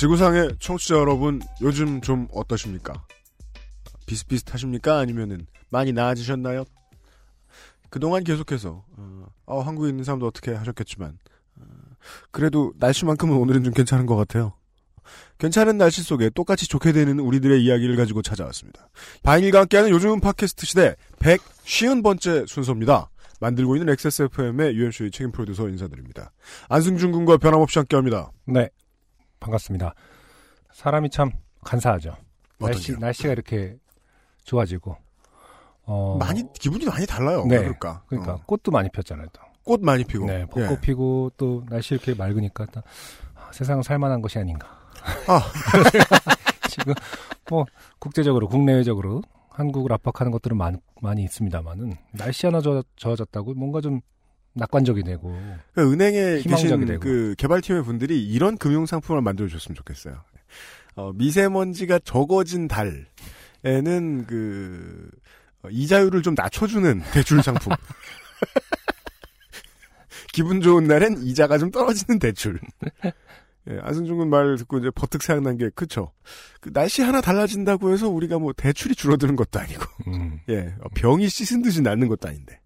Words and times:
지구상의 0.00 0.52
청취자 0.60 0.94
여러분, 0.94 1.42
요즘 1.60 2.00
좀 2.00 2.26
어떠십니까? 2.32 3.04
비슷비슷하십니까? 4.06 4.98
아니면은 4.98 5.46
많이 5.68 5.92
나아지셨나요? 5.92 6.64
그동안 7.90 8.24
계속해서 8.24 8.82
어, 8.96 9.26
어, 9.44 9.60
한국에 9.60 9.90
있는 9.90 10.02
사람도 10.02 10.26
어떻게 10.26 10.54
하셨겠지만 10.54 11.18
어, 11.56 11.64
그래도 12.30 12.72
날씨만큼은 12.78 13.36
오늘은 13.36 13.62
좀 13.62 13.74
괜찮은 13.74 14.06
것 14.06 14.16
같아요. 14.16 14.54
괜찮은 15.36 15.76
날씨 15.76 16.02
속에 16.02 16.30
똑같이 16.30 16.66
좋게 16.66 16.92
되는 16.92 17.20
우리들의 17.20 17.62
이야기를 17.62 17.96
가지고 17.96 18.22
찾아왔습니다. 18.22 18.88
바인일과 19.22 19.60
함께하는 19.60 19.90
요즘은 19.90 20.20
팟캐스트 20.20 20.64
시대 20.64 20.96
150번째 21.18 22.46
순서입니다. 22.46 23.10
만들고 23.38 23.76
있는 23.76 23.92
XSFM의 23.92 24.76
UMC의 24.76 25.10
책임 25.10 25.30
프로듀서 25.30 25.68
인사드립니다. 25.68 26.32
안승준 26.70 27.12
군과 27.12 27.36
변함없이 27.36 27.78
함께합니다. 27.78 28.30
네, 28.46 28.70
반갑습니다. 29.40 29.94
사람이 30.72 31.10
참 31.10 31.32
간사하죠. 31.64 32.16
날씨? 32.58 32.92
날씨가 32.96 33.32
이렇게 33.32 33.76
좋아지고. 34.44 34.96
어, 35.84 36.16
많이 36.20 36.44
기분이 36.52 36.84
많이 36.84 37.06
달라요. 37.06 37.44
네. 37.46 37.56
왜 37.56 37.62
그럴까? 37.62 38.02
그러니까 38.06 38.34
어. 38.34 38.40
꽃도 38.46 38.70
많이 38.70 38.88
폈잖아요. 38.90 39.26
또. 39.32 39.40
꽃 39.64 39.82
많이 39.82 40.04
피고. 40.04 40.26
네, 40.26 40.46
벚꽃 40.46 40.70
예. 40.70 40.80
피고 40.80 41.30
또 41.36 41.64
날씨 41.68 41.94
이렇게 41.94 42.14
맑으니까 42.14 42.66
또, 42.66 42.82
아, 43.34 43.50
세상은 43.52 43.82
살만한 43.82 44.22
것이 44.22 44.38
아닌가. 44.38 44.68
아. 45.26 45.40
지금 46.68 46.94
뭐 47.48 47.64
국제적으로 47.98 48.48
국내외적으로 48.48 49.22
한국을 49.48 49.92
압박하는 49.92 50.30
것들은 50.32 50.56
많, 50.56 50.80
많이 51.00 51.24
있습니다만은 51.24 51.94
날씨 52.12 52.46
하나 52.46 52.60
좋아, 52.60 52.82
좋아졌다고 52.96 53.54
뭔가 53.54 53.80
좀 53.80 54.00
낙관적이 54.54 55.02
되고 55.04 55.36
그 55.74 55.92
은행에 55.92 56.40
계신 56.42 56.84
되고. 56.86 57.00
그 57.00 57.34
개발팀의 57.38 57.84
분들이 57.84 58.24
이런 58.26 58.56
금융 58.58 58.84
상품을 58.86 59.22
만들어 59.22 59.48
줬으면 59.48 59.76
좋겠어요. 59.76 60.22
어, 60.96 61.12
미세먼지가 61.14 62.00
적어진 62.00 62.68
달에는 62.68 64.26
그 64.26 65.08
어, 65.62 65.68
이자율을 65.70 66.22
좀 66.22 66.34
낮춰주는 66.36 67.02
대출 67.12 67.42
상품. 67.42 67.72
기분 70.32 70.60
좋은 70.60 70.84
날엔 70.84 71.22
이자가 71.22 71.58
좀 71.58 71.70
떨어지는 71.70 72.18
대출. 72.18 72.60
예, 73.68 73.78
안승준 73.82 74.16
군 74.16 74.28
말 74.30 74.56
듣고 74.56 74.78
이제 74.78 74.90
버뜩 74.94 75.22
생각난 75.22 75.56
게 75.58 75.70
그쵸. 75.74 76.12
그 76.60 76.72
날씨 76.72 77.02
하나 77.02 77.20
달라진다고 77.20 77.92
해서 77.92 78.08
우리가 78.08 78.38
뭐 78.38 78.52
대출이 78.52 78.94
줄어드는 78.94 79.36
것도 79.36 79.58
아니고. 79.60 79.84
음, 80.08 80.40
예, 80.48 80.74
어, 80.80 80.88
병이 80.94 81.28
씻은 81.28 81.62
듯이 81.62 81.82
낫는 81.82 82.08
것도 82.08 82.28
아닌데. 82.28 82.59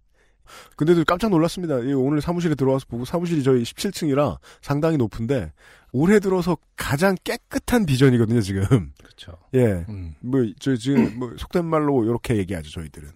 근데도 0.77 1.05
깜짝 1.05 1.31
놀랐습니다. 1.31 1.79
이 1.81 1.93
오늘 1.93 2.21
사무실에 2.21 2.55
들어와서 2.55 2.87
보고 2.89 3.05
사무실이 3.05 3.43
저희 3.43 3.63
17층이라 3.63 4.39
상당히 4.61 4.97
높은데 4.97 5.53
올해 5.93 6.19
들어서 6.19 6.57
가장 6.77 7.15
깨끗한 7.23 7.87
비전이거든요, 7.87 8.41
지금. 8.41 8.93
그렇죠. 8.99 9.39
예. 9.55 9.85
음, 9.89 10.15
뭐, 10.21 10.45
저, 10.59 10.75
지금, 10.75 11.21
뭐, 11.21 11.33
속된 11.39 11.65
말로 11.65 12.05
이렇게 12.05 12.37
얘기하죠, 12.37 12.69
저희들은. 12.71 13.09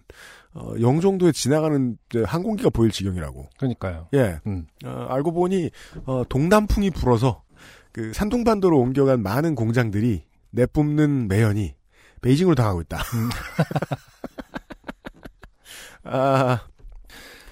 어, 0.53 0.73
영종도에 0.79 1.33
지나가는 1.33 1.97
항공기가 2.25 2.69
보일 2.69 2.91
지경이라고. 2.91 3.49
그러니까요. 3.57 4.07
예. 4.13 4.39
음, 4.47 4.65
어, 4.85 5.07
알고 5.09 5.33
보니, 5.33 5.69
어, 6.05 6.23
동남풍이 6.29 6.91
불어서 6.91 7.43
그 7.91 8.13
산둥반도로 8.13 8.79
옮겨간 8.79 9.21
많은 9.21 9.55
공장들이 9.55 10.23
내뿜는 10.51 11.27
매연이 11.27 11.75
베이징으로 12.21 12.55
당하고 12.55 12.79
있다. 12.81 12.97
음. 12.97 13.29
아, 16.03 16.61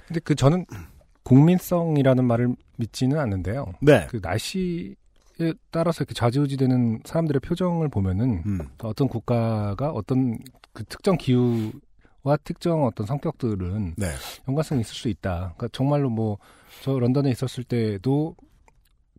근데 0.08 0.20
그 0.24 0.34
저는 0.36 0.66
국민성이라는 1.24 2.24
말을 2.26 2.56
믿지는 2.78 3.20
않는데요. 3.20 3.74
네. 3.82 4.08
그 4.10 4.20
날씨에 4.22 4.96
따라서 5.72 6.00
이렇게 6.04 6.14
좌지우지되는 6.14 7.02
사람들의 7.06 7.42
표정을 7.42 7.90
보면은 7.90 8.44
음, 8.46 8.60
어떤 8.82 9.08
국가가 9.08 9.92
어떤 9.92 10.38
그 10.74 10.84
특정 10.86 11.18
기후 11.18 11.72
와 12.24 12.38
특정 12.38 12.86
어떤 12.86 13.06
성격들은 13.08 13.96
네. 13.98 14.08
연관성이 14.48 14.82
있을 14.82 14.94
수 14.96 15.10
있다. 15.10 15.54
그러니까 15.58 15.68
정말로 15.72 16.10
뭐 16.10 16.38
저 16.84 17.00
런던에 17.00 17.32
있었을 17.32 17.64
때도 17.64 18.36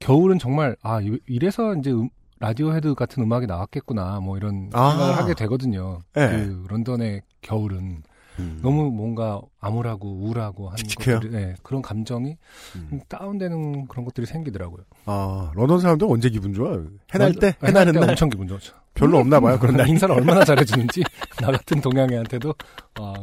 겨울은 0.01 0.39
정말 0.39 0.77
아 0.81 1.01
이- 1.01 1.19
이래서 1.27 1.75
이제 1.75 1.91
음- 1.91 2.09
라디오 2.39 2.73
헤드 2.73 2.95
같은 2.95 3.21
음악이 3.25 3.47
나왔겠구나 3.47 4.21
뭐 4.21 4.37
이런 4.37 4.71
아. 4.75 4.91
생각을 4.91 5.17
하게 5.17 5.35
되거든요. 5.35 5.99
네. 6.15 6.29
그 6.29 6.67
런던의 6.69 7.23
겨울은 7.43 8.05
음. 8.39 8.61
너무 8.63 8.91
뭔가 8.91 9.41
암울하고 9.61 10.09
우울하고 10.09 10.69
한 10.69 10.77
칙칙해요? 10.77 11.17
것들이 11.17 11.33
네, 11.33 11.55
그런 11.63 11.83
감정이 11.83 12.37
음. 12.77 13.01
다운되는 13.09 13.89
그런 13.89 14.05
것들이 14.05 14.27
생기더라고요. 14.27 14.85
아, 15.07 15.51
런던 15.55 15.81
사람들 15.81 16.07
언제 16.11 16.31
기분 16.31 16.53
좋아? 16.53 16.79
해날 17.13 17.33
때? 17.35 17.55
해나는 17.65 17.93
때 17.93 18.01
날? 18.01 18.11
엄청 18.11 18.29
기분 18.29 18.47
좋죠. 18.47 18.75
별로 18.95 19.19
없나 19.19 19.39
봐요, 19.41 19.59
그런 19.59 19.77
날. 19.77 19.89
인사를 19.89 20.15
얼마나 20.15 20.45
잘해주는지 20.45 21.03
나 21.41 21.53
같은 21.53 21.81
동양애한테도 21.81 22.53
와, 23.01 23.15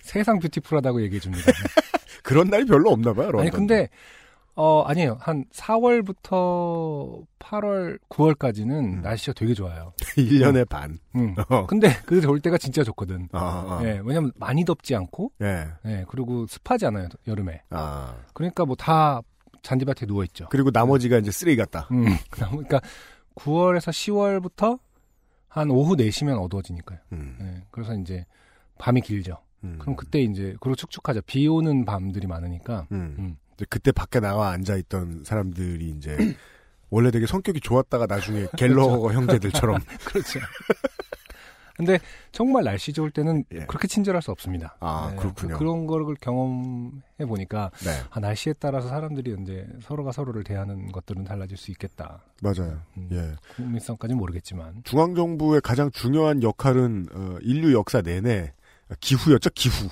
세상 0.00 0.38
뷰티풀하다고 0.38 1.02
얘기해 1.02 1.20
줍니다. 1.20 1.52
그런 2.22 2.48
날이 2.48 2.64
별로 2.64 2.90
없나 2.90 3.12
봐요, 3.12 3.26
런던. 3.30 3.40
아니 3.42 3.50
근데 3.50 3.88
어 4.62 4.82
아니에요 4.82 5.16
한 5.20 5.46
4월부터 5.52 7.24
8월 7.38 7.98
9월까지는 8.10 8.70
음. 8.70 9.00
날씨가 9.00 9.32
되게 9.32 9.54
좋아요. 9.54 9.94
1년에 10.18 10.68
반. 10.68 10.98
음. 11.14 11.34
어. 11.48 11.66
근데 11.66 11.88
그 12.04 12.20
좋을 12.20 12.40
때가 12.40 12.58
진짜 12.58 12.84
좋거든. 12.84 13.28
아, 13.32 13.78
아. 13.80 13.80
예, 13.84 14.02
왜냐면 14.04 14.32
많이 14.36 14.64
덥지 14.66 14.94
않고, 14.94 15.32
예. 15.40 15.66
예, 15.86 16.04
그리고 16.08 16.46
습하지 16.46 16.84
않아요 16.86 17.08
여름에. 17.26 17.62
아. 17.70 18.14
그러니까 18.34 18.66
뭐 18.66 18.76
다 18.76 19.22
잔디밭에 19.62 20.04
누워 20.06 20.24
있죠. 20.24 20.46
그리고 20.50 20.70
나머지가 20.70 21.16
이제 21.18 21.30
쓰레기 21.30 21.56
같다. 21.56 21.88
음, 21.90 22.04
그러니까 22.30 22.80
9월에서 23.36 23.90
10월부터 23.90 24.78
한 25.48 25.70
오후 25.70 25.96
4시면 25.96 26.38
어두워지니까요. 26.42 26.98
음. 27.12 27.38
예, 27.40 27.62
그래서 27.70 27.94
이제 27.94 28.26
밤이 28.78 29.00
길죠. 29.00 29.38
음. 29.64 29.76
그럼 29.80 29.96
그때 29.96 30.20
이제 30.20 30.54
그리고 30.60 30.74
축축하죠. 30.76 31.22
비 31.22 31.46
오는 31.48 31.84
밤들이 31.86 32.26
많으니까. 32.26 32.86
음. 32.92 33.36
음. 33.64 33.66
그때 33.68 33.92
밖에 33.92 34.20
나와 34.20 34.50
앉아 34.50 34.76
있던 34.76 35.24
사람들이 35.24 35.90
이제 35.96 36.16
원래 36.90 37.10
되게 37.10 37.26
성격이 37.26 37.60
좋았다가 37.60 38.06
나중에 38.06 38.46
갤러거 38.56 39.12
형제들처럼 39.12 39.78
그렇죠. 40.04 40.40
근데 41.80 41.98
정말 42.30 42.64
날씨 42.64 42.92
좋을 42.92 43.10
때는 43.10 43.44
예. 43.54 43.60
그렇게 43.60 43.88
친절할 43.88 44.20
수 44.20 44.30
없습니다. 44.32 44.76
아, 44.80 45.14
그렇군요. 45.16 45.56
그, 45.56 45.64
런 45.64 45.86
거를 45.86 46.14
경험해 46.20 47.24
보니까 47.26 47.70
네 47.82 47.90
아, 48.10 48.20
날씨에 48.20 48.52
따라서 48.58 48.88
사람들이 48.88 49.34
이제 49.40 49.66
서로가 49.80 50.12
서로를 50.12 50.44
대하는 50.44 50.92
것들은 50.92 51.24
달라질 51.24 51.56
수 51.56 51.70
있겠다. 51.70 52.22
맞아요. 52.42 52.82
음, 52.98 53.08
예. 53.12 53.34
국민성까지는 53.56 54.18
모르겠지만. 54.18 54.82
중앙 54.84 55.14
정부의 55.14 55.62
가장 55.62 55.90
중요한 55.90 56.42
역할은 56.42 57.06
어, 57.14 57.38
인류 57.40 57.72
역사 57.72 58.02
내내 58.02 58.52
기후였죠 59.00 59.48
기후. 59.54 59.88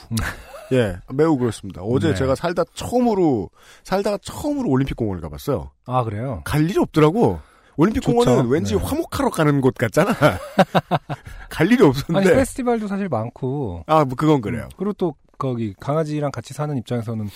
예, 0.72 0.96
매우 1.12 1.36
그렇습니다. 1.36 1.82
어제 1.82 2.08
네. 2.08 2.14
제가 2.14 2.34
살다 2.34 2.64
처음으로 2.74 3.50
살다가 3.84 4.18
처음으로 4.22 4.68
올림픽 4.68 4.96
공원을 4.96 5.20
가봤어요. 5.22 5.70
아 5.86 6.04
그래요? 6.04 6.42
갈 6.44 6.68
일이 6.68 6.78
없더라고. 6.78 7.40
올림픽 7.78 8.00
좋죠. 8.00 8.16
공원은 8.16 8.50
왠지 8.50 8.76
네. 8.76 8.82
화목하러 8.84 9.30
가는 9.30 9.60
곳 9.60 9.74
같잖아. 9.74 10.12
갈 11.48 11.66
일이 11.68 11.76
아니 11.76 11.88
없었는데. 11.88 12.34
페스티벌도 12.34 12.88
사실 12.88 13.08
많고. 13.08 13.84
아, 13.86 14.04
뭐 14.04 14.16
그건 14.16 14.40
그래요. 14.40 14.64
음, 14.64 14.68
그리고 14.76 14.92
또 14.94 15.14
거기 15.38 15.74
강아지랑 15.78 16.32
같이 16.32 16.52
사는 16.52 16.76
입장에서는 16.76 17.28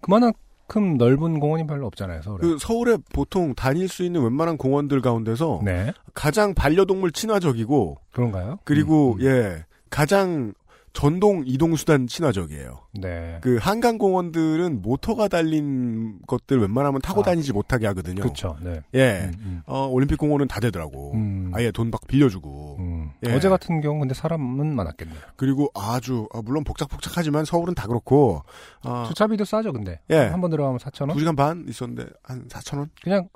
그만큼 0.00 0.96
넓은 0.98 1.38
공원이 1.38 1.68
별로 1.68 1.86
없잖아요. 1.86 2.22
서울에. 2.22 2.40
그 2.40 2.58
서울에 2.58 2.96
보통 3.12 3.54
다닐 3.54 3.88
수 3.88 4.02
있는 4.02 4.22
웬만한 4.24 4.56
공원들 4.56 5.00
가운데서 5.00 5.60
네. 5.64 5.92
가장 6.14 6.52
반려동물 6.54 7.12
친화적이고 7.12 7.96
그런가요? 8.12 8.58
그리고 8.64 9.12
음, 9.14 9.20
음. 9.20 9.24
예 9.24 9.64
가장 9.88 10.52
전동 10.96 11.42
이동수단 11.44 12.06
친화적이에요. 12.06 12.80
네. 12.94 13.38
그 13.42 13.58
한강공원들은 13.60 14.80
모터가 14.80 15.28
달린 15.28 16.18
것들 16.26 16.58
웬만하면 16.58 17.02
타고 17.02 17.20
아. 17.20 17.24
다니지 17.24 17.52
못하게 17.52 17.86
하거든요. 17.88 18.22
그렇죠. 18.22 18.56
네. 18.62 18.80
예. 18.94 19.30
음, 19.30 19.34
음. 19.40 19.62
어, 19.66 19.86
올림픽 19.86 20.16
공원은 20.16 20.48
다 20.48 20.58
되더라고. 20.58 21.12
음. 21.12 21.50
아예 21.54 21.70
돈 21.70 21.90
막 21.90 22.00
빌려주고. 22.08 22.76
음. 22.78 23.10
예. 23.26 23.32
어제 23.34 23.50
같은 23.50 23.82
경우 23.82 23.98
근데 24.00 24.14
사람은 24.14 24.74
많았겠네요. 24.74 25.18
그리고 25.36 25.68
아주, 25.74 26.28
아, 26.32 26.40
물론 26.42 26.64
복작복작하지만 26.64 27.44
서울은 27.44 27.74
다 27.74 27.86
그렇고, 27.86 28.42
아, 28.82 29.04
주차비도 29.08 29.44
싸죠, 29.44 29.74
근데. 29.74 30.00
예. 30.08 30.16
한 30.16 30.40
번 30.40 30.50
들어가면 30.50 30.78
4,000원? 30.78 31.12
두 31.12 31.18
시간 31.18 31.36
반 31.36 31.66
있었는데, 31.68 32.06
한 32.22 32.48
4천원? 32.48 32.88
그냥 33.02 33.28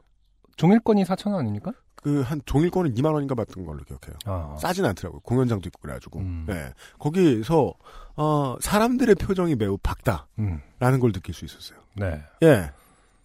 종일권이 0.57 1.05
4,000원 1.05 1.35
아닙니까? 1.39 1.73
그 2.03 2.23
한 2.23 2.41
종일권은 2.47 2.95
2만 2.95 3.13
원인가 3.13 3.35
받던 3.35 3.65
걸로 3.65 3.83
기억해요. 3.85 4.17
아, 4.25 4.57
싸진 4.61 4.85
않더라고요. 4.85 5.21
공연장도 5.21 5.69
있고 5.69 5.81
그래가지고. 5.83 6.21
음. 6.21 6.45
네. 6.49 6.73
거기서 6.99 7.75
어, 8.17 8.57
사람들의 8.61 9.15
표정이 9.17 9.55
매우 9.57 9.77
밝다라는 9.79 10.27
음, 10.39 10.61
걸 11.01 11.13
느낄 11.13 11.35
수 11.35 11.45
있었어요. 11.45 11.79
네. 11.97 12.23
예. 12.43 12.71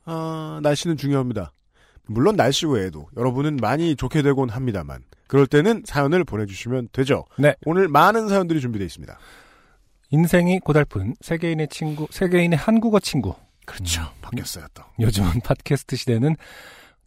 아, 0.06 0.60
날씨는 0.62 0.98
중요합니다. 0.98 1.52
물론 2.08 2.36
날씨 2.36 2.66
외에도 2.68 3.08
여러분은 3.18 3.58
많이 3.58 3.96
좋게 3.96 4.22
되곤 4.22 4.50
합니다만 4.50 5.04
그럴 5.28 5.48
때는 5.48 5.84
사연을 5.86 6.24
보내주시면 6.24 6.90
되죠. 6.92 7.26
네. 7.38 7.56
오늘 7.66 7.88
많은 7.88 8.30
사연들이 8.30 8.62
준비되어 8.62 8.86
있습니다. 8.86 9.18
인생이 10.12 10.60
고달픈 10.60 11.16
세계인의 11.22 11.68
친구, 11.70 12.08
세계인의 12.12 12.58
한국어 12.58 13.00
친구. 13.00 13.34
그렇죠. 13.66 14.04
바뀌었어요 14.22 14.68
또. 14.74 14.84
요즘은 15.00 15.42
팟캐스트 15.44 15.96
시대는 15.96 16.36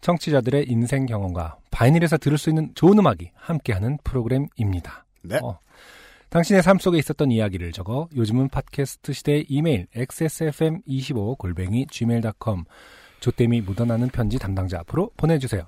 청취자들의 0.01 0.67
인생 0.69 1.07
경험과 1.07 1.57
바이닐에서 1.71 2.17
들을 2.19 2.39
수 2.39 2.49
있는 2.51 2.71
좋은 2.75 2.99
음악이 2.99 3.31
함께하는 3.35 3.99
프로그램입니다. 4.05 5.05
네. 5.23 5.39
어, 5.43 5.59
당신의 6.31 6.63
삶 6.63 6.79
속에 6.79 6.99
있었던 6.99 7.31
이야기를 7.31 7.73
적어 7.73 8.09
요즘은 8.15 8.49
팟캐스트 8.51 9.13
시대의 9.13 9.47
이메일 9.49 9.87
xsfm25 9.97 11.39
골뱅이 11.39 11.87
gmail.com 11.91 12.65
조땜이 13.21 13.63
묻어나는 13.63 14.09
편지 14.09 14.39
담당자 14.39 14.79
앞으로 14.81 15.11
보내주세요. 15.17 15.67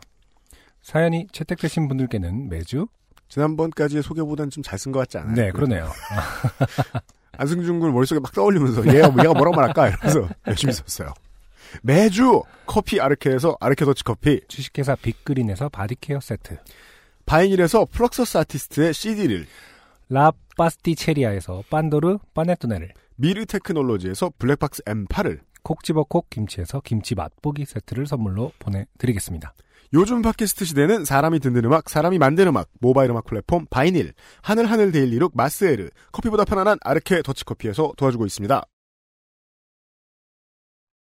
사연이 0.82 1.26
채택되신 1.32 1.88
분들께는 1.88 2.48
매주 2.48 2.86
지난번까지의 3.28 4.02
소개보다는 4.02 4.50
좀 4.50 4.62
잘 4.62 4.78
쓴 4.78 4.92
것 4.92 5.00
같지 5.00 5.18
않아요? 5.18 5.34
네 5.34 5.50
그러네요. 5.50 5.88
안승준 7.38 7.80
군 7.80 7.92
머릿속에 7.92 8.20
막 8.20 8.32
떠올리면서 8.32 8.80
얘가, 8.94 9.08
얘가 9.08 9.32
뭐라고 9.32 9.52
말할까? 9.56 9.88
이러면서 9.88 10.28
열심히 10.46 10.72
썼어요. 10.72 11.12
매주 11.82 12.42
커피 12.66 13.00
아르케에서 13.00 13.56
아르케 13.60 13.84
더치 13.84 14.04
커피, 14.04 14.40
주식회사 14.48 14.96
빅그린에서 14.96 15.68
body 15.68 15.94
care 15.94 16.20
세트. 16.20 16.58
바이닐에서 17.26 17.86
플럭서스 17.92 18.38
아티스트의 18.38 18.92
CD를, 18.94 19.46
라 20.08 20.32
파스티체리아에서 20.56 21.62
pandoro 21.70 22.18
panettone를. 22.34 22.92
미르 23.16 23.46
테크놀로지에서 23.46 24.32
블랙박스 24.38 24.82
M8을, 24.82 25.40
콕 25.62 25.84
집어 25.84 26.04
콕 26.04 26.28
김치에서 26.30 26.80
김치 26.80 27.14
맛보기 27.14 27.64
세트를 27.64 28.06
선물로 28.06 28.52
보내드리겠습니다. 28.58 29.54
요즘 29.92 30.22
팟캐스트 30.22 30.64
시대는 30.64 31.04
사람이 31.04 31.40
듣는 31.40 31.64
음악, 31.64 31.88
사람이 31.88 32.18
만든 32.18 32.46
음악, 32.48 32.68
모바일 32.80 33.10
음악 33.10 33.24
플랫폼 33.24 33.66
바이닐, 33.68 34.12
하늘하늘 34.42 34.92
daily 34.92 35.14
look 35.14 35.32
마스에르, 35.34 35.90
커피보다 36.12 36.44
편안한 36.44 36.78
아르케 36.82 37.22
더치커피에서 37.22 37.92
도와주고 37.96 38.26
있습니다. 38.26 38.62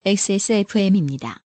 XSFM입니다. 0.05 1.41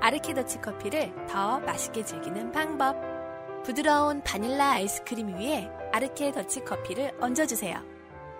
아르케더치 0.00 0.60
커피를 0.60 1.14
더 1.26 1.58
맛있게 1.60 2.04
즐기는 2.04 2.52
방법. 2.52 2.96
부드러운 3.64 4.22
바닐라 4.22 4.72
아이스크림 4.72 5.38
위에 5.38 5.68
아르케 5.92 6.32
더치 6.32 6.64
커피를 6.64 7.16
얹어주세요. 7.20 7.82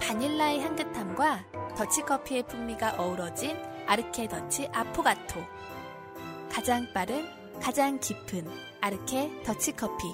바닐라의 0.00 0.60
향긋함과 0.60 1.74
더치 1.76 2.02
커피의 2.02 2.46
풍미가 2.46 2.96
어우러진 3.00 3.56
아르케 3.86 4.28
더치 4.28 4.66
아포가토. 4.66 5.40
가장 6.50 6.86
빠른, 6.92 7.24
가장 7.60 7.98
깊은 7.98 8.46
아르케 8.82 9.42
더치 9.44 9.72
커피. 9.72 10.04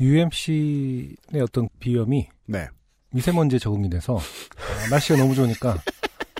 UMC의 0.00 1.40
어떤 1.40 1.68
비염이 1.78 2.28
네. 2.46 2.68
미세먼지에 3.14 3.58
적응이 3.58 3.88
돼서 3.90 4.16
아, 4.16 4.88
날씨가 4.90 5.18
너무 5.18 5.34
좋으니까 5.34 5.78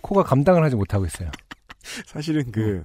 코가 0.02 0.24
감당을 0.24 0.62
하지 0.62 0.76
못하고 0.76 1.06
있어요. 1.06 1.30
사실은 2.06 2.50
그, 2.50 2.82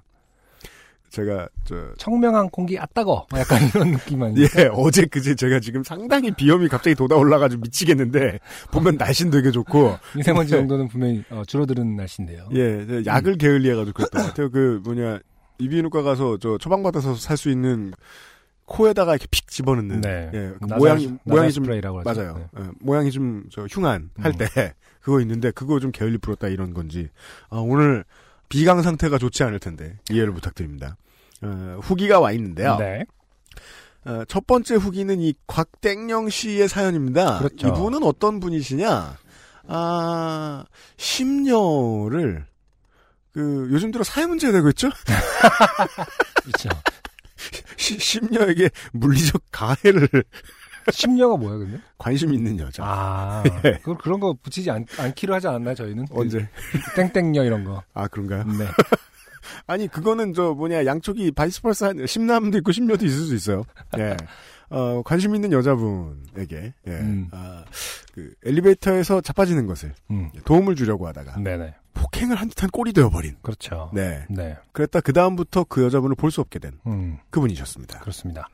제가, 1.09 1.49
저, 1.65 1.75
청명한 1.97 2.49
공기 2.49 2.77
아 2.77 2.85
따거 2.93 3.25
막 3.31 3.39
약간 3.39 3.59
이런 3.67 3.91
느낌만 3.91 4.37
예, 4.37 4.45
어제 4.73 5.05
그제 5.05 5.33
제가 5.35 5.59
지금 5.59 5.83
상당히 5.83 6.31
비염이 6.31 6.67
갑자기 6.67 6.95
돋아 6.95 7.17
올라가지고 7.17 7.61
미치겠는데, 7.63 8.39
보면 8.71 8.97
날씨는 8.97 9.31
되게 9.31 9.49
좋고, 9.51 9.97
미세먼지 10.15 10.53
네. 10.53 10.59
정도는 10.59 10.87
분명히 10.87 11.23
어, 11.31 11.41
줄어드는 11.47 11.95
날씨인데요. 11.95 12.49
예, 12.53 12.85
저 12.87 13.05
약을 13.05 13.37
게을리해가지고 13.37 13.93
그랬던 13.93 14.21
것 14.21 14.27
같아요. 14.29 14.51
그, 14.51 14.81
뭐냐, 14.83 15.19
이비인후과 15.57 16.03
가서 16.03 16.37
저 16.39 16.57
처방받아서 16.57 17.15
살 17.15 17.35
수 17.37 17.49
있는 17.49 17.91
코에다가 18.69 19.13
이렇게 19.13 19.27
픽 19.29 19.47
집어넣는. 19.49 20.01
네. 20.01 20.29
예, 20.33 20.53
그 20.59 20.65
나살- 20.65 20.77
모양이, 20.77 21.13
모양이 21.23 21.51
좀. 21.51 21.65
맞아요. 21.65 22.47
네. 22.55 22.61
예, 22.63 22.69
모양이 22.79 23.11
좀, 23.11 23.43
저, 23.51 23.65
흉한, 23.65 24.11
할 24.19 24.31
음. 24.31 24.37
때, 24.37 24.45
그거 25.01 25.19
있는데, 25.21 25.51
그거 25.51 25.79
좀 25.79 25.91
게을리 25.91 26.17
부렸다 26.19 26.47
이런 26.47 26.73
건지, 26.73 27.09
아, 27.49 27.57
오늘 27.57 28.05
비강 28.47 28.81
상태가 28.81 29.17
좋지 29.17 29.43
않을 29.43 29.59
텐데, 29.59 29.97
이해를 30.09 30.33
부탁드립니다. 30.33 30.95
어, 31.41 31.79
후기가 31.81 32.19
와 32.19 32.31
있는데요. 32.31 32.77
네. 32.77 33.05
어, 34.05 34.23
첫 34.27 34.47
번째 34.47 34.75
후기는 34.75 35.19
이 35.19 35.33
곽땡영 35.47 36.29
씨의 36.29 36.67
사연입니다. 36.69 37.39
그렇죠. 37.39 37.67
이분은 37.67 38.03
어떤 38.03 38.39
분이시냐? 38.39 39.17
아, 39.67 40.65
심려를 40.97 42.45
그 43.31 43.67
요즘 43.71 43.91
들어 43.91 44.03
사회 44.03 44.25
문제가 44.25 44.53
되고 44.53 44.69
있죠? 44.69 44.89
그렇죠. 46.43 46.69
시- 47.77 47.97
심려에게 47.99 48.69
물리적 48.93 49.41
가해를 49.51 50.07
심려가 50.91 51.37
뭐야 51.37 51.57
근데? 51.57 51.79
관심 51.97 52.33
있는 52.33 52.57
여자. 52.59 52.83
아, 52.83 53.43
예. 53.65 53.79
그 53.83 53.95
그런 53.95 54.19
거 54.19 54.33
붙이지 54.41 54.71
않, 54.71 54.85
않기로 54.97 55.35
하지 55.35 55.47
않았나요 55.47 55.75
저희는? 55.75 56.07
언제? 56.11 56.47
그 56.71 56.95
땡땡녀 56.95 57.43
이런 57.43 57.63
거. 57.63 57.83
아 57.93 58.07
그런가요? 58.07 58.43
네. 58.45 58.65
아니 59.67 59.87
그거는 59.87 60.33
저 60.33 60.53
뭐냐 60.53 60.85
양쪽이 60.85 61.31
바이스펄사 61.31 61.93
심남도 62.07 62.57
있고 62.59 62.71
심려도 62.71 63.05
있을 63.05 63.25
수 63.25 63.35
있어요. 63.35 63.63
예. 63.97 64.15
어, 64.69 65.01
관심 65.03 65.35
있는 65.35 65.51
여자분에게 65.51 66.73
예. 66.87 66.91
음. 66.91 67.27
아, 67.31 67.65
그 68.13 68.33
엘리베이터에서 68.45 69.21
자빠지는 69.21 69.65
것을 69.67 69.93
음. 70.11 70.29
도움을 70.45 70.75
주려고 70.75 71.07
하다가 71.07 71.39
네네. 71.39 71.73
폭행을 71.93 72.35
한 72.35 72.49
듯한 72.49 72.69
꼴이 72.69 72.93
되어버린. 72.93 73.37
그렇죠. 73.41 73.89
네. 73.93 74.25
네. 74.29 74.55
그랬다 74.71 75.01
그 75.01 75.11
다음부터 75.13 75.65
그 75.67 75.83
여자분을 75.83 76.15
볼 76.15 76.31
수 76.31 76.39
없게 76.41 76.59
된 76.59 76.79
음. 76.87 77.17
그분이셨습니다. 77.31 77.99
그렇습니다. 77.99 78.47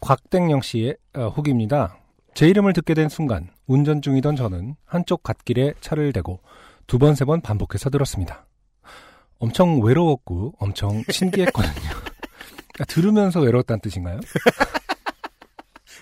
곽땡영 0.00 0.60
씨의 0.62 0.96
어, 1.14 1.28
후기입니다. 1.28 1.96
제 2.34 2.48
이름을 2.48 2.72
듣게 2.72 2.94
된 2.94 3.08
순간 3.08 3.48
운전 3.66 4.00
중이던 4.02 4.36
저는 4.36 4.76
한쪽 4.86 5.22
갓길에 5.22 5.74
차를 5.80 6.12
대고 6.12 6.40
두 6.86 6.98
번 6.98 7.12
세 7.14 7.24
번 7.24 7.40
반복해서 7.40 7.90
들었습니다. 7.90 8.46
엄청 9.38 9.80
외로웠고 9.82 10.54
엄청 10.58 11.02
신기했거든요. 11.10 11.90
아, 12.80 12.84
들으면서 12.88 13.40
외로웠다는 13.40 13.80
뜻인가요? 13.80 14.20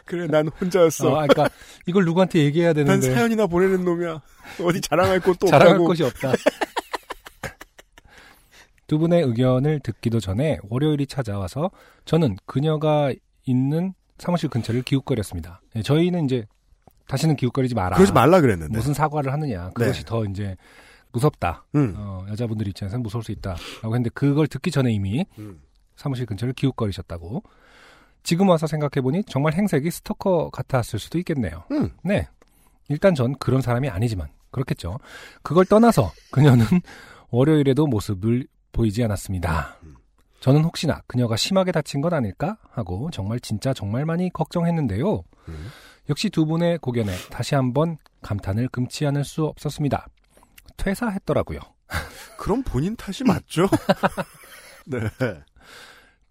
그래 0.06 0.26
난 0.28 0.48
혼자였어. 0.48 1.08
어, 1.12 1.16
아, 1.20 1.26
그러니까 1.26 1.48
이걸 1.86 2.04
누구한테 2.04 2.38
얘기해야 2.40 2.72
난 2.72 2.86
되는데 2.86 3.12
사연이나 3.14 3.46
보내는 3.46 3.84
놈이야. 3.84 4.20
어디 4.62 4.80
자랑할 4.80 5.20
곳도 5.20 5.46
자랑할 5.48 5.74
없다고. 5.74 5.84
곳이 5.86 6.02
없다. 6.04 6.32
두 8.86 8.98
분의 8.98 9.22
의견을 9.22 9.80
듣기도 9.80 10.20
전에 10.20 10.58
월요일이 10.68 11.06
찾아와서 11.06 11.70
저는 12.04 12.36
그녀가 12.46 13.12
있는 13.44 13.94
사무실 14.18 14.48
근처를 14.48 14.82
기웃거렸습니다. 14.82 15.60
예, 15.74 15.82
저희는 15.82 16.26
이제 16.26 16.46
다시는 17.08 17.36
기웃거리지 17.36 17.74
마라. 17.74 17.96
그러지 17.96 18.12
말라 18.12 18.40
그랬는데. 18.40 18.76
무슨 18.76 18.94
사과를 18.94 19.32
하느냐. 19.32 19.70
그것이 19.70 20.00
네. 20.00 20.04
더 20.06 20.24
이제 20.24 20.56
무섭다. 21.12 21.64
응. 21.74 21.94
어, 21.96 22.26
여자분들 22.30 22.66
입장에서는 22.68 23.02
무서울 23.02 23.24
수 23.24 23.32
있다 23.32 23.56
라고 23.82 23.94
했는데 23.94 24.10
그걸 24.14 24.46
듣기 24.46 24.70
전에 24.70 24.92
이미 24.92 25.24
음. 25.38 25.60
사무실 25.96 26.26
근처를 26.26 26.54
기웃거리셨다고. 26.54 27.42
지금 28.26 28.48
와서 28.48 28.66
생각해보니 28.66 29.22
정말 29.24 29.52
행색이 29.52 29.88
스토커 29.88 30.50
같았을 30.50 30.98
수도 30.98 31.16
있겠네요. 31.18 31.62
음. 31.70 31.90
네. 32.02 32.26
일단 32.88 33.14
전 33.14 33.38
그런 33.38 33.62
사람이 33.62 33.88
아니지만 33.88 34.28
그렇겠죠. 34.50 34.98
그걸 35.44 35.64
떠나서 35.64 36.12
그녀는 36.32 36.64
월요일에도 37.30 37.86
모습을 37.86 38.48
보이지 38.72 39.04
않았습니다. 39.04 39.78
저는 40.40 40.64
혹시나 40.64 41.02
그녀가 41.06 41.36
심하게 41.36 41.70
다친 41.70 42.00
건 42.00 42.14
아닐까 42.14 42.58
하고 42.72 43.10
정말 43.12 43.38
진짜 43.38 43.72
정말 43.72 44.04
많이 44.04 44.28
걱정했는데요. 44.32 45.22
음. 45.48 45.68
역시 46.10 46.28
두 46.28 46.46
분의 46.46 46.78
고견에 46.78 47.12
다시 47.30 47.54
한번 47.54 47.96
감탄을 48.22 48.68
금치 48.70 49.06
않을 49.06 49.24
수 49.24 49.44
없었습니다. 49.44 50.08
퇴사했더라고요. 50.76 51.60
그럼 52.36 52.64
본인 52.64 52.96
탓이 52.96 53.22
맞죠? 53.22 53.68
네. 54.86 54.98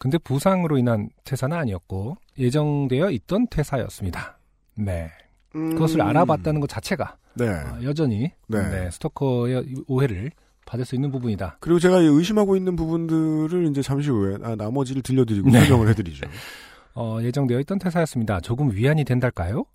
근데 0.05 0.19
부상으로 0.19 0.77
인한 0.77 1.09
퇴사는 1.23 1.57
아니었고 1.57 2.17
예정되어 2.37 3.09
있던 3.09 3.47
퇴사였습니다. 3.49 4.37
네. 4.75 5.09
음. 5.55 5.71
그것을 5.71 5.99
알아봤다는 5.99 6.61
것 6.61 6.69
자체가 6.69 7.17
네. 7.33 7.49
아, 7.49 7.79
여전히 7.81 8.31
네. 8.47 8.69
네, 8.69 8.91
스토커의 8.91 9.65
오해를 9.87 10.29
받을 10.67 10.85
수 10.85 10.93
있는 10.93 11.11
부분이다. 11.11 11.57
그리고 11.59 11.79
제가 11.79 11.97
의심하고 11.97 12.55
있는 12.55 12.75
부분들을 12.75 13.65
이제 13.65 13.81
잠시 13.81 14.11
후에 14.11 14.37
아, 14.43 14.55
나머지를 14.55 15.01
들려드리고 15.01 15.49
네. 15.49 15.61
설명을 15.61 15.89
해드리죠. 15.89 16.27
어, 16.93 17.17
예정되어 17.23 17.59
있던 17.61 17.79
퇴사였습니다. 17.79 18.41
조금 18.41 18.71
위안이 18.73 19.05
된달까요? 19.05 19.65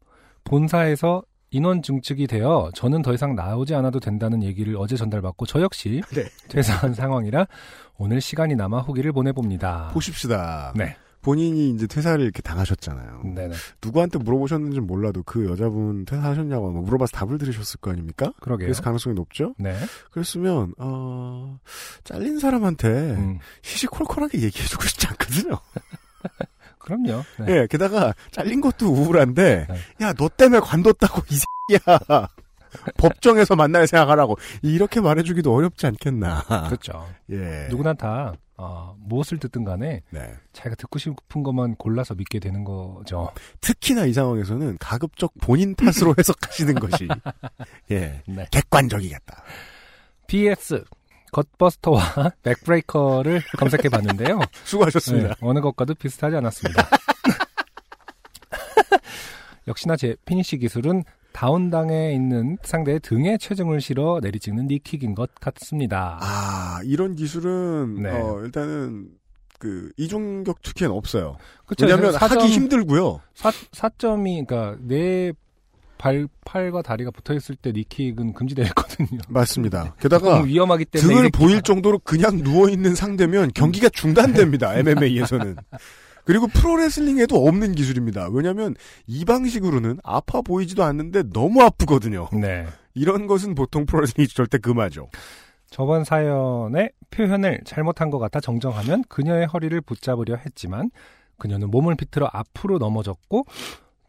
본사에서 0.44 1.24
인원 1.50 1.82
증축이 1.82 2.26
되어 2.26 2.70
저는 2.74 3.02
더 3.02 3.12
이상 3.12 3.34
나오지 3.34 3.74
않아도 3.74 4.00
된다는 4.00 4.42
얘기를 4.42 4.76
어제 4.76 4.96
전달받고 4.96 5.46
저 5.46 5.60
역시 5.60 6.00
네. 6.14 6.24
퇴사한 6.48 6.94
상황이라 6.94 7.46
오늘 7.98 8.20
시간이 8.20 8.54
남아 8.54 8.80
후기를 8.80 9.12
보내봅니다. 9.12 9.90
보십시다. 9.92 10.72
네. 10.76 10.96
본인이 11.22 11.70
이제 11.70 11.86
퇴사를 11.86 12.22
이렇게 12.24 12.40
당하셨잖아요. 12.40 13.22
네네. 13.34 13.54
누구한테 13.82 14.18
물어보셨는지 14.18 14.80
몰라도 14.80 15.22
그 15.22 15.46
여자분 15.50 16.06
퇴사하셨냐고 16.06 16.70
뭐 16.70 16.82
물어봐서 16.82 17.12
답을 17.12 17.36
들으셨을 17.36 17.78
거 17.80 17.90
아닙니까? 17.90 18.32
그러게요. 18.40 18.66
그래서 18.66 18.82
가능성이 18.82 19.14
높죠? 19.16 19.54
네. 19.58 19.76
그랬으면, 20.12 20.72
어, 20.78 21.58
잘린 22.04 22.38
사람한테 22.38 22.88
음, 22.88 23.38
시시콜콜하게 23.60 24.40
얘기해주고 24.40 24.82
싶지 24.84 25.08
않거든요. 25.08 25.58
그럼요. 26.80 27.22
네. 27.38 27.46
예, 27.48 27.66
게다가 27.68 28.14
잘린 28.32 28.60
것도 28.60 28.88
우울한데, 28.90 29.66
네. 29.68 30.04
야, 30.04 30.12
너 30.14 30.28
때문에 30.28 30.60
관뒀다고 30.60 31.22
이 31.30 31.38
새끼야. 31.78 32.28
법정에서 32.98 33.56
만날 33.56 33.86
생각하라고. 33.86 34.36
이렇게 34.62 35.00
말해주기도 35.00 35.52
어렵지 35.54 35.86
않겠나. 35.86 36.66
그렇죠. 36.66 37.06
예. 37.30 37.66
누구나 37.68 37.94
다 37.94 38.32
어, 38.56 38.94
무엇을 38.98 39.38
듣든 39.38 39.64
간에 39.64 40.02
네. 40.10 40.34
자기가 40.52 40.74
듣고 40.76 40.98
싶은 40.98 41.42
것만 41.42 41.76
골라서 41.76 42.14
믿게 42.14 42.38
되는 42.40 42.62
거죠. 42.62 43.32
특히나 43.62 44.04
이 44.04 44.12
상황에서는 44.12 44.76
가급적 44.78 45.32
본인 45.40 45.74
탓으로 45.74 46.14
해석하시는 46.18 46.74
것이, 46.74 47.08
예, 47.90 48.22
네. 48.28 48.46
객관적이겠다. 48.50 49.42
PS 50.26 50.84
gut 51.32 51.51
buster와 51.51 52.00
backbreaker를 52.42 53.42
검색해 53.58 53.88
봤는데요. 53.88 54.40
수고하셨습니다. 54.64 55.28
네, 55.28 55.34
어느 55.40 55.60
것과도 55.60 55.94
비슷하지 55.94 56.36
않았습니다. 56.36 56.88
역시나 59.68 59.96
제 59.96 60.16
피니시 60.24 60.58
기술은 60.58 61.04
다운당해 61.32 62.12
있는 62.12 62.58
상대의 62.62 63.00
등에 63.00 63.38
체중을 63.38 63.80
실어 63.80 64.18
내리찍는 64.20 64.66
knee 64.66 64.86
kick인 64.86 65.14
것 65.14 65.30
같습니다. 65.36 66.18
아, 66.20 66.80
이런 66.84 67.14
기술은, 67.14 68.02
네. 68.02 68.10
어, 68.10 68.40
일단은, 68.42 69.10
그, 69.60 69.92
이종격투기엔 69.96 70.90
없어요. 70.90 71.36
그쵸? 71.66 71.86
왜냐면 71.86 72.12
사점- 72.12 72.40
하기 72.40 72.52
힘들고요. 72.52 73.20
사, 73.34 73.50
4점이, 73.50 74.44
그니까, 74.46 74.76
내 74.80 75.32
발, 76.00 76.26
팔과 76.46 76.80
다리가 76.80 77.10
붙어 77.10 77.34
있을 77.34 77.56
때 77.56 77.72
니킥은 77.72 78.32
금지되어 78.32 78.64
있거든요. 78.68 79.20
맞습니다. 79.28 79.94
게다가, 80.00 80.36
너무 80.36 80.46
위험하기 80.46 80.86
때문에. 80.86 81.14
등을 81.14 81.30
보일 81.30 81.60
정도로 81.60 81.98
그냥 81.98 82.42
누워 82.42 82.70
있는 82.70 82.94
상대면 82.94 83.50
경기가 83.54 83.90
중단됩니다. 83.90 84.74
MMA에서는. 84.80 85.56
그리고 86.24 86.46
프로레슬링에도 86.46 87.46
없는 87.46 87.74
기술입니다. 87.74 88.30
왜냐면 88.32 88.74
이 89.06 89.26
방식으로는 89.26 89.98
아파 90.02 90.40
보이지도 90.40 90.84
않는데 90.84 91.24
너무 91.34 91.60
아프거든요. 91.62 92.30
네. 92.32 92.66
이런 92.94 93.26
것은 93.26 93.54
보통 93.54 93.84
프로레슬링이 93.84 94.28
절대 94.28 94.56
금하죠. 94.56 95.10
저번 95.68 96.04
사연의 96.04 96.92
표현을 97.10 97.60
잘못한 97.66 98.08
것 98.10 98.18
같아 98.18 98.40
정정하면 98.40 99.04
그녀의 99.08 99.46
허리를 99.48 99.78
붙잡으려 99.82 100.36
했지만 100.36 100.90
그녀는 101.38 101.70
몸을 101.70 101.94
비틀어 101.94 102.28
앞으로 102.32 102.78
넘어졌고 102.78 103.44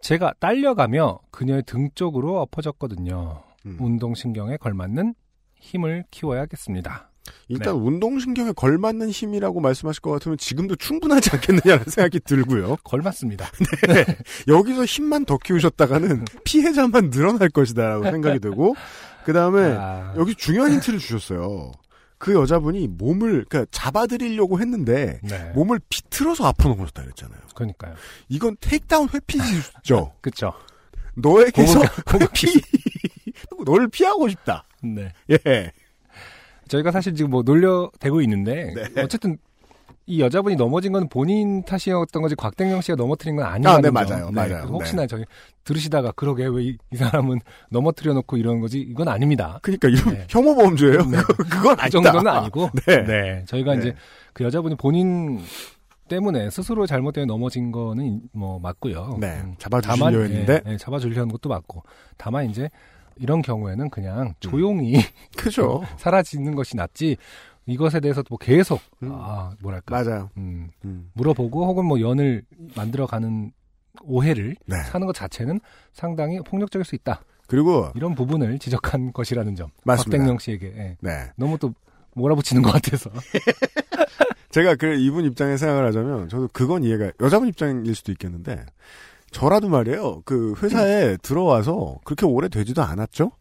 제가 0.02 0.34
딸려가며 0.40 1.20
그녀의 1.32 1.64
등 1.66 1.90
쪽으로 1.96 2.42
엎어졌거든요. 2.42 3.44
음. 3.66 3.78
운동신경에 3.80 4.58
걸맞는 4.58 5.14
힘을 5.56 6.06
키워야겠습니다. 6.12 7.12
일단 7.48 7.76
운동신경에 7.76 8.52
걸맞는 8.54 9.10
힘이라고 9.12 9.60
말씀하실 9.60 10.02
것 10.02 10.12
같으면 10.12 10.38
지금도 10.38 10.76
충분하지 10.76 11.30
않겠느냐는 11.34 11.86
생각이 11.88 12.20
들고요. 12.22 12.78
걸맞습니다. 12.84 13.46
여기서 14.48 14.86
힘만 14.86 15.26
더 15.26 15.38
키우셨다가는 15.38 16.26
피해자만 16.44 17.12
늘어날 17.12 17.50
것이다라고 17.50 18.10
생각이 18.10 18.40
되고 18.40 18.76
그 19.24 19.34
다음에 19.34 19.76
아, 19.78 20.14
여기 20.18 20.34
중요한 20.34 20.72
힌트를 20.74 20.98
주셨어요. 21.00 21.72
그 22.22 22.36
여자분이 22.36 22.88
몸을 22.88 23.46
그러니까 23.50 23.66
잡아드리려고 23.72 24.60
했는데 24.60 25.20
네. 25.24 25.52
몸을 25.56 25.80
비틀어서 25.90 26.46
앞으로 26.46 26.70
넘어졌다 26.70 27.02
그랬잖아요. 27.02 27.40
그러니까요. 27.56 27.96
이건 28.30 28.56
테이크다운 28.62 29.10
회피죠. 29.12 30.14
그쵸. 30.22 30.54
너에게서 31.16 31.80
고급- 32.06 32.22
회피 32.22 32.62
너를 33.66 33.88
피하고 33.88 34.30
싶다. 34.30 34.66
네. 34.84 35.12
예. 35.32 35.72
저희가 36.68 36.92
사실 36.92 37.16
지금 37.16 37.32
뭐 37.32 37.42
놀려대고 37.42 38.22
있는데 38.22 38.72
네. 38.94 39.02
어쨌든 39.02 39.40
이 40.12 40.20
여자분이 40.20 40.58
넘어진 40.58 40.92
건 40.92 41.08
본인 41.08 41.64
탓이었던 41.64 42.22
거지 42.22 42.36
곽댕영 42.36 42.82
씨가 42.82 42.98
넘어뜨린 42.98 43.38
건 43.38 43.46
아니라는 43.46 43.78
아, 43.78 43.78
네, 43.78 43.84
점. 43.84 43.94
맞아요. 43.94 44.32
맞아요. 44.32 44.50
그래서 44.50 44.68
혹시나 44.74 45.08
저희 45.08 45.24
들으시다가 45.64 46.12
그러게 46.12 46.48
왜 46.48 46.64
이 46.64 46.78
사람은 46.98 47.40
넘어뜨려 47.70 48.14
놓고 48.16 48.36
이런 48.36 48.60
거지 48.60 48.80
이건 48.80 49.08
아닙니다. 49.08 49.60
그러니까 49.62 49.88
이런 49.88 50.14
네. 50.16 50.26
혐오 50.30 50.54
범죄예요. 50.56 51.06
네. 51.06 51.18
그건 51.50 51.80
아니다. 51.80 51.84
그 51.86 51.90
정도는 51.92 52.28
아니고 52.28 52.70
네. 52.86 53.04
네. 53.06 53.44
저희가 53.48 53.76
네. 53.76 53.80
이제 53.80 53.96
그 54.34 54.44
여자분이 54.44 54.76
본인 54.76 55.40
때문에 56.10 56.50
스스로 56.50 56.86
잘못 56.86 57.14
때문에 57.14 57.32
넘어진 57.32 57.72
거는 57.72 58.22
뭐 58.34 58.60
맞고요. 58.60 59.18
네. 59.22 59.40
음, 59.46 59.56
잡아주시려 59.60 60.20
했는데. 60.24 60.62
예, 60.68 60.72
예, 60.74 60.78
잡아주려는 60.78 61.30
것도 61.30 61.48
맞고 61.48 61.84
다만 62.18 62.50
이제 62.50 62.70
이런 63.16 63.42
경우에는 63.42 63.90
그냥 63.90 64.22
음. 64.22 64.34
조용히 64.42 64.96
그죠. 65.38 65.84
사라지는 65.98 66.56
것이 66.56 66.76
낫지 66.76 67.16
이것에 67.66 68.00
대해서 68.00 68.24
뭐 68.30 68.38
계속 68.38 68.82
음. 69.04 69.10
아 69.12 69.52
뭐랄까 69.62 70.04
맞아요. 70.04 70.30
음, 70.38 70.70
음. 70.86 71.10
물어보고 71.14 71.66
혹은 71.66 71.86
뭐 71.86 72.00
연을 72.00 72.44
만들어가는 72.76 73.52
오해를 74.04 74.56
네. 74.66 74.78
사는 74.84 75.06
것 75.06 75.14
자체는 75.14 75.60
상당히 75.94 76.40
폭력적일 76.40 76.86
수 76.86 76.96
있다 76.96 77.22
그리고 77.48 77.92
이런 77.96 78.16
부분을 78.16 78.58
지적한 78.60 79.14
것이라는 79.14 79.56
점 79.56 79.70
맞습니다. 79.84 80.18
박댕영 80.18 80.40
씨에게 80.40 80.68
예. 80.68 80.98
네. 81.02 81.32
너무 81.36 81.58
또 81.58 81.74
몰아붙이는 82.16 82.62
것 82.62 82.72
같아서 82.72 83.10
제가 84.52 84.76
그 84.76 84.96
이분 84.96 85.26
입장에 85.26 85.58
생각을 85.58 85.86
하자면 85.88 86.30
저도 86.30 86.50
그건 86.52 86.84
이해가 86.84 87.12
여자분 87.22 87.48
입장일 87.48 87.94
수도 87.96 88.12
있겠는데 88.12 88.66
저라도 89.32 89.70
말이에요. 89.70 90.22
그 90.26 90.54
회사에 90.62 91.18
들어와서 91.18 92.00
그렇게 92.04 92.26
오래 92.26 92.50
되지도 92.50 92.82
않았죠. 92.84 93.32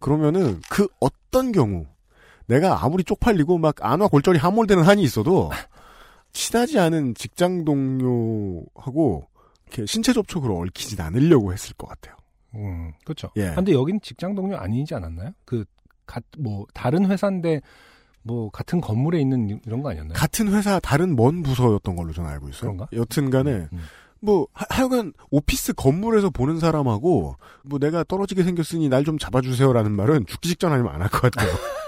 그러면은 0.00 0.60
그 0.68 0.88
어떤 1.00 1.52
경우 1.52 1.86
내가 2.46 2.84
아무리 2.84 3.04
쪽팔리고 3.04 3.58
막 3.58 3.74
안와 3.80 4.08
골절이 4.08 4.38
함몰되는 4.38 4.84
한이 4.84 5.02
있어도 5.02 5.50
친하지 6.32 6.78
않은 6.78 7.14
직장 7.14 7.64
동료하고 7.64 9.26
이렇게 9.66 9.86
신체 9.86 10.12
접촉으로 10.12 10.58
얽히진 10.58 11.00
않으려고 11.00 11.52
했을 11.52 11.74
것 11.74 11.88
같아요. 11.88 12.14
음, 12.54 12.92
그렇죠. 13.04 13.30
예. 13.36 13.52
근데 13.54 13.72
여긴 13.72 14.00
직장 14.00 14.34
동료 14.34 14.56
아니지 14.56 14.94
않았나요? 14.94 15.30
그, 15.44 15.64
가, 16.06 16.20
뭐, 16.38 16.64
다른 16.72 17.10
회사인데, 17.10 17.60
뭐, 18.22 18.48
같은 18.50 18.80
건물에 18.80 19.20
있는 19.20 19.50
이- 19.50 19.60
이런 19.66 19.82
거 19.82 19.90
아니었나요? 19.90 20.14
같은 20.14 20.52
회사 20.54 20.78
다른 20.80 21.16
먼 21.16 21.42
부서였던 21.42 21.96
걸로 21.96 22.12
저는 22.12 22.30
알고 22.30 22.48
있어요. 22.48 22.60
그런가? 22.72 22.86
여튼 22.92 23.30
간에 23.30 23.68
음. 23.72 23.80
뭐 24.20 24.46
하, 24.54 24.64
하여간 24.70 25.12
오피스 25.30 25.74
건물에서 25.74 26.30
보는 26.30 26.58
사람하고 26.58 27.36
뭐 27.64 27.78
내가 27.78 28.02
떨어지게 28.04 28.42
생겼으니 28.44 28.88
날 28.88 29.04
좀 29.04 29.18
잡아주세요라는 29.18 29.92
말은 29.92 30.24
죽기 30.26 30.48
직전 30.48 30.72
아니면 30.72 30.94
안 30.94 31.02
할 31.02 31.08
것 31.10 31.20
같아요. 31.30 31.50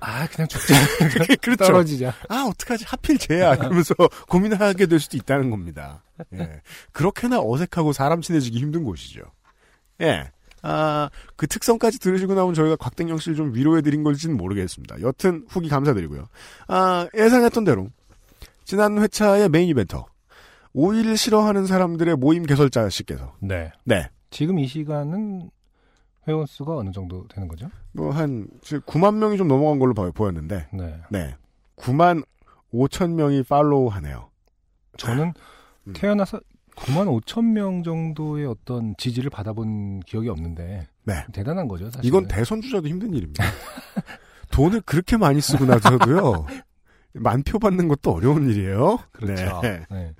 아, 0.00 0.26
그냥 0.28 0.48
죽자. 0.48 0.74
그렇죠. 1.40 1.64
떨어지자. 1.64 2.12
아 2.28 2.44
어떡하지 2.50 2.84
하필 2.86 3.18
쟤야 3.18 3.54
이러면서 3.54 3.94
고민하게 4.28 4.86
될 4.86 4.98
수도 5.00 5.16
있다는 5.16 5.50
겁니다. 5.50 6.02
예. 6.34 6.60
그렇게나 6.92 7.40
어색하고 7.40 7.92
사람 7.92 8.20
친해지기 8.20 8.58
힘든 8.58 8.84
곳이죠. 8.84 9.22
예. 10.00 10.30
아, 10.62 11.10
그 11.36 11.46
특성까지 11.46 11.98
들으시고 11.98 12.34
나면 12.34 12.54
저희가 12.54 12.76
곽댕영 12.76 13.18
씨를 13.18 13.36
좀 13.36 13.54
위로해드린 13.54 14.04
걸지는 14.04 14.36
모르겠습니다. 14.36 15.00
여튼 15.02 15.44
후기 15.48 15.68
감사드리고요. 15.68 16.28
아, 16.68 17.08
예상했던 17.16 17.64
대로 17.64 17.88
지난 18.64 18.98
회차의 18.98 19.48
메인 19.48 19.68
이벤터 19.68 20.06
오이를 20.72 21.16
싫어하는 21.16 21.66
사람들의 21.66 22.16
모임 22.16 22.44
개설자 22.44 22.88
씨께서 22.88 23.34
네. 23.40 23.72
네. 23.84 24.08
지금 24.30 24.58
이 24.58 24.66
시간은 24.66 25.50
회원 26.28 26.46
수가 26.46 26.76
어느 26.76 26.90
정도 26.92 27.26
되는 27.28 27.48
거죠? 27.48 27.68
뭐한 27.92 28.48
9만 28.62 29.16
명이 29.16 29.36
좀 29.36 29.48
넘어간 29.48 29.78
걸로 29.78 29.92
보- 29.94 30.10
보였는데 30.12 30.68
네. 30.72 31.00
네. 31.10 31.34
9만 31.76 32.24
5천 32.72 33.14
명이 33.14 33.42
팔로우 33.44 33.88
하네요. 33.88 34.30
저는 34.98 35.32
음. 35.88 35.92
태어나서 35.94 36.40
9만 36.76 37.20
5천 37.22 37.44
명 37.52 37.82
정도의 37.82 38.46
어떤 38.46 38.94
지지를 38.96 39.30
받아본 39.30 40.00
기억이 40.00 40.28
없는데 40.28 40.86
네. 41.04 41.26
대단한 41.32 41.66
거죠, 41.68 41.90
사실. 41.90 42.04
이건 42.08 42.28
대선 42.28 42.60
주자도 42.62 42.86
힘든 42.88 43.12
일입니다. 43.14 43.44
돈을 44.52 44.82
그렇게 44.82 45.16
많이 45.16 45.40
쓰고 45.40 45.64
나서도요. 45.66 46.46
만표 47.14 47.58
받는 47.58 47.88
것도 47.88 48.12
어려운 48.12 48.48
일이에요. 48.48 48.98
그렇죠. 49.12 49.60
네. 49.62 49.82
네. 49.90 50.14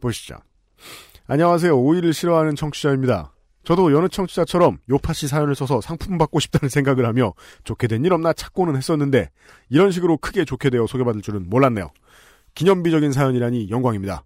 보시죠. 0.00 0.36
안녕하세요. 1.26 1.78
오이를 1.78 2.12
싫어하는 2.12 2.56
청취자입니다. 2.56 3.32
저도 3.64 3.92
여느 3.92 4.08
청취자처럼 4.08 4.78
요파시 4.88 5.28
사연을 5.28 5.54
써서 5.54 5.80
상품 5.80 6.16
받고 6.18 6.40
싶다는 6.40 6.68
생각을 6.70 7.04
하며 7.06 7.34
좋게 7.64 7.86
된 7.88 8.04
일 8.04 8.12
없나 8.14 8.32
찾고는 8.32 8.74
했었는데 8.76 9.30
이런 9.68 9.90
식으로 9.90 10.16
크게 10.16 10.44
좋게 10.46 10.70
되어 10.70 10.86
소개받을 10.86 11.20
줄은 11.20 11.48
몰랐네요. 11.50 11.90
기념비적인 12.54 13.12
사연이라니 13.12 13.68
영광입니다. 13.70 14.24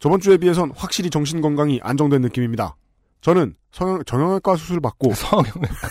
저번 0.00 0.20
주에 0.20 0.36
비해선 0.36 0.72
확실히 0.76 1.08
정신 1.10 1.40
건강이 1.40 1.80
안정된 1.82 2.20
느낌입니다. 2.22 2.76
저는 3.20 3.54
성형, 3.72 4.04
정형외과 4.04 4.56
수술 4.56 4.80
받고 4.80 5.12
성형외과. 5.14 5.88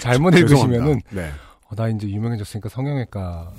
잘못 0.00 0.34
읽으시면은. 0.34 1.00
네. 1.10 1.30
어, 1.68 1.74
나 1.74 1.88
이제 1.88 2.08
유명해졌으니까 2.08 2.68
성형외과. 2.68 3.52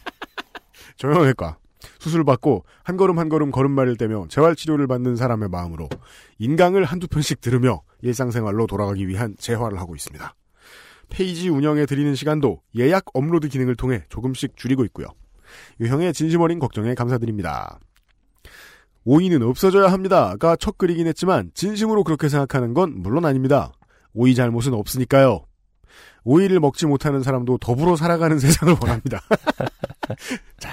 정형외과 0.96 1.56
수술 1.98 2.24
받고 2.24 2.64
한 2.82 2.96
걸음 2.96 3.18
한 3.18 3.28
걸음 3.28 3.50
걸음마를 3.50 3.96
떼며 3.96 4.26
재활 4.28 4.56
치료를 4.56 4.86
받는 4.86 5.16
사람의 5.16 5.48
마음으로 5.48 5.88
인강을 6.38 6.84
한두 6.84 7.08
편씩 7.08 7.40
들으며 7.40 7.82
일상생활로 8.02 8.66
돌아가기 8.66 9.08
위한 9.08 9.34
재활을 9.38 9.78
하고 9.78 9.94
있습니다. 9.94 10.34
페이지 11.10 11.48
운영에 11.48 11.86
드리는 11.86 12.14
시간도 12.14 12.60
예약 12.76 13.04
업로드 13.14 13.48
기능을 13.48 13.76
통해 13.76 14.04
조금씩 14.08 14.56
줄이고 14.56 14.84
있고요. 14.86 15.06
유형의 15.80 16.12
진심 16.12 16.40
어린 16.40 16.58
걱정에 16.58 16.94
감사드립니다. 16.94 17.78
오이는 19.04 19.42
없어져야 19.42 19.92
합니다가 19.92 20.56
첫 20.56 20.78
글이긴 20.78 21.06
했지만 21.06 21.50
진심으로 21.54 22.04
그렇게 22.04 22.28
생각하는 22.28 22.72
건 22.74 22.94
물론 23.02 23.24
아닙니다. 23.26 23.72
오이 24.14 24.34
잘못은 24.34 24.72
없으니까요. 24.72 25.44
오이를 26.24 26.58
먹지 26.58 26.86
못하는 26.86 27.22
사람도 27.22 27.58
더불어 27.58 27.96
살아가는 27.96 28.38
세상을 28.40 28.74
원합니다. 28.80 29.20
자, 30.58 30.70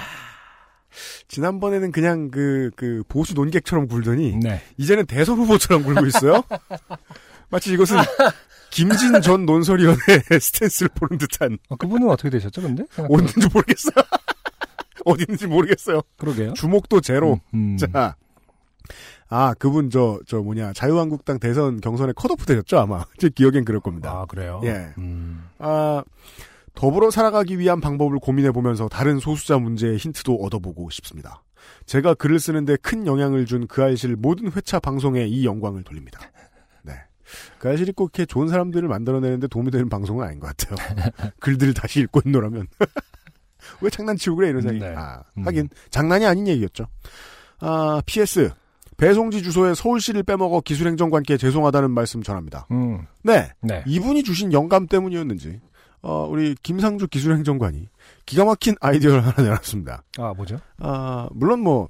지난번에는 1.28 1.92
그냥 1.92 2.30
그, 2.30 2.70
그, 2.76 3.02
보수 3.08 3.34
논객처럼 3.34 3.88
굴더니, 3.88 4.36
네. 4.36 4.62
이제는 4.76 5.06
대선 5.06 5.38
후보처럼 5.38 5.84
굴고 5.84 6.06
있어요. 6.06 6.42
마치 7.50 7.72
이것은 7.72 7.98
김진 8.70 9.20
전 9.20 9.44
논설위원의 9.44 10.00
스탠스를 10.40 10.90
보는 10.94 11.18
듯한, 11.18 11.58
어, 11.68 11.76
그분은 11.76 12.08
어떻게 12.08 12.30
되셨죠, 12.30 12.62
근데? 12.62 12.84
어딘지 12.96 13.48
모르겠어요. 13.52 13.94
어디 15.04 15.22
있는지 15.22 15.46
모르겠어요. 15.46 16.02
그러게요. 16.16 16.54
주목도 16.54 17.00
제로. 17.00 17.40
음, 17.54 17.74
음. 17.74 17.76
자, 17.76 18.16
아, 19.28 19.54
그분 19.54 19.90
저, 19.90 20.20
저 20.26 20.38
뭐냐, 20.38 20.72
자유한국당 20.74 21.38
대선 21.38 21.80
경선에 21.80 22.12
컷오프 22.14 22.44
되셨죠, 22.46 22.78
아마. 22.78 23.04
제 23.18 23.28
기억엔 23.28 23.64
그럴 23.64 23.80
겁니다. 23.80 24.10
아, 24.10 24.26
그래요? 24.26 24.60
예. 24.64 24.92
음. 24.98 25.48
아, 25.58 26.02
더불어 26.74 27.10
살아가기 27.10 27.58
위한 27.58 27.80
방법을 27.80 28.18
고민해 28.18 28.52
보면서 28.52 28.88
다른 28.88 29.18
소수자 29.18 29.58
문제의 29.58 29.96
힌트도 29.96 30.34
얻어보고 30.34 30.90
싶습니다. 30.90 31.42
제가 31.86 32.14
글을 32.14 32.40
쓰는데 32.40 32.76
큰 32.76 33.06
영향을 33.06 33.46
준그 33.46 33.82
알실 33.82 34.16
모든 34.16 34.50
회차 34.52 34.80
방송에 34.80 35.26
이 35.26 35.44
영광을 35.44 35.82
돌립니다. 35.84 36.20
네. 36.82 36.94
그 37.58 37.68
알실이 37.68 37.92
꼭 37.92 38.10
이렇게 38.14 38.26
좋은 38.26 38.48
사람들을 38.48 38.88
만들어내는데 38.88 39.48
도움이 39.48 39.70
되는 39.70 39.88
방송은 39.88 40.24
아닌 40.24 40.40
것 40.40 40.56
같아요. 40.56 40.76
글들을 41.40 41.74
다시 41.74 42.00
읽고 42.00 42.22
있노라면. 42.26 42.66
왜 43.80 43.90
장난치고 43.90 44.36
그래, 44.36 44.48
이런 44.48 44.62
생각이. 44.62 44.80
네. 44.80 44.94
아, 44.96 45.22
음. 45.38 45.46
하긴, 45.46 45.68
장난이 45.90 46.26
아닌 46.26 46.48
얘기였죠. 46.48 46.86
아, 47.60 48.02
PS. 48.06 48.50
배송지 48.96 49.42
주소에 49.42 49.74
서울시를 49.74 50.22
빼먹어 50.22 50.60
기술행정관께 50.60 51.36
죄송하다는 51.36 51.90
말씀 51.90 52.22
전합니다. 52.22 52.66
음. 52.70 53.06
네. 53.22 53.50
네. 53.60 53.82
이분이 53.86 54.22
주신 54.22 54.52
영감 54.52 54.86
때문이었는지 54.86 55.60
어, 56.02 56.26
우리 56.28 56.56
김상주 56.62 57.06
기술행정관이 57.08 57.88
기가 58.26 58.44
막힌 58.44 58.74
아이디어를 58.80 59.24
하나 59.24 59.34
내놨습니다. 59.42 60.02
아, 60.18 60.34
뭐죠? 60.36 60.58
아, 60.78 61.28
물론 61.32 61.60
뭐 61.60 61.86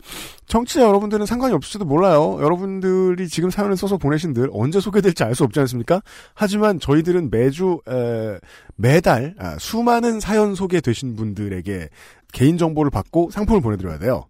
청취자 0.47 0.83
여러분들은 0.83 1.25
상관이 1.25 1.55
없을지도 1.55 1.87
몰라요. 1.87 2.39
여러분들이 2.43 3.29
지금 3.29 3.49
사연을 3.51 3.77
써서 3.77 3.97
보내신들 3.97 4.51
언제 4.53 4.81
소개될지 4.81 5.25
알 5.25 5.35
수 5.35 5.45
없지 5.45 5.61
않습니까? 5.61 6.03
하지만 6.35 6.79
저희들은 6.79 7.31
매주 7.31 7.81
에, 7.89 8.39
매달 8.77 9.35
아, 9.39 9.57
수많은 9.59 10.21
사연 10.21 10.55
소개되신 10.55 11.17
분들에게 11.17 11.89
개인 12.33 12.59
정보를 12.59 12.91
받고 12.91 13.31
상품을 13.31 13.63
보내드려야 13.63 13.99
돼요. 13.99 14.27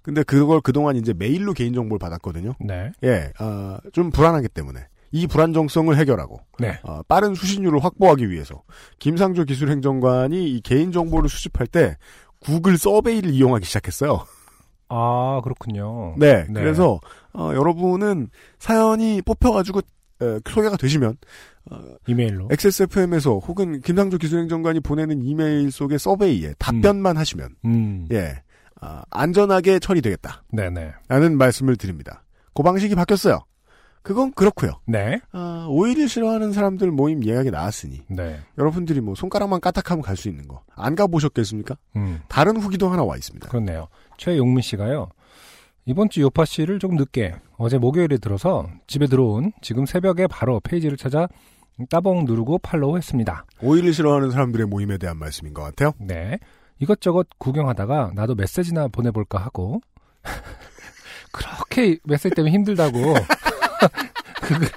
근데 0.00 0.22
그걸 0.22 0.60
그동안 0.62 0.96
이제 0.96 1.12
메일로 1.12 1.52
개인 1.52 1.74
정보를 1.74 1.98
받았거든요. 1.98 2.54
네. 2.60 2.92
예, 3.02 3.32
아, 3.38 3.78
좀 3.92 4.10
불안하기 4.10 4.48
때문에 4.48 4.80
이 5.12 5.26
불안정성을 5.26 5.96
해결하고 5.96 6.40
네. 6.58 6.78
어, 6.82 7.02
빠른 7.08 7.34
수신율을 7.34 7.82
확보하기 7.82 8.30
위해서 8.30 8.62
김상조 8.98 9.44
기술행정관이 9.44 10.50
이 10.50 10.60
개인 10.60 10.92
정보를 10.92 11.28
수집할 11.28 11.66
때 11.66 11.96
구글 12.40 12.76
서베이를 12.78 13.30
이용하기 13.30 13.64
시작했어요. 13.64 14.24
아, 14.88 15.40
그렇군요. 15.42 16.14
네, 16.18 16.44
네. 16.48 16.60
그래서 16.60 17.00
어, 17.32 17.52
여러분은 17.54 18.28
사연이 18.58 19.20
뽑혀가지고 19.22 19.80
에, 20.22 20.40
소개가 20.48 20.76
되시면 20.76 21.16
이메일로. 22.06 22.48
XSFM에서 22.50 23.38
혹은 23.38 23.80
김상조 23.80 24.18
기술행정관이 24.18 24.80
보내는 24.80 25.22
이메일 25.22 25.70
속의 25.70 25.98
서베이에 25.98 26.54
답변만 26.58 27.16
하시면 27.16 27.56
음. 27.64 28.06
예 28.12 28.40
아, 28.80 29.02
안전하게 29.10 29.78
처리되겠다라는 29.78 30.40
네네. 30.52 31.28
말씀을 31.30 31.76
드립니다. 31.76 32.22
그 32.54 32.62
방식이 32.62 32.94
바뀌었어요. 32.94 33.40
그건 34.06 34.32
그렇고요. 34.34 34.80
네. 34.86 35.18
아, 35.32 35.66
오일을 35.68 36.08
싫어하는 36.08 36.52
사람들 36.52 36.92
모임 36.92 37.24
예약이 37.24 37.50
나왔으니 37.50 38.02
네. 38.08 38.38
여러분들이 38.56 39.00
뭐 39.00 39.16
손가락만 39.16 39.60
까딱하면 39.60 40.00
갈 40.02 40.16
수 40.16 40.28
있는 40.28 40.46
거 40.46 40.62
안 40.76 40.94
가보셨겠습니까? 40.94 41.76
음. 41.96 42.20
다른 42.28 42.56
후기도 42.60 42.88
하나 42.88 43.02
와 43.02 43.16
있습니다. 43.16 43.48
그렇네요. 43.48 43.88
최용민 44.16 44.62
씨가요. 44.62 45.08
이번 45.86 46.08
주 46.08 46.20
요파 46.20 46.44
씨를 46.44 46.78
조금 46.78 46.96
늦게 46.96 47.34
어제 47.56 47.78
목요일에 47.78 48.18
들어서 48.18 48.68
집에 48.86 49.06
들어온 49.08 49.52
지금 49.60 49.86
새벽에 49.86 50.26
바로 50.28 50.60
페이지를 50.60 50.96
찾아 50.96 51.26
따봉 51.90 52.26
누르고 52.26 52.58
팔로우 52.58 52.96
했습니다. 52.96 53.44
오일을 53.60 53.92
싫어하는 53.92 54.30
사람들의 54.30 54.66
모임에 54.66 54.98
대한 54.98 55.16
말씀인 55.18 55.52
것 55.52 55.62
같아요. 55.62 55.92
네. 55.98 56.38
이것저것 56.78 57.26
구경하다가 57.38 58.12
나도 58.14 58.34
메시지나 58.36 58.88
보내볼까 58.88 59.38
하고 59.38 59.80
그렇게 61.32 61.98
메시지 62.04 62.30
때문에 62.34 62.52
힘들다고 62.54 62.98
그- 64.42 64.68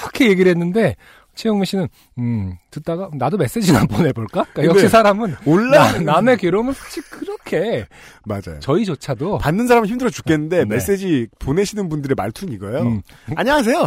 그렇게 0.00 0.28
얘기를 0.30 0.50
했는데 0.50 0.96
최영민 1.34 1.64
씨는 1.64 1.88
음 2.18 2.56
듣다가 2.70 3.08
나도 3.14 3.38
메시지나 3.38 3.86
보내볼까? 3.86 4.44
그러니까 4.52 4.64
역시 4.64 4.74
근데 4.82 4.88
사람은 4.88 5.34
올라 5.46 5.92
나- 5.92 5.98
남의 6.14 6.36
괴로움을 6.36 6.74
사실 6.74 7.02
그렇게 7.04 7.86
맞아요. 8.24 8.60
저희조차도 8.60 9.38
받는 9.38 9.66
사람은 9.66 9.88
힘들어 9.88 10.10
죽겠는데 10.10 10.58
네. 10.58 10.64
메시지 10.66 11.28
보내시는 11.38 11.88
분들의 11.88 12.14
말투는 12.16 12.52
이거예요. 12.54 12.82
음, 12.82 13.02
안녕하세요. 13.34 13.86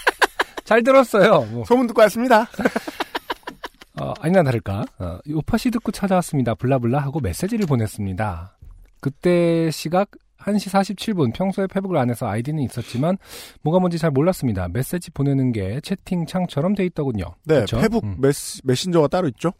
잘 0.64 0.82
들었어요. 0.82 1.42
뭐, 1.50 1.64
소문 1.66 1.86
듣고 1.86 2.00
왔습니다. 2.02 2.48
어, 4.00 4.12
아니나 4.20 4.42
다를까 4.42 4.84
어, 4.98 5.18
요파시 5.28 5.70
듣고 5.70 5.92
찾아왔습니다. 5.92 6.54
blah 6.54 6.76
blah 6.76 6.98
하고 6.98 7.20
메시지를 7.20 7.66
보냈습니다. 7.66 8.56
그때 9.00 9.70
시각 9.70 10.08
1시 10.46 10.70
47분 10.70 11.34
평소에 11.34 11.66
페북을 11.66 11.96
안 11.96 12.08
해서 12.08 12.28
아이디는 12.28 12.62
있었지만 12.62 13.18
뭐가 13.62 13.80
뭔지 13.80 13.98
잘 13.98 14.10
몰랐습니다. 14.10 14.68
메시지 14.68 15.10
보내는 15.10 15.52
게 15.52 15.80
채팅창처럼 15.82 16.74
돼 16.74 16.84
있더군요. 16.86 17.34
네, 17.44 17.60
그쵸? 17.60 17.78
페북 17.80 18.04
음. 18.04 18.16
메시, 18.18 18.60
메신저가 18.64 19.08
따로 19.08 19.28
있죠. 19.28 19.52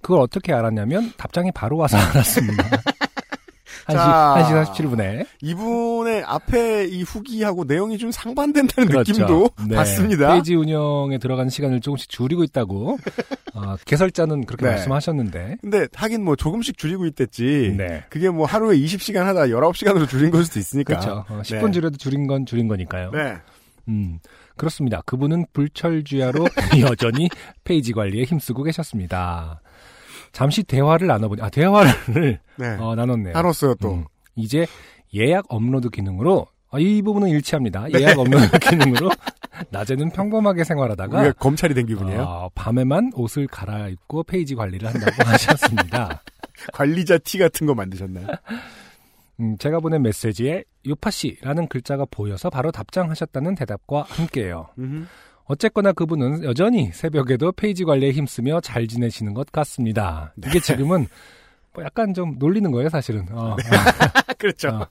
그걸 0.00 0.20
어떻게 0.20 0.52
알았냐면 0.52 1.12
답장이 1.16 1.50
바로 1.52 1.76
와서 1.76 1.96
알았습니다. 2.14 2.64
1시, 3.86 3.92
자. 3.92 4.34
1시 4.38 4.64
47분에 4.66 5.26
이분의 5.40 6.22
앞에 6.24 6.86
이 6.86 7.02
후기하고 7.02 7.64
내용이 7.64 7.98
좀 7.98 8.10
상반된다는 8.10 8.88
그렇죠. 8.88 9.12
느낌도 9.12 9.50
네. 9.68 9.76
받습니다. 9.76 10.32
페이지 10.32 10.54
운영에 10.54 11.18
들어가는 11.18 11.50
시간을 11.50 11.80
조금씩 11.80 12.08
줄이고 12.08 12.44
있다고 12.44 12.98
어, 13.54 13.76
개설자는 13.84 14.46
그렇게 14.46 14.64
네. 14.66 14.72
말씀하셨는데 14.72 15.58
근데 15.60 15.86
하긴 15.94 16.24
뭐 16.24 16.36
조금씩 16.36 16.78
줄이고 16.78 17.06
있댔지. 17.06 17.74
네. 17.76 18.04
그게 18.08 18.30
뭐 18.30 18.46
하루에 18.46 18.76
20시간 18.76 19.24
하다 19.24 19.46
19시간으로 19.46 20.08
줄인 20.08 20.30
걸 20.30 20.44
수도 20.44 20.58
있으니까. 20.58 20.98
그렇죠. 20.98 21.24
어, 21.28 21.42
10분 21.42 21.66
네. 21.66 21.70
줄여도 21.72 21.96
줄인 21.98 22.26
건 22.26 22.46
줄인 22.46 22.68
거니까요. 22.68 23.10
네. 23.12 23.36
음, 23.88 24.18
그렇습니다. 24.56 25.02
그분은 25.06 25.46
불철주야로 25.52 26.46
여전히 26.80 27.28
페이지 27.64 27.92
관리에 27.92 28.24
힘쓰고 28.24 28.62
계셨습니다. 28.62 29.60
잠시 30.32 30.62
대화를 30.62 31.06
나눠보니, 31.06 31.42
아, 31.42 31.48
대화를 31.50 32.38
네. 32.56 32.76
어, 32.78 32.94
나눴네요. 32.94 33.36
알았어요, 33.36 33.74
또. 33.76 33.92
음, 33.94 34.04
이제 34.34 34.66
예약 35.14 35.44
업로드 35.48 35.90
기능으로, 35.90 36.46
아, 36.70 36.78
이 36.78 37.02
부분은 37.02 37.28
일치합니다. 37.28 37.88
네. 37.92 38.00
예약 38.00 38.18
업로드 38.18 38.46
기능으로 38.58 39.10
낮에는 39.70 40.10
평범하게 40.10 40.64
생활하다가 40.64 41.32
검찰이 41.32 41.74
된 41.74 41.86
기분이에요. 41.86 42.22
어, 42.22 42.48
밤에만 42.54 43.12
옷을 43.14 43.46
갈아입고 43.46 44.24
페이지 44.24 44.54
관리를 44.54 44.88
한다고 44.88 45.22
하셨습니다. 45.28 46.22
관리자 46.72 47.18
티 47.18 47.38
같은 47.38 47.66
거 47.66 47.74
만드셨나요? 47.74 48.26
음, 49.40 49.56
제가 49.58 49.80
보낸 49.80 50.02
메시지에 50.02 50.64
요파씨라는 50.86 51.68
글자가 51.68 52.06
보여서 52.10 52.48
바로 52.50 52.70
답장하셨다는 52.70 53.54
대답과 53.54 54.04
함께해요. 54.08 54.68
어쨌거나 55.44 55.92
그분은 55.92 56.44
여전히 56.44 56.90
새벽에도 56.92 57.52
페이지 57.52 57.84
관리에 57.84 58.12
힘쓰며 58.12 58.60
잘 58.60 58.86
지내시는 58.86 59.34
것 59.34 59.50
같습니다. 59.52 60.32
네. 60.36 60.48
이게 60.48 60.60
지금은 60.60 61.06
뭐 61.74 61.84
약간 61.84 62.14
좀 62.14 62.36
놀리는 62.38 62.70
거예요, 62.70 62.88
사실은. 62.88 63.26
어, 63.32 63.56
그렇죠. 64.38 64.68
어, 64.68 64.86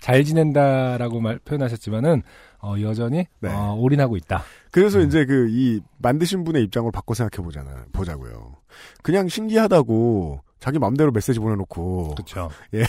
잘 0.00 0.24
지낸다라고 0.24 1.20
말, 1.20 1.38
표현하셨지만은 1.38 2.22
어, 2.60 2.74
여전히 2.80 3.26
네. 3.40 3.50
어, 3.50 3.74
올인하고 3.78 4.16
있다. 4.16 4.42
그래서 4.70 4.98
음. 4.98 5.06
이제 5.06 5.24
그 5.24 5.48
이 5.50 5.80
만드신 5.98 6.44
분의 6.44 6.62
입장을 6.64 6.90
바꿔 6.92 7.14
생각해 7.14 7.44
보잖아. 7.44 7.84
보자고요. 7.92 8.56
그냥 9.02 9.28
신기하다고 9.28 10.40
자기 10.60 10.78
마음대로 10.78 11.10
메시지 11.12 11.38
보내놓고 11.40 12.14
그렇죠. 12.14 12.50
예 12.74 12.84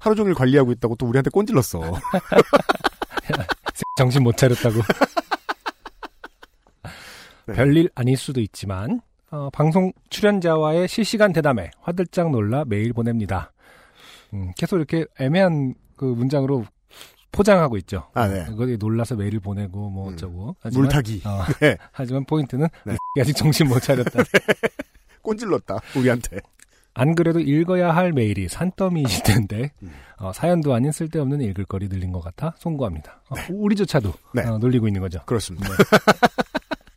하루 0.00 0.14
종일 0.14 0.34
관리하고 0.34 0.72
있다고 0.72 0.96
또 0.96 1.06
우리한테 1.06 1.30
꼰질렀어. 1.30 1.80
정신 3.96 4.22
못 4.22 4.36
차렸다고. 4.36 4.80
네. 7.48 7.54
별일 7.54 7.88
아닐 7.94 8.16
수도 8.16 8.40
있지만 8.40 9.00
어, 9.30 9.48
방송 9.50 9.92
출연자와의 10.10 10.86
실시간 10.88 11.32
대담에 11.32 11.70
화들짝 11.80 12.30
놀라 12.30 12.64
메일 12.66 12.92
보냅니다. 12.92 13.52
음, 14.34 14.52
계속 14.56 14.76
이렇게 14.76 15.06
애매한 15.18 15.74
그 15.96 16.04
문장으로 16.04 16.64
포장하고 17.32 17.76
있죠. 17.78 18.08
아, 18.14 18.26
네. 18.26 18.44
그거에 18.44 18.76
놀라서 18.76 19.16
메일을 19.16 19.40
보내고 19.40 19.90
뭐 19.90 20.08
음. 20.08 20.12
어쩌고. 20.14 20.56
하지만, 20.60 20.84
물타기. 20.84 21.22
어, 21.24 21.44
네. 21.60 21.76
하지만 21.92 22.24
포인트는 22.24 22.68
네. 22.84 22.96
이 23.16 23.20
아직 23.20 23.34
정신 23.34 23.68
못 23.68 23.80
차렸다. 23.80 24.22
꼰질렀다. 25.22 25.78
우리한테. 25.96 26.40
안 26.94 27.14
그래도 27.14 27.38
읽어야 27.38 27.94
할 27.94 28.12
메일이 28.12 28.48
산더미이실 28.48 29.22
텐데 29.22 29.70
음. 29.82 29.92
어, 30.18 30.32
사연도 30.32 30.74
아닌 30.74 30.90
쓸데없는 30.90 31.40
읽을 31.42 31.64
거리 31.64 31.86
늘린 31.88 32.12
것 32.12 32.20
같아 32.20 32.54
송구합니다. 32.58 33.22
어, 33.28 33.34
우리조차도 33.50 34.12
네. 34.34 34.42
어, 34.46 34.58
놀리고 34.58 34.88
있는 34.88 35.00
거죠. 35.00 35.20
그렇습니다. 35.26 35.68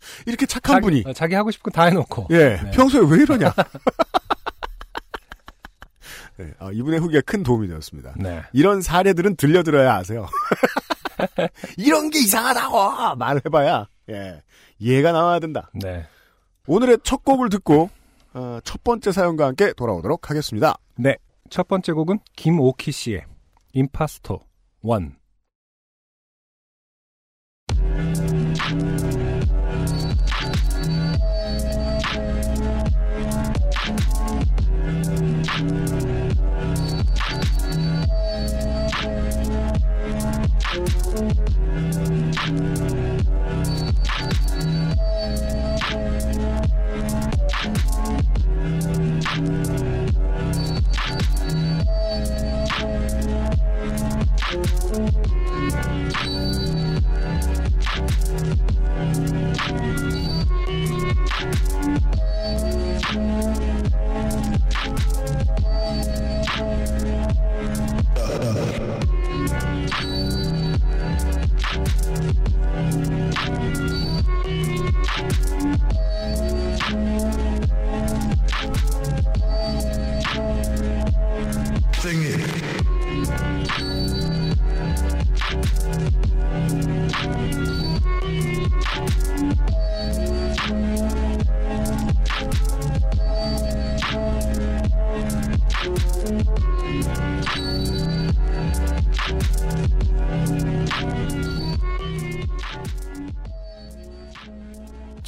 네. 0.02 0.24
이렇게 0.26 0.46
착한 0.46 0.82
분이. 0.82 1.04
어, 1.06 1.14
자기 1.14 1.36
하고 1.36 1.52
싶은 1.52 1.72
거 1.72 1.72
다 1.72 1.86
해놓고 1.88 2.28
예, 2.32 2.60
네. 2.62 2.72
평소에 2.72 3.02
왜 3.10 3.22
이러냐. 3.24 3.54
네, 6.38 6.54
아, 6.60 6.72
이분의 6.72 7.00
후기가 7.00 7.22
큰 7.26 7.44
도움이 7.44 7.68
되었습니다. 7.68 8.14
네. 8.18 8.42
이런 8.54 8.82
사례들은 8.82 9.36
들려들어야 9.36 9.96
아세요. 9.96 10.28
이런 11.78 12.10
게 12.10 12.20
이상하다고 12.20 13.16
말을 13.16 13.42
해봐야 13.46 13.88
예 14.10 14.42
이해가 14.80 15.12
나와야 15.12 15.40
된다. 15.40 15.70
네. 15.74 16.06
오늘의 16.68 17.00
첫 17.04 17.24
곡을 17.24 17.50
듣고 17.50 17.90
어, 18.34 18.60
첫 18.64 18.84
번째 18.84 19.12
사연과 19.12 19.46
함께 19.48 19.74
돌아오도록 19.74 20.30
하겠습니다. 20.30 20.78
네. 20.96 21.16
첫 21.50 21.68
번째 21.68 21.92
곡은 21.94 22.20
김오키 22.36 22.92
씨의 22.92 23.26
임파스토 23.74 24.40
1. 24.84 25.12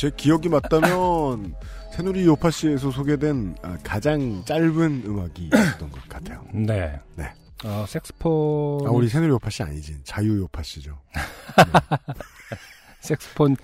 제 0.04 0.12
기억이 0.18 0.50
맞다면 0.50 1.56
새누리 1.94 2.26
요파시에서 2.26 2.92
소개된 2.92 3.56
아, 3.62 3.78
가장 3.86 4.44
짧은 4.44 5.04
음악이 5.06 5.46
있었던 5.46 5.89
것 5.89 6.10
같아요. 6.10 6.46
네. 6.54 7.00
네. 7.16 7.32
어, 7.63 7.86
색스폰 7.88 8.86
아, 8.86 8.92
우리 8.92 9.08
새누리 9.08 9.30
요파시 9.30 9.63
아니지 9.63 10.04
자유 10.04 10.39
요파시죠. 10.39 11.00
색스폰 13.00 13.56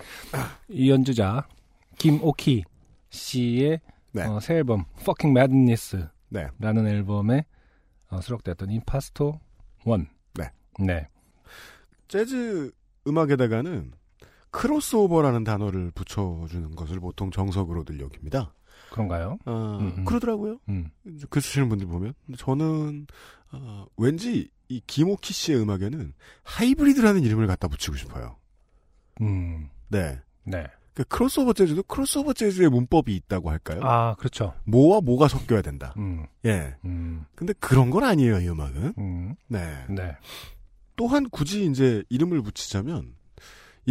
연주자 0.86 1.46
김오키 1.98 2.64
씨의 3.10 3.80
네. 4.12 4.22
어, 4.22 4.40
새 4.40 4.54
앨범 4.54 4.86
Fucking 5.00 5.38
Madness라는 5.38 6.08
네. 6.30 6.90
앨범에 6.90 7.44
어, 8.08 8.22
수록되었던 8.22 8.70
임파스토 8.70 9.38
1. 9.84 10.06
네. 10.36 10.50
네. 10.78 11.06
재즈 12.08 12.72
음악에다가는 13.06 13.99
크로스오버라는 14.50 15.44
단어를 15.44 15.90
붙여주는 15.92 16.74
것을 16.74 17.00
보통 17.00 17.30
정석으로들 17.30 18.00
여깁니다. 18.00 18.52
그런가요? 18.90 19.38
아, 19.44 19.78
음, 19.80 19.94
음. 19.98 20.04
그러더라고요. 20.04 20.58
음. 20.68 20.90
글 21.30 21.40
쓰시는 21.40 21.68
분들 21.68 21.86
보면. 21.86 22.14
저는, 22.36 23.06
어, 23.52 23.86
왠지 23.96 24.50
이 24.68 24.80
김오키 24.86 25.32
씨의 25.32 25.60
음악에는 25.60 26.12
하이브리드라는 26.42 27.22
이름을 27.22 27.46
갖다 27.46 27.68
붙이고 27.68 27.96
싶어요. 27.96 28.36
음. 29.20 29.68
네. 29.88 30.18
네. 30.44 30.66
그 30.94 31.04
크로스오버 31.04 31.52
재즈도 31.52 31.84
크로스오버 31.84 32.32
재즈의 32.32 32.68
문법이 32.68 33.14
있다고 33.14 33.50
할까요? 33.50 33.80
아, 33.84 34.14
그렇죠. 34.16 34.54
뭐와 34.64 35.00
뭐가 35.00 35.28
섞여야 35.28 35.62
된다. 35.62 35.94
음. 35.96 36.26
예. 36.44 36.74
음. 36.84 37.24
근데 37.34 37.52
그런 37.60 37.90
건 37.90 38.04
아니에요, 38.04 38.40
이 38.40 38.48
음악은. 38.48 38.94
음. 38.98 39.34
네. 39.46 39.84
네. 39.88 40.16
또한 40.96 41.28
굳이 41.30 41.64
이제 41.66 42.02
이름을 42.08 42.42
붙이자면, 42.42 43.14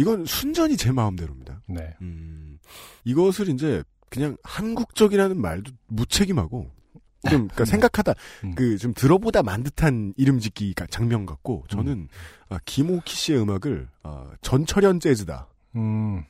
이건 0.00 0.24
순전히 0.24 0.78
제 0.78 0.92
마음대로입니다. 0.92 1.60
네. 1.68 1.94
음, 2.00 2.58
이것을 3.04 3.48
이제 3.50 3.82
그냥 4.08 4.36
한국적이라는 4.42 5.38
말도 5.38 5.72
무책임하고, 5.88 6.70
좀, 7.28 7.48
그니까 7.48 7.64
생각하다, 7.66 8.14
음. 8.44 8.54
그, 8.54 8.78
좀 8.78 8.94
들어보다 8.94 9.42
만 9.42 9.62
듯한 9.62 10.14
이름 10.16 10.38
짓기가 10.38 10.86
장면 10.86 11.26
같고, 11.26 11.64
저는, 11.68 12.08
아, 12.48 12.58
김오키 12.64 13.14
씨의 13.14 13.42
음악을, 13.42 13.88
아, 14.02 14.30
전철연 14.40 15.00
재즈다. 15.00 15.48
음. 15.76 16.24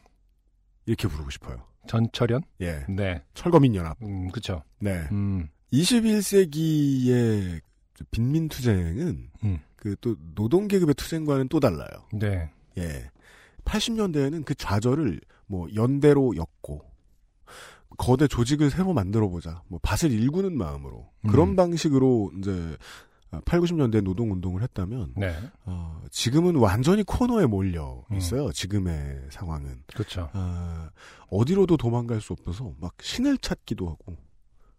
이렇게 0.86 1.06
부르고 1.06 1.30
싶어요. 1.30 1.64
전철연? 1.86 2.42
예. 2.62 2.84
네. 2.88 3.22
철거민 3.34 3.76
연합. 3.76 3.96
음, 4.02 4.30
그쵸. 4.32 4.64
네. 4.80 5.06
음. 5.12 5.48
21세기의 5.72 7.60
빈민 8.10 8.48
투쟁은, 8.48 9.30
음. 9.44 9.60
그또 9.76 10.16
노동 10.34 10.66
계급의 10.66 10.94
투쟁과는 10.94 11.48
또 11.48 11.60
달라요. 11.60 11.88
네. 12.12 12.50
예. 12.78 13.10
80년대에는 13.64 14.44
그 14.44 14.54
좌절을 14.54 15.20
뭐 15.46 15.68
연대로 15.74 16.34
엮고 16.36 16.84
거대 17.98 18.26
조직을 18.26 18.70
새로 18.70 18.92
만들어 18.92 19.28
보자. 19.28 19.62
뭐 19.68 19.78
밭을 19.82 20.10
일구는 20.10 20.56
마음으로 20.56 21.10
그런 21.28 21.50
음. 21.50 21.56
방식으로 21.56 22.32
이제 22.38 22.76
8, 23.44 23.60
90년대 23.60 24.02
노동 24.02 24.32
운동을 24.32 24.62
했다면 24.62 25.14
네. 25.16 25.36
어, 25.64 26.02
지금은 26.10 26.56
완전히 26.56 27.02
코너에 27.04 27.46
몰려 27.46 28.02
음. 28.10 28.16
있어요. 28.16 28.50
지금의 28.52 29.28
상황은 29.30 29.82
그렇죠. 29.86 30.30
아, 30.32 30.90
어디로도 31.28 31.76
도망갈 31.76 32.20
수 32.20 32.32
없어서 32.32 32.72
막 32.80 32.94
신을 33.00 33.38
찾기도 33.38 33.88
하고 33.88 34.16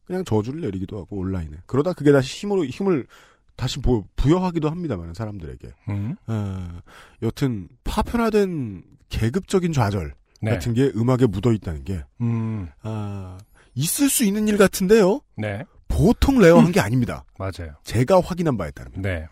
그냥 0.06 0.26
저주를 0.26 0.62
내리기도 0.62 1.00
하고 1.00 1.17
온라인에 1.17 1.58
그러다 1.65 1.94
그게 1.94 2.12
다시 2.12 2.39
힘으로 2.39 2.65
힘을 2.65 3.08
다시 3.55 3.79
부, 3.79 4.03
부여하기도 4.15 4.69
합니다만 4.69 5.13
사람들에게 5.13 5.71
음. 5.89 6.15
아, 6.27 6.81
여튼 7.21 7.67
파편화된 7.83 8.83
계급적인 9.09 9.73
좌절 9.73 10.13
네. 10.41 10.51
같은 10.51 10.73
게 10.73 10.91
음악에 10.95 11.27
묻어 11.27 11.51
있다는 11.51 11.83
게 11.83 12.03
음. 12.21 12.67
아, 12.81 13.37
있을 13.75 14.09
수 14.09 14.23
있는 14.23 14.47
일 14.47 14.57
같은데요. 14.57 15.21
네. 15.37 15.63
보통 15.87 16.39
rare한 16.39 16.71
게 16.71 16.79
아닙니다. 16.79 17.25
맞아요. 17.37 17.75
제가 17.83 18.21
확인한 18.21 18.57
바에 18.57 18.71
따르면. 18.71 19.01
네. 19.01 19.27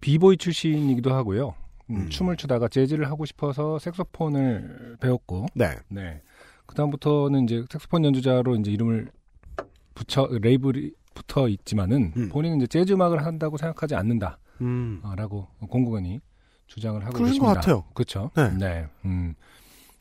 비보이 0.00 0.36
출신이기도 0.36 1.14
하고요. 1.14 1.54
음, 1.90 1.96
음. 1.96 2.08
춤을 2.10 2.36
추다가 2.36 2.68
재즈를 2.68 3.10
하고 3.10 3.24
싶어서 3.24 3.78
색소폰을 3.78 4.98
배웠고, 5.00 5.46
네. 5.54 5.76
네. 5.88 6.20
그다음부터는 6.66 7.44
이제 7.44 7.64
색소폰 7.70 8.04
연주자로 8.04 8.56
이제 8.56 8.70
이름을 8.70 9.10
붙여, 9.94 10.28
레이블이 10.30 10.92
붙어 11.14 11.48
있지만은, 11.48 12.12
음. 12.16 12.28
본인은 12.28 12.58
이제 12.58 12.66
재즈 12.66 12.92
음악을 12.92 13.24
한다고 13.24 13.56
생각하지 13.56 13.94
않는다. 13.94 14.38
음. 14.60 15.00
라고 15.16 15.48
공공연히 15.68 16.20
주장을 16.66 17.00
하고 17.02 17.12
그러신 17.12 17.34
계십니다. 17.34 17.54
것 17.54 17.60
같아요. 17.60 17.84
그렇죠. 17.94 18.30
네. 18.58 18.86
음. 19.04 19.34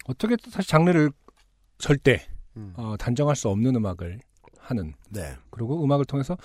어떻게 0.05 0.35
사실 0.49 0.69
장르를 0.69 1.11
절대 1.77 2.25
음. 2.55 2.73
어, 2.75 2.95
단정할 2.97 3.35
수 3.35 3.49
없는 3.49 3.75
음악을 3.75 4.19
하는 4.59 4.93
네. 5.09 5.35
그리고 5.49 5.83
음악을 5.83 6.05
통해서 6.05 6.37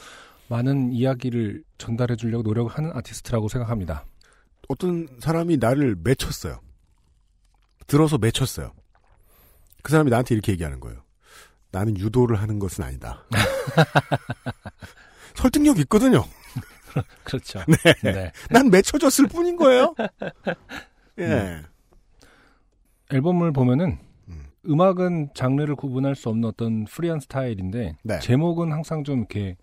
많은 0.49 0.93
이야기를 0.93 1.63
전달해 1.77 2.17
주려고 2.17 2.43
노력을 2.43 2.71
하는 2.71 2.91
아티스트라고 2.95 3.49
생각합니다. 3.49 4.07
어떤 4.69 5.07
사람이 5.21 5.59
나를 5.59 5.97
맺혔어요. 6.03 6.61
들어서 7.87 8.19
맺혔어요. 8.19 8.73
그 9.83 9.93
사람이 9.93 10.11
나한테 10.11 10.35
이렇게 10.35 10.53
얘기하는 10.53 10.81
거예요. 10.81 11.03
나는 11.71 11.97
유도를 11.97 12.41
하는 12.41 12.59
것은 12.59 12.85
아니다. 12.85 13.25
설득력 15.35 15.79
있거든요. 15.81 16.25
그렇죠. 17.25 17.61
네. 17.67 17.95
네. 18.03 18.33
난 18.51 18.71
맺혀졌을 18.71 19.27
뿐인 19.29 19.57
거예요. 19.57 19.95
예. 21.19 21.27
네. 21.27 21.63
앨범을 23.11 23.53
보면은 23.53 23.99
음. 24.29 24.47
음악은 24.67 25.31
장르를 25.35 25.77
구분할 25.77 26.15
수 26.15 26.29
없는 26.29 26.49
어떤 26.49 26.85
프리한 26.85 27.21
스타일인데 27.21 27.97
네. 28.03 28.19
제목은 28.21 28.73
항상 28.73 29.05
좀 29.05 29.21
이렇게 29.21 29.57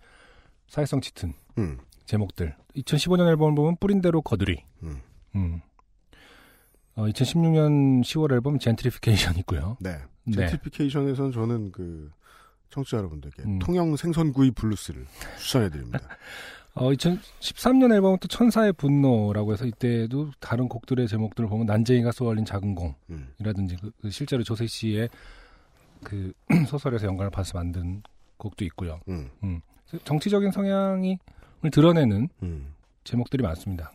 사회성 0.67 1.01
짙은 1.01 1.33
음. 1.57 1.79
제목들. 2.05 2.55
2015년 2.75 3.27
앨범을 3.29 3.55
보면 3.55 3.77
뿌린 3.79 4.01
대로 4.01 4.21
거두리. 4.21 4.63
음. 4.83 5.61
음. 6.97 7.01
어, 7.01 7.07
2016년 7.07 8.01
10월 8.03 8.31
앨범 8.33 8.59
젠트리피케이션 8.59 9.37
있고요. 9.37 9.77
네. 9.79 9.97
네. 10.23 10.47
젠트리피케이션에선 10.47 11.31
저는 11.31 11.71
그 11.71 12.11
청취자 12.69 12.97
여러분들께 12.97 13.43
음. 13.43 13.59
통영 13.59 13.95
생선구이 13.95 14.51
블루스를 14.51 15.05
추천해 15.39 15.69
드립니다. 15.69 15.99
어, 16.73 16.91
2013년 16.91 17.93
앨범은 17.93 18.17
또 18.19 18.27
천사의 18.27 18.73
분노라고 18.73 19.53
해서 19.53 19.65
이때도 19.65 20.31
다른 20.41 20.67
곡들의 20.67 21.07
제목들을 21.07 21.47
보면 21.47 21.65
난쟁이가 21.67 22.11
쏘아올린 22.11 22.43
작은 22.43 22.75
음. 23.09 23.27
공이라든지 23.37 23.77
그, 23.77 23.91
그 24.01 24.09
실제로 24.09 24.43
조세희 24.43 24.67
씨의 24.67 25.09
그 26.03 26.33
소설에서 26.67 27.07
영감을 27.07 27.29
받아서 27.29 27.57
만든 27.57 28.03
곡도 28.37 28.65
있고요. 28.65 28.99
음. 29.07 29.29
정치적인 30.03 30.51
성향이 30.51 31.17
을 31.63 31.71
드러내는 31.71 32.29
음. 32.43 32.73
제목들이 33.03 33.41
많습니다. 33.41 33.91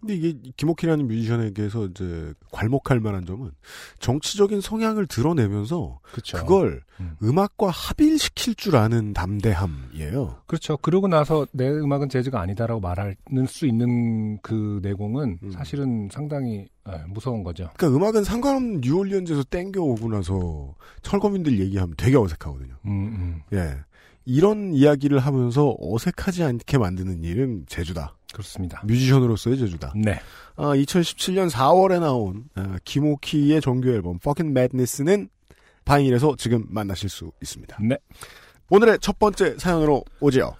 근데 0.00 0.14
이게 0.14 0.38
김옥희라는 0.56 1.06
뮤지션에게서 1.08 1.86
이제 1.86 2.32
괄목할 2.50 3.00
만한 3.00 3.26
점은 3.26 3.50
정치적인 3.98 4.60
성향을 4.60 5.06
드러내면서 5.06 6.00
그렇죠. 6.02 6.38
그걸 6.38 6.82
음. 7.00 7.16
음악과 7.22 7.68
합일시킬 7.68 8.54
줄 8.54 8.76
아는 8.76 9.12
담대함이에요. 9.12 10.42
그렇죠. 10.46 10.76
그러고 10.78 11.06
나서 11.06 11.46
내 11.52 11.68
음악은 11.68 12.08
재즈가 12.08 12.40
아니다라고 12.40 12.80
말할 12.80 13.16
수 13.46 13.66
있는 13.66 14.38
그 14.40 14.80
내공은 14.82 15.38
음. 15.42 15.50
사실은 15.50 16.08
상당히 16.10 16.68
예, 16.88 17.04
무서운 17.08 17.42
거죠. 17.42 17.68
그러니까 17.76 17.96
음악은 17.96 18.24
상관없는 18.24 18.80
뉴올리언즈에서 18.80 19.44
땡겨오고 19.44 20.08
나서 20.08 20.74
철거민들 21.02 21.58
얘기하면 21.60 21.94
되게 21.98 22.16
어색하거든요. 22.16 22.74
음, 22.86 22.90
음. 22.90 23.42
예. 23.52 23.76
이런 24.24 24.72
이야기를 24.74 25.18
하면서 25.18 25.76
어색하지 25.80 26.44
않게 26.44 26.78
만드는 26.78 27.24
일은 27.24 27.64
제주다. 27.66 28.16
그렇습니다. 28.32 28.82
뮤지션으로서의 28.84 29.58
제주다. 29.58 29.92
네. 29.96 30.20
아, 30.56 30.74
2017년 30.74 31.50
4월에 31.50 32.00
나온 32.00 32.44
아, 32.54 32.78
김오키의 32.84 33.60
정규 33.60 33.90
앨범 33.90 34.16
Fucking 34.16 34.50
Madness는 34.50 35.28
바인일에서 35.84 36.36
지금 36.38 36.64
만나실 36.68 37.08
수 37.08 37.32
있습니다. 37.42 37.78
네. 37.82 37.96
오늘의 38.68 38.98
첫 39.00 39.18
번째 39.18 39.56
사연으로 39.58 40.04
오지요. 40.20 40.54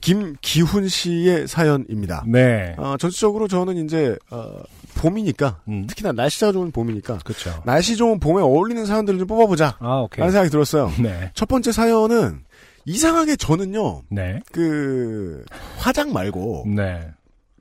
김기훈 0.00 0.88
씨의 0.88 1.46
사연입니다. 1.46 2.24
네. 2.26 2.74
아, 2.76 2.96
전체적으로 2.98 3.46
저는 3.48 3.84
이제 3.84 4.16
어, 4.30 4.52
봄이니까 4.96 5.60
음. 5.68 5.86
특히나 5.86 6.12
날씨가 6.12 6.52
좋은 6.52 6.72
봄이니까 6.72 7.18
그렇죠. 7.24 7.62
날씨 7.64 7.96
좋은 7.96 8.18
봄에 8.18 8.42
어울리는 8.42 8.84
사연들을 8.84 9.20
좀 9.20 9.28
뽑아보자 9.28 9.76
아, 9.78 10.00
오케이. 10.00 10.20
라는 10.20 10.32
생각이 10.32 10.50
들었어요. 10.50 10.92
네. 11.00 11.30
첫 11.34 11.48
번째 11.48 11.70
사연은 11.70 12.44
이상하게 12.84 13.36
저는요 13.36 14.02
네. 14.10 14.40
그 14.50 15.44
화장 15.78 16.12
말고 16.12 16.64
네. 16.74 17.08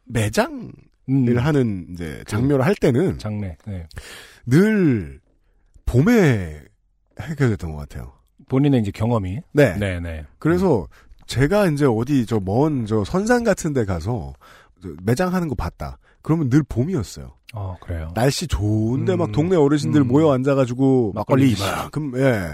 매장을 0.05 0.71
음. 1.09 1.37
하는 1.37 1.87
이제 1.91 2.23
장묘를 2.27 2.65
할 2.65 2.75
때는 2.75 3.17
장례. 3.17 3.57
네. 3.65 3.87
늘 4.45 5.19
봄에 5.85 6.61
해결됐던 7.19 7.71
것 7.71 7.77
같아요. 7.77 8.13
본인의 8.49 8.81
이제 8.81 8.91
경험이. 8.91 9.39
네. 9.53 9.77
네, 9.77 9.99
네. 9.99 10.25
그래서 10.39 10.87
제가 11.27 11.67
이제 11.67 11.85
어디 11.85 12.25
저 12.25 12.39
먼저 12.39 13.03
선산 13.03 13.43
같은 13.43 13.73
데 13.73 13.85
가서 13.85 14.33
저 14.81 14.89
매장 15.03 15.33
하는 15.33 15.47
거 15.47 15.55
봤다. 15.55 15.97
그러면 16.21 16.49
늘 16.49 16.63
봄이었어요. 16.63 17.31
어, 17.53 17.77
그래요. 17.81 18.11
날씨 18.15 18.47
좋은데 18.47 19.13
음. 19.13 19.19
막 19.19 19.31
동네 19.31 19.55
어르신들 19.55 20.01
음. 20.01 20.07
모여 20.07 20.31
앉아가지고 20.31 21.13
막걸리 21.13 21.51
막걸리 21.51 21.71
이만큼 21.71 22.11
예 22.17 22.53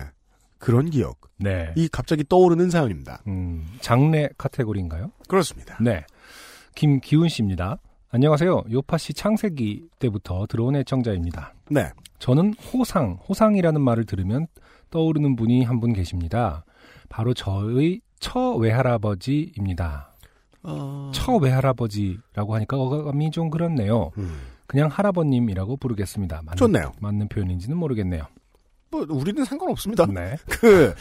그런 0.60 0.89
기억. 0.89 1.20
네. 1.38 1.72
이 1.76 1.88
갑자기 1.88 2.24
떠오르는 2.28 2.70
사연입니다. 2.70 3.22
음, 3.28 3.65
장례 3.82 4.30
카테고리인가요? 4.38 5.12
그렇습니다. 5.28 5.78
네. 5.82 6.04
김기훈 6.76 7.30
씨입니다. 7.30 7.78
안녕하세요. 8.10 8.63
요파 8.72 8.98
씨 8.98 9.13
창세기 9.13 9.89
때부터 10.00 10.46
들어온 10.48 10.76
애청자입니다. 10.76 11.54
네. 11.70 11.89
저는 12.20 12.54
호상, 12.74 13.20
호상이라는 13.28 13.80
말을 13.82 14.06
들으면 14.06 14.48
떠오르는 14.89 15.36
분이 15.36 15.63
한 15.63 15.80
분 15.80 15.93
계십니다. 15.93 16.63
바로 17.10 17.34
저의 17.34 18.02
처외할아버지입니다. 18.20 20.13
어... 20.63 21.12
처외할아버지라고 21.13 22.56
하니까 22.56 22.78
어감이 22.78 23.32
좀 23.32 23.50
그렇네요. 23.50 24.12
음. 24.17 24.39
그냥 24.65 24.89
할아버님이라고 24.91 25.78
부르겠습니다. 25.78 26.41
맞는, 26.43 26.58
좋네요. 26.58 26.91
맞는 27.00 27.30
표현인지는 27.30 27.78
모르겠네요. 27.78 28.24
뭐 29.06 29.18
우리는 29.18 29.44
상관없습니다. 29.46 30.06
네. 30.08 30.36
그 30.50 30.94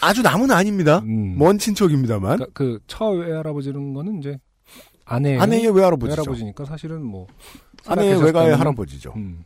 아주 0.00 0.22
남은 0.22 0.50
아닙니다. 0.50 0.98
음. 1.00 1.36
먼 1.38 1.58
친척입니다만 1.58 2.36
그러니까 2.36 2.46
그 2.52 2.78
처외할아버지는 2.86 3.94
거는 3.94 4.18
이제 4.18 4.38
아내의, 5.04 5.38
아내의 5.38 5.74
외할아버지죠. 5.74 6.20
외할아버지니까 6.22 6.64
사실은 6.64 7.04
뭐 7.04 7.26
아내의 7.86 8.22
외가의 8.22 8.56
할아버지죠. 8.56 9.12
음. 9.16 9.44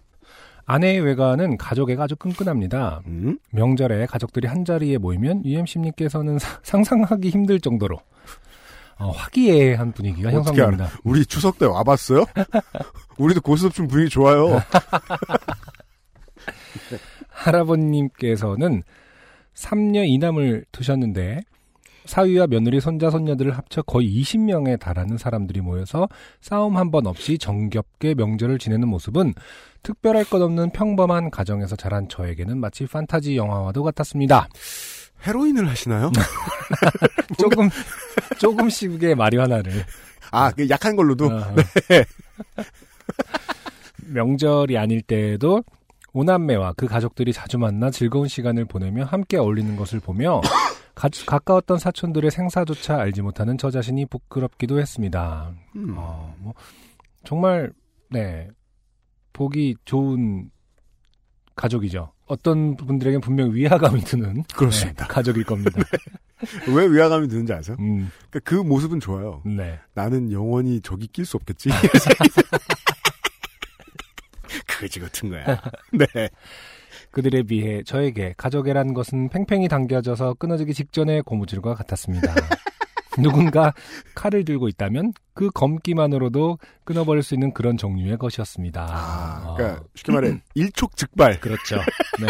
아내의 0.66 1.00
외가는 1.00 1.56
가족애가 1.56 2.04
아주 2.04 2.16
끈끈합니다. 2.16 3.02
음? 3.06 3.38
명절에 3.52 4.06
가족들이 4.06 4.48
한 4.48 4.64
자리에 4.64 4.98
모이면 4.98 5.44
UMC님께서는 5.44 6.38
상상하기 6.64 7.30
힘들 7.30 7.60
정도로 7.60 8.00
어, 8.98 9.10
화기애애한 9.10 9.92
분위기가 9.92 10.32
형성됩니다. 10.32 10.90
우리 11.04 11.24
추석 11.24 11.58
때 11.58 11.66
와봤어요? 11.66 12.24
우리도 13.18 13.42
고스톱 13.42 13.88
분위기 13.88 14.08
좋아요. 14.10 14.60
할아버님께서는 17.46 18.82
3녀 19.54 20.06
이남을 20.06 20.64
두셨는데 20.72 21.40
사위와 22.04 22.46
며느리 22.46 22.80
손자 22.80 23.10
손녀들을 23.10 23.56
합쳐 23.56 23.82
거의 23.82 24.08
20명에 24.22 24.78
달하는 24.78 25.18
사람들이 25.18 25.60
모여서 25.60 26.08
싸움 26.40 26.76
한 26.76 26.90
번 26.92 27.06
없이 27.06 27.36
정겹게 27.36 28.14
명절을 28.14 28.58
지내는 28.58 28.86
모습은 28.88 29.34
특별할 29.82 30.24
것 30.24 30.40
없는 30.40 30.70
평범한 30.70 31.30
가정에서 31.30 31.74
자란 31.74 32.08
저에게는 32.08 32.58
마치 32.58 32.86
판타지 32.86 33.36
영화와도 33.36 33.82
같았습니다. 33.82 34.48
헤로인을 35.26 35.68
하시나요? 35.68 36.12
조금 37.40 37.68
조금씩의 38.38 39.14
마리화나를 39.16 39.72
아, 40.30 40.52
그 40.52 40.68
약한 40.68 40.94
걸로도 40.94 41.26
어, 41.26 41.54
명절이 44.12 44.78
아닐 44.78 45.02
때에도 45.02 45.64
오남매와 46.16 46.72
그 46.78 46.86
가족들이 46.86 47.34
자주 47.34 47.58
만나 47.58 47.90
즐거운 47.90 48.26
시간을 48.26 48.64
보내며 48.64 49.04
함께 49.04 49.36
어울리는 49.36 49.76
것을 49.76 50.00
보며 50.00 50.40
가, 50.94 51.10
가까웠던 51.26 51.78
사촌들의 51.78 52.30
생사조차 52.30 52.98
알지 52.98 53.20
못하는 53.20 53.58
저 53.58 53.70
자신이 53.70 54.06
부끄럽기도 54.06 54.80
했습니다. 54.80 55.52
음. 55.76 55.94
어, 55.98 56.34
뭐 56.38 56.54
정말 57.22 57.70
네 58.10 58.48
보기 59.34 59.76
좋은 59.84 60.50
가족이죠. 61.54 62.12
어떤 62.24 62.76
분들에겐 62.76 63.20
분명 63.20 63.54
위화감이 63.54 64.00
드는 64.00 64.44
그렇습니다. 64.54 65.06
네, 65.06 65.12
가족일 65.12 65.44
겁니다. 65.44 65.82
왜 66.74 66.86
위화감이 66.86 67.28
드는지 67.28 67.52
아세요? 67.52 67.76
음, 67.78 68.10
그러니까 68.30 68.40
그 68.42 68.54
모습은 68.54 69.00
좋아요. 69.00 69.42
네. 69.44 69.78
나는 69.92 70.32
영원히 70.32 70.80
저기 70.80 71.08
낄 71.08 71.26
수 71.26 71.36
없겠지. 71.36 71.68
그지 74.66 75.00
같은 75.00 75.30
거야. 75.30 75.44
네. 75.92 76.28
그들에 77.10 77.42
비해 77.42 77.82
저에게 77.82 78.34
가족애란 78.36 78.94
것은 78.94 79.28
팽팽히 79.28 79.68
당겨져서 79.68 80.34
끊어지기 80.34 80.74
직전의 80.74 81.22
고무줄과 81.22 81.74
같았습니다. 81.74 82.34
누군가 83.18 83.72
칼을 84.14 84.44
들고 84.44 84.68
있다면 84.68 85.14
그 85.32 85.50
검기만으로도 85.50 86.58
끊어버릴 86.84 87.22
수 87.22 87.34
있는 87.34 87.52
그런 87.54 87.78
종류의 87.78 88.18
것이었습니다. 88.18 88.86
아, 88.90 89.42
어, 89.46 89.54
그러니까 89.54 89.84
쉽게 89.94 90.12
말해 90.12 90.42
일촉즉발. 90.54 91.40
그렇죠. 91.40 91.76
네. 92.20 92.26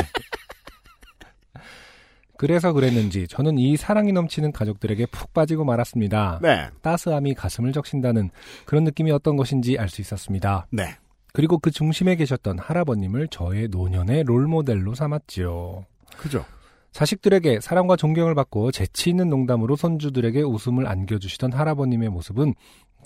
그래서 2.39 2.73
그랬는지 2.73 3.27
저는 3.29 3.59
이 3.59 3.77
사랑이 3.77 4.13
넘치는 4.13 4.53
가족들에게 4.53 5.07
푹 5.07 5.33
빠지고 5.33 5.65
말았습니다. 5.65 6.39
네. 6.43 6.69
따스함이 6.83 7.35
가슴을 7.35 7.73
적신다는 7.73 8.31
그런 8.67 8.85
느낌이 8.85 9.11
어떤 9.11 9.37
것인지 9.37 9.79
알 9.79 9.89
수 9.89 10.01
있었습니다. 10.03 10.67
네. 10.71 10.97
그리고 11.37 11.59
그 11.59 11.71
중심에 11.71 12.17
계셨던 12.17 12.59
할아버님을 12.59 13.29
저의 13.29 13.69
노년의 13.69 14.25
롤모델로 14.25 14.95
삼았지요. 14.95 15.85
그죠. 16.17 16.47
자식들에게 16.93 17.61
사랑과 17.61 17.95
존경을 17.95 18.35
받고 18.35 18.73
재치 18.73 19.11
있는 19.11 19.29
농담으로 19.29 19.77
손주들에게 19.77 20.41
웃음을 20.41 20.87
안겨주시던 20.89 21.53
할아버님의 21.53 22.09
모습은 22.09 22.55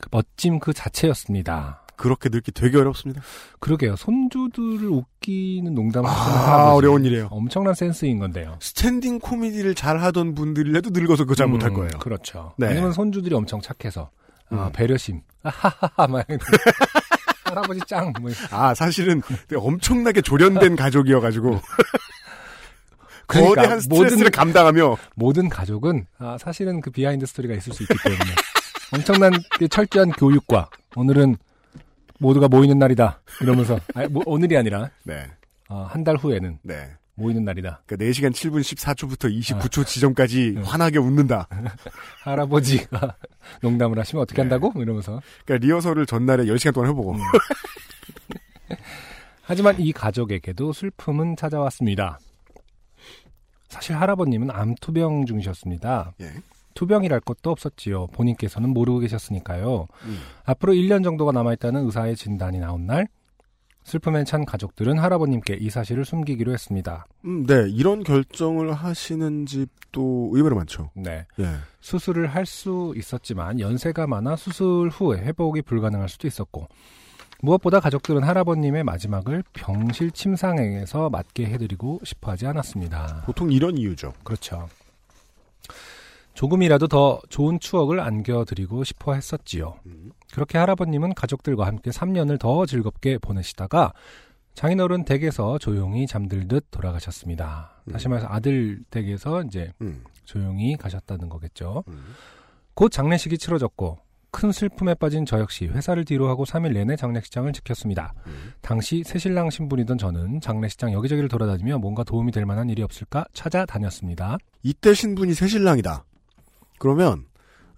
그 0.00 0.08
멋짐 0.12 0.60
그 0.60 0.72
자체였습니다. 0.72 1.82
그렇게 1.96 2.28
늙기 2.28 2.52
되게 2.52 2.78
어렵습니다. 2.78 3.20
그러게요. 3.58 3.96
손주들을 3.96 4.88
웃기는 4.88 5.74
농담을 5.74 6.08
아, 6.08 6.12
할아버지. 6.12 6.76
어려운 6.76 7.04
일이에요. 7.04 7.26
엄청난 7.32 7.74
센스인 7.74 8.20
건데요. 8.20 8.58
스탠딩 8.60 9.18
코미디를 9.18 9.74
잘 9.74 10.00
하던 10.00 10.36
분들이라도 10.36 10.90
늙어서 10.90 11.24
그거 11.24 11.34
잘 11.34 11.48
못할 11.48 11.70
음, 11.70 11.74
거예요. 11.74 11.90
그렇죠. 11.98 12.54
네. 12.58 12.68
아니면 12.68 12.92
손주들이 12.92 13.34
엄청 13.34 13.60
착해서 13.60 14.12
아, 14.50 14.66
음. 14.68 14.72
배려심. 14.72 15.20
아하하하 15.42 16.06
막 16.06 16.24
할아버지 17.50 17.80
짱. 17.86 18.12
뭐 18.20 18.30
아, 18.50 18.74
사실은 18.74 19.22
엄청나게 19.54 20.20
조련된 20.22 20.76
가족이어가지고. 20.76 21.60
그러니까 23.26 23.54
거대한 23.54 23.80
스트레스를 23.80 24.16
모든- 24.24 24.30
감당하며. 24.30 24.96
모든 25.14 25.48
가족은 25.48 26.06
아, 26.18 26.36
사실은 26.40 26.80
그 26.80 26.90
비하인드 26.90 27.26
스토리가 27.26 27.54
있을 27.54 27.72
수 27.72 27.82
있기 27.84 27.94
때문에 28.02 28.24
엄청난 28.92 29.32
그 29.58 29.68
철저한 29.68 30.10
교육과 30.12 30.68
오늘은 30.96 31.36
모두가 32.18 32.48
모이는 32.48 32.78
날이다 32.78 33.22
이러면서 33.40 33.78
아니, 33.94 34.08
뭐, 34.08 34.22
오늘이 34.26 34.56
아니라 34.56 34.90
네, 35.04 35.30
한달 35.68 36.16
후에는 36.16 36.58
네. 36.62 36.90
모이는 37.20 37.44
날이다. 37.44 37.82
그러니까 37.86 38.10
4시간 38.10 38.30
7분 38.32 38.60
14초부터 38.60 39.32
29초 39.38 39.86
지점까지 39.86 40.56
환하게 40.64 40.98
웃는다. 40.98 41.48
할아버지가 42.24 43.16
농담을 43.62 43.98
하시면 43.98 44.22
어떻게 44.22 44.42
네. 44.42 44.48
한다고 44.48 44.72
이러면서 44.80 45.20
그러니까 45.44 45.66
리허설을 45.66 46.06
전날에 46.06 46.44
10시간 46.44 46.74
동안 46.74 46.90
해보고. 46.90 47.12
음. 47.12 47.18
하지만 49.42 49.78
이 49.80 49.92
가족에게도 49.92 50.72
슬픔은 50.72 51.36
찾아왔습니다. 51.36 52.18
사실 53.68 53.96
할아버님은 53.96 54.50
암투병 54.50 55.26
중이셨습니다. 55.26 56.12
예. 56.20 56.32
투병이랄 56.74 57.20
것도 57.20 57.50
없었지요. 57.50 58.08
본인께서는 58.08 58.70
모르고 58.70 59.00
계셨으니까요. 59.00 59.86
음. 60.04 60.18
앞으로 60.44 60.72
1년 60.72 61.02
정도가 61.04 61.32
남아있다는 61.32 61.84
의사의 61.86 62.16
진단이 62.16 62.58
나온 62.58 62.86
날, 62.86 63.08
슬픔에 63.84 64.24
찬 64.24 64.44
가족들은 64.44 64.98
할아버님께 64.98 65.54
이 65.60 65.70
사실을 65.70 66.04
숨기기로 66.04 66.52
했습니다. 66.52 67.06
음, 67.24 67.46
네, 67.46 67.68
이런 67.70 68.04
결정을 68.04 68.72
하시는 68.72 69.46
집도 69.46 70.30
의외로 70.32 70.54
많죠. 70.56 70.90
네. 70.94 71.26
예. 71.40 71.46
수술을 71.80 72.28
할 72.28 72.46
수 72.46 72.92
있었지만 72.96 73.58
연세가 73.60 74.06
많아 74.06 74.36
수술 74.36 74.88
후에 74.90 75.18
회복이 75.18 75.62
불가능할 75.62 76.08
수도 76.08 76.28
있었고, 76.28 76.68
무엇보다 77.42 77.80
가족들은 77.80 78.22
할아버님의 78.22 78.84
마지막을 78.84 79.42
병실 79.54 80.10
침상에서 80.10 81.08
맞게 81.08 81.46
해드리고 81.46 82.00
싶어 82.04 82.32
하지 82.32 82.46
않았습니다. 82.46 83.22
보통 83.24 83.50
이런 83.50 83.78
이유죠. 83.78 84.12
그렇죠. 84.22 84.68
조금이라도 86.34 86.86
더 86.88 87.20
좋은 87.28 87.58
추억을 87.58 88.00
안겨드리고 88.00 88.84
싶어 88.84 89.14
했었지요. 89.14 89.74
음. 89.86 90.12
그렇게 90.32 90.58
할아버님은 90.58 91.14
가족들과 91.14 91.66
함께 91.66 91.90
3년을 91.90 92.38
더 92.38 92.66
즐겁게 92.66 93.18
보내시다가 93.18 93.92
장인어른 94.54 95.04
댁에서 95.04 95.58
조용히 95.58 96.06
잠들듯 96.06 96.66
돌아가셨습니다. 96.70 97.82
다시 97.90 98.08
말해서 98.08 98.28
아들 98.28 98.80
댁에서 98.90 99.42
이제 99.42 99.72
음. 99.80 100.04
조용히 100.24 100.76
가셨다는 100.76 101.28
거겠죠. 101.28 101.84
음. 101.88 102.14
곧 102.74 102.90
장례식이 102.90 103.38
치러졌고 103.38 103.98
큰 104.32 104.52
슬픔에 104.52 104.94
빠진 104.94 105.26
저 105.26 105.40
역시 105.40 105.66
회사를 105.66 106.04
뒤로 106.04 106.28
하고 106.28 106.44
3일 106.44 106.72
내내 106.72 106.96
장례식장을 106.96 107.52
지켰습니다. 107.52 108.12
음. 108.26 108.52
당시 108.60 109.02
새신랑 109.04 109.50
신분이던 109.50 109.98
저는 109.98 110.40
장례식장 110.40 110.92
여기저기를 110.92 111.28
돌아다니며 111.28 111.78
뭔가 111.78 112.04
도움이 112.04 112.30
될 112.30 112.46
만한 112.46 112.68
일이 112.70 112.82
없을까 112.82 113.24
찾아다녔습니다. 113.32 114.38
이때 114.62 114.94
신분이 114.94 115.34
새신랑이다. 115.34 116.04
그러면 116.78 117.24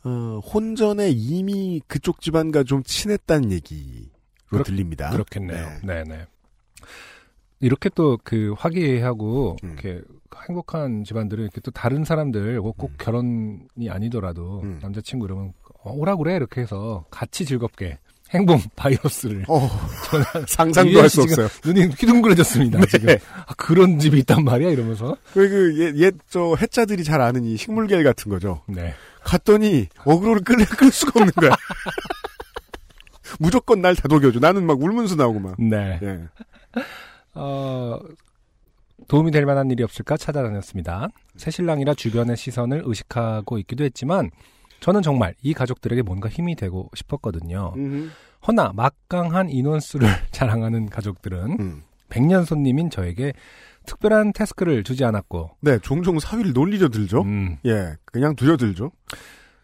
어, 0.04 0.40
혼전에 0.40 1.10
이미 1.10 1.80
그쪽 1.86 2.20
집안과 2.20 2.64
좀 2.64 2.82
친했다는 2.82 3.52
얘기로 3.52 4.06
그렇- 4.48 4.62
들립니다. 4.64 5.10
그렇겠네요. 5.10 5.68
네. 5.84 6.02
네, 6.02 6.04
네. 6.04 6.26
이렇게 7.60 7.88
또 7.90 8.18
그 8.24 8.54
화기애애하고 8.58 9.56
음. 9.62 9.68
이렇게 9.72 10.00
행복한 10.48 11.04
집안들은 11.04 11.44
이렇게 11.44 11.60
또 11.60 11.70
다른 11.70 12.04
사람들 12.04 12.58
뭐꼭 12.60 12.90
음. 12.90 12.94
결혼이 12.98 13.88
아니더라도 13.90 14.60
음. 14.64 14.78
남자친구 14.82 15.26
이러면 15.26 15.52
어, 15.84 15.92
오라 15.92 16.16
그래 16.16 16.34
이렇게 16.34 16.60
해서 16.62 17.04
같이 17.10 17.44
즐겁게 17.44 17.98
행복 18.30 18.60
바이러스를 18.74 19.44
어, 19.46 19.68
상상도 20.48 20.90
유현 20.90 21.02
할씨수 21.02 21.28
지금 21.28 21.44
없어요. 21.44 21.60
눈이 21.72 21.86
휘둥그레졌습니다. 21.94 22.80
네. 22.80 22.86
지금 22.86 23.16
아, 23.46 23.54
그런 23.56 23.98
집이 24.00 24.18
있단 24.20 24.42
말이야 24.42 24.70
이러면서 24.70 25.16
그, 25.34 25.94
옛, 26.00 26.14
저, 26.30 26.56
해자들이 26.60 27.04
잘 27.04 27.20
아는 27.20 27.44
이 27.44 27.56
식물계 27.56 28.02
같은 28.02 28.30
거죠. 28.30 28.62
네. 28.66 28.94
갔더니, 29.24 29.88
어그로를 30.04 30.42
끌, 30.42 30.56
끌 30.64 30.90
수가 30.90 31.20
없는 31.20 31.32
거야. 31.34 31.50
무조건 33.38 33.80
날 33.80 33.94
다독여줘. 33.96 34.40
나는 34.40 34.66
막 34.66 34.80
울면서 34.80 35.16
나오고 35.16 35.40
막. 35.40 35.54
네. 35.58 35.98
예. 36.02 36.20
어, 37.34 37.98
도움이 39.08 39.30
될 39.30 39.46
만한 39.46 39.70
일이 39.70 39.82
없을까 39.82 40.16
찾아다녔습니다. 40.16 41.08
새신랑이라 41.36 41.94
주변의 41.94 42.36
시선을 42.36 42.82
의식하고 42.84 43.58
있기도 43.58 43.84
했지만 43.84 44.30
저는 44.80 45.02
정말 45.02 45.34
이 45.42 45.54
가족들에게 45.54 46.02
뭔가 46.02 46.28
힘이 46.28 46.56
되고 46.56 46.90
싶었거든요. 46.94 47.72
음흠. 47.76 48.10
허나 48.46 48.72
막강한 48.74 49.48
인원수를 49.48 50.08
자랑하는 50.32 50.88
가족들은 50.90 51.56
음. 51.60 51.82
백년 52.08 52.44
손님인 52.44 52.90
저에게 52.90 53.32
특별한 53.86 54.32
태스크를 54.32 54.84
주지 54.84 55.04
않았고 55.04 55.50
네, 55.60 55.78
종종 55.78 56.18
사위를 56.18 56.52
놀리려 56.52 56.88
들죠. 56.88 57.22
음, 57.22 57.58
예, 57.64 57.94
그냥 58.04 58.36
두려들죠. 58.36 58.90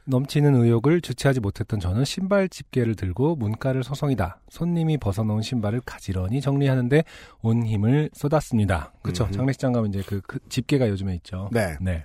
넘치는 0.09 0.54
의욕을 0.54 1.02
주체하지 1.02 1.40
못했던 1.40 1.78
저는 1.78 2.04
신발 2.04 2.48
집게를 2.48 2.94
들고 2.94 3.37
문가를 3.37 3.85
서성이다. 3.85 4.40
손님이 4.48 4.96
벗어놓은 4.96 5.42
신발을 5.42 5.83
가지런히 5.85 6.40
정리하는데 6.40 7.04
온 7.42 7.66
힘을 7.66 8.11
쏟았습니다. 8.14 8.92
그렇죠. 9.02 9.24
음흠. 9.24 9.33
장례식장 9.33 9.72
가면 9.72 9.90
이제 9.90 10.02
그, 10.07 10.20
그 10.22 10.38
집게가 10.48 10.88
요즘에 10.88 11.14
있죠. 11.16 11.50
네. 11.52 11.76
네. 11.81 12.04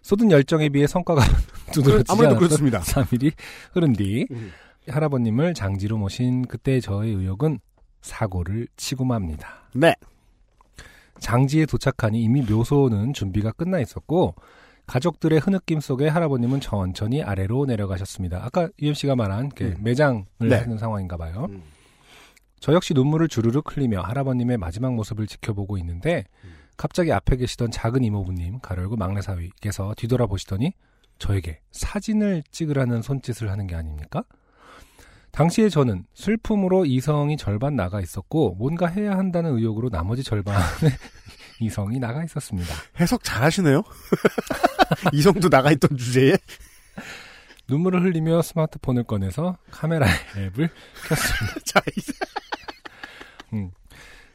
쏟은 0.00 0.30
열정에 0.30 0.68
비해 0.70 0.86
성과가 0.86 1.20
두드러지지 1.72 2.12
아무래도 2.12 2.36
그렇습니다. 2.36 2.80
3일이 2.80 3.32
흐른 3.72 3.92
뒤 3.92 4.26
음. 4.30 4.52
할아버님을 4.88 5.52
장지로 5.52 5.98
모신 5.98 6.46
그때 6.46 6.80
저의 6.80 7.12
의욕은 7.12 7.58
사고를 8.00 8.68
치고 8.76 9.04
맙니다. 9.04 9.68
네. 9.74 9.94
장지에 11.18 11.66
도착하니 11.66 12.22
이미 12.22 12.42
묘소는 12.42 13.12
준비가 13.12 13.52
끝나 13.52 13.80
있었고 13.80 14.34
가족들의 14.86 15.38
흐느낌 15.40 15.80
속에 15.80 16.08
할아버님은 16.08 16.60
천천히 16.60 17.22
아래로 17.22 17.66
내려가셨습니다. 17.66 18.44
아까 18.44 18.68
유엠 18.80 18.94
씨가 18.94 19.16
말한 19.16 19.50
그 19.50 19.64
음. 19.64 19.76
매장을 19.80 20.24
네. 20.38 20.56
하는 20.56 20.78
상황인가 20.78 21.16
봐요. 21.16 21.46
음. 21.50 21.62
저 22.60 22.72
역시 22.72 22.94
눈물을 22.94 23.28
주르륵 23.28 23.76
흘리며 23.76 24.00
할아버님의 24.00 24.58
마지막 24.58 24.94
모습을 24.94 25.26
지켜보고 25.26 25.76
있는데 25.78 26.24
음. 26.44 26.50
갑자기 26.76 27.12
앞에 27.12 27.36
계시던 27.36 27.70
작은 27.70 28.04
이모부님 28.04 28.60
가로열고 28.60 28.96
막내 28.96 29.22
사위께서 29.22 29.94
뒤돌아보시더니 29.96 30.72
저에게 31.18 31.60
사진을 31.72 32.42
찍으라는 32.50 33.02
손짓을 33.02 33.50
하는 33.50 33.66
게 33.66 33.74
아닙니까? 33.74 34.24
당시에 35.36 35.68
저는 35.68 36.06
슬픔으로 36.14 36.86
이성이 36.86 37.36
절반 37.36 37.76
나가 37.76 38.00
있었고 38.00 38.54
뭔가 38.54 38.86
해야 38.86 39.18
한다는 39.18 39.54
의욕으로 39.58 39.90
나머지 39.90 40.22
절반의 40.24 40.62
이성이 41.60 41.98
나가 41.98 42.24
있었습니다. 42.24 42.74
해석 42.98 43.22
잘하시네요. 43.22 43.82
이성도 45.12 45.50
나가 45.50 45.70
있던 45.72 45.94
주제에. 45.94 46.38
눈물을 47.68 48.02
흘리며 48.02 48.40
스마트폰을 48.40 49.04
꺼내서 49.04 49.58
카메라 49.70 50.06
앱을 50.38 50.70
켰습니다. 51.06 51.60
자, 51.66 51.82
이제 51.98 52.12
음, 53.52 53.70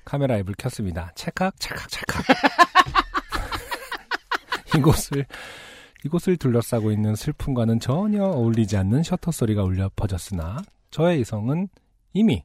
카메라 0.06 0.38
앱을 0.38 0.54
켰습니다. 0.56 1.12
찰칵, 1.16 1.60
찰칵, 1.60 1.90
찰칵. 1.90 2.26
이곳을, 4.78 5.26
이곳을 6.06 6.38
둘러싸고 6.38 6.91
있는 6.91 7.16
슬픔과는 7.16 7.80
전혀 7.80 8.24
어울리지 8.24 8.78
않는 8.78 9.02
셔터 9.02 9.32
소리가 9.32 9.64
울려 9.64 9.89
퍼졌으나, 9.95 10.62
저의 10.92 11.22
이성은 11.22 11.70
이미 12.14 12.44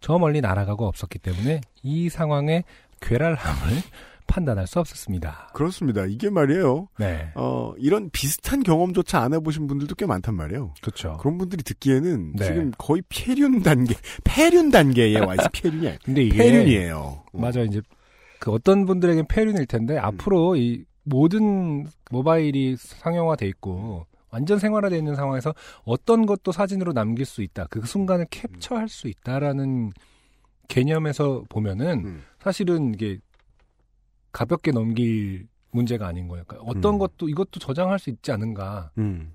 저 0.00 0.18
멀리 0.18 0.40
날아가고 0.40 0.86
없었기 0.86 1.18
때문에 1.20 1.60
이 1.82 2.08
상황의 2.10 2.64
괴랄함을 3.00 3.38
판단할 4.26 4.66
수 4.66 4.80
없었습니다. 4.80 5.50
그렇습니다. 5.54 6.06
이게 6.06 6.30
말이에요. 6.30 6.88
네. 6.98 7.30
어, 7.34 7.72
이런 7.76 8.08
비슷한 8.10 8.62
경험조차 8.62 9.20
안 9.20 9.34
해보신 9.34 9.66
분들도 9.66 9.94
꽤 9.96 10.06
많단 10.06 10.34
말이에요. 10.34 10.72
그렇죠. 10.80 11.16
그런 11.20 11.36
분들이 11.38 11.62
듣기에는 11.62 12.32
네. 12.36 12.44
지금 12.44 12.72
거의 12.78 13.02
폐륜 13.08 13.62
단계, 13.62 13.94
폐륜 14.24 14.70
단계에 14.70 15.18
와 15.20 15.34
있어. 15.34 15.48
폐륜이 15.52 15.98
근데 16.04 16.22
이게. 16.22 16.36
폐륜이에요. 16.38 17.22
맞아 17.32 17.60
이제 17.60 17.82
그 18.40 18.50
어떤 18.50 18.86
분들에겐 18.86 19.26
폐륜일 19.28 19.66
텐데 19.66 19.98
앞으로 19.98 20.56
이 20.56 20.84
모든 21.02 21.86
모바일이 22.10 22.76
상용화돼 22.78 23.46
있고 23.48 24.06
완전 24.34 24.58
생활화돼 24.58 24.98
있는 24.98 25.14
상황에서 25.14 25.54
어떤 25.84 26.26
것도 26.26 26.50
사진으로 26.50 26.92
남길 26.92 27.24
수 27.24 27.40
있다 27.42 27.66
그 27.70 27.86
순간을 27.86 28.26
캡처할 28.30 28.88
수 28.88 29.06
있다라는 29.06 29.92
개념에서 30.66 31.44
보면은 31.48 32.04
음. 32.04 32.22
사실은 32.40 32.94
이게 32.94 33.18
가볍게 34.32 34.72
넘길 34.72 35.46
문제가 35.70 36.06
아닌 36.08 36.26
거예요. 36.28 36.44
그러니까 36.46 36.68
어떤 36.70 36.94
음. 36.94 36.98
것도 36.98 37.28
이것도 37.28 37.60
저장할 37.60 37.98
수 37.98 38.10
있지 38.10 38.32
않은가. 38.32 38.90
음. 38.98 39.32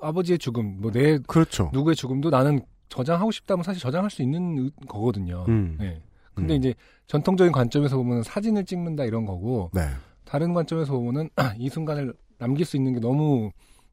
아버지의 0.00 0.38
죽음, 0.38 0.80
뭐 0.80 0.90
내 0.90 1.18
그렇죠. 1.28 1.70
누구의 1.72 1.94
죽음도 1.94 2.30
나는 2.30 2.60
저장하고 2.88 3.30
싶다면 3.30 3.62
사실 3.62 3.80
저장할 3.80 4.10
수 4.10 4.22
있는 4.22 4.58
의- 4.58 4.70
거거든요. 4.88 5.44
음. 5.48 5.76
네. 5.78 6.02
근데 6.34 6.54
음. 6.54 6.58
이제 6.58 6.74
전통적인 7.06 7.52
관점에서 7.52 7.96
보면 7.96 8.22
사진을 8.24 8.64
찍는다 8.64 9.04
이런 9.04 9.24
거고 9.26 9.70
네. 9.72 9.82
다른 10.24 10.52
관점에서 10.54 10.92
보면은 10.92 11.28
이 11.58 11.68
순간을 11.68 12.14
남길 12.38 12.64
수 12.66 12.76
있는 12.76 12.94
게 12.94 13.00
너무 13.00 13.50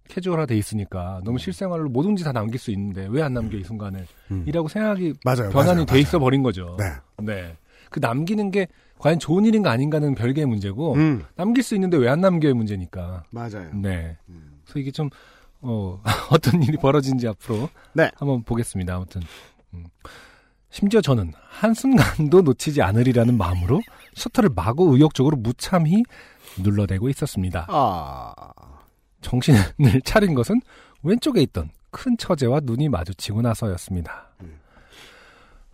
캐주얼화돼 0.09 0.57
있으니까 0.57 1.21
너무 1.23 1.37
실생활로 1.39 1.87
뭐든지 1.89 2.23
다 2.25 2.31
남길 2.33 2.59
수 2.59 2.71
있는데 2.71 3.07
왜 3.09 3.21
안 3.21 3.33
남겨 3.33 3.57
이 3.57 3.63
순간을 3.63 4.05
음. 4.31 4.43
이라고 4.47 4.67
생각이 4.67 5.13
맞아요. 5.23 5.49
변환이 5.49 5.67
맞아요, 5.67 5.85
돼 5.85 5.91
맞아요. 5.93 6.01
있어 6.01 6.19
버린 6.19 6.43
거죠. 6.43 6.75
네. 6.77 6.85
네. 7.23 7.55
그 7.89 7.99
남기는 7.99 8.51
게 8.51 8.67
과연 8.97 9.19
좋은 9.19 9.45
일인가 9.45 9.71
아닌가는 9.71 10.13
별개의 10.15 10.45
문제고 10.47 10.93
음. 10.95 11.23
남길 11.35 11.63
수 11.63 11.75
있는데 11.75 11.95
왜 11.97 12.09
안 12.09 12.21
남겨의 12.21 12.53
문제니까. 12.53 13.23
맞아요. 13.31 13.69
네. 13.73 14.17
음. 14.29 14.59
그래서 14.65 14.79
이게 14.79 14.91
좀 14.91 15.09
어, 15.61 16.01
어떤 16.31 16.61
일이 16.63 16.75
벌어진지 16.77 17.27
앞으로 17.27 17.69
네. 17.93 18.09
한번 18.17 18.43
보겠습니다. 18.43 18.95
아무튼 18.95 19.21
음. 19.73 19.85
심지어 20.71 21.01
저는 21.01 21.33
한순간도 21.49 22.41
놓치지 22.43 22.81
않으리라는 22.81 23.37
마음으로 23.37 23.81
셔터를 24.15 24.49
마구 24.55 24.93
의욕적으로 24.95 25.37
무참히 25.37 26.03
눌러대고 26.57 27.09
있었습니다. 27.09 27.65
아. 27.69 28.33
정신을 29.21 29.59
차린 30.05 30.33
것은 30.33 30.61
왼쪽에 31.03 31.41
있던 31.43 31.69
큰 31.91 32.17
처제와 32.17 32.61
눈이 32.63 32.89
마주치고 32.89 33.41
나서였습니다. 33.41 34.29
음. 34.41 34.59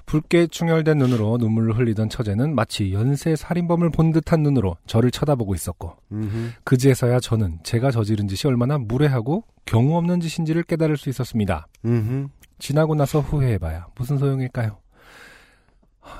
붉게 0.06 0.48
충혈된 0.48 1.00
눈으로 1.00 1.38
눈물을 1.38 1.78
흘리던 1.78 2.10
처제는 2.10 2.54
마치 2.54 2.94
연쇄 2.94 3.36
살인범을 3.36 3.90
본 3.90 4.12
듯한 4.12 4.44
눈으로 4.44 4.78
저를 4.86 5.10
쳐다보고 5.10 5.56
있었고 5.56 5.98
음흠. 6.12 6.52
그제서야 6.64 7.20
저는 7.20 7.60
제가 7.64 7.90
저지른 7.92 8.28
짓이 8.28 8.48
얼마나 8.50 8.78
무례하고 8.78 9.44
경우 9.66 9.98
없는 9.98 10.20
짓인지를 10.20 10.64
깨달을 10.64 10.98
수 10.98 11.10
있었습니다. 11.10 11.68
음흠. 11.86 12.28
지나고 12.60 12.94
나서 12.96 13.20
후회해봐야 13.20 13.88
무슨 13.96 14.18
소용일까요? 14.20 14.78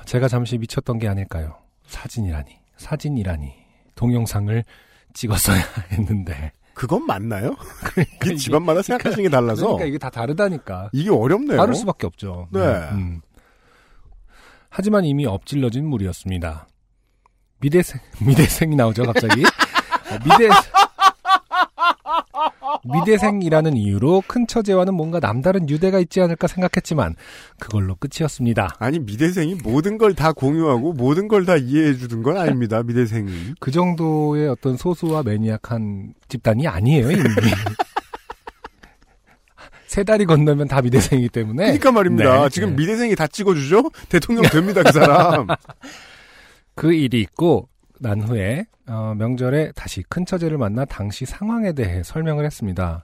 제가 0.04 0.26
잠시 0.28 0.58
미쳤던 0.58 0.98
게 0.98 1.06
아닐까요? 1.08 1.56
사진이라니, 1.86 2.58
사진이라니, 2.76 3.54
동영상을 3.94 4.64
찍었어야 5.14 5.62
했는데. 5.92 6.52
그건 6.76 7.06
맞나요? 7.06 7.56
그러니까 7.94 8.32
이 8.32 8.36
집안마다 8.36 8.82
생각하시는 8.82 9.22
게 9.22 9.30
달라서 9.30 9.62
그러니까 9.62 9.86
이게 9.86 9.96
다 9.98 10.10
다르다니까. 10.10 10.90
이게 10.92 11.08
어렵네요. 11.10 11.56
다를 11.56 11.74
수밖에 11.74 12.06
없죠. 12.06 12.48
네. 12.52 12.60
음. 12.92 13.22
하지만 14.68 15.06
이미 15.06 15.24
엎질러진 15.24 15.88
물이었습니다. 15.88 16.68
미대생, 17.60 17.98
미대생이 18.20 18.76
나오죠, 18.76 19.04
갑자기. 19.04 19.42
어, 19.42 20.18
미대, 20.22 20.50
미대생이라는 22.92 23.76
이유로 23.76 24.22
큰 24.26 24.46
처제와는 24.46 24.94
뭔가 24.94 25.20
남다른 25.20 25.68
유대가 25.68 25.98
있지 26.00 26.20
않을까 26.20 26.46
생각했지만 26.46 27.14
그걸로 27.58 27.96
끝이었습니다. 27.96 28.76
아니 28.78 28.98
미대생이 28.98 29.56
모든 29.64 29.98
걸 29.98 30.14
다 30.14 30.32
공유하고 30.32 30.92
모든 30.94 31.28
걸 31.28 31.44
다 31.46 31.56
이해해 31.56 31.94
주는 31.96 32.22
건 32.22 32.36
아닙니다. 32.38 32.82
미대생이. 32.82 33.30
그 33.60 33.70
정도의 33.70 34.48
어떤 34.48 34.76
소수와 34.76 35.22
매니악한 35.22 36.14
집단이 36.28 36.66
아니에요, 36.66 37.10
이미. 37.10 37.22
세 39.86 40.02
달이 40.04 40.24
건너면 40.26 40.68
다 40.68 40.82
미대생이기 40.82 41.28
때문에. 41.30 41.64
그러니까 41.64 41.92
말입니다. 41.92 42.42
네, 42.42 42.48
지금 42.50 42.70
네. 42.70 42.76
미대생이 42.76 43.14
다 43.14 43.26
찍어주죠? 43.26 43.90
대통령 44.08 44.42
됩니다, 44.50 44.82
그 44.82 44.92
사람. 44.92 45.46
그 46.74 46.92
일이 46.92 47.20
있고 47.20 47.68
난 48.00 48.22
후에 48.22 48.66
어, 48.88 49.14
명절에 49.16 49.72
다시 49.74 50.02
큰 50.08 50.24
처제를 50.24 50.58
만나 50.58 50.84
당시 50.84 51.24
상황에 51.24 51.72
대해 51.72 52.02
설명을 52.02 52.44
했습니다. 52.44 53.02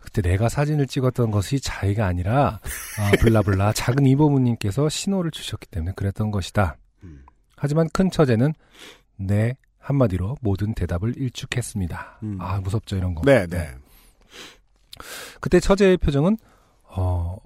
그때 0.00 0.22
내가 0.22 0.48
사진을 0.48 0.86
찍었던 0.86 1.30
것이 1.30 1.60
자의가 1.60 2.06
아니라 2.06 2.60
아, 2.98 3.10
블라블라 3.20 3.72
작은 3.74 4.06
이보부님께서 4.06 4.88
신호를 4.88 5.30
주셨기 5.30 5.66
때문에 5.68 5.92
그랬던 5.96 6.30
것이다. 6.30 6.76
음. 7.02 7.24
하지만 7.56 7.88
큰 7.92 8.10
처제는 8.10 8.54
네 9.16 9.56
한마디로 9.78 10.36
모든 10.40 10.74
대답을 10.74 11.16
일축했습니다. 11.16 12.20
음. 12.22 12.38
아 12.40 12.60
무섭죠 12.60 12.96
이런 12.96 13.14
거. 13.14 13.22
네, 13.24 13.46
네. 13.46 13.70
그때 15.40 15.60
처제의 15.60 15.96
표정은 15.98 16.36
어 16.84 17.36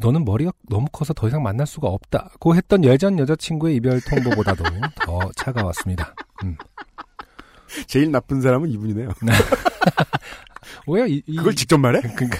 너는 0.00 0.24
머리가 0.24 0.52
너무 0.68 0.86
커서 0.92 1.12
더 1.12 1.26
이상 1.28 1.42
만날 1.42 1.66
수가 1.66 1.88
없다고 1.88 2.54
했던 2.54 2.84
예전 2.84 3.18
여자친구의 3.18 3.76
이별 3.76 4.00
통보보다도 4.00 4.64
더 5.04 5.30
차가웠습니다. 5.36 6.14
음. 6.44 6.56
제일 7.86 8.10
나쁜 8.10 8.40
사람은 8.40 8.68
이분이네요. 8.70 9.08
왜요? 10.86 11.06
이, 11.06 11.22
이- 11.26 11.36
그걸 11.36 11.54
직접 11.54 11.78
말해? 11.78 12.00
그러니까 12.14 12.38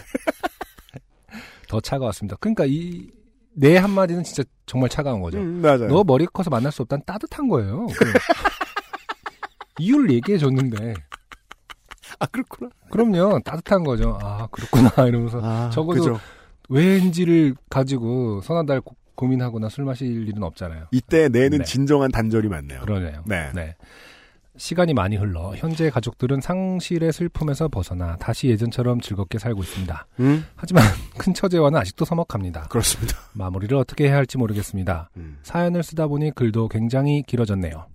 더 1.68 1.80
차가웠습니다. 1.80 2.36
그러니까 2.40 2.64
이 2.66 3.10
내 3.60 3.76
한마디는 3.76 4.22
진짜 4.22 4.44
정말 4.66 4.88
차가운 4.88 5.20
거죠. 5.20 5.38
음, 5.38 5.60
맞아요. 5.62 5.88
너 5.88 6.04
머리가 6.04 6.30
커서 6.32 6.48
만날 6.48 6.70
수 6.70 6.82
없다는 6.82 7.02
따뜻한 7.04 7.48
거예요. 7.48 7.88
그 7.88 8.04
이유를 9.80 10.12
얘기해 10.12 10.38
줬는데 10.38 10.94
아, 12.20 12.26
그렇구나. 12.26 12.70
그럼요 12.88 13.40
따뜻한 13.44 13.82
거죠. 13.82 14.16
아 14.22 14.46
그렇구나 14.52 15.08
이러면서 15.08 15.40
아, 15.42 15.70
적어도 15.70 15.98
그죠. 15.98 16.20
왜인지를 16.68 17.54
가지고 17.70 18.40
서너 18.42 18.64
달 18.64 18.80
고- 18.80 18.96
고민하거나 19.14 19.68
술 19.68 19.84
마실 19.84 20.28
일은 20.28 20.42
없잖아요. 20.42 20.86
이때 20.92 21.28
내는 21.28 21.58
네. 21.58 21.64
진정한 21.64 22.10
단절이 22.10 22.48
많네요. 22.48 22.80
그러네요. 22.82 23.22
네. 23.26 23.74
시간이 24.56 24.92
많이 24.92 25.16
흘러 25.16 25.54
현재 25.54 25.88
가족들은 25.88 26.40
상실의 26.40 27.12
슬픔에서 27.12 27.68
벗어나 27.68 28.16
다시 28.16 28.48
예전처럼 28.48 29.00
즐겁게 29.00 29.38
살고 29.38 29.62
있습니다. 29.62 30.06
음, 30.18 30.44
하지만 30.56 30.82
큰 31.16 31.32
처제와는 31.32 31.78
아직도 31.78 32.04
서먹합니다. 32.04 32.62
그렇습니다. 32.68 33.16
마무리를 33.34 33.76
어떻게 33.76 34.08
해야 34.08 34.16
할지 34.16 34.36
모르겠습니다. 34.36 35.10
음. 35.16 35.38
사연을 35.44 35.84
쓰다 35.84 36.08
보니 36.08 36.32
글도 36.34 36.68
굉장히 36.68 37.22
길어졌네요. 37.22 37.86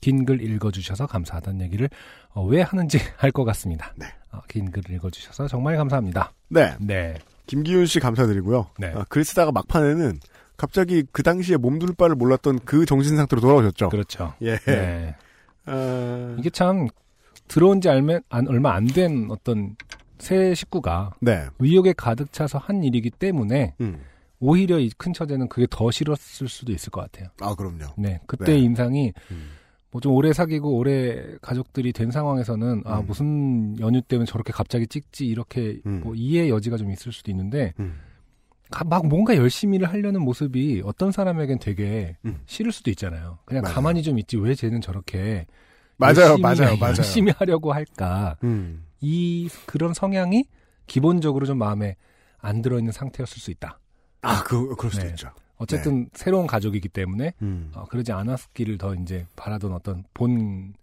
긴 0.00 0.24
글 0.24 0.42
읽어주셔서 0.42 1.06
감사하다는 1.06 1.60
얘기를 1.62 1.88
어, 2.30 2.44
왜 2.44 2.62
하는지 2.62 2.98
알 3.18 3.30
것 3.32 3.44
같습니다. 3.44 3.92
네. 3.96 4.06
어, 4.32 4.40
긴 4.48 4.70
글을 4.72 4.94
읽어주셔서 4.96 5.46
정말 5.48 5.76
감사합니다. 5.76 6.32
네. 6.48 6.74
네. 6.80 7.14
김기훈 7.48 7.86
씨 7.86 7.98
감사드리고요. 7.98 8.70
네. 8.78 8.92
아, 8.94 9.04
글 9.08 9.24
쓰다가 9.24 9.50
막판에는 9.50 10.20
갑자기 10.56 11.02
그 11.10 11.22
당시에 11.24 11.56
몸둘 11.56 11.94
바를 11.94 12.14
몰랐던 12.14 12.60
그 12.64 12.84
정신 12.86 13.16
상태로 13.16 13.40
돌아오셨죠. 13.40 13.88
그렇죠. 13.88 14.34
예. 14.42 14.56
네. 14.58 15.16
아, 15.66 16.36
이게 16.38 16.50
참 16.50 16.86
들어온 17.48 17.80
지 17.80 17.88
알면 17.88 18.20
안- 18.28 18.46
얼마 18.48 18.74
안 18.74 18.86
된 18.86 19.28
어떤 19.30 19.76
새 20.18 20.54
식구가 20.54 21.14
네. 21.20 21.46
의욕에 21.58 21.94
가득 21.96 22.32
차서 22.32 22.58
한 22.58 22.82
일이기 22.84 23.10
때문에 23.10 23.74
음. 23.80 24.00
오히려 24.40 24.78
이 24.78 24.90
큰 24.98 25.12
처제는 25.12 25.48
그게 25.48 25.66
더 25.70 25.90
싫었을 25.90 26.48
수도 26.48 26.72
있을 26.72 26.90
것 26.90 27.00
같아요. 27.00 27.28
아, 27.40 27.54
그럼요. 27.54 27.86
네, 27.96 28.20
그때 28.26 28.52
네. 28.52 28.58
인상이 28.58 29.12
음. 29.30 29.50
뭐 29.90 30.00
좀 30.00 30.12
오래 30.12 30.32
사귀고 30.32 30.76
오래 30.76 31.36
가족들이 31.40 31.92
된 31.92 32.10
상황에서는 32.10 32.82
아 32.84 33.00
음. 33.00 33.06
무슨 33.06 33.80
연유 33.80 34.02
때문에 34.02 34.26
저렇게 34.26 34.52
갑자기 34.52 34.86
찍지 34.86 35.26
이렇게 35.26 35.80
음. 35.86 36.02
뭐 36.04 36.14
이해 36.14 36.50
여지가 36.50 36.76
좀 36.76 36.90
있을 36.90 37.10
수도 37.12 37.30
있는데 37.30 37.72
음. 37.80 37.94
가- 38.70 38.84
막 38.84 39.06
뭔가 39.06 39.34
열심히를 39.36 39.88
하려는 39.88 40.20
모습이 40.22 40.82
어떤 40.84 41.10
사람에겐 41.10 41.58
되게 41.58 42.16
음. 42.26 42.38
싫을 42.46 42.70
수도 42.70 42.90
있잖아요. 42.90 43.38
그냥 43.46 43.62
맞아요. 43.62 43.74
가만히 43.76 44.02
좀 44.02 44.18
있지 44.18 44.36
왜 44.36 44.54
쟤는 44.54 44.82
저렇게 44.82 45.46
맞아요, 45.96 46.16
열심히, 46.20 46.42
맞아요, 46.42 46.76
맞아요. 46.76 46.94
열심히 46.98 47.32
하려고 47.32 47.72
할까? 47.72 48.36
음. 48.44 48.84
이 49.00 49.48
그런 49.66 49.94
성향이 49.94 50.44
기본적으로 50.86 51.46
좀 51.46 51.56
마음에 51.58 51.96
안 52.38 52.60
들어 52.62 52.78
있는 52.78 52.92
상태였을 52.92 53.38
수 53.40 53.50
있다. 53.50 53.80
아, 54.22 54.42
그, 54.44 54.76
그럴 54.76 54.90
수도 54.92 55.04
네. 55.04 55.10
있죠. 55.10 55.30
어쨌든 55.58 56.08
새로운 56.14 56.46
가족이기 56.46 56.88
때문에 56.88 57.34
음. 57.42 57.70
어, 57.74 57.84
그러지 57.84 58.12
않았기를 58.12 58.78
더 58.78 58.94
이제 58.94 59.26
바라던 59.36 59.72
어떤 59.72 60.04
본 60.14 60.74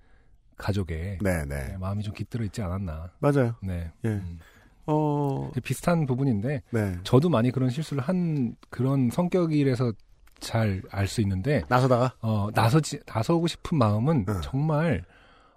가족의 0.58 1.20
네, 1.22 1.46
네, 1.46 1.68
네. 1.68 1.78
마음이 1.78 2.04
좀 2.04 2.14
깃들어 2.14 2.44
있지 2.46 2.62
않았나. 2.62 3.12
맞아요. 3.20 3.56
네. 3.62 3.92
예. 4.06 4.10
음. 4.10 4.40
어, 4.88 5.52
비슷한 5.64 6.06
부분인데 6.06 6.62
네. 6.70 6.96
저도 7.04 7.30
많이 7.30 7.52
그런 7.52 7.70
실수를 7.70 8.04
한 8.04 8.56
그런 8.70 9.10
성격이라서 9.10 9.94
잘 10.42 10.82
알 10.92 11.08
수 11.08 11.22
있는데 11.22 11.64
나서다가 11.70 12.14
어 12.22 12.50
나서지 12.54 13.00
나서고 13.08 13.48
싶은 13.48 13.78
마음은 13.78 14.26
응. 14.28 14.42
정말 14.44 15.04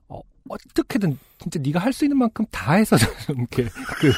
어, 0.09 0.21
어떻게든 0.49 1.19
진짜 1.39 1.59
네가 1.61 1.81
할 1.81 1.93
수 1.93 2.05
있는 2.05 2.16
만큼 2.16 2.47
다 2.53 2.75
해서 2.75 2.97
좀 3.27 3.39
이렇게 3.39 3.64
그 3.64 4.12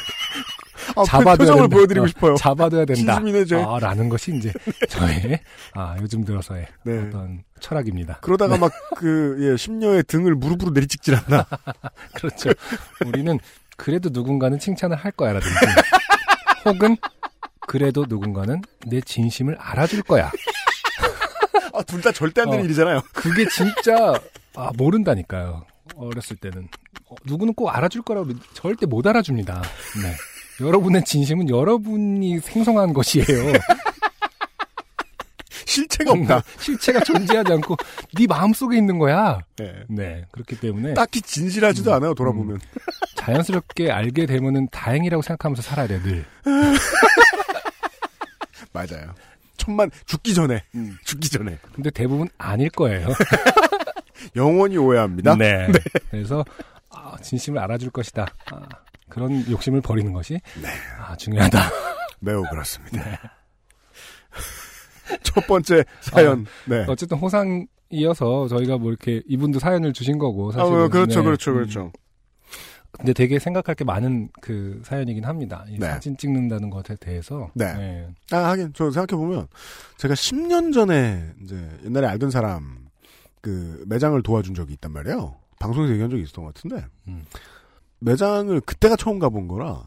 아, 0.95 1.03
잡아둬야 1.03 1.35
표정을 1.35 1.61
된다. 1.63 1.75
보여드리고 1.75 2.03
어, 2.05 2.07
싶어요. 2.07 2.35
잡아둬야 2.35 2.85
된다. 2.85 3.15
아, 3.17 3.79
라는 3.79 4.09
것이 4.09 4.35
이제 4.35 4.51
저의 4.89 5.39
아 5.73 5.95
요즘 6.01 6.23
들어서의 6.23 6.67
네. 6.83 6.99
어떤 6.99 7.43
철학입니다. 7.59 8.17
그러다가 8.21 8.57
막 8.57 8.71
그, 8.95 9.37
예, 9.39 9.57
심녀의 9.57 10.03
등을 10.03 10.35
무릎으로 10.35 10.71
내리찍질 10.71 11.15
않나. 11.15 11.45
그렇죠. 12.15 12.49
우리는 13.05 13.37
그래도 13.77 14.09
누군가는 14.11 14.57
칭찬을 14.59 14.95
할 14.97 15.11
거야라든지 15.11 15.55
혹은 16.65 16.97
그래도 17.67 18.05
누군가는 18.07 18.61
내 18.87 19.01
진심을 19.01 19.55
알아줄 19.59 20.01
거야. 20.03 20.31
아, 21.73 21.83
둘 21.83 22.01
다 22.01 22.11
절대 22.11 22.41
안 22.41 22.49
되는 22.49 22.61
어. 22.63 22.65
일이잖아요. 22.65 23.01
그게 23.13 23.47
진짜 23.47 24.13
아, 24.55 24.71
모른다니까요. 24.77 25.65
어렸을 25.95 26.35
때는 26.37 26.67
어, 27.09 27.15
누구는 27.25 27.53
꼭 27.53 27.69
알아줄 27.69 28.01
거라고 28.01 28.27
믿- 28.27 28.37
절대 28.53 28.85
못 28.85 29.05
알아줍니다. 29.07 29.61
네. 30.01 30.13
여러분의 30.61 31.03
진심은 31.03 31.49
여러분이 31.49 32.39
생성한 32.39 32.93
것이에요. 32.93 33.25
실체가 35.65 36.11
없다. 36.11 36.43
실체가 36.59 36.99
존재하지 37.01 37.53
않고 37.53 37.77
네 38.15 38.27
마음속에 38.27 38.77
있는 38.77 38.99
거야. 38.99 39.39
네. 39.57 39.83
네. 39.87 40.25
그렇기 40.31 40.59
때문에 40.59 40.93
딱히 40.93 41.21
진실하지도 41.21 41.91
음, 41.91 41.95
않아요, 41.95 42.13
돌아보면. 42.13 42.59
자연스럽게 43.15 43.91
알게 43.91 44.25
되면은 44.25 44.67
다행이라고 44.69 45.21
생각하면서 45.21 45.61
살아야 45.61 45.87
돼, 45.87 46.01
늘. 46.01 46.25
맞아요. 48.73 49.13
천만, 49.57 49.91
죽기 50.05 50.33
전에. 50.33 50.63
음. 50.75 50.97
죽기 51.05 51.29
전에. 51.29 51.57
근데 51.73 51.89
대부분 51.89 52.27
아닐 52.37 52.69
거예요. 52.69 53.07
영원히 54.35 54.77
오해합니다. 54.77 55.35
네. 55.35 55.67
그래서 56.09 56.43
아, 56.89 57.15
진심을 57.21 57.59
알아줄 57.59 57.91
것이다. 57.91 58.27
아, 58.51 58.61
그런 59.11 59.49
욕심을 59.49 59.81
버리는 59.81 60.11
것이 60.13 60.39
아, 60.99 61.15
중요하다. 61.15 61.59
매우 62.19 62.43
그렇습니다. 62.49 63.03
첫 65.23 65.45
번째 65.47 65.83
사연. 65.99 66.45
네. 66.65 66.85
어쨌든 66.87 67.17
호상 67.17 67.67
이어서 67.89 68.47
저희가 68.47 68.77
뭐 68.77 68.89
이렇게 68.89 69.21
이분도 69.27 69.59
사연을 69.59 69.93
주신 69.93 70.17
거고 70.17 70.49
아, 70.49 70.53
사실은 70.53 70.89
그렇죠, 70.89 71.19
네. 71.19 71.25
그렇죠, 71.25 71.51
음. 71.51 71.55
그렇죠. 71.55 71.91
근데 72.91 73.13
되게 73.13 73.39
생각할 73.39 73.75
게 73.75 73.83
많은 73.83 74.29
그 74.41 74.81
사연이긴 74.83 75.23
합니다. 75.25 75.65
이 75.69 75.77
네. 75.79 75.87
사진 75.87 76.17
찍는다는 76.17 76.69
것에 76.69 76.95
대해서. 76.99 77.49
네. 77.53 78.07
아, 78.31 78.49
하긴, 78.49 78.73
저 78.75 78.91
생각해보면, 78.91 79.47
제가 79.97 80.13
10년 80.13 80.73
전에, 80.73 81.31
이제, 81.41 81.69
옛날에 81.85 82.07
알던 82.07 82.31
사람, 82.31 82.89
그, 83.39 83.83
매장을 83.87 84.21
도와준 84.21 84.55
적이 84.55 84.73
있단 84.73 84.91
말이에요. 84.91 85.35
방송에서 85.59 85.93
얘기한 85.93 86.11
적이 86.11 86.23
있었던 86.23 86.43
것 86.43 86.53
같은데, 86.53 86.85
음. 87.07 87.23
매장을 88.01 88.59
그때가 88.61 88.95
처음 88.95 89.19
가본 89.19 89.47
거라, 89.47 89.85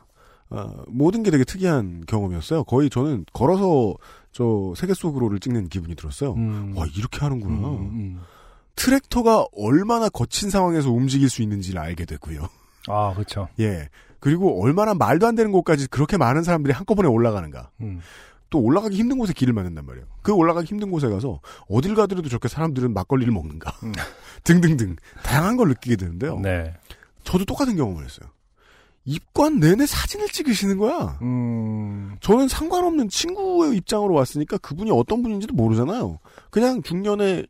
어, 0.51 0.85
모든 0.89 1.23
게 1.23 1.31
되게 1.31 1.45
특이한 1.45 2.05
경험이었어요. 2.07 2.65
거의 2.65 2.89
저는 2.89 3.27
걸어서 3.33 3.95
저 4.33 4.73
세계 4.77 4.95
속으로를 4.95 5.41
찍는 5.41 5.69
기분이 5.69 5.95
들었어요. 5.95 6.35
음. 6.35 6.75
와, 6.77 6.87
이렇게 6.97 7.21
하는구나. 7.21 7.55
음, 7.55 7.77
음. 7.81 8.21
트랙터가 8.77 9.47
얼마나 9.57 10.09
거친 10.09 10.51
상황에서 10.51 10.91
움직일 10.91 11.29
수 11.31 11.43
있는지를 11.43 11.81
알게 11.81 12.05
되고요. 12.05 12.49
아, 12.89 13.13
그렇죠. 13.15 13.49
예. 13.61 13.89
그리고 14.21 14.63
얼마나 14.63 14.95
말도 14.95 15.27
안 15.27 15.35
되는 15.35 15.53
곳까지 15.53 15.89
그렇게 15.89 16.17
많은 16.17 16.43
사람들이 16.43 16.73
한꺼번에 16.73 17.09
올라가는가. 17.09 17.71
음. 17.81 18.01
또 18.51 18.61
올라가기 18.61 18.97
힘든 18.97 19.19
곳에 19.19 19.33
길을 19.33 19.53
만든단 19.53 19.85
말이에요. 19.85 20.07
그 20.23 20.33
올라가기 20.33 20.67
힘든 20.67 20.91
곳에 20.91 21.09
가서 21.09 21.41
어딜 21.69 21.95
가더라도 21.95 22.29
저렇게 22.29 22.49
사람들은 22.49 22.95
막걸리를 22.95 23.33
먹는가. 23.33 23.73
음. 23.83 23.93
등등등. 24.45 24.97
다양한 25.23 25.57
걸 25.57 25.69
느끼게 25.69 25.97
되는데요. 25.97 26.39
네. 26.39 26.73
저도 27.25 27.45
똑같은 27.45 27.77
경험을 27.77 28.05
했어요. 28.05 28.29
입관 29.07 29.61
내내 29.61 29.85
사진을 29.87 30.29
찍으시는 30.29 30.79
거야. 30.79 31.19
음. 31.21 32.17
저는 32.21 32.49
상관없는 32.49 33.11
친구의 33.11 33.77
입장으로 33.77 34.15
왔으니까 34.15 34.57
그분이 34.59 34.91
어떤 34.91 35.23
분인지도 35.23 35.53
모르잖아요. 35.55 36.19
그냥 36.51 36.83
중년의 36.83 37.47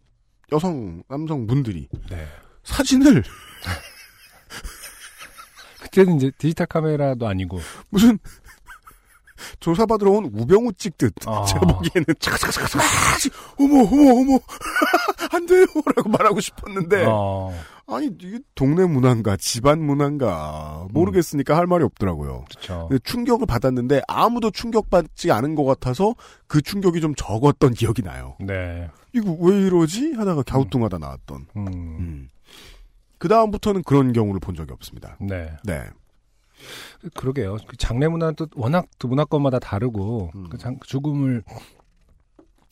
여성, 0.53 1.03
남성 1.09 1.47
분들이 1.47 1.89
네. 2.11 2.27
사진을 2.65 3.23
그때는 5.81 6.17
이제 6.17 6.33
디지털 6.39 6.67
카메라도 6.67 7.29
아니고. 7.29 7.61
무슨 7.91 8.19
조사받으러 9.61 10.11
온 10.11 10.31
우병우 10.33 10.73
찍듯 10.75 11.15
아. 11.27 11.45
제가 11.45 11.61
보기에는 11.67 12.07
차차차차 12.19 12.79
어머 13.59 13.83
어머 13.83 14.13
어머 14.13 14.39
안 15.33 15.45
돼요라고 15.47 16.09
말하고 16.09 16.41
싶었는데 16.41 17.05
어. 17.07 17.53
아니 17.87 18.07
이게 18.07 18.39
동네 18.55 18.87
문화인가 18.87 19.37
집안 19.37 19.81
문화인가 19.85 20.87
모르겠으니까 20.93 21.57
할 21.57 21.67
말이 21.67 21.85
없더라고요. 21.85 22.45
그렇죠. 22.49 22.89
충격을 23.05 23.47
받았는데 23.47 24.03
아무도 24.09 24.51
충격받지 24.51 25.31
않은 25.33 25.55
것 25.55 25.65
같아서 25.65 26.15
그 26.47 26.63
충격이 26.63 27.01
좀 27.03 27.15
적었던 27.15 27.75
기억이 27.75 28.03
나요. 28.03 28.37
네. 28.41 28.89
이거 29.13 29.37
왜 29.39 29.55
이러지 29.67 30.15
하다가 30.15 30.43
갸우뚱하다 30.45 30.99
나왔던. 30.99 31.47
음. 31.57 31.67
음. 31.69 32.29
그 33.19 33.29
다음부터는 33.29 33.83
그런 33.85 34.13
경우를 34.13 34.41
본 34.41 34.55
적이 34.55 34.73
없습니다. 34.73 35.17
네. 35.21 35.51
네. 35.65 35.85
그러게요. 37.15 37.59
그 37.67 37.77
장례 37.77 38.09
문화는 38.09 38.35
또 38.37 38.47
워낙 38.55 38.87
또 38.99 39.09
문화권마다 39.09 39.59
다르고 39.59 40.31
음. 40.35 40.49
그 40.49 40.57
장- 40.59 40.79
죽음을 40.87 41.43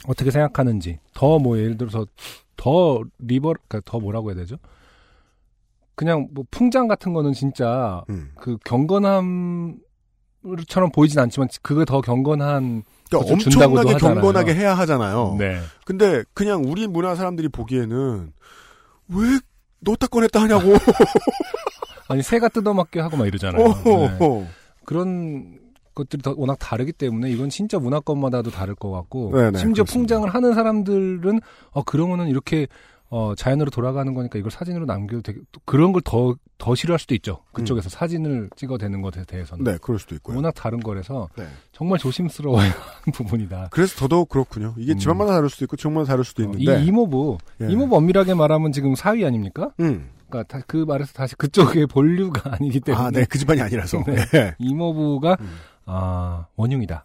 어떻게 0.09 0.31
생각하는지 0.31 0.99
더 1.15 1.39
뭐 1.39 1.59
예를 1.59 1.77
들어서 1.77 2.07
더 2.57 3.03
리버 3.19 3.53
그러니까 3.69 3.81
더 3.85 4.01
뭐라고 4.01 4.31
해야 4.31 4.37
되죠? 4.37 4.57
그냥 5.95 6.29
뭐 6.33 6.45
풍장 6.51 6.89
같은 6.89 7.13
거는 7.13 7.33
진짜 7.33 8.03
음. 8.09 8.31
그 8.37 8.57
경건함처럼 8.65 9.81
보이진 10.95 11.19
않지만 11.21 11.49
그거 11.63 11.85
더 11.85 12.01
경건한 12.01 12.83
그러니까 13.11 13.33
엄청나게. 13.33 13.95
경건하게 13.99 14.55
해야 14.55 14.75
하잖아요. 14.75 15.37
네. 15.39 15.61
근데 15.85 16.25
그냥 16.35 16.63
우리 16.67 16.87
문화 16.87 17.15
사람들이 17.15 17.49
보기에는 17.49 18.33
왜 19.09 19.39
넣었다 19.81 20.07
꺼냈다 20.07 20.41
하냐고. 20.41 20.73
아니 22.09 22.23
새가 22.23 22.49
뜯어맞게 22.49 23.01
하고 23.01 23.17
막 23.17 23.27
이러잖아요. 23.27 23.67
네. 23.85 24.49
그런 24.85 25.59
것들이 25.95 26.23
더 26.23 26.35
워낙 26.37 26.59
다르기 26.59 26.93
때문에 26.93 27.31
이건 27.31 27.51
진짜 27.51 27.79
문화권마다도 27.79 28.51
다를 28.51 28.75
것 28.75 28.91
같고 28.91 29.31
네네, 29.33 29.59
심지어 29.59 29.85
그렇습니다. 29.85 29.93
풍장을 29.93 30.35
하는 30.35 30.55
사람들은 30.55 31.41
어 31.71 31.83
그러면은 31.85 32.29
이렇게 32.29 32.67
어 33.15 33.35
자연으로 33.37 33.71
돌아가는 33.71 34.15
거니까 34.15 34.39
이걸 34.39 34.51
사진으로 34.51 34.87
남겨도 34.87 35.21
되게 35.21 35.41
또 35.53 35.61
그런 35.67 35.93
걸 35.93 36.01
더 36.03 36.35
더 36.57 36.77
싫어할 36.77 37.01
수도 37.01 37.15
있죠. 37.17 37.43
그쪽에서 37.53 37.89
사진을 37.91 38.49
찍어대는 38.55 39.03
것에 39.03 39.25
대해서는 39.25 39.65
네, 39.65 39.79
그럴 39.83 39.99
수도 39.99 40.15
있고요. 40.15 40.37
워낙 40.37 40.53
다른 40.55 40.79
거라서 40.79 41.29
네. 41.37 41.45
정말 41.73 41.99
조심스러워야 41.99 42.63
하는 42.71 43.13
부분이다. 43.13 43.69
그래서 43.73 43.97
더더욱 43.99 44.29
그렇군요. 44.29 44.73
이게 44.79 44.93
음. 44.93 44.99
집안마다 44.99 45.33
다를 45.33 45.51
수도 45.51 45.65
있고 45.65 45.77
지역마다 45.77 46.07
다를 46.07 46.23
수도 46.25 46.43
이 46.43 46.45
있는데. 46.47 46.85
이모부 46.85 47.39
예. 47.63 47.67
이모부 47.69 47.97
엄밀하게 47.97 48.35
말하면 48.35 48.71
지금 48.71 48.95
사위 48.95 49.27
아닙니까? 49.27 49.73
음. 49.81 50.09
그러니까 50.31 50.57
다- 50.59 50.65
그 50.69 50.77
말에서 50.87 51.13
다시 51.13 51.35
그쪽의 51.35 51.87
본류가 51.91 52.53
아니기 52.55 52.79
때문에 52.79 53.05
아, 53.07 53.11
네, 53.11 53.25
그 53.29 53.39
집안이 53.39 53.61
아니라서. 53.61 54.05
네. 54.07 54.15
네. 54.27 54.55
이모부가 54.61 55.37
음. 55.41 55.57
아 55.87 56.47
원흉이다. 56.55 57.05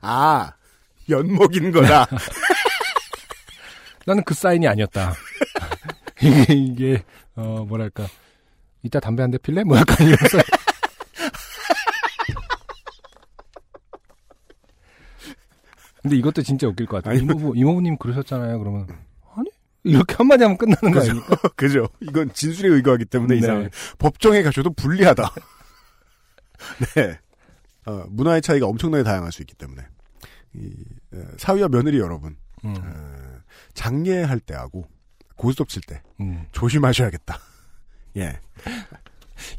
아, 0.00 0.52
연목인 1.08 1.70
거다. 1.72 2.06
나는 4.06 4.22
그 4.24 4.34
사인이 4.34 4.66
아니었다. 4.68 5.14
이게, 6.20 6.54
이게, 6.54 7.04
어, 7.34 7.64
뭐랄까. 7.68 8.06
이따 8.82 9.00
담배 9.00 9.22
한 9.22 9.30
대 9.30 9.38
필래? 9.38 9.64
뭐 9.64 9.76
약간 9.76 10.06
이러면서. 10.06 10.38
근데 16.02 16.16
이것도 16.16 16.42
진짜 16.42 16.68
웃길 16.68 16.86
것 16.86 16.96
같아요. 16.98 17.14
아니, 17.14 17.22
이모부, 17.22 17.52
이모부님 17.56 17.96
그러셨잖아요. 17.98 18.58
그러면, 18.58 18.86
아니? 19.34 19.50
이렇게 19.82 20.14
한마디 20.14 20.44
하면 20.44 20.56
끝나는 20.56 20.92
거 20.92 21.00
아닙니까? 21.00 21.36
그죠. 21.56 21.88
이건 22.00 22.32
진술에 22.32 22.68
의거하기 22.74 23.06
때문에 23.06 23.34
네. 23.34 23.38
이상 23.38 23.68
법정에 23.98 24.42
가셔도 24.42 24.72
불리하다. 24.72 25.28
네. 26.94 27.18
어, 27.86 28.04
문화의 28.08 28.42
차이가 28.42 28.66
엄청나게 28.66 29.02
다양할 29.02 29.32
수 29.32 29.42
있기 29.42 29.54
때문에. 29.54 29.82
이, 30.56 30.72
에, 31.14 31.24
사위와 31.38 31.68
며느리 31.68 31.98
여러분, 31.98 32.36
음, 32.64 32.74
어, 32.76 33.40
장례할 33.74 34.40
때하고 34.40 34.86
고스톱 35.36 35.68
칠때 35.68 36.02
음. 36.20 36.46
조심하셔야겠다. 36.52 37.38
예. 38.16 38.40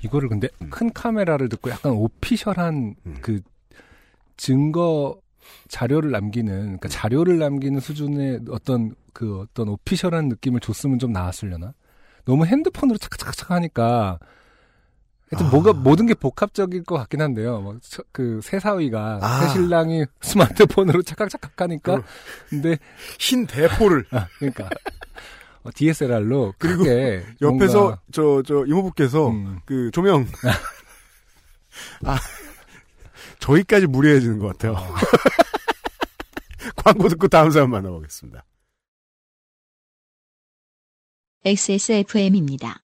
이거를 0.04 0.30
근데 0.30 0.50
음. 0.62 0.70
큰 0.70 0.92
카메라를 0.92 1.50
듣고 1.50 1.70
약간 1.70 1.92
오피셜한 1.92 2.96
음. 3.06 3.18
그 3.22 3.42
증거 4.36 5.20
자료를 5.68 6.12
남기는, 6.12 6.54
음. 6.54 6.64
그러니까 6.64 6.90
자료를 6.90 7.38
남기는 7.40 7.80
수준의 7.80 8.42
어떤 8.50 8.96
그 9.14 9.40
어떤 9.40 9.70
오피셜한 9.70 10.30
느낌을 10.30 10.60
줬으면 10.60 11.00
좀 11.00 11.12
나았으려나? 11.12 11.74
너무 12.26 12.46
핸드폰으로 12.46 12.98
착착착착 12.98 13.52
하니까 13.52 14.20
하여튼 15.30 15.48
아. 15.48 15.50
뭐가 15.50 15.74
모든 15.74 16.06
게 16.06 16.14
복합적일 16.14 16.84
것 16.84 16.96
같긴 16.96 17.22
한데요. 17.22 17.60
뭐그 17.62 18.40
새사위가 18.44 19.20
아. 19.22 19.42
새 19.42 19.54
신랑이 19.54 20.06
스마트폰으로 20.22 21.02
착각착각 21.02 21.60
하니까 21.62 21.92
그럼. 21.94 22.04
근데 22.50 22.78
흰 23.20 23.46
대포를 23.46 24.06
아, 24.12 24.28
그러니까 24.40 24.70
어, 25.64 25.70
DSLR로 25.76 26.54
그리고 26.58 26.86
옆에서 27.42 27.80
뭔가, 27.80 28.02
저, 28.12 28.42
저 28.46 28.66
이모부께서 28.66 29.30
음, 29.30 29.60
그 29.66 29.92
조명. 29.92 30.26
아, 32.06 32.18
저희까지 33.40 33.88
무례해지는 33.88 34.40
것 34.40 34.48
같아요. 34.48 34.74
어, 34.74 34.96
광고 36.78 37.10
듣고 37.10 37.28
다음 37.28 37.52
사람 37.52 37.70
만나보겠습니다. 37.72 38.46
XSFM입니다. 41.44 42.82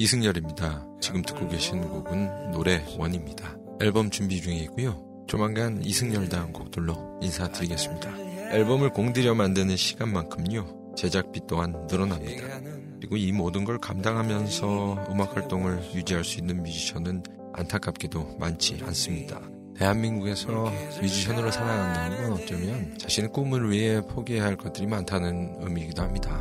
이승열입니다. 0.00 0.86
지금 0.98 1.20
듣고 1.20 1.46
계신 1.46 1.82
곡은 1.82 2.52
노래 2.52 2.82
원입니다. 2.96 3.54
앨범 3.82 4.08
준비 4.08 4.40
중이고요. 4.40 5.26
조만간 5.26 5.84
이승열 5.84 6.30
다음 6.30 6.54
곡들로 6.54 7.18
인사드리겠습니다. 7.20 8.10
앨범을 8.50 8.94
공들여 8.94 9.34
만드는 9.34 9.76
시간만큼요. 9.76 10.94
제작비 10.96 11.42
또한 11.46 11.86
늘어납니다. 11.86 12.60
그리고 12.96 13.18
이 13.18 13.30
모든 13.30 13.66
걸 13.66 13.76
감당하면서 13.76 15.08
음악 15.10 15.36
활동을 15.36 15.82
유지할 15.94 16.24
수 16.24 16.38
있는 16.38 16.62
뮤지션은 16.62 17.22
안타깝게도 17.52 18.38
많지 18.40 18.80
않습니다. 18.82 19.38
대한민국에서 19.76 20.72
뮤지션으로 20.98 21.50
살아간다는 21.50 22.22
건 22.22 22.32
어쩌면 22.42 22.96
자신의 22.96 23.32
꿈을 23.32 23.70
위해 23.70 24.00
포기해야 24.00 24.44
할 24.44 24.56
것들이 24.56 24.86
많다는 24.86 25.56
의미이기도 25.60 26.00
합니다. 26.00 26.40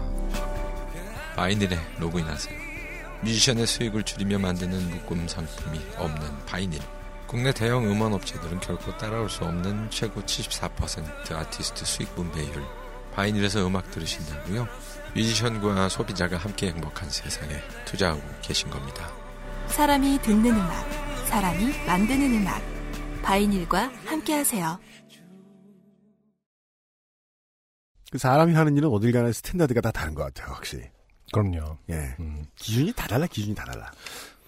바이닐에 1.36 1.78
로그인하세요. 2.00 2.69
뮤지션의 3.24 3.68
수익을 3.68 4.04
줄이며 4.04 4.40
만드는 4.40 4.90
묶음 4.90 5.28
상품이 5.28 5.80
없는 5.98 6.46
바이닐. 6.46 6.80
국내 7.28 7.52
대형 7.54 7.86
음원 7.86 8.14
업체들은 8.14 8.60
결코 8.60 8.98
따라올 8.98 9.30
수 9.30 9.44
없는 9.44 9.90
최고 9.92 10.22
74% 10.22 11.32
아티스트 11.32 11.86
수익 11.86 12.16
분배율. 12.16 12.64
바이닐에서 13.14 13.68
음악 13.68 13.92
들으신다고요? 13.92 14.68
뮤지션과 15.16 15.90
소비자가 15.90 16.38
함께 16.38 16.68
행복한 16.68 17.10
세상에 17.10 17.56
투자하고 17.86 18.22
계신 18.42 18.70
겁니다. 18.70 19.12
사람이 19.68 20.20
듣는 20.22 20.52
음악, 20.52 20.92
사람이 21.28 21.86
만드는 21.86 22.42
음악. 22.42 22.62
바이닐과 23.22 23.92
함께 24.06 24.34
하세요. 24.36 24.80
그 28.12 28.18
사람이 28.18 28.56
하는 28.56 28.76
일은 28.76 28.90
어딜 28.90 29.12
가나 29.12 29.32
스탠다드가 29.32 29.82
다 29.82 29.92
다른 29.92 30.16
것 30.16 30.24
같아요, 30.24 30.56
확실히. 30.56 30.90
그럼요. 31.32 31.78
예. 31.90 32.16
음. 32.20 32.46
기준이 32.56 32.94
다 32.94 33.08
달라, 33.08 33.26
기준이 33.28 33.56
다 33.56 33.66
달라. 33.66 33.92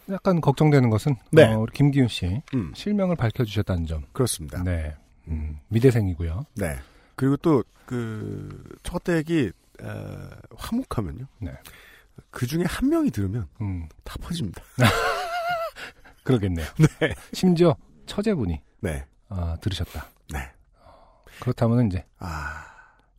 약간 0.10 0.42
걱정되는 0.42 0.90
것은 0.90 1.16
네. 1.32 1.54
어, 1.54 1.60
우리 1.60 1.72
김기훈 1.72 2.08
씨 2.08 2.42
음, 2.54 2.74
실명을 2.76 3.16
밝혀주셨다는 3.16 3.86
점. 3.86 4.04
그렇습니다. 4.14 4.62
네. 4.64 4.82
네. 4.84 4.96
음, 5.28 5.60
미대생이고요. 5.70 6.46
그리고 7.16 7.38
또, 7.38 7.64
그, 7.86 8.64
첫대기, 8.84 9.52
어, 9.84 10.30
화목하면요. 10.56 11.26
네. 11.40 11.52
그 12.30 12.46
중에 12.48 12.64
한 12.68 12.90
명이 12.90 13.12
들으면 13.12 13.48
음, 13.62 13.88
다 14.04 14.16
퍼집니다. 14.22 14.62
그러겠네요. 16.24 16.66
네. 17.00 17.14
심지어 17.34 17.76
처제분이 18.06 18.62
네. 18.82 19.06
아, 19.30 19.58
들으셨다. 19.62 20.08
네. 20.34 20.40
그렇다면 21.40 21.88
이제 21.88 22.06
아, 22.20 22.71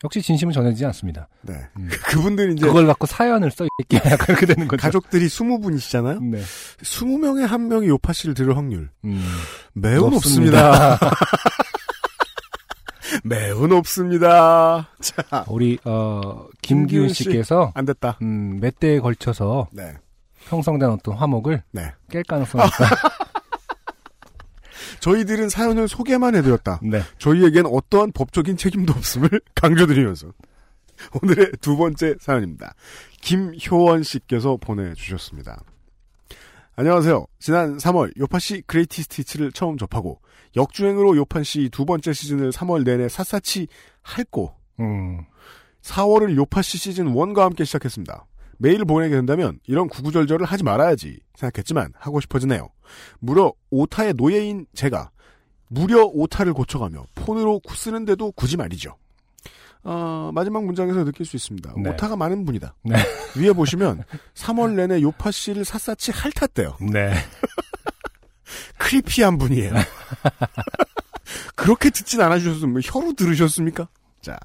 역시 0.04 0.20
진심은 0.22 0.52
전해지지 0.52 0.84
않습니다. 0.86 1.28
네. 1.42 1.54
음. 1.78 1.88
그분들이 2.08 2.54
이제 2.54 2.66
그걸 2.66 2.86
갖고 2.86 3.06
사연을 3.06 3.50
써있기 3.50 3.96
약간 3.96 4.18
그렇게 4.26 4.46
되는 4.46 4.66
거죠. 4.68 4.80
가족들이 4.82 5.26
20분이시잖아요? 5.26 6.22
네. 6.24 6.42
20명에 6.82 7.46
한 7.46 7.68
명이 7.68 7.88
요파 7.88 8.12
씨를 8.12 8.34
들을 8.34 8.56
확률. 8.56 8.90
음, 9.04 9.22
매우 9.74 10.10
높습니다. 10.10 10.98
매우 13.24 13.66
높습니다. 13.66 14.88
자, 15.00 15.44
우리 15.48 15.78
어, 15.84 16.46
김기훈. 16.62 17.08
씨께서 17.10 17.72
안 17.74 17.84
됐다. 17.84 18.18
음, 18.22 18.58
몇 18.60 18.78
대에 18.80 18.98
걸쳐서 19.00 19.68
네. 19.72 19.94
형성된 20.48 20.88
어떤 20.90 21.14
화목을 21.14 21.62
네. 21.72 21.92
깰 22.10 22.26
가능성이 22.26 22.64
있다. 22.66 22.86
저희들은 25.00 25.48
사연을 25.48 25.88
소개만 25.88 26.34
해드렸다. 26.36 26.80
네. 26.82 27.02
저희에겐 27.18 27.66
어떠한 27.66 28.12
법적인 28.12 28.56
책임도 28.56 28.92
없음을 28.92 29.28
강조드리면서 29.54 30.32
오늘의 31.22 31.52
두 31.60 31.76
번째 31.76 32.14
사연입니다. 32.20 32.74
김효원 33.20 34.02
씨께서 34.02 34.56
보내주셨습니다. 34.56 35.62
안녕하세요. 36.74 37.26
지난 37.38 37.76
3월 37.76 38.16
요파시 38.18 38.62
greatest 38.66 39.02
hits를 39.02 39.52
처음 39.52 39.76
접하고 39.76 40.20
역주행으로 40.56 41.16
요파시 41.16 41.68
두 41.70 41.84
번째 41.84 42.12
시즌을 42.12 42.50
3월 42.50 42.84
내내 42.84 43.08
샅샅이 43.08 43.68
핥고 44.00 44.54
음, 44.80 45.24
4월을 45.82 46.34
요파시 46.36 46.78
시즌 46.78 47.12
1과 47.12 47.40
함께 47.40 47.64
시작했습니다. 47.64 48.24
메일을 48.62 48.84
보내게 48.84 49.14
된다면 49.16 49.58
이런 49.66 49.88
구구절절을 49.88 50.46
하지 50.46 50.62
말아야지 50.62 51.18
생각했지만 51.34 51.92
하고 51.98 52.20
싶어지네요. 52.20 52.68
무려 53.18 53.52
오타의 53.70 54.14
노예인 54.14 54.66
제가 54.74 55.10
무려 55.68 56.04
오타를 56.04 56.52
고쳐가며 56.52 57.04
폰으로 57.16 57.58
구- 57.60 57.74
쓰는데도 57.76 58.30
굳이 58.32 58.56
말이죠. 58.56 58.96
어, 59.84 60.30
마지막 60.32 60.64
문장에서 60.64 61.02
느낄 61.04 61.26
수 61.26 61.34
있습니다. 61.34 61.74
네. 61.76 61.90
오타가 61.90 62.14
많은 62.14 62.44
분이다. 62.44 62.74
네. 62.84 62.94
위에 63.36 63.52
보시면 63.52 64.04
3월 64.34 64.74
내내 64.74 65.02
요파 65.02 65.32
씨를 65.32 65.64
샅샅이 65.64 66.12
핥았대요. 66.12 66.76
네. 66.92 67.14
크리피한 68.78 69.38
분이에요. 69.38 69.72
그렇게 71.56 71.90
듣진 71.90 72.20
않아주셨으면 72.20 72.80
혀로 72.84 73.14
들으셨습니까? 73.14 73.88
자. 74.20 74.38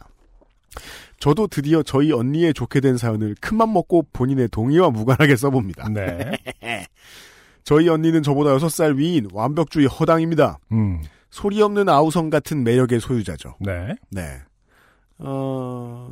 저도 1.20 1.48
드디어 1.48 1.82
저희 1.84 2.12
언니의 2.12 2.54
좋게 2.54 2.80
된 2.80 2.98
사연을 2.98 3.36
큰맘 3.42 3.74
먹고 3.74 4.08
본인의 4.14 4.50
동의와 4.50 4.92
무관하게 4.92 5.36
써봅니다. 5.36 5.90
네. 5.90 6.38
저희 7.64 7.90
언니는 7.90 8.24
저보다 8.24 8.56
6살 8.58 8.96
위인 8.98 9.28
완벽주의 9.34 9.88
허당입니다. 9.88 10.60
음, 10.72 11.02
소리 11.30 11.62
없는 11.62 11.90
아우성 11.90 12.30
같은 12.30 12.64
매력의 12.64 13.00
소유자죠. 13.00 13.56
네. 13.60 13.96
네. 14.12 14.40
어, 15.18 16.08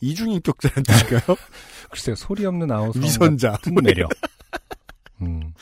이중인격자란 0.00 0.84
뜻일까요? 0.84 1.36
글쎄요, 1.90 2.14
소리 2.14 2.44
없는 2.44 2.70
아우성 2.70 3.02
위선자. 3.02 3.52
같은 3.52 3.74
매력. 3.82 4.10
음, 5.22 5.52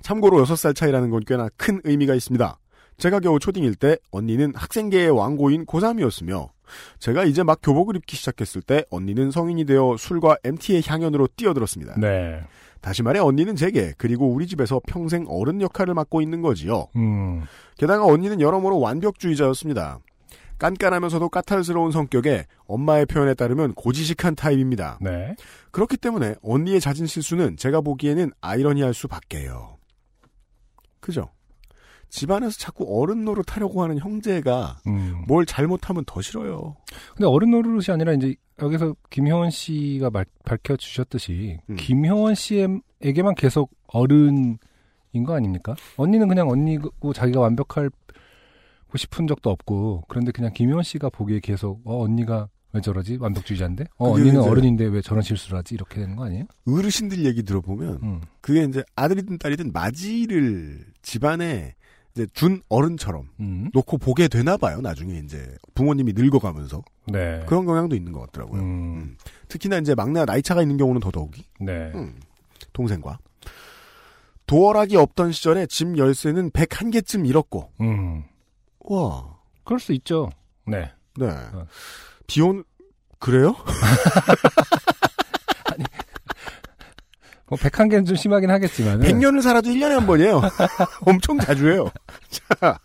참고로 0.00 0.44
6살 0.44 0.74
차이라는 0.74 1.10
건 1.10 1.20
꽤나 1.26 1.48
큰 1.56 1.80
의미가 1.84 2.14
있습니다. 2.14 2.58
제가 2.96 3.20
겨우 3.20 3.38
초딩일 3.38 3.74
때 3.76 3.96
언니는 4.10 4.52
학생계의 4.56 5.10
왕고인 5.10 5.66
고3이었으며 5.66 6.48
제가 6.98 7.24
이제 7.24 7.42
막 7.42 7.58
교복을 7.62 7.96
입기 7.96 8.16
시작했을 8.16 8.62
때 8.62 8.84
언니는 8.90 9.30
성인이 9.30 9.64
되어 9.64 9.96
술과 9.98 10.36
MT의 10.44 10.82
향연으로 10.86 11.28
뛰어들었습니다. 11.36 11.96
네. 11.98 12.42
다시 12.80 13.02
말해 13.02 13.20
언니는 13.20 13.54
제게 13.56 13.94
그리고 13.96 14.28
우리 14.28 14.46
집에서 14.46 14.80
평생 14.86 15.24
어른 15.28 15.60
역할을 15.60 15.94
맡고 15.94 16.20
있는 16.20 16.42
거지요. 16.42 16.88
음, 16.96 17.44
게다가 17.78 18.04
언니는 18.04 18.40
여러모로 18.40 18.80
완벽주의자였습니다. 18.80 20.00
깐깐하면서도 20.58 21.28
까탈스러운 21.28 21.90
성격에 21.90 22.46
엄마의 22.66 23.06
표현에 23.06 23.34
따르면 23.34 23.74
고지식한 23.74 24.36
타입입니다. 24.36 24.98
네. 25.00 25.34
그렇기 25.72 25.96
때문에 25.96 26.36
언니의 26.42 26.80
잦은 26.80 27.06
실수는 27.06 27.56
제가 27.56 27.80
보기에는 27.80 28.30
아이러니할 28.40 28.94
수밖에요. 28.94 29.78
그죠? 31.00 31.30
집안에서 32.16 32.52
자꾸 32.58 32.84
어른 33.00 33.24
노릇하려고 33.24 33.82
하는 33.82 33.98
형제가 33.98 34.80
음. 34.86 35.24
뭘 35.26 35.46
잘못하면 35.46 36.04
더 36.06 36.20
싫어요. 36.20 36.76
근데 37.16 37.24
어른 37.26 37.50
노릇이 37.50 37.86
아니라 37.88 38.12
이제 38.12 38.34
여기서 38.60 38.94
김효원 39.08 39.48
씨가 39.50 40.10
말- 40.10 40.26
밝혀주셨듯이 40.44 41.58
음. 41.70 41.76
김효원 41.76 42.34
씨에게만 42.34 43.34
계속 43.34 43.70
어른인 43.86 44.58
거 45.24 45.34
아닙니까? 45.34 45.74
언니는 45.96 46.28
그냥 46.28 46.50
언니고 46.50 47.14
자기가 47.14 47.40
완벽하고 47.40 47.88
싶은 48.94 49.26
적도 49.26 49.48
없고 49.48 50.04
그런데 50.06 50.32
그냥 50.32 50.52
김효원 50.52 50.82
씨가 50.82 51.08
보기에 51.08 51.40
계속 51.40 51.80
어 51.86 52.02
언니가 52.04 52.50
왜 52.74 52.82
저러지 52.82 53.16
완벽주의자인데 53.16 53.84
어 53.96 54.10
언니는 54.12 54.38
어른인데 54.42 54.84
왜 54.84 55.00
저런 55.00 55.22
실수를 55.22 55.56
하지 55.58 55.74
이렇게 55.74 56.00
되는 56.00 56.14
거 56.14 56.26
아니에요? 56.26 56.44
어르신들 56.68 57.24
얘기 57.24 57.42
들어보면 57.42 58.00
음. 58.02 58.20
그게 58.42 58.64
이제 58.64 58.82
아들이든 58.96 59.38
딸이든 59.38 59.72
맞이를 59.72 60.84
집안에 61.00 61.74
이제 62.14 62.26
준 62.34 62.62
어른처럼 62.68 63.28
음. 63.40 63.70
놓고 63.72 63.98
보게 63.98 64.28
되나 64.28 64.56
봐요. 64.56 64.80
나중에 64.80 65.18
이제 65.24 65.56
부모님이 65.74 66.12
늙어가면서 66.14 66.82
네. 67.06 67.42
그런 67.46 67.64
경향도 67.64 67.96
있는 67.96 68.12
것 68.12 68.20
같더라고요. 68.20 68.60
음. 68.60 68.66
음. 68.66 69.16
특히나 69.48 69.78
이제 69.78 69.94
막내가 69.94 70.26
나이 70.26 70.42
차가 70.42 70.62
있는 70.62 70.76
경우는 70.76 71.00
더더욱이 71.00 71.44
네. 71.60 71.90
음, 71.94 72.20
동생과 72.72 73.18
도어락이 74.46 74.96
없던 74.96 75.32
시절에 75.32 75.66
집 75.66 75.96
열쇠는 75.96 76.50
101개쯤 76.50 77.26
잃었고 77.26 77.70
음. 77.80 78.24
와 78.80 79.38
그럴 79.64 79.80
수 79.80 79.92
있죠. 79.92 80.30
네. 80.66 80.90
네. 81.18 81.26
어. 81.28 81.66
비온 82.26 82.64
그래요? 83.18 83.54
뭐 87.52 87.58
101개는 87.58 88.06
좀 88.06 88.16
심하긴 88.16 88.50
하겠지만 88.50 89.00
100년을 89.00 89.42
살아도 89.42 89.68
1년에 89.68 89.90
한 89.90 90.06
번이에요. 90.06 90.40
엄청 91.04 91.38
자주 91.38 91.68
해요. 91.70 91.86
자. 92.30 92.78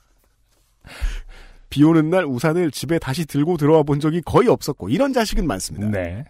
비 1.69 1.85
오는 1.85 2.09
날 2.09 2.25
우산을 2.25 2.71
집에 2.71 2.99
다시 2.99 3.25
들고 3.25 3.55
들어와 3.55 3.83
본 3.83 4.01
적이 4.01 4.21
거의 4.25 4.49
없었고 4.49 4.89
이런 4.89 5.13
자식은 5.13 5.47
많습니다. 5.47 5.87
네. 5.89 6.25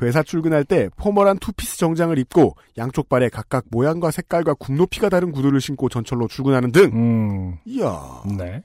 회사 0.00 0.22
출근할 0.22 0.64
때 0.64 0.88
formal한 0.96 1.38
투피스 1.38 1.76
정장을 1.76 2.18
입고 2.18 2.56
양쪽 2.78 3.10
발에 3.10 3.28
각각 3.28 3.66
모양과 3.70 4.10
색깔과 4.10 4.54
굽높이가 4.54 5.10
다른 5.10 5.30
구두를 5.30 5.60
신고 5.60 5.90
전철로 5.90 6.26
출근하는 6.28 6.72
등 6.72 6.84
음. 6.94 7.58
이야 7.66 8.22
네. 8.38 8.62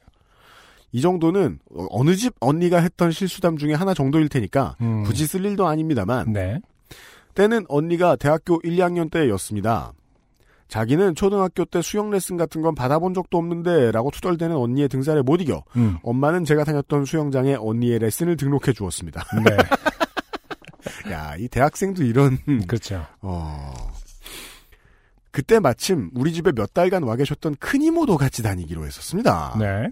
이 0.94 1.02
정도는 1.02 1.60
어- 1.76 1.86
어느 1.92 2.16
집 2.16 2.34
언니가 2.40 2.80
했던 2.80 3.12
실수담 3.12 3.58
중에 3.58 3.74
하나 3.74 3.94
정도일 3.94 4.30
테니까 4.30 4.78
음. 4.80 5.04
굳이 5.04 5.28
쓸 5.28 5.44
일도 5.46 5.68
아닙니다만 5.68 6.32
네. 6.32 6.60
때는 7.40 7.64
언니가 7.70 8.18
대학교 8.18 8.60
1, 8.64 8.76
2학년 8.76 9.10
때였습니다. 9.10 9.94
자기는 10.68 11.16
초등학교 11.16 11.64
때 11.64 11.82
수영 11.82 12.10
레슨 12.10 12.36
같은 12.36 12.62
건 12.62 12.76
받아본 12.76 13.14
적도 13.14 13.38
없는데 13.38 13.94
라고 13.94 14.12
투덜대는 14.12 14.58
언니의 14.58 14.90
등쌀에 14.90 15.22
못 15.22 15.40
이겨 15.40 15.64
음. 15.78 15.98
엄마는 16.04 16.44
제가 16.44 16.66
다녔던 16.66 17.06
수영장에 17.06 17.56
언니의 17.56 18.00
레슨을 18.00 18.36
등록해 18.36 18.74
주었습니다. 18.74 19.24
네. 19.46 21.12
야, 21.12 21.38
이 21.38 21.48
대학생도 21.48 22.04
이런, 22.04 22.38
그렇죠. 22.68 23.06
어. 23.22 23.74
그때 25.32 25.60
마침 25.60 26.12
우리 26.16 26.34
집에 26.34 26.52
몇 26.52 26.74
달간 26.74 27.04
와 27.04 27.16
계셨던 27.16 27.56
큰 27.60 27.82
이모도 27.82 28.18
같이 28.18 28.44
다니기로 28.44 28.86
했었습니다. 28.86 29.56
네. 29.58 29.90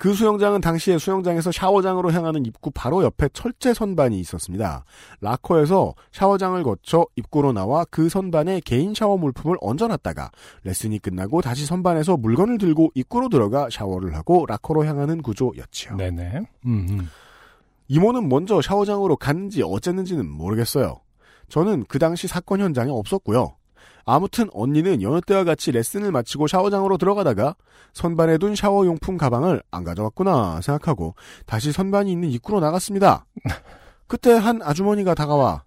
그 0.00 0.14
수영장은 0.14 0.62
당시에 0.62 0.96
수영장에서 0.96 1.52
샤워장으로 1.52 2.10
향하는 2.10 2.46
입구 2.46 2.70
바로 2.70 3.04
옆에 3.04 3.28
철제 3.34 3.74
선반이 3.74 4.18
있었습니다. 4.20 4.86
라커에서 5.20 5.94
샤워장을 6.10 6.62
거쳐 6.62 7.04
입구로 7.16 7.52
나와 7.52 7.84
그 7.90 8.08
선반에 8.08 8.62
개인 8.64 8.94
샤워 8.94 9.18
물품을 9.18 9.58
얹어놨다가 9.60 10.30
레슨이 10.64 11.00
끝나고 11.00 11.42
다시 11.42 11.66
선반에서 11.66 12.16
물건을 12.16 12.56
들고 12.56 12.92
입구로 12.94 13.28
들어가 13.28 13.68
샤워를 13.70 14.14
하고 14.14 14.46
라커로 14.46 14.86
향하는 14.86 15.20
구조였지요. 15.20 15.96
네네. 15.98 16.46
음, 16.64 16.86
음. 16.88 17.10
이모는 17.88 18.30
먼저 18.30 18.62
샤워장으로 18.62 19.16
갔는지 19.16 19.62
어쨌는지는 19.62 20.26
모르겠어요. 20.26 20.98
저는 21.50 21.84
그 21.88 21.98
당시 21.98 22.26
사건 22.26 22.60
현장에 22.60 22.90
없었고요. 22.90 23.54
아무튼 24.04 24.48
언니는 24.52 25.02
여느 25.02 25.20
때와 25.20 25.44
같이 25.44 25.72
레슨을 25.72 26.12
마치고 26.12 26.46
샤워장으로 26.46 26.98
들어가다가 26.98 27.54
선반에 27.92 28.38
둔 28.38 28.54
샤워 28.54 28.86
용품 28.86 29.16
가방을 29.16 29.62
안 29.70 29.84
가져왔구나 29.84 30.60
생각하고 30.62 31.14
다시 31.46 31.72
선반이 31.72 32.10
있는 32.10 32.30
입구로 32.30 32.60
나갔습니다. 32.60 33.26
그때 34.06 34.32
한 34.32 34.60
아주머니가 34.62 35.14
다가와 35.14 35.62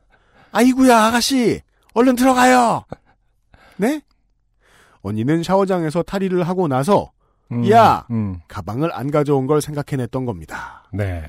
아이구야 0.52 1.06
아가씨 1.06 1.62
얼른 1.94 2.16
들어가요. 2.16 2.84
네? 3.78 4.02
언니는 5.02 5.44
샤워장에서 5.44 6.04
탈의를 6.04 6.44
하고 6.44 6.68
나서 6.68 7.12
음, 7.52 7.70
야! 7.70 8.06
음. 8.10 8.40
가방을 8.48 8.92
안 8.94 9.12
가져온 9.12 9.46
걸 9.48 9.62
생각해냈던 9.62 10.26
겁니다. 10.26 10.84
네. 10.92 11.24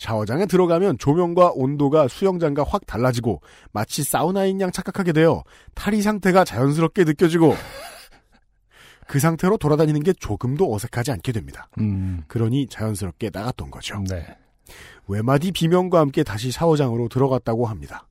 샤워장에 0.00 0.46
들어가면 0.46 0.96
조명과 0.96 1.52
온도가 1.54 2.08
수영장과 2.08 2.64
확 2.66 2.86
달라지고 2.86 3.42
마치 3.70 4.02
사우나인 4.02 4.58
양 4.62 4.72
착각하게 4.72 5.12
되어 5.12 5.44
탈의 5.74 6.00
상태가 6.00 6.42
자연스럽게 6.42 7.04
느껴지고 7.04 7.54
그 9.06 9.18
상태로 9.18 9.58
돌아다니는 9.58 10.02
게 10.02 10.14
조금도 10.14 10.74
어색하지 10.74 11.12
않게 11.12 11.32
됩니다. 11.32 11.68
음. 11.80 12.22
그러니 12.28 12.66
자연스럽게 12.68 13.28
나갔던 13.30 13.70
거죠. 13.70 14.02
네. 14.08 14.26
외마디 15.06 15.52
비명과 15.52 16.00
함께 16.00 16.22
다시 16.22 16.50
샤워장으로 16.50 17.08
들어갔다고 17.08 17.66
합니다. 17.66 18.06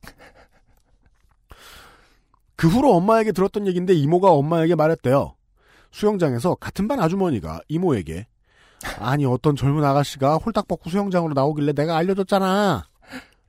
그 2.56 2.68
후로 2.68 2.94
엄마에게 2.94 3.32
들었던 3.32 3.66
얘기인데 3.66 3.94
이모가 3.96 4.30
엄마에게 4.32 4.76
말했대요. 4.76 5.34
수영장에서 5.92 6.54
같은 6.56 6.88
반 6.88 7.00
아주머니가 7.00 7.62
이모에게 7.68 8.28
아니 9.00 9.26
어떤 9.26 9.56
젊은 9.56 9.84
아가씨가 9.84 10.38
홀딱 10.38 10.68
벗고 10.68 10.90
수영장으로 10.90 11.34
나오길래 11.34 11.74
내가 11.74 11.98
알려줬잖아. 11.98 12.86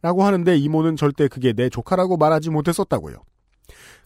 라고 0.02 0.24
하는데 0.24 0.56
이모는 0.56 0.96
절대 0.96 1.28
그게 1.28 1.52
내 1.52 1.68
조카라고 1.68 2.16
말하지 2.16 2.50
못했었다고요. 2.50 3.16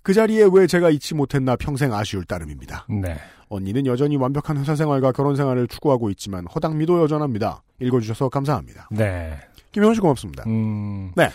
그 0.02 0.12
자리에 0.12 0.46
왜 0.52 0.66
제가 0.66 0.90
잊지 0.90 1.14
못했나 1.14 1.56
평생 1.56 1.94
아쉬울 1.94 2.24
따름입니다. 2.24 2.86
네. 2.90 3.18
언니는 3.48 3.86
여전히 3.86 4.16
완벽한 4.16 4.56
회사 4.58 4.74
생활과 4.74 5.12
결혼 5.12 5.36
생활을 5.36 5.68
추구하고 5.68 6.10
있지만 6.10 6.46
허당미도 6.46 7.00
여전합니다. 7.02 7.62
읽어주셔서 7.80 8.28
감사합니다. 8.28 8.88
네. 8.90 9.38
김현우 9.72 9.94
씨 9.94 10.00
고맙습니다. 10.00 10.44
음. 10.46 11.12
네. 11.16 11.30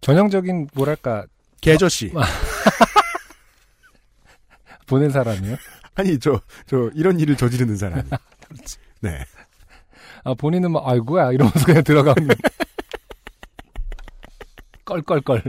전형적인 0.00 0.68
뭐랄까 0.74 1.24
개저씨. 1.60 2.12
보낸 4.86 5.10
사람이요. 5.10 5.56
아니 5.94 6.18
저 6.18 6.40
저 6.66 6.90
이런 6.94 7.20
일을 7.20 7.36
저지르는 7.36 7.76
사람이. 7.76 8.02
네. 9.02 9.18
아 10.24 10.34
본인은 10.34 10.70
막 10.72 10.86
아이고야 10.88 11.32
이러면서 11.32 11.64
그냥 11.66 11.82
들어가면 11.84 12.28
껄껄껄. 14.84 15.42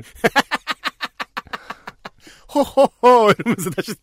허허허 2.54 3.32
이러면서 3.32 3.70
다시. 3.72 3.94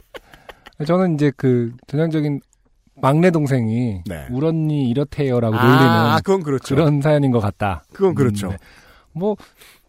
저는 0.86 1.14
이제 1.14 1.32
그 1.36 1.72
전형적인 1.88 2.40
막내 3.00 3.30
동생이 3.30 4.02
네. 4.06 4.26
울 4.30 4.44
언니 4.44 4.88
이렇대요라고 4.88 5.54
놀리는 5.54 5.82
아, 5.82 6.20
그건 6.24 6.42
그렇죠. 6.42 6.74
그런 6.74 7.00
사연인 7.00 7.30
것 7.30 7.40
같다. 7.40 7.84
그건 7.92 8.14
그렇죠. 8.14 8.48
음, 8.48 8.50
네. 8.52 8.56
뭐 9.12 9.36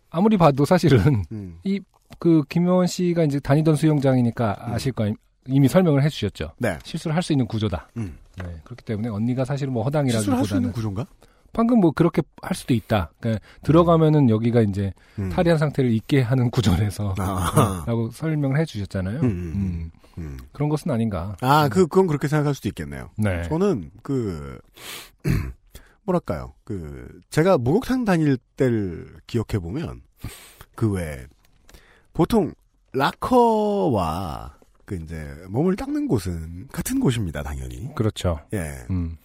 아무리 0.10 0.38
봐도 0.38 0.66
사실은 0.66 1.24
음. 1.32 1.60
그 2.20 2.44
김효원 2.50 2.88
씨가 2.88 3.24
이제 3.24 3.40
다니던 3.40 3.76
수영장이니까 3.76 4.58
아실 4.74 4.92
거 4.92 5.06
아니- 5.06 5.16
이미 5.48 5.68
설명을 5.68 6.04
해주셨죠. 6.04 6.54
네. 6.60 6.78
실수를 6.84 7.16
할 7.16 7.24
수 7.24 7.32
있는 7.34 7.46
구조다. 7.48 7.90
음. 7.98 8.18
네, 8.44 8.62
그렇기 8.64 8.84
때문에 8.84 9.10
언니가 9.10 9.46
사실은 9.46 9.74
뭐할수 9.74 9.98
있는 9.98 10.12
허당이라기보다는 10.12 10.72
구조인가? 10.72 11.06
방금 11.52 11.80
뭐 11.80 11.92
그렇게 11.92 12.22
할 12.42 12.56
수도 12.56 12.74
있다. 12.74 13.12
그러니까 13.20 13.44
들어가면은 13.64 14.30
여기가 14.30 14.62
이제 14.62 14.94
음. 15.18 15.30
탈의한 15.30 15.58
상태를 15.58 15.92
있게 15.92 16.22
하는 16.22 16.50
구조라서 16.52 17.16
아. 17.18 17.84
라고 17.88 18.12
설명을 18.12 18.60
해주셨잖아요. 18.60 19.20
음, 19.22 19.26
음, 19.26 19.54
음, 19.56 19.92
음. 20.18 20.38
그런 20.52 20.70
것은 20.70 20.92
아닌가. 20.92 21.36
아, 21.42 21.68
그 21.70 21.88
그건 21.88 22.08
그렇게 22.08 22.28
생각할 22.28 22.54
수도 22.54 22.70
있겠네요. 22.70 23.10
네. 23.18 23.44
저는 23.44 23.92
그 24.04 24.60
뭐랄까요? 26.06 26.54
그 26.64 27.20
제가 27.30 27.58
목욕탕 27.58 28.06
다닐 28.06 28.38
때를 28.56 29.14
기억해 29.28 29.60
보면 29.60 30.02
그외 30.76 31.28
보통 32.14 32.54
락커와 32.94 34.59
그 34.90 34.96
이제 34.96 35.32
몸을 35.50 35.76
닦는 35.76 36.08
곳은 36.08 36.68
같은 36.72 37.00
곳입니다, 37.00 37.44
당연히. 37.44 37.94
그렇죠. 37.96 38.40
예. 38.54 38.86
음, 38.90 39.18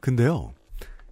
근데요. 0.00 0.54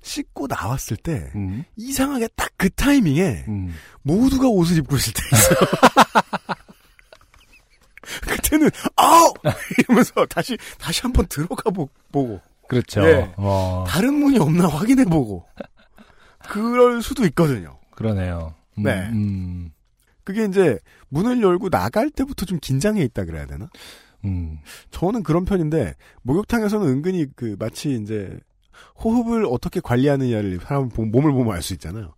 씻고 0.00 0.46
나왔을 0.46 0.96
때 0.96 1.30
음, 1.34 1.64
이상하게 1.76 2.28
딱 2.34 2.48
그 2.58 2.68
타이밍에 2.70 3.44
음. 3.46 3.72
모두가 4.02 4.48
옷을 4.48 4.78
입고 4.78 4.96
있을 4.96 5.12
때 5.14 5.22
있어요. 5.32 5.58
그때는 8.26 8.68
아우 8.96 9.32
이러면서 9.78 10.26
다시 10.26 10.58
다시 10.76 11.02
한번 11.02 11.26
들어가 11.28 11.70
보, 11.70 11.88
고 12.12 12.40
그렇죠. 12.68 13.06
예. 13.06 13.32
어, 13.36 13.84
다른 13.86 14.14
문이 14.14 14.38
없나 14.40 14.66
확인해 14.66 15.04
보고 15.04 15.46
그럴 16.48 17.00
수도 17.00 17.24
있거든요. 17.26 17.78
그러네요. 17.92 18.54
음, 18.78 18.82
네. 18.82 19.08
음, 19.12 19.70
그게 20.28 20.44
이제 20.44 20.78
문을 21.08 21.40
열고 21.40 21.70
나갈 21.70 22.10
때부터 22.10 22.44
좀 22.44 22.58
긴장해 22.60 23.02
있다 23.04 23.24
그래야 23.24 23.46
되나? 23.46 23.70
음, 24.26 24.58
저는 24.90 25.22
그런 25.22 25.46
편인데 25.46 25.94
목욕탕에서는 26.20 26.86
은근히 26.86 27.26
그 27.34 27.56
마치 27.58 27.94
이제 27.94 28.38
호흡을 29.02 29.46
어떻게 29.50 29.80
관리하느냐를 29.80 30.60
사람 30.60 30.90
보- 30.90 31.06
몸을 31.06 31.32
보면 31.32 31.54
알 31.54 31.62
수 31.62 31.72
있잖아요. 31.72 32.12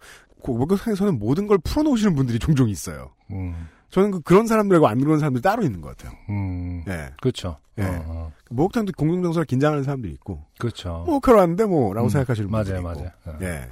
그 0.44 0.50
목욕탕에서는 0.50 1.20
모든 1.20 1.46
걸 1.46 1.58
풀어놓으시는 1.58 2.16
분들이 2.16 2.40
종종 2.40 2.68
있어요. 2.68 3.12
음, 3.30 3.68
저는 3.90 4.10
그 4.10 4.20
그런 4.22 4.48
사람들하고 4.48 4.88
안 4.88 4.98
그런 4.98 5.20
사람들 5.20 5.40
따로 5.40 5.62
있는 5.62 5.80
것 5.80 5.96
같아요. 5.96 6.18
음. 6.30 6.82
예. 6.88 7.10
그렇죠. 7.22 7.58
예. 7.78 7.84
어, 7.84 8.04
어. 8.08 8.32
목욕탕도 8.50 8.92
공중정서를 8.96 9.46
긴장하는 9.46 9.84
사람들이 9.84 10.12
있고, 10.14 10.44
그렇죠. 10.58 11.04
뭐, 11.06 11.20
그러 11.20 11.38
왔는데 11.38 11.64
뭐, 11.64 11.94
라고 11.94 12.08
음, 12.08 12.10
생각하시는 12.10 12.50
분들이 12.50 12.80
맞아요, 12.82 12.92
있고. 12.92 13.04
맞아요. 13.24 13.38
어. 13.38 13.38
예. 13.42 13.68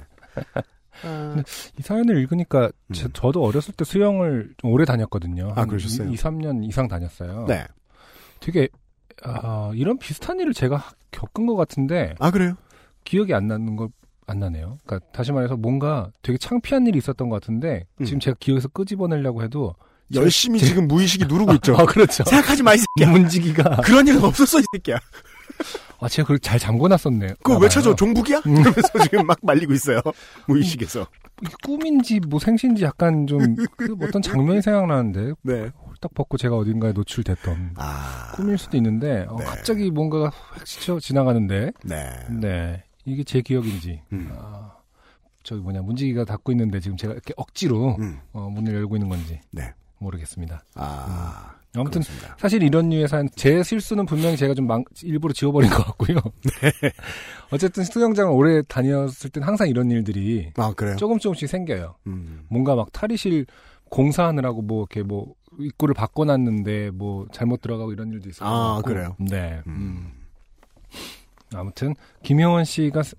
아, 1.03 1.35
이 1.77 1.81
사연을 1.81 2.17
읽으니까 2.19 2.71
음. 2.87 2.93
저, 2.93 3.07
저도 3.09 3.43
어렸을 3.43 3.73
때 3.73 3.83
수영을 3.85 4.53
좀 4.57 4.71
오래 4.71 4.85
다녔거든요. 4.85 5.53
아, 5.55 5.61
한 5.61 5.67
그러셨어요? 5.67 6.09
2, 6.09 6.15
3년 6.15 6.67
이상 6.67 6.87
다녔어요. 6.87 7.45
네. 7.47 7.65
되게 8.39 8.69
아, 9.23 9.71
이런 9.75 9.97
비슷한 9.97 10.39
일을 10.39 10.53
제가 10.53 10.83
겪은 11.11 11.45
것 11.45 11.55
같은데 11.55 12.15
아, 12.19 12.31
그래요? 12.31 12.55
기억이 13.03 13.33
안 13.33 13.47
나는 13.47 13.75
걸 13.75 13.89
안 14.29 14.39
나네요. 14.39 14.77
그러니까 14.85 15.09
다시 15.11 15.31
말해서 15.31 15.57
뭔가 15.57 16.11
되게 16.21 16.37
창피한 16.37 16.85
일이 16.85 16.99
있었던 16.99 17.29
것 17.29 17.41
같은데 17.41 17.85
음. 17.99 18.05
지금 18.05 18.19
제가 18.19 18.37
기억에서 18.39 18.67
끄집어내려고 18.67 19.41
해도 19.43 19.75
열심히 20.13 20.59
지금 20.59 20.87
무의식이 20.87 21.25
누르고 21.25 21.53
있죠. 21.55 21.73
아 21.77 21.85
그렇죠. 21.85 22.23
생각하지 22.23 22.63
마, 22.63 22.73
이 22.75 22.77
새끼야. 22.77 23.11
문지기가 23.17 23.77
그런 23.77 24.07
일은 24.07 24.23
없었어, 24.23 24.59
이 24.59 24.63
새끼야. 24.73 24.97
아 25.99 26.07
제가 26.07 26.25
그걸 26.27 26.39
잘 26.39 26.57
잠궈놨었네요. 26.59 27.33
그거 27.43 27.57
왜 27.57 27.67
찾아? 27.67 27.93
종북이야? 27.95 28.41
음. 28.45 28.51
이러면서 28.57 28.99
지금 29.03 29.25
막 29.25 29.37
말리고 29.41 29.73
있어요. 29.73 30.01
무의식에서. 30.47 31.05
이게 31.41 31.53
꿈인지 31.63 32.19
뭐 32.21 32.39
생신지 32.39 32.83
약간 32.83 33.25
좀 33.27 33.55
그 33.77 33.95
어떤 34.01 34.21
장면이 34.21 34.61
생각나는데 34.61 35.33
네. 35.41 35.71
홀딱 35.87 36.13
벗고 36.13 36.37
제가 36.37 36.55
어딘가에 36.57 36.91
노출됐던 36.91 37.73
아. 37.77 38.33
꿈일 38.35 38.57
수도 38.57 38.77
있는데 38.77 39.25
어, 39.29 39.37
네. 39.37 39.45
갑자기 39.45 39.89
뭔가가 39.91 40.31
확 40.33 40.67
스쳐 40.67 40.99
지나가는데 40.99 41.71
네. 41.83 42.09
네 42.29 42.83
이게 43.05 43.23
제 43.23 43.41
기억인지 43.41 44.01
음. 44.11 44.29
아, 44.37 44.73
저기 45.43 45.61
뭐냐 45.61 45.81
문지기가 45.81 46.25
닫고 46.25 46.51
있는데 46.51 46.79
지금 46.79 46.97
제가 46.97 47.13
이렇게 47.13 47.33
억지로 47.37 47.95
음. 47.99 48.19
어, 48.33 48.49
문을 48.49 48.73
열고 48.75 48.95
있는 48.97 49.09
건지 49.09 49.39
네. 49.51 49.73
모르겠습니다. 49.99 50.63
아. 50.75 51.55
아무튼 51.75 52.01
그렇습니다. 52.01 52.35
사실 52.39 52.63
이런 52.63 52.89
류의 52.89 53.07
사연 53.07 53.29
제 53.35 53.61
실수는 53.63 54.05
분명히 54.05 54.35
제가 54.37 54.53
좀 54.55 54.65
망, 54.67 54.83
일부러 55.03 55.33
지워버린 55.33 55.69
것 55.71 55.85
같고요. 55.85 56.17
네. 56.61 56.71
어쨌든 57.51 57.83
수영장을 57.83 58.31
오래 58.33 58.61
다녔을 58.63 59.29
땐 59.31 59.43
항상 59.43 59.67
이런 59.69 59.91
일들이 59.91 60.51
아, 60.57 60.73
그래요? 60.75 60.95
조금 60.95 61.19
조금씩 61.19 61.47
생겨요. 61.47 61.95
음. 62.07 62.45
뭔가 62.49 62.75
막 62.75 62.91
탈의실 62.91 63.45
공사하느라고 63.89 64.61
뭐 64.63 64.81
이렇게 64.81 65.03
뭐 65.03 65.33
입구를 65.59 65.93
바꿔놨는데 65.93 66.91
뭐 66.91 67.27
잘못 67.31 67.61
들어가고 67.61 67.91
이런 67.91 68.11
일도 68.11 68.29
있었고. 68.29 68.45
아, 68.49 68.81
그래요? 68.83 69.15
네. 69.19 69.61
음. 69.67 69.73
음. 69.73 70.11
아무튼 71.55 71.95
김효원 72.23 72.65
씨가 72.65 73.03
스- 73.03 73.15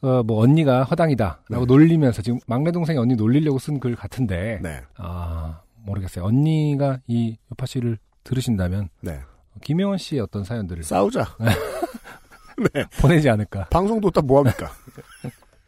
어, 0.00 0.22
뭐 0.22 0.42
언니가 0.42 0.84
허당이다라고 0.84 1.44
네. 1.50 1.64
놀리면서 1.66 2.22
지금 2.22 2.38
막내 2.46 2.70
동생이 2.70 2.98
언니 2.98 3.14
놀리려고 3.16 3.58
쓴 3.58 3.80
글 3.80 3.96
같은데 3.96 4.60
네. 4.62 4.80
아 4.96 5.60
모르겠어요. 5.84 6.24
언니가 6.24 7.00
이 7.06 7.36
요파 7.52 7.66
씨를 7.66 7.98
들으신다면 8.24 8.88
네. 9.00 9.20
김혜원 9.62 9.98
씨의 9.98 10.20
어떤 10.20 10.44
사연들을 10.44 10.82
싸우자. 10.82 11.36
보내지 13.00 13.28
않을까. 13.28 13.68
방송도 13.68 14.10
딱 14.10 14.24
뭐합니까? 14.26 14.70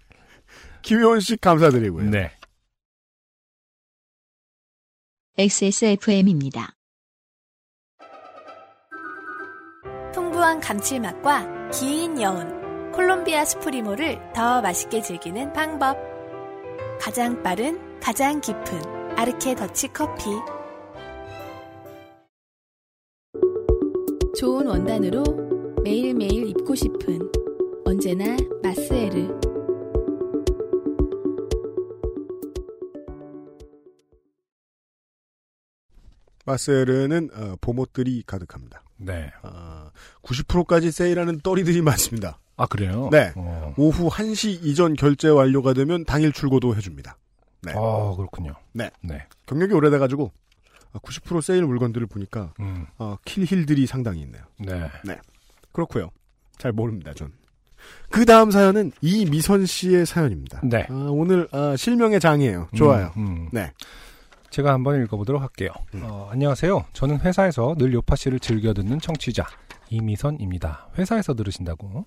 김효원 0.83 1.21
씨 1.21 1.37
감사드리고요. 1.37 2.11
네. 2.11 2.33
XSFM입니다. 5.39 6.75
풍부한 10.13 10.61
감칠맛과 10.61 11.71
긴 11.71 12.21
여운, 12.21 12.93
콜롬비아 12.93 13.45
스프리모를 13.45 14.21
더 14.35 14.61
맛있게 14.61 15.01
즐기는 15.01 15.53
방법. 15.53 15.97
가장 17.01 17.43
빠른, 17.43 18.01
가장 18.01 18.41
깊은 18.41 19.00
아르케 19.17 19.55
더치 19.55 19.89
커피. 19.89 20.31
좋은 24.39 24.67
원단으로 24.67 25.23
매일매일 25.83 26.49
입고 26.49 26.75
싶은 26.75 27.21
언제나 27.85 28.37
마스에르. 28.63 29.39
마셀은 36.47 37.31
어, 37.35 37.55
봄옷들이 37.61 38.25
가득합니다. 38.27 38.83
네. 38.97 39.31
아, 39.43 39.91
90%까지 40.23 40.91
세일하는 40.91 41.41
떨이들이 41.41 41.81
많습니다. 41.83 42.41
아 42.57 42.67
그래요? 42.67 43.09
네. 43.11 43.33
어, 43.37 43.75
오후 43.79 44.09
1시 44.09 44.65
이전 44.65 44.95
결제 44.95 45.29
완료가 45.29 45.73
되면 45.73 46.05
당일 46.05 46.33
출고도 46.33 46.77
해줍니다. 46.77 47.17
네. 47.63 47.73
어, 47.75 48.15
그렇군요. 48.17 48.55
네. 48.73 48.91
네. 49.03 49.27
경력이 49.47 49.75
오래돼가지고 49.75 50.33
아, 50.93 50.99
90% 50.99 51.43
세일 51.43 51.67
물건들을 51.67 52.07
보니까 52.07 52.53
음. 52.61 52.87
어, 52.99 53.17
킬힐들이 53.25 53.87
상당히 53.87 54.23
있네요. 54.23 54.43
네. 54.59 54.89
그렇고요. 55.73 56.11
잘 56.59 56.73
모릅니다, 56.73 57.13
전. 57.15 57.33
그 58.11 58.25
다음 58.25 58.51
사연은 58.51 58.93
이미선 59.01 59.67
씨의 59.67 60.05
사연입니다. 60.07 60.61
네. 60.65 60.87
아, 60.91 61.09
오늘 61.11 61.49
아, 61.53 61.77
실명의 61.77 62.21
장이에요. 62.21 62.69
좋아요. 62.75 63.13
음, 63.17 63.27
음. 63.27 63.49
네. 63.53 63.73
제가 64.51 64.73
한번 64.73 65.03
읽어보도록 65.03 65.41
할게요. 65.41 65.71
음. 65.95 66.03
어, 66.05 66.29
안녕하세요. 66.31 66.87
저는 66.93 67.21
회사에서 67.21 67.77
늘 67.79 67.95
요파 67.95 68.17
씨를 68.17 68.41
즐겨 68.41 68.75
듣는 68.75 69.01
청취자 69.01 69.47
이미선입니다. 69.91 70.89
회사에서 70.99 71.35
들으신다고? 71.35 72.05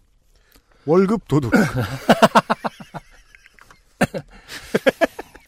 월급 0.85 1.27
도둑. 1.27 1.53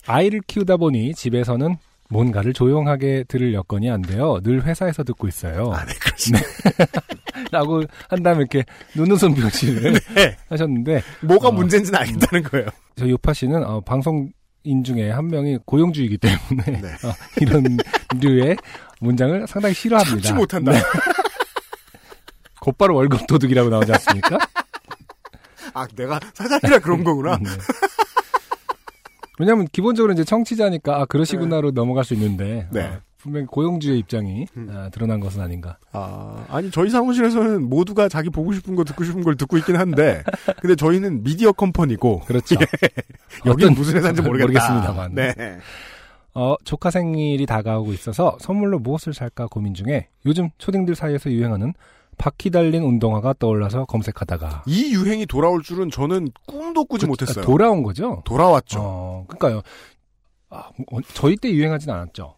아이를 0.07 0.41
키우다 0.47 0.77
보니 0.77 1.13
집에서는 1.13 1.77
뭔가를 2.09 2.53
조용하게 2.53 3.25
들을 3.27 3.53
여건이 3.53 3.89
안 3.89 4.01
돼요. 4.01 4.39
늘 4.43 4.63
회사에서 4.63 5.03
듣고 5.03 5.27
있어요. 5.27 5.71
아, 5.73 5.83
네, 5.85 5.93
그렇습니다. 5.99 6.45
라고 7.51 7.81
한 8.09 8.23
다음에 8.23 8.39
이렇게 8.39 8.63
눈웃음 8.95 9.33
표시를 9.33 9.93
네. 10.15 10.37
하셨는데 10.49 11.01
뭐가 11.21 11.49
어. 11.49 11.51
문제인지는 11.51 11.99
알겠다는 11.99 12.43
거예요. 12.43 12.67
저 12.95 13.09
요파 13.09 13.33
씨는 13.33 13.63
어, 13.63 13.81
방송인 13.81 14.83
중에 14.83 15.09
한 15.09 15.27
명이 15.27 15.59
고용주이기 15.65 16.17
때문에 16.17 16.81
네. 16.81 16.87
어, 17.07 17.13
이런 17.41 17.77
류의 18.19 18.57
문장을 18.99 19.47
상당히 19.47 19.73
싫어합니다. 19.73 20.15
참지 20.15 20.33
못한다. 20.33 20.71
네. 20.71 20.81
곧바로 22.61 22.95
월급 22.95 23.27
도둑이라고 23.27 23.69
나오지 23.69 23.91
않습니까? 23.93 24.37
아, 25.73 25.87
내가 25.95 26.19
사장이라 26.33 26.79
그런 26.79 27.03
거구나. 27.03 27.37
네. 29.37 29.43
왜냐하면 29.43 29.67
기본적으로 29.71 30.13
이제 30.13 30.23
청취자니까 30.23 31.01
아 31.01 31.05
그러시구나로 31.05 31.71
넘어갈 31.71 32.03
수 32.03 32.13
있는데 32.13 32.67
네. 32.71 32.85
어, 32.85 32.99
분명히 33.17 33.47
고용주의 33.47 33.97
입장이 33.99 34.45
음. 34.55 34.69
아, 34.71 34.89
드러난 34.89 35.19
것은 35.19 35.41
아닌가. 35.41 35.77
아, 35.91 36.45
아니, 36.47 36.69
저희 36.69 36.91
사무실에서는 36.91 37.67
모두가 37.67 38.07
자기 38.07 38.29
보고 38.29 38.53
싶은 38.53 38.75
거 38.75 38.83
듣고 38.83 39.03
싶은 39.03 39.23
걸 39.23 39.35
듣고 39.35 39.57
있긴 39.57 39.77
한데, 39.77 40.21
근데 40.61 40.75
저희는 40.75 41.23
미디어 41.23 41.51
컴퍼니고, 41.51 42.19
그렇죠. 42.19 42.53
여긴 43.47 43.69
어떤- 43.69 43.73
무슨 43.73 43.95
회사인지 43.95 44.21
모르겠다. 44.21 44.45
모르겠습니다만. 44.45 45.15
네. 45.15 45.33
어, 46.35 46.53
조카 46.65 46.91
생일이 46.91 47.47
다가오고 47.47 47.93
있어서 47.93 48.37
선물로 48.41 48.77
무엇을 48.77 49.15
살까 49.15 49.47
고민 49.47 49.73
중에 49.73 50.09
요즘 50.27 50.49
초딩들 50.59 50.93
사이에서 50.93 51.31
유행하는 51.31 51.73
바퀴 52.17 52.49
달린 52.49 52.83
운동화가 52.83 53.35
떠올라서 53.39 53.85
검색하다가 53.85 54.63
이 54.67 54.93
유행이 54.93 55.25
돌아올 55.25 55.61
줄은 55.63 55.91
저는 55.91 56.29
꿈도 56.47 56.85
꾸지 56.85 57.05
그- 57.05 57.09
못했어요. 57.11 57.43
아, 57.43 57.45
돌아온 57.45 57.83
거죠. 57.83 58.21
돌아왔죠. 58.25 58.79
어, 58.81 59.25
그러니까요. 59.27 59.61
아, 60.49 60.69
어, 60.91 60.97
저희 61.13 61.35
때 61.35 61.49
유행하진 61.51 61.89
않았죠. 61.89 62.35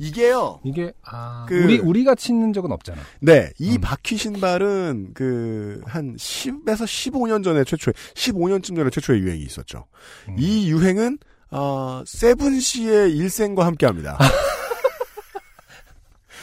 이게요. 0.00 0.60
이게 0.62 0.92
아, 1.04 1.44
그- 1.48 1.64
우리 1.64 1.78
우리가 1.78 2.14
신는 2.16 2.52
적은 2.52 2.70
없잖아. 2.70 3.00
네, 3.20 3.50
이 3.58 3.76
음. 3.76 3.80
바퀴 3.80 4.16
신발은 4.16 5.10
그 5.14 5.80
한 5.86 6.14
10에서 6.16 6.84
15년 6.84 7.42
전에 7.42 7.64
최초에 7.64 7.92
15년쯤 8.14 8.76
전에 8.76 8.90
최초의 8.90 9.20
유행이 9.20 9.42
있었죠. 9.42 9.86
음. 10.28 10.36
이 10.38 10.70
유행은 10.70 11.18
어, 11.50 12.02
세븐 12.06 12.60
씨의 12.60 13.16
일생과 13.16 13.64
함께합니다. 13.66 14.18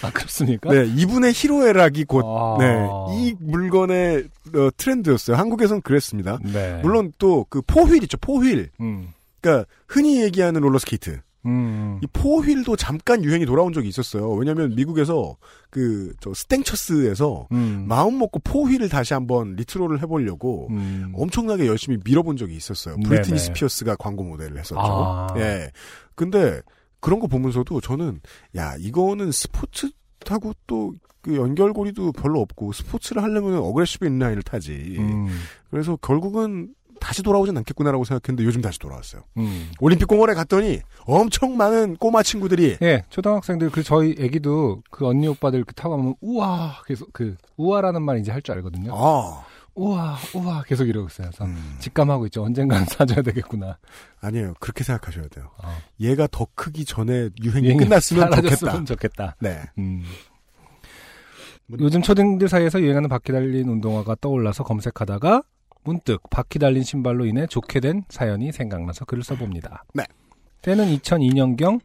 아 0.06 0.12
그렇습니까? 0.12 0.72
네, 0.72 0.86
이분의 0.86 1.34
희로애락이 1.34 2.06
곧 2.06 2.24
아. 2.26 2.58
네, 2.60 2.88
이 3.18 3.36
물건의 3.39 4.26
어, 4.56 4.70
트렌드였어요. 4.78 5.36
한국에선 5.38 5.82
그랬습니다. 5.82 6.39
네. 6.43 6.80
물론 6.82 7.12
또 7.18 7.45
그 7.49 7.62
four 7.62 7.79
wheel 7.79 8.02
있죠, 8.03 8.18
four 8.18 8.38
wheel. 8.38 8.68
음. 8.82 9.08
그러니까 9.41 9.66
흔히 9.88 10.22
얘기하는 10.24 10.62
롤러스케이트. 10.62 11.20
음. 11.47 11.99
이 12.03 12.08
four 12.12 12.35
wheel도 12.35 12.76
잠깐 12.76 13.24
유행이 13.24 13.45
돌아온 13.45 13.72
적이 13.72 13.88
있었어요. 13.89 14.32
왜냐하면 14.32 14.74
미국에서 14.76 15.38
그 15.70 16.12
저 16.20 16.34
스탱처스에서 16.34 17.47
음. 17.51 17.86
마음 17.88 18.18
먹고 18.18 18.39
four 18.39 18.56
wheel을 18.56 18.89
다시 18.89 19.14
한번 19.14 19.53
레트로를 19.56 20.02
해보려고 20.01 20.68
음. 20.72 21.12
엄청나게 21.16 21.68
열심히 21.68 21.99
밀어본 22.03 22.38
적이 22.38 22.56
있었어요. 22.56 22.95
브리트니 23.06 23.38
스피어스가 23.38 23.95
광고 23.97 24.24
모델을 24.24 24.58
했었죠. 24.58 24.80
아. 24.82 25.28
예. 25.38 25.70
근데 26.16 26.62
그런 27.06 27.20
거 27.20 27.28
보면서도 27.28 27.82
저는 27.82 28.20
야 28.56 28.76
이거는 28.80 29.32
스포츠하고 29.32 30.53
또 30.68 30.93
그 31.26 31.36
연결고리도 31.36 32.12
별로 32.12 32.39
없고 32.41 32.72
스포츠를 32.72 33.24
하려면 33.24 33.58
aggressive 33.58 34.06
inline을 34.06 34.43
타지. 34.43 34.97
음. 34.99 35.28
그래서 35.72 35.95
결국은 35.95 36.76
다시 36.99 37.24
돌아오진 37.24 37.58
않겠구나라고 37.58 38.06
생각했는데 38.06 38.45
요즘 38.47 38.62
다시 38.62 38.78
돌아왔어요. 38.78 39.24
음. 39.38 39.72
올림픽 39.80 40.06
공원에 40.06 40.36
갔더니 40.36 40.82
엄청 41.08 41.58
많은 41.58 41.97
꼬마 41.97 42.22
친구들이 42.22 42.78
예, 42.84 43.03
초등학생들 43.10 43.72
그 43.72 43.82
저희 43.82 44.16
애기도 44.20 44.84
그 44.91 45.08
언니 45.08 45.28
오빠들 45.28 45.64
그 45.64 45.74
타고 45.74 45.97
가면 45.97 46.14
우와 46.22 46.84
계속 46.86 47.12
그 47.12 47.36
우와라는 47.58 48.03
말 48.03 48.20
이제 48.20 48.32
할 48.32 48.43
줄 48.43 48.53
알거든요. 48.56 48.93
아 48.95 49.43
우와 49.76 50.18
우와 50.34 50.64
계속 50.64 50.88
이러고 50.88 51.08
있어요. 51.08 51.28
그래서 51.28 51.46
음, 51.46 51.76
직감하고 51.80 52.26
있죠. 52.28 52.44
언젠가는 52.44 52.86
사줘야 52.90 53.22
되겠구나. 53.22 53.78
아니에요. 54.22 54.54
그렇게 54.60 54.84
생각하셔야 54.84 55.28
돼요. 55.28 55.52
어. 55.64 55.78
얘가 56.00 56.28
더 56.32 56.48
크기 56.56 56.86
전에 56.86 57.30
유행이 57.44 57.68
유행이 57.68 57.78
끝났으면 57.84 58.32
좋겠다. 58.32 58.84
좋겠다. 58.86 59.36
네. 59.42 59.62
음. 59.78 60.04
뭐- 61.68 61.78
요즘 61.82 62.02
초등들 62.02 62.48
사이에서 62.48 62.80
유행하는 62.82 63.10
바퀴 63.10 63.32
달린 63.32 63.68
운동화가 63.68 64.16
떠올라서 64.22 64.64
검색하다가 64.64 65.44
문득 65.84 66.22
바퀴 66.30 66.58
달린 66.58 66.84
신발로 66.84 67.26
인해 67.26 67.46
좋게 67.46 67.80
된 67.80 68.04
사연이 68.10 68.52
생각나서 68.52 69.06
글을 69.06 69.24
써봅니다. 69.24 69.84
네. 69.94 70.04
때는 70.62 70.86
2002년경 70.98 71.80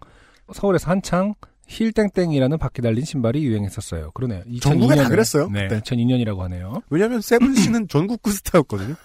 서울에서 0.53 0.91
한창 0.91 1.35
힐땡땡이라는 1.71 2.59
바퀴 2.59 2.83
달린 2.83 3.05
신발이 3.05 3.45
유행했었어요. 3.45 4.11
그러네요. 4.11 4.43
2002년에, 4.43 4.61
전국에 4.61 4.97
다 4.97 5.09
그랬어요. 5.09 5.49
네, 5.51 5.69
네. 5.69 5.81
2002년이라고 5.81 6.39
하네요. 6.39 6.83
왜냐하면 6.91 7.21
세븐 7.21 7.55
씨는 7.55 7.87
전국구 7.89 8.33
스타였거든요. 8.33 8.97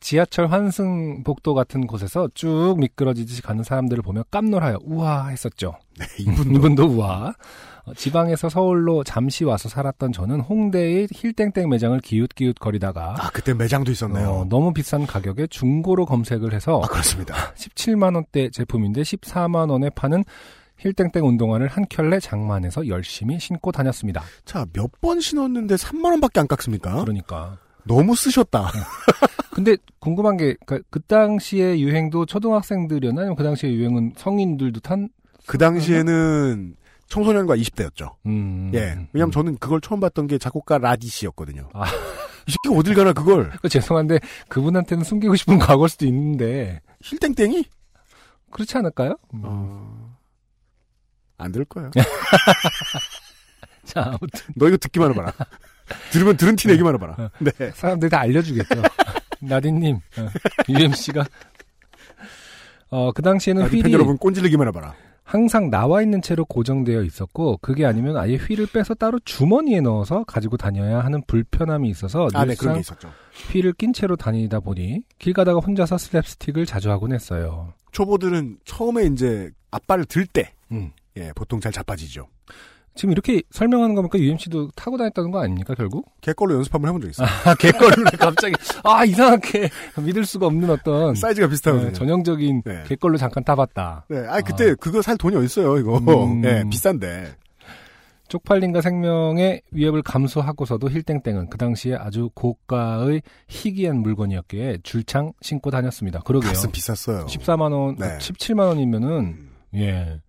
지하철 0.00 0.46
환승 0.46 1.22
복도 1.24 1.52
같은 1.52 1.86
곳에서 1.86 2.28
쭉 2.34 2.76
미끄러지듯이 2.78 3.42
가는 3.42 3.62
사람들을 3.62 4.02
보며 4.02 4.24
깜놀하여 4.30 4.78
우와 4.82 5.28
했었죠. 5.28 5.74
네, 5.98 6.06
이분도 6.18 6.54
이분도 6.54 6.86
우와. 6.86 7.34
어, 7.84 7.94
지방에서 7.94 8.48
서울로 8.48 9.04
잠시 9.04 9.44
와서 9.44 9.68
살았던 9.68 10.12
저는 10.12 10.40
홍대의 10.40 11.08
힐땡땡 11.12 11.68
매장을 11.68 11.98
기웃기웃 12.00 12.58
거리다가 12.58 13.14
아 13.18 13.30
그때 13.30 13.52
매장도 13.52 13.90
있었네요. 13.92 14.28
어, 14.30 14.44
너무 14.48 14.72
비싼 14.72 15.06
가격에 15.06 15.46
중고로 15.48 16.06
검색을 16.06 16.54
해서 16.54 16.80
아 16.82 16.86
그렇습니다. 16.88 17.34
17만 17.54 18.14
원대 18.14 18.48
제품인데 18.50 19.02
14만 19.02 19.70
원에 19.70 19.90
파는 19.90 20.24
힐땡땡 20.80 21.24
운동화를 21.26 21.68
한 21.68 21.84
켤레 21.88 22.20
장만해서 22.20 22.88
열심히 22.88 23.38
신고 23.38 23.70
다녔습니다. 23.70 24.22
자 24.44 24.64
몇 24.72 24.90
번 25.00 25.20
신었는데 25.20 25.74
3만 25.76 26.06
원밖에 26.06 26.40
안 26.40 26.48
깎습니까? 26.48 27.00
그러니까. 27.02 27.58
너무 27.84 28.14
쓰셨다. 28.14 28.70
근데 29.52 29.76
궁금한 29.98 30.36
게그 30.36 30.82
당시의 31.06 31.82
유행도 31.82 32.24
초등학생들이었나 32.26 33.20
아니면 33.22 33.36
그 33.36 33.42
당시의 33.42 33.74
유행은 33.74 34.12
성인들도 34.16 34.80
탄? 34.80 35.08
그 35.46 35.58
당시에는 35.58 36.76
청소년과 37.08 37.56
20대였죠. 37.56 38.14
음. 38.26 38.70
예. 38.74 38.96
왜냐면 39.12 39.32
저는 39.32 39.56
그걸 39.58 39.80
처음 39.80 39.98
봤던 40.00 40.28
게 40.28 40.38
작곡가 40.38 40.78
라디 40.78 41.08
씨였거든요. 41.08 41.68
아. 41.72 41.84
이 42.46 42.52
새끼 42.52 42.74
어딜 42.74 42.94
가나 42.94 43.12
그걸 43.12 43.50
그 43.60 43.68
죄송한데 43.68 44.18
그분한테는 44.48 45.04
숨기고 45.04 45.34
싶은 45.36 45.58
과거일 45.58 45.88
수도 45.88 46.06
있는데 46.06 46.80
힐땡땡이 47.02 47.64
그렇지 48.50 48.76
않을까요? 48.78 49.16
음. 49.34 49.42
어... 49.44 49.99
안 51.40 51.52
들을 51.52 51.64
거예요. 51.66 51.90
자 53.84 54.04
아무튼 54.06 54.28
너 54.56 54.68
이거 54.68 54.76
듣기만 54.76 55.10
해봐라. 55.10 55.32
들으면 56.12 56.36
들은 56.36 56.56
티 56.56 56.68
내기만 56.68 56.94
해봐라. 56.94 57.30
네. 57.38 57.70
사람들이 57.74 58.10
다 58.10 58.20
알려주겠죠. 58.20 58.82
나디님, 59.40 59.96
어, 59.96 60.28
UMC가 60.68 61.24
어, 62.90 63.12
그 63.12 63.22
당시에는 63.22 63.62
나디 63.62 63.82
팬 63.82 63.92
여러분 63.92 64.18
꼰질리기만 64.18 64.68
해봐라. 64.68 64.94
항상 65.30 65.70
나와 65.70 66.02
있는 66.02 66.20
채로 66.22 66.44
고정되어 66.44 67.02
있었고 67.04 67.58
그게 67.58 67.86
아니면 67.86 68.16
아예 68.16 68.34
휠을 68.34 68.66
빼서 68.66 68.94
따로 68.94 69.20
주머니에 69.24 69.80
넣어서 69.80 70.24
가지고 70.24 70.56
다녀야 70.56 70.98
하는 71.00 71.22
불편함이 71.24 71.88
있어서 71.88 72.28
아, 72.34 72.44
네, 72.44 72.56
그런 72.56 72.74
늘상 72.74 72.74
게 72.74 72.80
있었죠. 72.80 73.12
휠을 73.52 73.72
낀 73.74 73.92
채로 73.92 74.16
다니다 74.16 74.58
보니 74.58 75.02
길 75.20 75.32
가다가 75.32 75.60
혼자서 75.60 75.96
슬랩스틱을 75.96 76.66
자주 76.66 76.90
하곤 76.90 77.12
했어요. 77.12 77.72
초보들은 77.92 78.58
처음에 78.64 79.04
이제 79.04 79.50
앞발을 79.70 80.06
들 80.06 80.26
때, 80.26 80.52
음. 80.72 80.90
예, 81.20 81.32
보통 81.34 81.60
잘 81.60 81.70
자빠지죠. 81.72 82.26
지금 82.96 83.12
이렇게 83.12 83.40
설명하는 83.50 83.94
거 83.94 84.02
보니까 84.02 84.18
UMC도 84.18 84.72
타고 84.74 84.98
다녔다는 84.98 85.30
거 85.30 85.40
아닙니까 85.40 85.74
결국? 85.74 86.10
개걸로 86.20 86.56
연습 86.56 86.74
한번 86.74 86.88
해본 86.88 87.02
적 87.02 87.08
있어요. 87.10 87.28
아 87.44 87.54
개걸로 87.54 88.04
갑자기 88.18 88.54
아 88.82 89.04
이상하게 89.04 89.70
믿을 90.04 90.24
수가 90.24 90.46
없는 90.46 90.68
어떤 90.70 91.14
사이즈가 91.14 91.48
비슷하거든요. 91.48 91.88
네, 91.90 91.92
전형적인 91.92 92.62
네. 92.64 92.82
개걸로 92.86 93.16
잠깐 93.16 93.44
타봤다. 93.44 94.06
네, 94.08 94.18
아 94.28 94.40
그때 94.40 94.74
그거 94.74 95.00
살 95.02 95.16
돈이 95.16 95.36
어딨어요, 95.36 95.78
이거. 95.78 95.98
음. 95.98 96.44
예, 96.44 96.64
비싼데. 96.68 97.36
쪽팔림과 98.28 98.80
생명의 98.80 99.62
위협을 99.72 100.02
감수하고서도 100.02 100.88
힐땡땡은 100.88 101.50
그 101.50 101.58
당시에 101.58 101.96
아주 101.96 102.30
고가의 102.34 103.22
희귀한 103.48 103.98
물건이었기에 104.02 104.78
줄창 104.84 105.32
신고 105.42 105.70
다녔습니다. 105.72 106.20
그러게요. 106.20 106.52
값은 106.52 106.70
비쌌어요. 106.70 107.26
14만 107.26 107.72
원, 107.72 107.96
네. 107.96 108.18
17만 108.18 108.68
원이면은 108.68 109.48
예. 109.74 110.20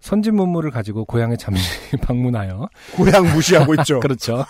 선진 0.00 0.36
문물을 0.36 0.70
가지고 0.70 1.04
고향에 1.04 1.36
잠시 1.36 1.62
방문하여 2.02 2.68
고향 2.94 3.32
무시하고 3.34 3.74
있죠. 3.76 3.98
그렇죠. 4.00 4.44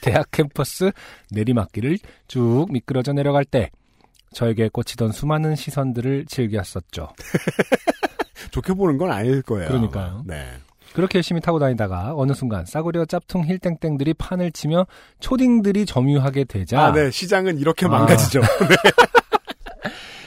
대학 0.00 0.30
캠퍼스 0.30 0.90
내리막길을 1.30 1.98
쭉 2.28 2.66
미끄러져 2.70 3.12
내려갈 3.12 3.44
때 3.44 3.70
저에게 4.32 4.68
꽂히던 4.68 5.12
수많은 5.12 5.54
시선들을 5.56 6.26
즐겼었죠. 6.26 7.08
좋게 8.50 8.74
보는 8.74 8.98
건 8.98 9.10
아닐 9.10 9.42
거예요. 9.42 9.68
그러니까요. 9.68 10.22
네. 10.26 10.46
그렇게 10.92 11.18
열심히 11.18 11.40
타고 11.40 11.58
다니다가 11.58 12.14
어느 12.16 12.32
순간 12.32 12.64
싸구려 12.64 13.04
짭퉁 13.04 13.44
힐땡땡들이 13.44 14.14
판을 14.14 14.50
치며 14.52 14.86
초딩들이 15.20 15.84
점유하게 15.84 16.44
되자 16.44 16.86
아, 16.86 16.92
네. 16.92 17.10
시장은 17.10 17.58
이렇게 17.58 17.86
아. 17.86 17.90
망가지죠. 17.90 18.40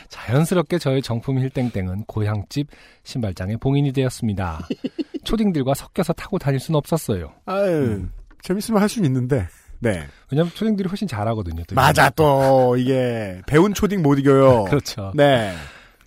자연스럽게 0.10 0.78
저의 0.80 1.02
정품 1.02 1.40
힐땡땡은 1.40 2.06
고향집 2.06 2.68
신발장의 3.04 3.58
봉인이 3.58 3.92
되었습니다. 3.94 4.68
초딩들과 5.24 5.74
섞여서 5.74 6.14
타고 6.14 6.38
다닐 6.40 6.60
수는 6.60 6.78
없었어요. 6.78 7.32
아유, 7.46 8.08
재밌으면 8.42 8.82
할 8.82 8.90
수는 8.90 9.08
있는데. 9.08 9.48
네. 9.80 10.06
왜냐면 10.32 10.52
초딩들이 10.54 10.90
훨씬 10.90 11.08
잘하거든요. 11.08 11.64
또 11.68 11.76
맞아, 11.76 12.10
또, 12.10 12.76
이게, 12.78 13.42
배운 13.48 13.74
초딩 13.74 14.02
못 14.02 14.20
이겨요. 14.20 14.66
그렇죠. 14.70 15.12
네. 15.16 15.54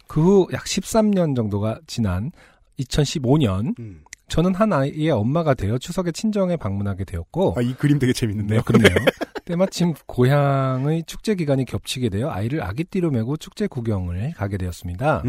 그 0.07 0.21
후 0.21 0.47
약 0.53 0.65
13년 0.65 1.35
정도가 1.35 1.79
지난 1.87 2.33
2015년 2.81 3.79
음. 3.79 4.03
저는 4.29 4.55
한 4.55 4.73
아이의 4.73 5.11
엄마가 5.11 5.55
되어 5.55 5.79
추석에 5.79 6.11
친정에 6.13 6.57
방문하게 6.57 7.05
되었고 7.05 7.55
아, 7.57 7.63
이 7.63 7.73
그림 7.75 7.99
되게 7.99 8.13
재밌는데요. 8.13 8.59
네, 8.61 8.65
그렇네요. 8.65 8.95
때마침 9.45 9.95
고향의 10.07 11.05
축제 11.07 11.35
기간이 11.35 11.65
겹치게 11.65 12.09
되어 12.09 12.31
아이를 12.31 12.63
아기띠로 12.63 13.11
메고 13.11 13.37
축제 13.37 13.67
구경을 13.67 14.33
가게 14.35 14.57
되었습니다. 14.57 15.23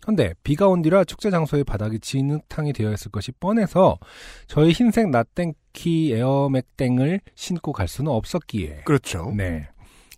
그런데 0.00 0.34
비가 0.42 0.68
온 0.68 0.82
뒤라 0.82 1.04
축제 1.04 1.30
장소의 1.30 1.64
바닥이 1.64 1.98
진흙탕이 1.98 2.74
되어 2.74 2.92
있을 2.92 3.10
것이 3.10 3.32
뻔해서 3.32 3.98
저희 4.46 4.70
흰색 4.70 5.08
나땡키 5.08 6.12
에어맥땡을 6.12 7.20
신고 7.34 7.72
갈 7.72 7.88
수는 7.88 8.10
없었기에 8.12 8.82
그렇죠. 8.84 9.32
네 9.34 9.68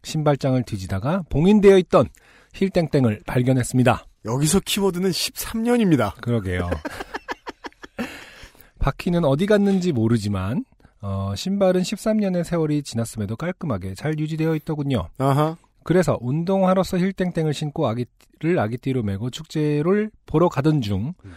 신발장을 0.03 0.61
뒤지다가 0.65 1.23
봉인되어 1.29 1.79
있던 1.79 2.09
힐땡땡을 2.55 3.23
발견했습니다. 3.27 4.05
여기서 4.25 4.61
키워드는 4.61 5.11
13년입니다. 5.11 6.21
그러게요. 6.21 6.69
바퀴는 8.79 9.25
어디 9.25 9.47
갔는지 9.47 9.93
모르지만 9.93 10.65
어, 11.01 11.35
신발은 11.37 11.83
13년의 11.83 12.45
세월이 12.45 12.83
지났음에도 12.83 13.37
깔끔하게 13.37 13.95
잘 13.95 14.19
유지되어 14.19 14.55
있더군요. 14.57 15.09
아하. 15.19 15.57
그래서 15.85 16.19
운동하러서 16.21 16.99
힐땡땡을 16.99 17.55
신고 17.55 17.87
아기를 17.87 18.59
아기띠로 18.59 19.03
메고 19.03 19.31
축제를 19.31 20.11
보러 20.27 20.49
가던 20.49 20.81
중 20.81 21.15
음. 21.25 21.33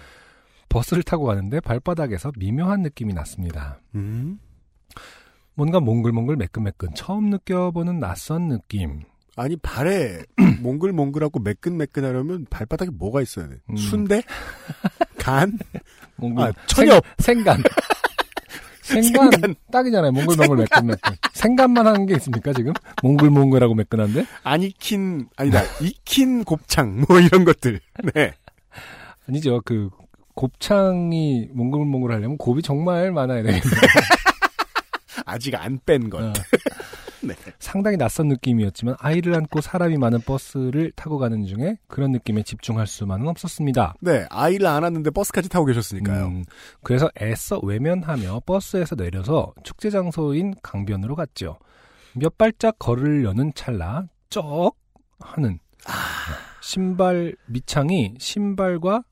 버스를 0.70 1.03
타고 1.03 1.26
가는데 1.26 1.60
발바닥에서 1.60 2.32
미묘한 2.38 2.82
느낌이 2.82 3.14
났습니다. 3.14 3.80
음. 3.95 4.39
뭔가 5.53 5.80
몽글몽글 5.80 6.38
매끈매끈 6.38 6.93
처음 6.95 7.30
느껴보는 7.30 7.99
낯선 7.99 8.47
느낌. 8.47 9.01
아니, 9.36 9.55
발에 9.57 10.24
몽글몽글하고 10.62 11.39
매끈매끈하려면 11.39 12.45
발바닥에 12.49 12.91
뭐가 12.91 13.22
있어야 13.22 13.47
돼? 13.47 13.57
음. 13.70 13.76
순대? 13.78 14.22
간? 15.18 15.57
몽글 16.16 16.43
아, 16.43 16.51
천엽! 16.66 17.03
생, 17.20 17.43
간 17.43 17.62
생간, 18.89 19.31
생간. 19.31 19.55
딱이잖아요. 19.71 20.11
몽글몽글 20.11 20.57
매끈매끈. 20.57 21.15
생간만 21.33 21.87
하는 21.87 22.05
게 22.05 22.15
있습니까 22.15 22.53
지금? 22.53 22.73
몽글몽글하고 23.03 23.75
매끈한데? 23.75 24.25
아니킨, 24.43 25.27
아니다, 25.37 25.61
익힌 25.81 26.43
곱창, 26.43 27.05
뭐 27.07 27.19
이런 27.19 27.45
것들. 27.45 27.79
네. 28.13 28.33
아니죠. 29.27 29.61
그 29.65 29.89
곱창이 30.35 31.49
몽글몽글 31.53 32.11
하려면 32.11 32.37
곱이 32.37 32.61
정말 32.61 33.11
많아야 33.11 33.43
되겠네요. 33.43 33.61
아직 35.25 35.53
안 35.55 35.79
뺀 35.85 36.09
것. 36.09 36.21
어. 36.23 36.33
네. 37.36 37.53
상당히 37.59 37.97
낯선 37.97 38.27
느낌이었지만 38.27 38.95
아이를 38.99 39.36
안고 39.36 39.61
사람이 39.61 39.97
많은 39.97 40.21
버스를 40.21 40.91
타고 40.95 41.17
가는 41.17 41.45
중에 41.45 41.77
그런 41.88 42.11
느낌에 42.11 42.43
집중할 42.43 42.88
수만은 42.88 43.27
없었습니다. 43.27 43.95
네, 44.01 44.25
아이를 44.30 44.67
안았는데 44.67 45.11
버스까지 45.11 45.49
타고 45.49 45.65
계셨으니까요. 45.65 46.25
음, 46.27 46.45
그래서 46.84 47.09
애써 47.21 47.59
외면하며 47.63 48.41
버스에서 48.45 48.95
내려서 48.95 49.53
축제 49.63 49.89
장소인 49.89 50.55
강변으로 50.61 51.15
갔죠. 51.15 51.57
몇 52.15 52.38
발짝 52.38 52.77
걸으려는 52.80 53.53
찰나 53.53 54.07
쩍 54.30 54.73
하는 55.19 55.59
신발 56.61 57.36
밑창이 57.47 58.15
신발과 58.19 59.03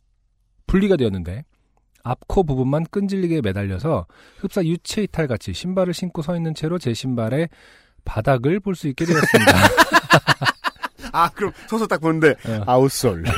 분리가 0.68 0.96
되었는데 0.98 1.44
앞코 2.04 2.44
부분만 2.44 2.86
끈질리게 2.86 3.42
매달려서 3.42 4.08
흡사 4.38 4.64
유체 4.64 5.04
이탈 5.04 5.28
같이 5.28 5.54
신발을 5.54 5.94
신고 5.94 6.22
서 6.22 6.36
있는 6.36 6.54
채로 6.54 6.80
제 6.80 6.94
신발의 6.94 7.50
바닥을 8.08 8.60
볼 8.62 8.74
수 8.76 8.88
있게 8.88 9.06
되었습니다. 9.06 9.52
아, 11.12 11.30
그럼 11.30 11.52
서서 11.68 11.86
딱 11.88 12.00
보는데, 12.02 12.32
어. 12.46 12.64
아웃솔. 12.66 13.24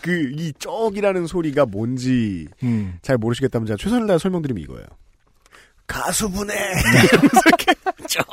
그, 0.00 0.30
이 0.36 0.52
쪽이라는 0.58 1.26
소리가 1.26 1.66
뭔지 1.66 2.46
음. 2.62 2.98
잘 3.02 3.16
모르시겠다면 3.18 3.66
제가 3.66 3.76
최선을 3.76 4.06
다해 4.06 4.18
설명드리면 4.18 4.62
이거예요. 4.62 4.86
가수분해! 5.86 6.54
이러면서 6.54 7.40
이렇게 7.46 7.74
쪽. 8.08 8.26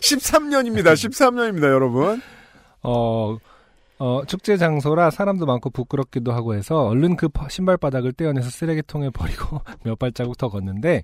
13년입니다. 0.00 0.92
13년입니다, 0.94 1.64
여러분. 1.64 2.20
어, 2.82 3.36
어, 3.98 4.22
축제 4.26 4.56
장소라 4.56 5.10
사람도 5.10 5.46
많고 5.46 5.70
부끄럽기도 5.70 6.32
하고 6.32 6.54
해서 6.54 6.86
얼른 6.86 7.16
그 7.16 7.28
바- 7.28 7.48
신발 7.48 7.76
바닥을 7.76 8.12
떼어내서 8.12 8.48
쓰레기통에 8.50 9.10
버리고 9.10 9.60
몇 9.84 9.98
발자국 9.98 10.36
더 10.38 10.48
걷는데 10.48 11.02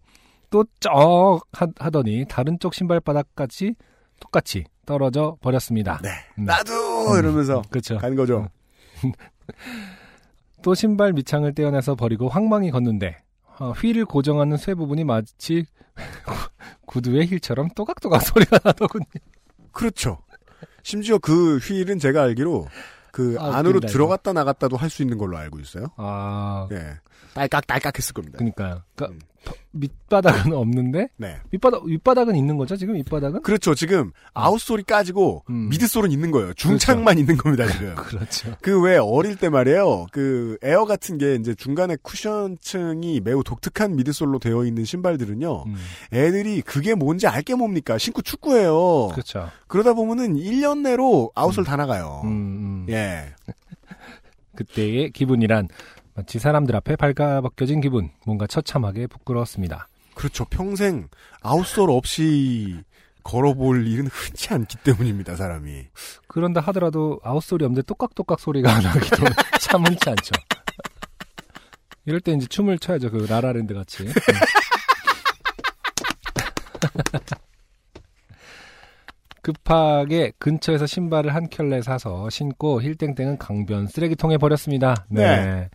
또 0.55 0.65
쩍 0.79 1.41
하더니 1.81 2.27
다른 2.29 2.59
쪽 2.61 2.75
신발 2.75 3.01
바닥까지 3.01 3.75
똑같이 4.21 4.65
떨어져 4.87 5.37
버렸습니다. 5.41 5.99
네. 6.01 6.11
음. 6.39 6.45
나도! 6.45 7.19
이러면서 7.19 7.63
그렇죠. 7.71 7.99
간 7.99 8.15
거죠. 8.15 8.49
또 10.63 10.75
신발 10.75 11.13
밑창을 11.13 11.55
떼어내서 11.55 11.97
버리고 11.97 12.29
황망히 12.29 12.71
걷는데 12.71 13.17
어, 13.59 13.73
휠을 13.73 14.05
고정하는 14.05 14.57
쇠 14.57 14.75
부분이 14.75 15.03
마치 15.05 15.67
구두의 16.87 17.27
힐처럼 17.27 17.69
또각또각 17.75 18.23
소리가 18.23 18.59
나더군요. 18.63 19.05
그렇죠. 19.73 20.19
심지어 20.85 21.19
그 21.19 21.59
휠은 21.59 21.99
제가 21.99 22.23
알기로 22.23 22.69
그 23.11 23.37
아, 23.41 23.57
안으로 23.57 23.77
웃긴다. 23.79 23.89
들어갔다 23.89 24.33
나갔다도 24.33 24.77
할 24.77 24.89
수 24.91 25.03
있는 25.03 25.19
걸로 25.19 25.37
알고 25.37 25.59
있어요. 25.61 25.87
아, 25.97 26.69
예. 26.73 26.95
딸깍딸깍 27.35 27.99
했을 27.99 28.15
겁니다. 28.15 28.39
그러니까요. 28.39 28.83
그러니까 28.95 29.15
음. 29.15 29.35
밑바닥은 29.73 30.55
없는데 30.55 31.09
네. 31.19 31.37
밑바닥 31.51 31.85
윗바닥은 31.85 32.35
있는 32.35 32.57
거죠. 32.57 32.77
지금 32.77 32.95
밑바닥은? 32.95 33.43
그렇죠. 33.43 33.75
지금 33.75 34.13
outsole이 34.33 34.85
까지고 34.85 35.45
음. 35.51 35.69
midsole은 35.69 36.11
있는 36.13 36.31
거예요. 36.31 36.55
중창만 36.55 37.19
있는 37.19 37.37
겁니다, 37.37 37.67
지금. 37.67 37.95
그렇죠. 37.97 38.57
그 38.63 38.81
왜 38.81 38.97
어릴 38.97 39.37
때 39.37 39.49
말이에요. 39.51 40.07
그 40.13 40.57
에어 40.63 40.85
같은 40.87 41.19
게 41.19 41.35
이제 41.35 41.55
중간에 41.55 41.97
쿠션층이 42.03 43.21
매우 43.21 43.43
독특한 43.45 43.97
midsole로 43.97 44.39
되어 44.39 44.65
있는 44.65 44.85
신발들은요. 44.85 45.65
음, 45.67 45.77
애들이 46.13 46.63
그게 46.63 46.95
뭔지 46.95 47.27
알게 47.27 47.55
뭡니까? 47.55 47.99
신고 47.99 48.23
축구해요. 48.23 49.09
그렇죠. 49.13 49.51
그러다 49.67 49.93
보면은 49.93 50.37
1년 50.37 50.81
내로 50.81 51.33
outsole 51.35 51.65
다 51.65 51.77
나가요. 51.77 52.23
음, 52.25 52.29
음. 52.31 52.87
예. 52.89 53.35
그때의 54.57 55.11
기분이란 55.11 55.69
마치 56.15 56.39
사람들 56.39 56.77
앞에 56.77 56.97
발가벗겨진 56.97 57.81
기분, 57.81 58.11
뭔가 58.25 58.47
처참하게 58.47 59.09
부끄러웠습니다. 59.09 59.89
그렇죠. 60.15 60.45
평생 60.45 61.09
outsole 61.43 61.91
없이 61.91 62.77
걸어볼 63.25 63.89
일은 63.89 64.07
흔치 64.07 64.55
않기 64.55 64.77
때문입니다, 64.79 65.35
사람이. 65.35 65.89
그런다 66.29 66.61
하더라도 66.61 67.19
outsole이 67.25 67.65
없는데 67.65 67.83
또각또각 67.83 68.39
소리가 68.39 68.79
나기도 68.81 69.25
참 69.61 69.85
흔치 69.85 70.11
않죠. 70.11 70.33
이럴 72.07 72.21
때 72.21 72.33
이제 72.33 72.47
춤을 72.47 72.79
춰야죠. 72.79 73.11
그 73.11 73.27
라라랜드 73.29 73.75
같이. 73.75 74.07
음. 79.45 79.53
급하게 79.53 80.33
근처에서 80.39 80.87
신발을 80.87 81.35
한 81.35 81.49
켤레 81.49 81.83
사서 81.83 82.31
신고 82.31 82.81
힐땡땡은 82.81 83.39
강변 83.39 83.87
쓰레기통에 83.89 84.39
버렸습니다. 84.39 85.07
네. 85.09 85.23
네. 85.23 85.71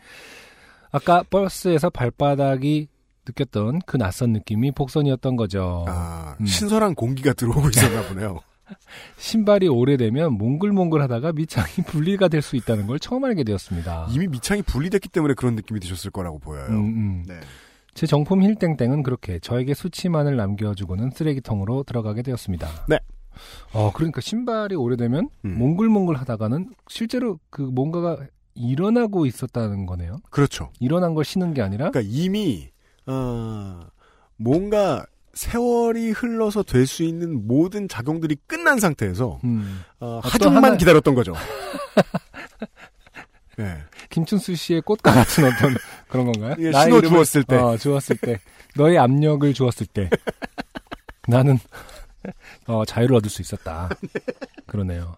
아까 0.91 1.23
버스에서 1.29 1.89
발바닥이 1.91 2.87
느꼈던 3.27 3.81
그 3.85 3.97
낯선 3.97 4.31
느낌이 4.33 4.71
복선이었던 4.71 5.35
거죠. 5.35 5.85
아, 5.87 6.35
음. 6.39 6.45
신선한 6.45 6.95
공기가 6.95 7.33
들어오고 7.33 7.69
있었나 7.69 8.07
보네요. 8.07 8.39
신발이 9.17 9.67
오래되면 9.67 10.33
몽글몽글하다가 10.33 11.33
밑창이 11.33 11.85
분리가 11.87 12.27
될 12.27 12.41
수 12.41 12.55
있다는 12.55 12.87
걸 12.87 12.99
처음 12.99 13.23
알게 13.25 13.43
되었습니다. 13.43 14.07
이미 14.11 14.27
밑창이 14.27 14.61
분리됐기 14.63 15.09
때문에 15.09 15.33
그런 15.35 15.55
느낌이 15.55 15.79
드셨을 15.79 16.09
거라고 16.11 16.39
보여요. 16.39 16.67
음, 16.69 16.75
음. 16.75 17.23
네. 17.27 17.39
제 17.93 18.07
정품 18.07 18.41
힐땡땡은 18.43 19.03
그렇게 19.03 19.39
저에게 19.39 19.73
수치만을 19.73 20.35
남겨주고는 20.37 21.11
쓰레기통으로 21.11 21.83
들어가게 21.83 22.21
되었습니다. 22.21 22.67
네. 22.87 22.99
어, 23.73 23.91
그러니까 23.93 24.21
신발이 24.21 24.75
오래되면 24.75 25.29
음. 25.45 25.57
몽글몽글 25.57 26.15
하다가는 26.17 26.73
실제로 26.87 27.39
그 27.49 27.61
뭔가가 27.61 28.17
일어나고 28.55 29.25
있었다는 29.25 29.85
거네요. 29.85 30.19
그렇죠. 30.29 30.71
일어난 30.79 31.13
걸 31.13 31.23
신은 31.23 31.53
게 31.53 31.61
아니라 31.61 31.91
그러니까 31.91 32.11
이미 32.13 32.69
어, 33.05 33.79
뭔가 34.37 35.05
세월이 35.33 36.11
흘러서 36.11 36.63
될 36.63 36.85
수 36.85 37.03
있는 37.03 37.47
모든 37.47 37.87
작용들이 37.87 38.35
끝난 38.47 38.79
상태에서 38.79 39.39
음, 39.45 39.81
어, 39.99 40.17
어떤 40.17 40.31
하중만 40.31 40.63
하나- 40.65 40.77
기다렸던 40.77 41.15
거죠. 41.15 41.33
네. 43.57 43.77
김춘수 44.09 44.55
씨의 44.55 44.81
꽃과 44.81 45.11
같은 45.13 45.45
어떤 45.45 45.75
그런 46.07 46.31
건가요? 46.31 46.55
예, 46.59 46.71
신호 46.71 46.99
이름을- 46.99 47.09
주었을 47.09 47.43
때. 47.43 47.55
어, 47.57 47.77
주었을 47.77 48.17
때. 48.17 48.39
너의 48.75 48.97
압력을 48.97 49.51
주었을 49.53 49.85
때. 49.87 50.09
나는 51.27 51.57
어, 52.67 52.85
자유를 52.85 53.15
얻을 53.17 53.29
수 53.29 53.41
있었다. 53.41 53.89
그러네요. 54.67 55.15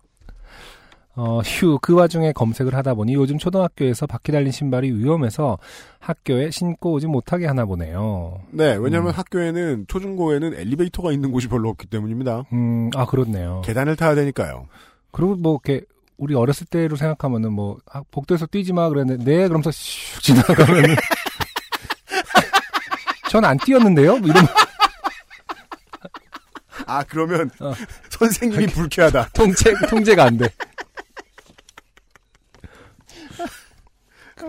어, 1.13 1.41
휴, 1.41 1.77
그 1.81 1.93
와중에 1.93 2.31
검색을 2.31 2.73
하다 2.73 2.93
보니 2.93 3.15
요즘 3.15 3.37
초등학교에서 3.37 4.07
바퀴 4.07 4.31
달린 4.31 4.51
신발이 4.51 4.91
위험해서 4.91 5.57
학교에 5.99 6.51
신고 6.51 6.93
오지 6.93 7.07
못하게 7.07 7.47
하나 7.47 7.65
보네요. 7.65 8.41
네, 8.51 8.75
왜냐하면 8.79 9.11
음. 9.11 9.17
학교에는 9.17 9.85
초중고에는 9.89 10.53
엘리베이터가 10.53 11.11
있는 11.11 11.31
곳이 11.33 11.49
별로 11.49 11.67
없기 11.69 11.87
때문입니다. 11.87 12.45
음, 12.53 12.89
아, 12.95 13.05
그렇네요. 13.05 13.61
계단을 13.65 13.97
타야 13.97 14.15
되니까요. 14.15 14.67
그리고 15.11 15.35
뭐, 15.35 15.59
이렇게, 15.65 15.85
우리 16.17 16.33
어렸을 16.33 16.65
때로 16.67 16.95
생각하면은 16.95 17.51
뭐, 17.51 17.77
아, 17.91 18.03
복도에서 18.09 18.45
뛰지 18.45 18.71
마 18.71 18.87
그랬는데, 18.87 19.23
네, 19.25 19.47
그러면서 19.49 19.69
슉 19.69 20.21
지나가면은. 20.23 20.95
전 23.29 23.43
안 23.45 23.57
뛰었는데요? 23.57 24.17
뭐 24.17 24.29
이런 24.29 24.45
아 26.87 27.03
그러면 27.03 27.49
어. 27.59 27.73
선생님이 28.09 28.67
불쾌하다. 28.67 29.29
통제, 29.33 29.73
통제가 29.89 30.25
안 30.25 30.37
돼. 30.37 30.49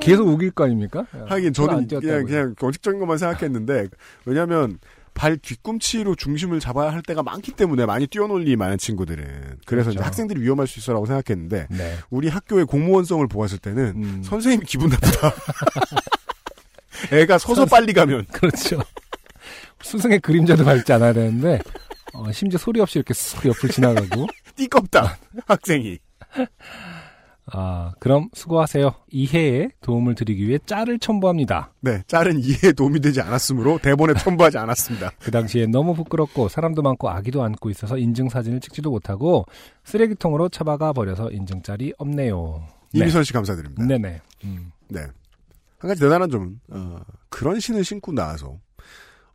계속 0.01 0.27
우길 0.27 0.51
거 0.53 0.65
아닙니까? 0.65 1.07
하긴 1.27 1.53
저는 1.53 1.87
그냥. 1.87 2.25
그냥 2.25 2.55
원칙적인 2.61 2.99
것만 2.99 3.19
생각했는데 3.19 3.89
왜냐하면 4.25 4.79
발 5.15 5.37
뒤꿈치로 5.37 6.15
중심을 6.15 6.59
잡아야 6.59 6.91
할 6.91 7.03
때가 7.03 7.23
많기 7.23 7.53
때문에 7.53 7.85
많이 7.85 8.07
뛰어놀리 8.07 8.57
많은 8.57 8.79
친구들은 8.79 9.59
그래서 9.67 9.91
그렇죠. 9.91 10.05
학생들이 10.05 10.41
위험할 10.41 10.67
수 10.67 10.79
있어라고 10.79 11.05
생각했는데 11.07 11.67
네. 11.71 11.97
우리 12.11 12.29
학교의 12.29 12.65
공무원성을 12.65 13.27
보았을 13.29 13.59
때는 13.59 13.85
음, 13.97 14.23
선생님이 14.25 14.65
기분 14.65 14.89
나쁘다. 14.89 15.35
애가 17.13 17.37
서서 17.39 17.67
빨리 17.67 17.93
가면 17.93 18.25
그렇죠. 18.33 18.83
스승의 19.83 20.21
그림자도 20.21 20.65
밟지 20.65 20.93
않아야 20.93 21.13
되는데, 21.13 21.59
어, 22.15 22.31
심지어 22.33 22.59
소리 22.59 22.81
없이 22.81 22.99
이렇게 22.99 23.15
쓱 23.15 23.49
옆을 23.49 23.71
지나가고, 23.71 24.27
띠껍다 24.57 25.17
학생이. 25.47 25.99
아, 27.47 27.93
그럼 27.99 28.29
수고하세요. 28.33 28.95
이해에 29.11 29.71
도움을 29.81 30.15
드리기 30.15 30.47
위해 30.47 30.59
짤을 30.65 30.99
첨부합니다. 31.01 31.73
네, 31.81 32.03
짤은 32.07 32.39
이해에 32.39 32.73
도움이 32.73 33.01
되지 33.01 33.21
않았으므로 33.21 33.79
대본에 33.83 34.15
첨부하지 34.15 34.59
않았습니다. 34.59 35.11
그 35.21 35.31
당시에 35.31 35.67
너무 35.67 35.95
부끄럽고 35.95 36.49
사람도 36.49 36.83
많고 36.83 37.11
아기도 37.11 37.43
안고 37.43 37.71
있어서 37.71 37.99
인증 37.99 38.29
사진을 38.29 38.61
찍지도 38.61 38.91
못하고 38.91 39.45
쓰레기통으로 39.85 40.49
처박아 40.51 40.93
버려서 40.93 41.31
인증 41.31 41.63
짤이 41.63 41.95
없네요. 41.99 42.67
네. 42.95 43.01
이미선 43.01 43.25
씨 43.25 43.33
감사드립니다. 43.33 43.85
네네. 43.85 44.21
음. 44.45 44.71
네. 44.89 45.01
한 45.79 45.89
가지 45.89 46.01
대단한 46.01 46.31
점은 46.31 46.61
어, 46.71 47.01
그런 47.29 47.59
신을 47.59 47.85
신고 47.85 48.13
나와서 48.13 48.57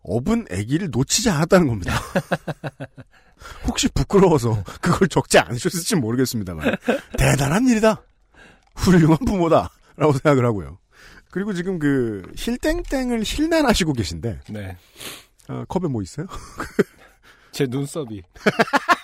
업은 0.07 0.47
아기를 0.51 0.89
놓치지 0.91 1.29
않았다는 1.29 1.67
겁니다. 1.67 1.93
혹시 3.67 3.87
부끄러워서 3.89 4.63
그걸 4.81 5.07
적지 5.07 5.37
않으셨을지 5.37 5.95
모르겠습니다만 5.95 6.75
대단한 7.17 7.67
일이다. 7.67 8.01
훌륭한 8.75 9.17
부모다. 9.19 9.69
라고 9.97 10.13
생각을 10.13 10.45
하고요. 10.45 10.77
그리고 11.31 11.53
지금 11.53 11.79
그 11.79 12.23
힐땡땡을 12.35 13.23
힐난하시고 13.25 13.93
계신데 13.93 14.41
네. 14.49 14.77
어, 15.49 15.63
컵에 15.67 15.87
뭐 15.89 16.01
있어요? 16.01 16.27
제 17.51 17.65
눈썹이. 17.67 18.21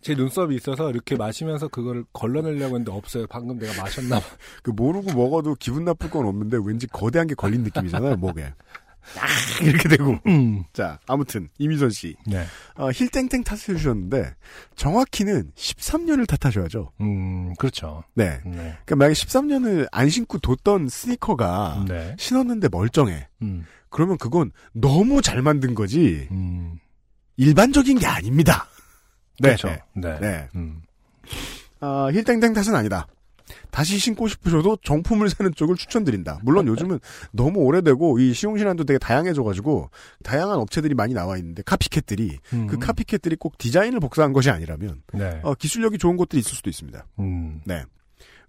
제 0.00 0.14
눈썹이 0.14 0.54
있어서 0.56 0.90
이렇게 0.90 1.16
마시면서 1.16 1.68
그거를 1.68 2.04
걸러내려고 2.12 2.76
했는데 2.76 2.92
없어요. 2.92 3.26
방금 3.26 3.58
내가 3.58 3.82
마셨나 3.82 4.18
봐. 4.18 4.26
그 4.62 4.70
모르고 4.70 5.12
먹어도 5.12 5.56
기분 5.58 5.84
나쁠 5.84 6.10
건 6.10 6.26
없는데 6.26 6.58
왠지 6.64 6.86
거대한 6.86 7.26
게 7.26 7.34
걸린 7.34 7.62
느낌이잖아요 7.62 8.16
목에. 8.16 8.52
아, 9.18 9.64
이렇게 9.64 9.88
되고. 9.88 10.18
음. 10.26 10.64
자 10.72 10.98
아무튼 11.06 11.48
이미선 11.58 11.90
씨 11.90 12.16
네. 12.26 12.44
어, 12.76 12.90
힐땡땡 12.90 13.44
탓을 13.44 13.74
해주셨는데 13.74 14.34
정확히는 14.76 15.52
13년을 15.54 16.26
탓하셔야죠. 16.26 16.92
음, 17.00 17.54
그렇죠. 17.54 18.04
네. 18.14 18.40
네. 18.44 18.52
그러니까 18.52 18.96
만약에 18.96 19.14
13년을 19.14 19.88
안 19.90 20.08
신고 20.08 20.38
뒀던 20.38 20.88
스니커가 20.88 21.84
네. 21.88 22.14
신었는데 22.18 22.68
멀쩡해. 22.70 23.28
음. 23.42 23.66
그러면 23.90 24.16
그건 24.18 24.52
너무 24.72 25.20
잘 25.20 25.42
만든 25.42 25.74
거지 25.74 26.28
음. 26.30 26.78
일반적인 27.36 27.98
게 27.98 28.06
아닙니다. 28.06 28.66
네. 29.40 29.56
그렇죠. 29.56 29.68
네. 29.94 30.18
네. 30.20 30.48
음. 30.54 30.82
아, 31.80 32.10
힐땡땡 32.12 32.52
탓은 32.52 32.74
아니다. 32.74 33.06
다시 33.70 33.98
신고 33.98 34.28
싶으셔도 34.28 34.76
정품을 34.82 35.28
사는 35.30 35.52
쪽을 35.54 35.76
추천드린다. 35.76 36.40
물론 36.42 36.66
요즘은 36.68 37.00
너무 37.32 37.60
오래되고 37.60 38.18
이 38.18 38.32
시용신안도 38.32 38.84
되게 38.84 38.98
다양해져가지고 38.98 39.90
다양한 40.22 40.58
업체들이 40.58 40.94
많이 40.94 41.14
나와 41.14 41.36
있는데 41.38 41.62
카피캣들이 41.62 42.38
음. 42.52 42.66
그 42.66 42.78
카피캣들이 42.78 43.36
꼭 43.36 43.58
디자인을 43.58 43.98
복사한 44.00 44.32
것이 44.32 44.50
아니라면 44.50 45.02
네. 45.12 45.40
어, 45.42 45.54
기술력이 45.54 45.98
좋은 45.98 46.16
것들이 46.16 46.40
있을 46.40 46.54
수도 46.54 46.70
있습니다. 46.70 47.06
음. 47.18 47.60
네. 47.64 47.84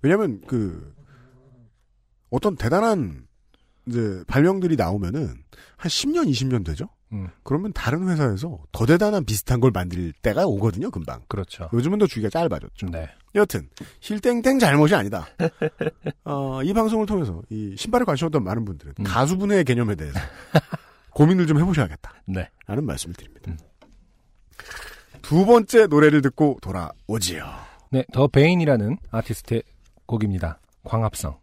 왜냐면 0.01 0.41
그 0.47 0.93
어떤 2.29 2.55
대단한 2.55 3.27
이제 3.87 4.23
발명들이 4.27 4.75
나오면은 4.75 5.35
한 5.77 5.89
10년, 5.89 6.29
20년 6.29 6.65
되죠? 6.65 6.89
음. 7.13 7.27
그러면 7.43 7.73
다른 7.73 8.07
회사에서 8.07 8.59
더 8.71 8.85
대단한 8.85 9.25
비슷한 9.25 9.59
걸 9.59 9.71
만들 9.71 10.13
때가 10.21 10.45
오거든요, 10.45 10.91
금방. 10.91 11.21
그렇죠. 11.27 11.69
요즘은 11.73 11.97
더 11.97 12.07
주기가 12.07 12.29
짧아졌죠. 12.29 12.87
네. 12.87 13.09
여튼 13.35 13.69
힐땡땡 14.01 14.59
잘못이 14.59 14.95
아니다. 14.95 15.25
어, 16.23 16.61
이 16.63 16.73
방송을 16.73 17.05
통해서 17.05 17.41
이 17.49 17.75
신발에 17.77 18.05
관심 18.05 18.27
없던 18.27 18.43
많은 18.43 18.65
분들은 18.65 18.93
음. 18.99 19.03
가수분해의 19.03 19.63
개념에 19.65 19.95
대해서 19.95 20.19
고민을 21.11 21.47
좀 21.47 21.59
해보셔야겠다. 21.59 22.13
네. 22.27 22.49
라는 22.67 22.85
말씀을 22.85 23.15
드립니다. 23.15 23.51
음. 23.51 23.57
두 25.21 25.45
번째 25.45 25.87
노래를 25.87 26.21
듣고 26.21 26.57
돌아오지요. 26.61 27.45
네. 27.91 28.05
더 28.13 28.27
베인이라는 28.27 28.97
아티스트의 29.11 29.63
곡입니다. 30.05 30.59
광합성. 30.83 31.37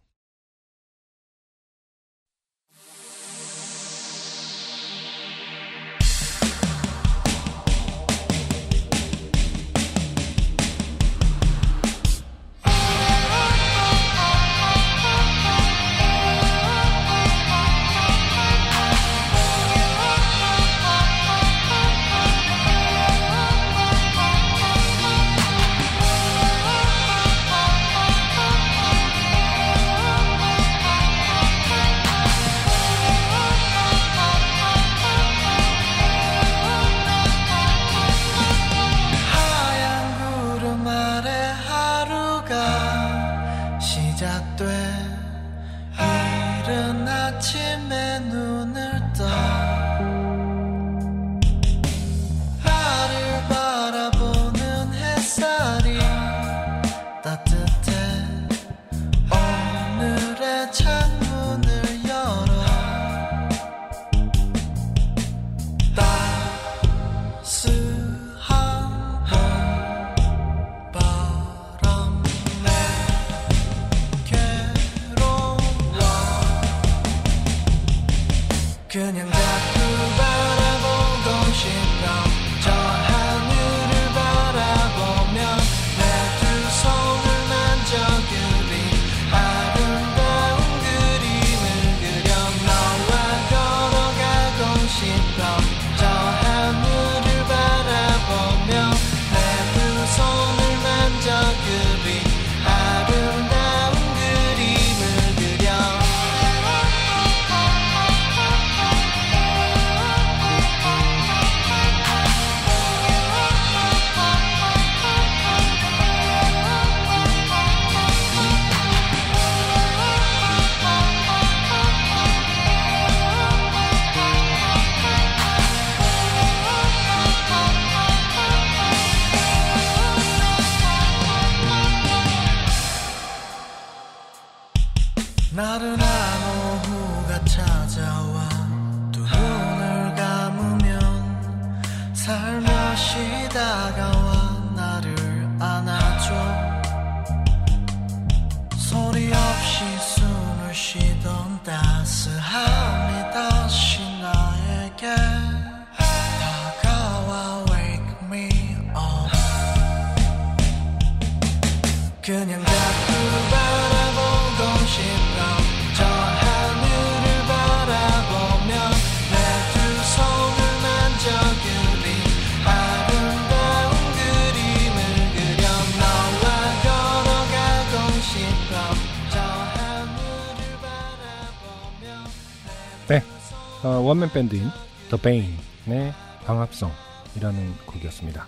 어, 183.88 184.00
원맨 184.00 184.30
밴드인 184.30 184.64
The 185.08 185.22
Vane의 185.22 186.12
광합성이라는 186.44 187.76
곡이었습니다. 187.86 188.46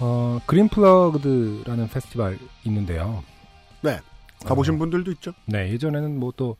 어, 0.00 0.40
그린플러그드라는 0.46 1.88
페스티벌 1.88 2.38
있는데요. 2.64 3.22
가보신 4.44 4.74
어, 4.74 4.78
분들도 4.78 5.10
있죠. 5.12 5.32
네, 5.46 5.70
예전에는 5.70 6.18
뭐 6.18 6.32
또 6.32 6.56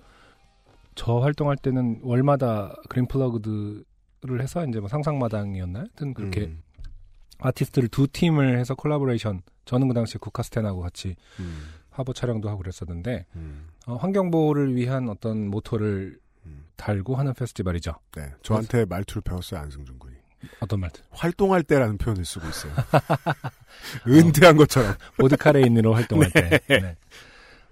저 0.94 1.18
활동할 1.18 1.56
때는 1.56 2.00
월마다 2.02 2.76
그린플러그드를 2.88 4.40
해서 4.40 4.66
이제 4.66 4.80
뭐 4.80 4.88
상상마당이었나요? 4.88 5.84
하여튼 5.84 6.12
그렇게 6.12 6.42
음, 6.42 6.62
아티스트를 7.38 7.88
두 7.88 8.06
팀을 8.06 8.58
해서 8.58 8.74
콜라보레이션. 8.74 9.40
저는 9.64 9.88
그 9.88 9.94
당시에 9.94 10.18
국카스텐하고 10.20 10.80
같이 10.80 11.16
음, 11.38 11.62
화보 11.90 12.12
촬영도 12.12 12.48
하고 12.50 12.58
그랬었는데 12.58 13.24
음, 13.36 13.68
어, 13.86 13.96
환경 13.96 14.30
보호를 14.30 14.74
위한 14.76 15.08
어떤 15.08 15.48
모토를 15.48 16.18
음. 16.18 16.19
달고 16.80 17.14
하는 17.14 17.34
페스티벌이죠. 17.34 17.94
네, 18.16 18.32
저한테 18.42 18.86
말투를 18.86 19.22
배웠어요 19.22 19.60
안승준 19.60 19.98
군이. 19.98 20.14
어떤 20.60 20.80
말들? 20.80 21.02
활동할 21.10 21.62
때라는 21.62 21.98
표현을 21.98 22.24
쓰고 22.24 22.48
있어요. 22.48 22.72
은퇴한 24.08 24.56
것처럼. 24.56 24.94
보드카레인으로 25.20 25.92
활동할 25.92 26.30
때. 26.32 26.60
네. 26.66 26.96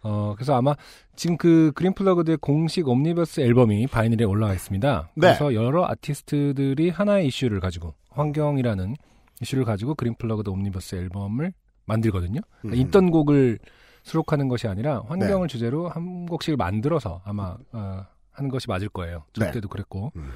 어, 0.03 0.35
그래서 0.37 0.55
아마 0.55 0.75
지금 1.17 1.39
그 1.39 1.73
그린플러그드의 1.75 2.37
공식 2.39 2.87
옴니버스 2.87 3.41
앨범이 3.41 3.87
바이닐에 3.87 4.25
올라와 4.25 4.53
있습니다. 4.53 5.11
네. 5.15 5.21
그래서 5.21 5.55
여러 5.55 5.87
아티스트들이 5.87 6.91
하나의 6.91 7.27
이슈를 7.29 7.61
가지고 7.61 7.95
환경이라는 8.11 8.95
이슈를 9.41 9.65
가지고 9.65 9.95
그린플러그드 9.95 10.51
옴니버스 10.51 10.95
앨범을 10.97 11.53
만들거든요. 11.87 12.41
그러니까 12.61 12.81
음. 12.83 12.87
있던 12.87 13.11
곡을 13.11 13.59
수록하는 14.03 14.49
것이 14.49 14.69
아니라 14.69 15.03
환경을 15.09 15.49
주제로 15.49 15.89
한 15.89 16.27
곡씩 16.27 16.57
만들어서 16.59 17.23
아마 17.25 17.57
어, 17.73 18.07
하는 18.39 18.51
것이 18.51 18.69
맞을 18.69 18.89
거예요. 18.89 19.25
저 19.33 19.45
네. 19.45 19.51
때도 19.53 19.69
그랬고. 19.69 20.13
음. 20.17 20.31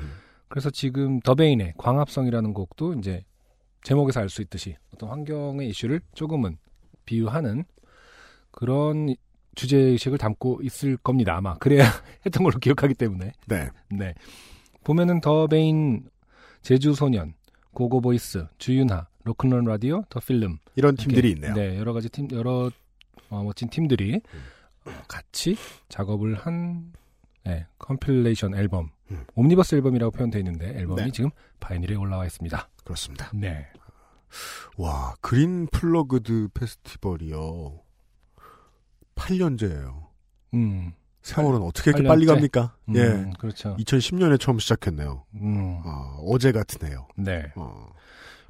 그래서 0.49 0.71
지금 0.71 1.21
더베인의 1.21 1.75
광합성이라는 1.79 2.53
곡도 2.53 2.95
이제 2.95 3.25
제목에서 3.83 4.21
알 4.21 4.29
수 4.29 4.43
있듯이 4.43 4.77
어떤 4.93 5.09
환경의 5.09 5.69
이슈를 5.71 6.01
조금은 6.15 6.59
비유하는 7.07 7.65
그런 8.51 9.15
주제 9.55 9.77
의식을 9.79 10.19
담고 10.19 10.61
있을 10.63 10.97
겁니다. 10.99 11.37
아마 11.37 11.55
그래야 11.59 11.85
했던 12.27 12.43
걸로 12.43 12.59
기억하기 12.59 12.95
때문에. 12.95 13.33
네. 13.47 13.71
네. 13.91 14.15
보면은 14.85 15.21
더베인 15.21 16.09
제주 16.63 16.95
소년, 16.95 17.35
고고보이스, 17.73 18.47
주윤하, 18.59 19.07
로큰롤 19.25 19.65
라디오, 19.65 20.03
더 20.09 20.21
필름 20.21 20.59
이런 20.77 20.97
팀들이 20.97 21.31
이렇게, 21.31 21.47
있네요. 21.49 21.55
네, 21.55 21.79
여러 21.79 21.93
가지 21.93 22.09
팀 22.09 22.29
여러 22.33 22.71
어, 23.31 23.43
멋진 23.43 23.69
팀들이 23.69 24.15
음. 24.15 24.41
어, 24.87 24.91
같이 25.09 25.57
작업을 25.89 26.35
한 26.35 26.93
네, 27.45 27.67
컴필레이션 27.79 28.55
앨범, 28.55 28.91
음. 29.11 29.25
옴니버스 29.35 29.75
앨범이라고 29.75 30.13
표현되어 30.13 30.39
있는데 30.41 30.69
앨범이 30.79 31.03
네. 31.03 31.11
지금 31.11 31.31
바이닐에 31.61 31.97
올라와 31.97 32.27
있습니다. 32.27 32.69
그렇습니다. 32.85 33.31
네. 33.35 33.67
와, 34.79 35.15
그린 35.21 35.67
플러그드 35.67 36.49
페스티벌이요. 36.55 37.81
8년째예요. 39.15 40.07
음, 40.55 40.93
세월은 41.23 41.63
어떻게 41.63 41.91
이렇게 41.91 42.05
8년째? 42.05 42.09
빨리 42.09 42.27
갑니까? 42.27 42.77
음, 42.89 42.97
예. 42.97 43.31
그렇죠. 43.39 43.77
2010년에 43.77 44.41
처음 44.41 44.59
시작했네요. 44.59 45.25
음, 45.35 45.81
아, 45.85 46.19
어제 46.27 46.53
같으네요. 46.53 47.07
네. 47.17 47.53
어. 47.57 47.93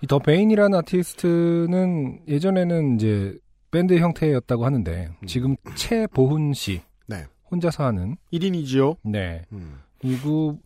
이더 0.02 0.18
베인이라는 0.18 0.78
아티스트는 0.78 2.22
예전에는 2.26 2.96
이제 2.96 3.38
밴드 3.70 3.96
형태였다고 3.98 4.64
하는데 4.64 5.10
음. 5.22 5.26
지금 5.26 5.56
최보훈 5.76 6.54
씨 6.54 6.82
네. 7.06 7.26
혼자서 7.52 7.84
하는 7.84 8.16
1인이지요? 8.32 8.96
네 9.04 9.44
음. 9.52 9.78
그리고 10.00 10.58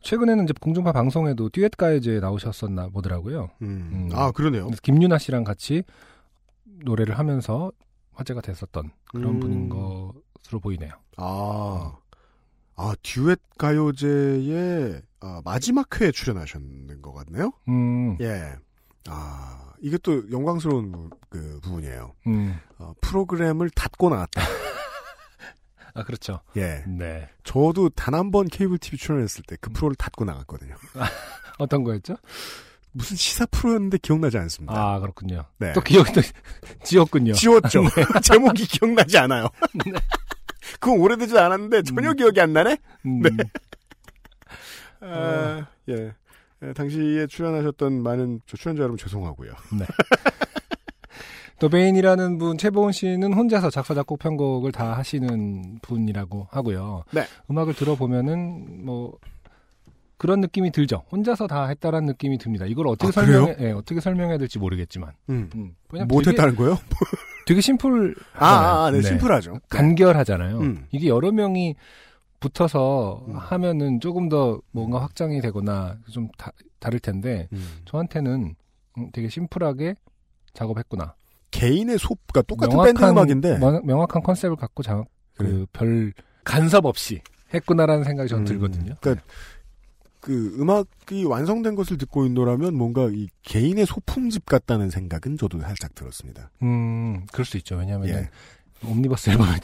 최근에는 0.00 0.44
이제 0.44 0.54
공중파 0.60 0.92
방송에도 0.92 1.48
듀엣 1.48 1.76
가요제에 1.76 2.18
나오셨었나 2.20 2.88
보더라고요. 2.88 3.50
음. 3.62 3.90
음. 3.92 4.08
아, 4.12 4.32
그러네요. 4.32 4.68
김윤아 4.82 5.18
씨랑 5.18 5.44
같이 5.44 5.84
노래를 6.64 7.18
하면서 7.18 7.70
화제가 8.14 8.40
됐었던 8.40 8.90
그런 9.08 9.34
음. 9.34 9.40
분인 9.40 9.68
것으로 9.68 10.58
보이네요. 10.60 10.90
아. 11.18 11.96
아, 12.74 12.94
듀엣 13.02 13.38
가요제에 13.58 15.00
아, 15.20 15.40
마지막 15.44 16.00
회에 16.00 16.10
출연하셨는 16.10 17.00
것 17.00 17.12
같네요? 17.12 17.52
음, 17.68 18.16
예. 18.20 18.54
아, 19.08 19.72
이게 19.80 19.98
또 19.98 20.28
영광스러운 20.32 20.90
부, 20.90 21.10
그 21.28 21.60
부분이에요. 21.62 22.12
음, 22.26 22.56
어, 22.78 22.92
프로그램을 23.00 23.70
닫고 23.70 24.08
나왔다. 24.10 24.40
아 25.94 26.02
그렇죠. 26.04 26.40
예. 26.56 26.84
네. 26.86 27.28
저도 27.44 27.90
단 27.90 28.14
한 28.14 28.30
번 28.30 28.46
케이블 28.48 28.78
TV 28.78 28.98
출연했을 28.98 29.44
때 29.46 29.56
그 29.60 29.70
프로를 29.70 29.94
닫고 29.96 30.24
나갔거든요. 30.24 30.74
어떤 31.58 31.84
거였죠? 31.84 32.16
무슨 32.92 33.16
시사 33.16 33.46
프로였는데 33.46 33.98
기억나지 33.98 34.36
않습니다. 34.38 34.74
아 34.74 34.98
그렇군요. 35.00 35.44
네. 35.58 35.72
또 35.72 35.80
기억도 35.80 36.20
지었군요. 36.84 37.32
지웠죠. 37.34 37.84
제목이 38.22 38.66
기억나지 38.66 39.16
않아요. 39.18 39.48
그건 40.80 41.00
오래되지 41.00 41.36
않았는데 41.38 41.82
전혀 41.82 42.12
기억이 42.12 42.40
안 42.40 42.52
나네? 42.52 42.76
음, 43.06 43.22
아, 45.00 45.66
예. 45.88 46.12
예, 46.62 46.72
당시에 46.74 47.26
출연하셨던 47.26 48.02
많은 48.02 48.40
저 48.46 48.56
출연자 48.56 48.82
여러분 48.82 48.96
죄송하고요. 48.96 49.52
또 51.62 51.68
베인이라는 51.68 52.38
분 52.38 52.58
최보은 52.58 52.90
씨는 52.90 53.34
혼자서 53.34 53.70
작사 53.70 53.94
작곡 53.94 54.18
편곡을 54.18 54.72
다 54.72 54.96
하시는 54.96 55.78
분이라고 55.80 56.48
하고요. 56.50 57.04
네. 57.12 57.22
음악을 57.48 57.74
들어보면은 57.74 58.84
뭐 58.84 59.16
그런 60.16 60.40
느낌이 60.40 60.72
들죠. 60.72 61.04
혼자서 61.12 61.46
다 61.46 61.68
했다라는 61.68 62.08
느낌이 62.08 62.38
듭니다. 62.38 62.66
이걸 62.66 62.88
어떻게 62.88 63.10
아, 63.10 63.12
설명해 63.12 63.56
예, 63.60 63.70
어떻게 63.70 64.00
설명해야 64.00 64.38
될지 64.38 64.58
모르겠지만. 64.58 65.12
음. 65.30 65.50
음, 65.54 65.76
왜냐면 65.92 66.08
되게, 66.08 66.30
못했다는 66.30 66.56
거요? 66.56 66.76
되게 67.46 67.60
심플 67.60 68.16
아, 68.34 68.44
아, 68.44 68.86
아, 68.86 68.90
네, 68.90 69.00
심플하죠. 69.00 69.60
간결하잖아요. 69.68 70.58
음. 70.58 70.86
이게 70.90 71.06
여러 71.06 71.30
명이 71.30 71.76
붙어서 72.40 73.24
음. 73.28 73.36
하면은 73.36 74.00
조금 74.00 74.28
더 74.28 74.60
뭔가 74.72 75.00
확장이 75.00 75.40
되거나 75.40 75.96
좀 76.10 76.28
다, 76.36 76.50
다를 76.80 76.98
텐데 76.98 77.46
음. 77.52 77.64
저한테는 77.84 78.56
음, 78.98 79.10
되게 79.12 79.28
심플하게 79.28 79.94
작업했구나. 80.54 81.14
개인의 81.52 81.98
소가 81.98 82.42
똑같은 82.42 82.76
밴드 82.82 83.04
음악인데 83.04 83.58
명- 83.58 83.82
명확한 83.84 84.22
컨셉을 84.22 84.56
갖고 84.56 84.82
자, 84.82 85.04
그래요. 85.36 85.66
그별 85.72 86.12
간섭 86.42 86.86
없이 86.86 87.20
했구나라는 87.54 88.02
생각이 88.04 88.28
저는 88.28 88.42
음, 88.42 88.46
들거든요. 88.46 88.94
그러니까 89.00 89.24
그 90.20 90.56
음악이 90.58 91.24
완성된 91.24 91.74
것을 91.74 91.98
듣고 91.98 92.24
있노라면 92.26 92.74
뭔가 92.76 93.08
이 93.12 93.28
개인의 93.42 93.86
소품집 93.86 94.46
같다는 94.46 94.88
생각은 94.90 95.36
저도 95.36 95.60
살짝 95.60 95.94
들었습니다. 95.94 96.50
음, 96.62 97.26
그럴 97.32 97.44
수 97.44 97.56
있죠. 97.58 97.76
왜냐하면 97.76 98.08
예. 98.08 98.30
옴니버스 98.84 99.30
앨범을 99.30 99.58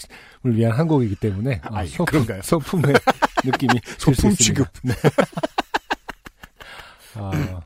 위한 0.44 0.72
한 0.72 0.86
곡이기 0.86 1.16
때문에 1.16 1.60
어, 1.64 1.68
아이, 1.76 1.88
소품, 1.88 2.04
그런가요? 2.06 2.42
소품의 2.42 2.94
느낌이 3.44 3.80
소품 3.98 4.30
있습니다. 4.30 4.70
네. 4.84 4.94
아, 7.14 7.60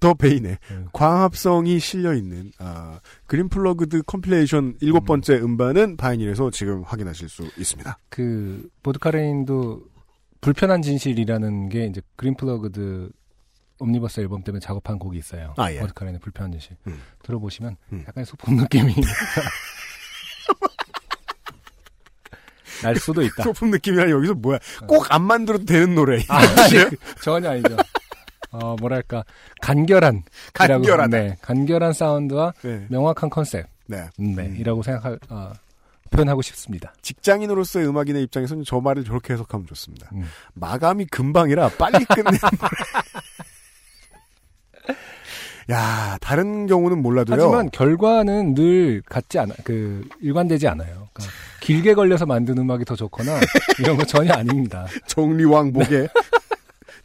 더 0.00 0.14
베인의 0.14 0.58
음. 0.70 0.86
광합성이 0.92 1.78
실려 1.78 2.14
있는 2.14 2.50
아, 2.58 3.00
그린 3.26 3.48
플러그드 3.48 4.02
컴필레이션 4.02 4.76
일곱 4.80 5.04
번째 5.04 5.34
음반은 5.38 5.96
바이닐에서 5.96 6.50
지금 6.50 6.82
확인하실 6.84 7.28
수 7.28 7.48
있습니다. 7.56 7.98
그 8.08 8.68
보드카레인도 8.82 9.82
불편한 10.40 10.82
진실이라는 10.82 11.68
게 11.70 11.86
이제 11.86 12.00
그린플러그드 12.16 13.10
옴니버스 13.78 14.20
앨범 14.20 14.42
때문에 14.42 14.60
작업한 14.60 14.98
곡이 14.98 15.18
있어요. 15.18 15.54
아, 15.56 15.70
예. 15.72 15.80
보드카레인의 15.80 16.20
불편한 16.20 16.50
진실. 16.52 16.76
음. 16.86 17.00
들어보시면 17.22 17.76
음. 17.92 18.04
약간의 18.08 18.24
소품 18.26 18.56
느낌이 18.56 18.94
날 22.82 22.96
수도 22.96 23.22
있다. 23.22 23.42
소품 23.42 23.70
느낌이라 23.70 24.10
여기서 24.10 24.34
뭐야? 24.34 24.58
꼭 24.86 25.06
안 25.12 25.22
만들어도 25.22 25.64
되는 25.64 25.94
노래. 25.94 26.22
아, 26.28 26.38
아니, 26.38 26.74
그- 26.90 26.96
전혀 27.22 27.50
아니죠. 27.50 27.76
어, 28.50 28.76
뭐랄까 28.80 29.24
간결한 29.60 30.22
간결하다. 30.52 31.16
네, 31.16 31.36
간결한 31.42 31.92
사운드와 31.92 32.52
네. 32.62 32.86
명확한 32.88 33.30
컨셉 33.30 33.66
네. 33.86 34.08
네, 34.16 34.42
음. 34.46 34.56
이라고 34.58 34.82
생각할 34.82 35.18
어, 35.28 35.52
표현하고 36.10 36.42
싶습니다. 36.42 36.92
직장인으로서의 37.02 37.88
음악인의 37.88 38.22
입장에서는 38.24 38.64
저 38.64 38.80
말을 38.80 39.04
저렇게 39.04 39.32
해석하면 39.34 39.66
좋습니다. 39.66 40.08
음. 40.12 40.24
마감이 40.54 41.06
금방이라 41.06 41.70
빨리 41.78 42.04
끝내는. 42.04 42.38
야, 45.68 46.16
다른 46.20 46.68
경우는 46.68 47.02
몰라도요. 47.02 47.36
하지만 47.36 47.70
결과는 47.72 48.54
늘 48.54 49.02
같지 49.02 49.40
않아, 49.40 49.52
그 49.64 50.08
일관되지 50.20 50.68
않아요. 50.68 51.08
그러니까 51.12 51.34
길게 51.60 51.94
걸려서 51.94 52.24
만든 52.24 52.56
음악이 52.58 52.84
더 52.84 52.94
좋거나 52.94 53.40
이런 53.80 53.96
거 53.96 54.04
전혀 54.04 54.32
아닙니다. 54.32 54.86
정리왕복에 55.08 56.06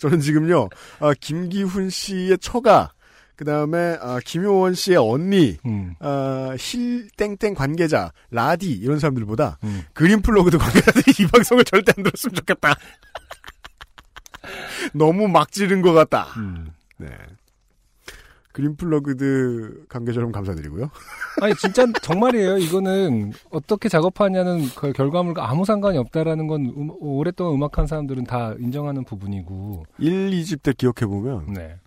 저는 0.01 0.19
지금요 0.19 0.69
아, 0.99 1.13
김기훈 1.13 1.91
씨의 1.91 2.39
처가 2.39 2.91
그 3.35 3.45
다음에 3.45 3.97
아, 4.01 4.19
김효원 4.25 4.73
씨의 4.73 4.97
언니 4.97 5.57
음, 5.65 5.95
아, 5.99 6.55
힐 6.59 7.07
땡땡 7.17 7.53
관계자 7.53 8.11
라디 8.31 8.71
이런 8.71 8.97
사람들보다 8.97 9.59
음. 9.63 9.83
그린 9.93 10.23
플러그드 10.23 10.57
관계자들이 10.57 11.13
이 11.23 11.27
방송을 11.27 11.63
절대 11.65 11.93
안 11.95 12.03
들었으면 12.03 12.33
좋겠다. 12.35 12.75
너무 14.93 15.27
막 15.27 15.51
지른 15.51 15.83
것 15.83 15.93
같다. 15.93 16.23
음. 16.37 16.71
네. 16.97 17.07
Green 18.53 18.75
Plugged 18.75 19.85
관계자 19.87 20.17
여러분 20.17 20.31
감사드리고요. 20.33 20.89
아니 21.41 21.55
진짜 21.55 21.85
정말이에요. 22.01 22.57
이거는 22.57 23.31
어떻게 23.49 23.87
작업하냐는 23.89 24.65
그 24.75 24.91
결과물과 24.91 25.49
아무 25.49 25.65
상관이 25.65 25.97
없다라는 25.97 26.47
건 26.47 26.65
음- 26.65 26.89
오랫동안 26.99 27.55
음악한 27.55 27.87
사람들은 27.87 28.25
다 28.25 28.53
인정하는 28.59 29.03
부분이고. 29.05 29.85
1, 29.99 30.31
2집 30.31 30.63
때 30.63 30.73
기억해 30.77 31.05
보면 31.05 31.53
네. 31.53 31.77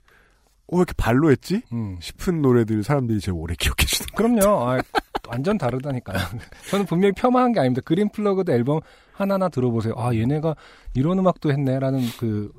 어, 0.67 0.77
왜 0.77 0.79
이렇게 0.79 0.95
발로 0.97 1.31
했지? 1.31 1.61
음. 1.73 1.97
싶은 2.01 2.41
노래들 2.41 2.83
사람들이 2.83 3.21
제일 3.21 3.37
오래 3.37 3.55
기억해 3.59 3.85
주는 3.87 4.07
그럼요. 4.17 4.67
아, 4.71 4.81
완전 5.29 5.59
다르다니까요. 5.59 6.17
저는 6.71 6.87
분명히 6.87 7.13
폄하한 7.13 7.53
게 7.53 7.61
아닙니다. 7.61 7.83
Green 7.85 8.09
Plugged 8.09 8.51
앨범 8.51 8.81
하나하나 9.13 9.49
들어보세요. 9.51 9.95
아, 9.99 10.15
얘네가 10.15 10.57
이런 10.95 11.19
음악도 11.19 11.53
했네라는 11.53 12.01
그 12.19 12.51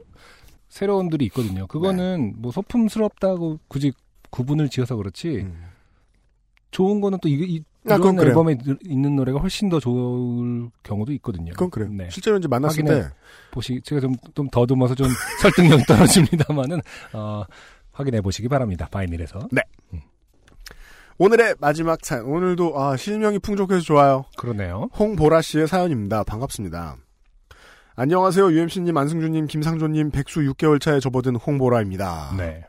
새로운들이 0.79 1.23
있거든요. 1.27 1.67
그거는 1.67 2.33
뭐 2.37 2.51
소품스럽다고 2.51 3.59
굳이 3.69 3.93
구분을 4.29 4.67
지어서 4.67 4.97
그렇지 4.97 5.37
음. 5.37 5.63
좋은 6.71 6.99
거는 6.99 7.19
또 7.21 7.29
이게 7.29 7.45
이, 7.45 7.63
아, 7.89 7.95
이런 7.95 8.17
그래요. 8.17 8.31
앨범에 8.31 8.57
늘- 8.57 8.77
있는 8.85 9.15
노래가 9.15 9.39
훨씬 9.39 9.69
더 9.69 9.79
좋을 9.79 10.69
경우도 10.83 11.13
있거든요. 11.13 11.53
그건 11.53 11.69
그래요. 11.69 11.89
네. 11.93 12.09
실제로 12.11 12.37
이제 12.37 12.49
만났을. 12.49 12.83
때 12.83 13.07
보시 13.51 13.79
제가 13.85 14.01
좀, 14.01 14.15
좀 14.33 14.49
더듬어서 14.49 14.95
좀 14.95 15.07
설득력이 15.41 15.83
떨어집니다만은 15.85 16.81
어, 17.13 17.43
확인해 17.93 18.19
보시기 18.19 18.49
바랍니다. 18.49 18.89
바이닐에서. 18.91 19.47
오늘의 21.17 21.55
마지막 21.59 22.03
사연. 22.05 22.25
오늘도 22.25 22.77
아, 22.77 22.97
실명이 22.97 23.39
풍족해서 23.39 23.79
좋아요. 23.79 24.25
그러네요. 24.35 24.89
홍보라 24.99 25.41
씨의 25.41 25.69
사연입니다. 25.69 26.25
반갑습니다. 26.25 26.97
안녕하세요. 27.97 28.51
UMC님, 28.51 28.95
안승준님, 28.97 29.47
김상조님, 29.47 30.11
백수 30.11 30.41
6개월 30.41 30.81
차에 30.81 30.99
접어든 30.99 31.35
홍보라입니다. 31.37 32.33
네. 32.37 32.63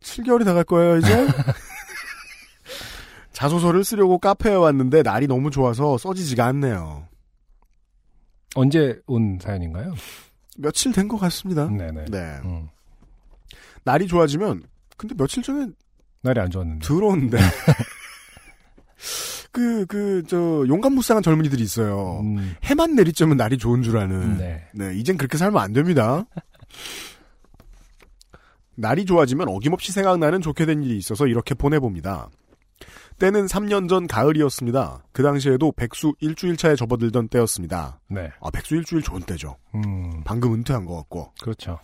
7개월이 0.00 0.44
다 0.44 0.54
갈 0.54 0.64
거예요, 0.64 0.98
이제? 0.98 1.26
자소서를 3.32 3.84
쓰려고 3.84 4.18
카페에 4.18 4.54
왔는데 4.54 5.02
날이 5.02 5.26
너무 5.26 5.50
좋아서 5.50 5.98
써지지가 5.98 6.46
않네요. 6.46 7.08
언제 8.54 8.98
온 9.06 9.38
사연인가요? 9.42 9.94
며칠 10.56 10.92
된 10.92 11.08
것 11.08 11.18
같습니다. 11.18 11.66
네네. 11.68 12.04
네. 12.06 12.18
음. 12.44 12.68
날이 13.82 14.06
좋아지면, 14.06 14.62
근데 14.96 15.14
며칠 15.18 15.42
전에 15.42 15.66
날이 16.22 16.40
안 16.40 16.50
좋았는데. 16.50 16.86
들어오는데. 16.86 17.38
그, 19.54 19.86
그, 19.86 20.24
저, 20.26 20.64
용감무쌍한 20.66 21.22
젊은이들이 21.22 21.62
있어요. 21.62 22.18
음, 22.24 22.56
해만 22.64 22.96
내리쬐면 22.96 23.36
날이 23.36 23.56
좋은 23.56 23.82
줄 23.82 23.96
아는. 23.98 24.36
네. 24.36 24.64
네, 24.74 24.96
이젠 24.96 25.16
그렇게 25.16 25.38
살면 25.38 25.62
안 25.62 25.72
됩니다. 25.72 26.24
날이 28.74 29.04
좋아지면 29.04 29.46
어김없이 29.48 29.92
생각나는 29.92 30.40
좋게 30.40 30.66
된 30.66 30.82
일이 30.82 30.96
있어서 30.96 31.28
이렇게 31.28 31.54
보내봅니다. 31.54 32.30
때는 33.20 33.46
3년 33.46 33.88
전 33.88 34.08
가을이었습니다. 34.08 35.04
그 35.12 35.22
당시에도 35.22 35.70
백수 35.70 36.14
일주일 36.18 36.56
차에 36.56 36.74
접어들던 36.74 37.28
때였습니다. 37.28 38.00
네. 38.08 38.32
아, 38.40 38.50
백수 38.50 38.74
일주일 38.74 39.02
좋은 39.02 39.20
때죠. 39.20 39.56
음, 39.76 40.24
방금 40.24 40.52
은퇴한 40.52 40.84
것 40.84 40.96
같고. 40.96 41.30
그렇죠. 41.40 41.78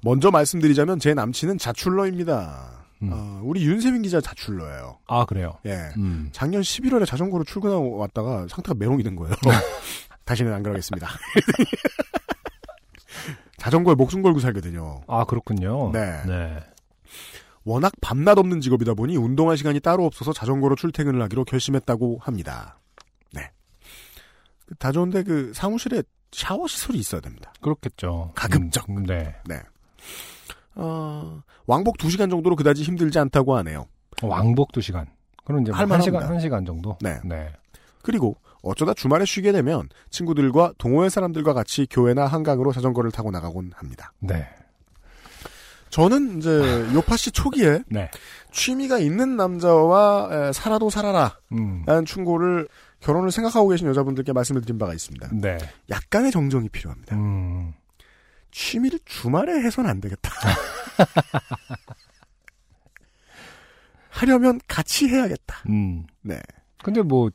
먼저 0.00 0.30
말씀드리자면 0.30 0.98
제 0.98 1.12
남친은 1.12 1.58
자출러입니다. 1.58 2.81
음. 3.02 3.10
어, 3.12 3.40
우리 3.44 3.64
윤세민 3.64 4.02
기자 4.02 4.20
자출러예요. 4.20 4.98
아, 5.06 5.24
그래요. 5.24 5.58
예. 5.66 5.90
음. 5.96 6.28
작년 6.32 6.62
11월에 6.62 7.06
자전거로 7.06 7.44
출근하고 7.44 7.96
왔다가 7.96 8.46
상태가 8.48 8.74
메롱이 8.74 9.02
된 9.02 9.16
거예요. 9.16 9.34
다시는 10.24 10.52
안 10.52 10.62
그러겠습니다. 10.62 11.08
자전거에 13.58 13.94
목숨 13.94 14.22
걸고 14.22 14.40
살거든요. 14.40 15.02
아, 15.06 15.24
그렇군요. 15.24 15.92
네. 15.92 16.22
네. 16.26 16.58
워낙 17.64 17.92
밤낮 18.00 18.38
없는 18.38 18.60
직업이다 18.60 18.94
보니 18.94 19.16
운동할 19.16 19.56
시간이 19.56 19.78
따로 19.80 20.04
없어서 20.04 20.32
자전거로 20.32 20.74
출퇴근을 20.74 21.22
하기로 21.22 21.44
결심했다고 21.44 22.18
합니다. 22.20 22.80
네. 23.32 23.50
그다 24.66 24.90
좋은데 24.90 25.22
그 25.22 25.52
사무실에 25.54 26.02
샤워 26.32 26.66
시설이 26.66 26.98
있어야 26.98 27.20
됩니다. 27.20 27.52
그렇겠죠. 27.60 28.32
가급적. 28.34 28.88
음, 28.90 29.04
네. 29.04 29.36
네. 29.46 29.60
어, 30.74 31.42
왕복 31.66 31.98
2시간 31.98 32.30
정도로 32.30 32.56
그다지 32.56 32.82
힘들지 32.82 33.18
않다고 33.18 33.56
하네요. 33.56 33.86
왕복 34.22 34.72
2시간. 34.72 35.06
그럼 35.44 35.62
이제 35.62 35.70
뭐 35.72 35.78
할만합니다. 35.78 36.20
1시간, 36.20 36.38
1시간 36.38 36.66
정도? 36.66 36.96
네. 37.00 37.20
네. 37.24 37.52
그리고 38.02 38.36
어쩌다 38.62 38.94
주말에 38.94 39.24
쉬게 39.24 39.52
되면 39.52 39.88
친구들과 40.10 40.74
동호회 40.78 41.08
사람들과 41.08 41.52
같이 41.52 41.86
교회나 41.90 42.26
한강으로 42.26 42.72
자전거를 42.72 43.10
타고 43.10 43.30
나가곤 43.30 43.72
합니다. 43.74 44.12
네. 44.20 44.46
저는 45.90 46.38
이제 46.38 46.50
요파시 46.94 47.32
초기에 47.32 47.82
네. 47.88 48.10
취미가 48.50 48.98
있는 48.98 49.36
남자와 49.36 50.28
에, 50.48 50.52
살아도 50.52 50.90
살아라 50.90 51.38
음. 51.52 51.82
라는 51.86 52.04
충고를 52.04 52.68
결혼을 53.00 53.30
생각하고 53.30 53.68
계신 53.68 53.88
여자분들께 53.88 54.32
말씀을 54.32 54.62
드린 54.62 54.78
바가 54.78 54.94
있습니다. 54.94 55.28
네. 55.32 55.58
약간의 55.90 56.30
정정이 56.30 56.68
필요합니다. 56.68 57.16
음. 57.16 57.74
취미를 58.52 59.00
주말에 59.04 59.60
해서는 59.62 59.90
안 59.90 60.00
되겠다. 60.00 60.30
하려면 64.10 64.60
같이 64.68 65.08
해야겠다. 65.08 65.62
음. 65.68 66.04
네. 66.22 66.38
근데 66.82 67.02
뭐 67.02 67.30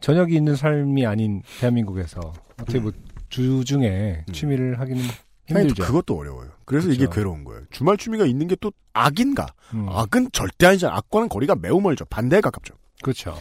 저녁이 0.00 0.34
있는 0.34 0.56
삶이 0.56 1.04
아닌 1.06 1.42
대한민국에서 1.60 2.32
어떻게 2.60 2.78
뭐 2.78 2.92
주중에 3.28 4.24
음. 4.28 4.32
취미를 4.32 4.78
하기는 4.80 5.02
힘들죠. 5.46 5.74
또 5.74 5.84
그것도 5.84 6.16
어려워요. 6.18 6.50
그래서 6.64 6.88
이게 6.88 6.98
그렇죠. 7.06 7.14
괴로운 7.16 7.44
거예요. 7.44 7.62
주말 7.70 7.96
취미가 7.96 8.24
있는 8.24 8.48
게 8.48 8.56
또 8.60 8.72
악인가? 8.92 9.46
음. 9.74 9.88
악은 9.88 10.30
절대 10.32 10.66
아니잖아. 10.66 10.96
악과는 10.96 11.28
거리가 11.28 11.56
매우 11.56 11.80
멀죠. 11.80 12.04
반대에 12.06 12.40
가깝죠. 12.40 12.74
그렇죠. 13.02 13.36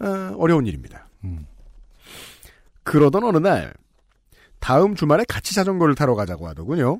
어, 0.00 0.34
어려운 0.36 0.66
일입니다. 0.66 1.08
음. 1.24 1.46
그러던 2.84 3.24
어느 3.24 3.38
날 3.38 3.74
다음 4.64 4.94
주말에 4.94 5.24
같이 5.28 5.54
자전거를 5.54 5.94
타러 5.94 6.14
가자고 6.14 6.48
하더군요. 6.48 6.98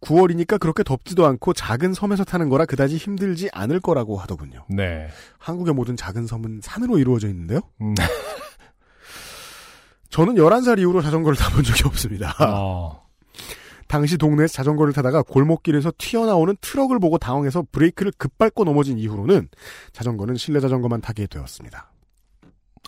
9월이니까 0.00 0.58
그렇게 0.58 0.82
덥지도 0.82 1.26
않고 1.26 1.52
작은 1.52 1.92
섬에서 1.92 2.24
타는 2.24 2.48
거라 2.48 2.64
그다지 2.64 2.96
힘들지 2.96 3.50
않을 3.52 3.80
거라고 3.80 4.16
하더군요. 4.16 4.64
네. 4.70 5.08
한국의 5.36 5.74
모든 5.74 5.94
작은 5.94 6.26
섬은 6.26 6.60
산으로 6.62 6.98
이루어져 6.98 7.28
있는데요. 7.28 7.60
음. 7.82 7.94
저는 10.08 10.36
11살 10.36 10.78
이후로 10.78 11.02
자전거를 11.02 11.36
타본 11.36 11.64
적이 11.64 11.82
없습니다. 11.84 12.34
어. 12.40 13.06
당시 13.88 14.16
동네에서 14.16 14.54
자전거를 14.54 14.94
타다가 14.94 15.20
골목길에서 15.20 15.92
튀어나오는 15.98 16.56
트럭을 16.62 16.98
보고 16.98 17.18
당황해서 17.18 17.66
브레이크를 17.72 18.10
급밟고 18.16 18.64
넘어진 18.64 18.96
이후로는 18.96 19.50
자전거는 19.92 20.36
실내 20.36 20.60
자전거만 20.60 21.02
타게 21.02 21.26
되었습니다. 21.26 21.92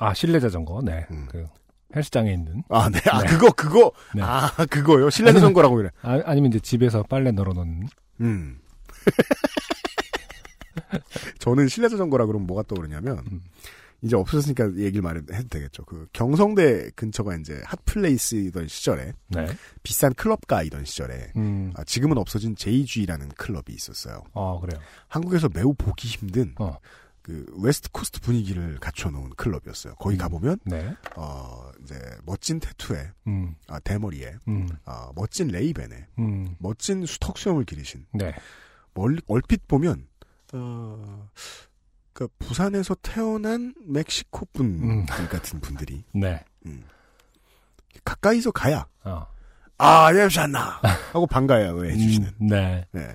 아 0.01 0.15
실내 0.15 0.41
자전거. 0.41 0.81
네. 0.83 1.07
음. 1.11 1.29
그 1.31 1.47
헬스장에 1.95 2.33
있는. 2.33 2.63
아, 2.69 2.89
네. 2.91 2.99
아, 3.11 3.23
네. 3.23 3.29
그거, 3.29 3.51
그거. 3.53 3.93
네. 4.15 4.23
아, 4.23 4.51
그거요. 4.71 5.11
실내 5.11 5.33
자전거라고 5.33 5.77
그래. 5.77 5.91
아, 6.03 6.21
아니면 6.25 6.51
이제 6.51 6.61
집에서 6.61 7.03
빨래 7.03 7.31
널어놓는. 7.31 7.89
음. 8.21 8.59
저는 11.39 11.69
실내 11.69 11.89
자전거라 11.89 12.27
그러면 12.27 12.47
뭐가 12.47 12.63
떠오르냐면, 12.65 13.19
음. 13.33 13.41
이제 14.03 14.15
없어졌으니까 14.15 14.77
얘기를 14.77 15.03
말해도 15.03 15.27
되겠죠. 15.49 15.85
그 15.85 16.07
경성대 16.13 16.91
근처가 16.95 17.37
이제 17.37 17.61
핫플레이스이던 17.65 18.69
시절에, 18.69 19.13
네. 19.29 19.47
부산 19.83 20.15
클럽 20.15 20.52
guy던 20.52 20.85
시절에, 20.85 21.33
음. 21.37 21.73
아, 21.75 21.83
지금은 21.85 22.19
없어진 22.19 22.55
JG라는 22.55 23.31
클럽이 23.31 23.65
있었어요. 23.71 24.23
어 24.35 24.61
그래요. 24.61 24.81
한국에서 25.09 25.49
매우 25.53 25.75
보기 25.75 26.07
힘든, 26.07 26.55
어. 26.59 26.77
그 27.29 27.45
West 27.59 27.91
Coast 27.93 28.23
분위기를 28.23 28.79
갖춰놓은 28.79 29.35
클럽이었어요. 29.37 29.97
거기 29.97 30.17
음. 30.17 30.19
가보면, 30.19 30.61
네. 30.65 30.97
어, 31.15 31.71
이제 31.83 31.95
멋진 32.25 32.59
tattoo에, 32.59 33.11
음. 33.27 33.55
아, 33.67 33.79
대머리에, 33.81 34.39
음. 34.49 34.67
아, 34.87 35.13
멋진 35.15 35.49
Ray-Ban에, 35.49 36.07
음. 36.21 36.57
멋진 36.59 37.05
수턱 37.05 37.37
수염을 37.37 37.67
기르신, 37.67 38.07
네. 38.15 38.33
멀리, 38.95 39.21
얼핏 39.27 39.69
보면, 39.69 40.09
어, 40.55 41.29
그 42.15 42.29
부산에서 42.39 42.97
태어난 43.03 43.75
멕시코 43.85 44.47
분들 44.55 44.89
음. 44.89 45.05
같은 45.05 45.61
분들이, 45.61 46.03
네. 46.15 46.43
음. 46.65 46.83
가까이서 48.07 48.53
가야, 48.53 48.87
어. 49.05 49.27
아, 49.77 50.15
예비잖나 50.15 50.81
하고 51.13 51.27
반가워요, 51.27 51.85
해주시는. 51.91 52.29
음, 52.41 52.47
네. 52.47 52.87
네. 52.93 53.15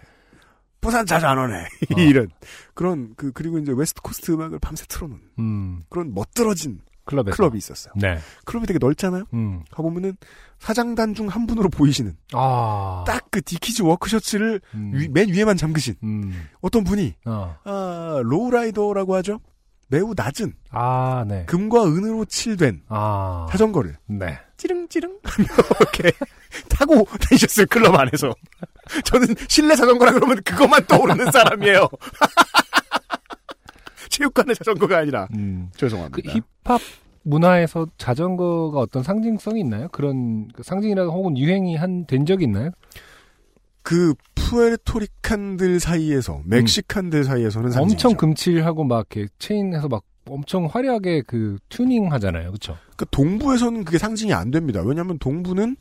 부산 0.83 1.05
자주 1.05 1.25
안 1.25 1.37
오네. 1.39 1.55
어. 1.63 1.67
이런. 1.99 2.29
그런, 2.75 3.13
그, 3.15 3.31
그리고 3.31 3.57
이제 3.57 3.71
West 3.75 4.01
Coast 4.01 4.31
음악을 4.31 4.59
밤새 4.59 4.85
틀어놓은 4.87 5.19
음. 5.39 5.83
그런 5.89 6.13
멋들어진 6.13 6.79
클럽에서. 7.05 7.35
클럽이 7.35 7.57
있었어요. 7.57 7.93
네. 7.97 8.19
클럽이 8.45 8.65
되게 8.67 8.79
넓잖아요? 8.79 9.25
음. 9.33 9.63
가보면은 9.71 10.15
사장단 10.59 11.13
중 11.15 11.27
한 11.27 11.45
분으로 11.47 11.67
보이시는 11.69 12.15
아. 12.33 13.03
딱 13.07 13.23
그 13.33 13.41
Dickies 13.41 13.81
work 13.81 14.04
shirts를 14.04 14.61
음. 14.75 14.91
위- 14.93 15.07
맨 15.09 15.27
위에만 15.29 15.57
잠그신 15.57 15.95
음. 16.03 16.47
어떤 16.61 16.83
분이 16.83 17.15
어. 17.25 17.55
아, 17.63 18.21
lowrider라고 18.23 19.15
하죠. 19.15 19.39
매우 19.87 20.13
낮은 20.15 20.53
아, 20.71 21.23
네. 21.27 21.45
금과 21.45 21.85
은으로 21.85 22.25
칠된 22.25 22.81
아. 22.89 23.47
자전거를 23.51 23.97
네. 24.07 24.39
찌릉찌릉 24.57 25.17
하며 25.23 25.47
이렇게 25.79 26.11
타고 26.69 27.05
다니셨어요 27.05 27.65
클럽 27.69 27.95
안에서. 27.95 28.33
저는 29.05 29.27
실내 29.47 29.75
자전거라 29.75 30.11
그러면 30.13 30.41
그것만 30.43 30.85
떠오르는 30.87 31.29
사람이에요. 31.31 31.87
체육관의 34.09 34.55
자전거가 34.55 34.97
아니라 34.99 35.27
음. 35.35 35.69
그 35.73 35.79
죄송합니다. 35.79 36.31
힙합 36.31 36.79
문화에서 37.23 37.87
자전거가 37.97 38.79
어떤 38.79 39.01
상징성이 39.03 39.61
있나요? 39.61 39.87
그런 39.91 40.47
그 40.49 40.61
상징이나 40.63 41.03
혹은 41.05 41.37
유행이 41.37 41.75
한 41.75 42.05
된 42.05 42.25
적이 42.25 42.45
있나요? 42.45 42.71
그 43.83 44.13
Puerto 44.35 44.93
Rican들 44.93 45.79
사이에서 45.79 46.41
Mexican들 46.45 47.23
사이에서는 47.23 47.67
엄청 47.67 47.89
상징이죠. 47.89 48.17
금칠하고 48.17 48.83
막 48.83 49.07
이렇게 49.11 49.31
체인해서 49.39 49.89
막 49.89 50.03
엄청 50.25 50.65
화려하게 50.65 51.23
그 51.27 51.57
튜닝 51.69 52.11
하잖아요. 52.13 52.47
그렇죠? 52.47 52.77
그 52.95 53.05
동부에서는 53.11 53.83
그게 53.83 53.97
상징이 53.97 54.33
안 54.33 54.51
됩니다. 54.51 54.81
왜냐하면 54.81 55.19
동부는 55.19 55.75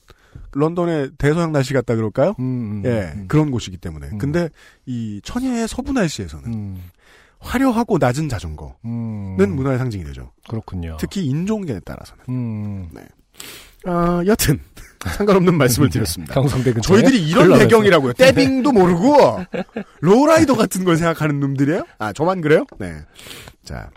런던의 0.53 1.13
대서양 1.19 1.53
날씨 1.53 1.73
같다 1.73 1.95
그럴까요? 1.95 2.35
음, 2.41 2.45
음, 2.45 2.83
예, 2.85 3.13
음, 3.15 3.29
그런 3.29 3.51
곳이기 3.51 3.77
때문에. 3.77 4.09
음. 4.13 4.19
근데 4.19 4.49
이 4.87 5.21
천혜의 5.23 5.69
서부 5.69 5.93
날씨에서는 5.93 6.53
음, 6.53 6.83
화려하고 7.39 7.99
낮은 7.99 8.29
자전거는 8.29 8.75
음, 8.85 9.37
문화의 9.55 9.79
상징이 9.79 10.05
되죠. 10.05 10.33
그렇군요. 10.49 10.97
특히 10.99 11.25
인종계에 11.25 11.81
따라서는. 11.81 12.25
음, 12.29 12.89
아, 13.85 14.23
여튼 14.27 14.61
상관없는 15.11 15.57
말씀을 15.57 15.91
드렸습니다. 15.91 16.35
경성대 16.35 16.73
근처에 16.73 17.01
저희들이 17.01 17.29
이런. 17.29 17.59
배경이라고요. 17.59 18.13
떼빙도 18.15 18.73
모르고 18.73 19.41
lowrider 20.01 20.57
같은 20.57 20.85
걸 20.85 20.97
생각하는 20.97 21.41
놈들이에요? 21.41 21.85
아, 21.99 22.13
저만 22.13 22.41
그래요? 22.41 22.65
네. 22.79 22.95
자. 23.65 23.91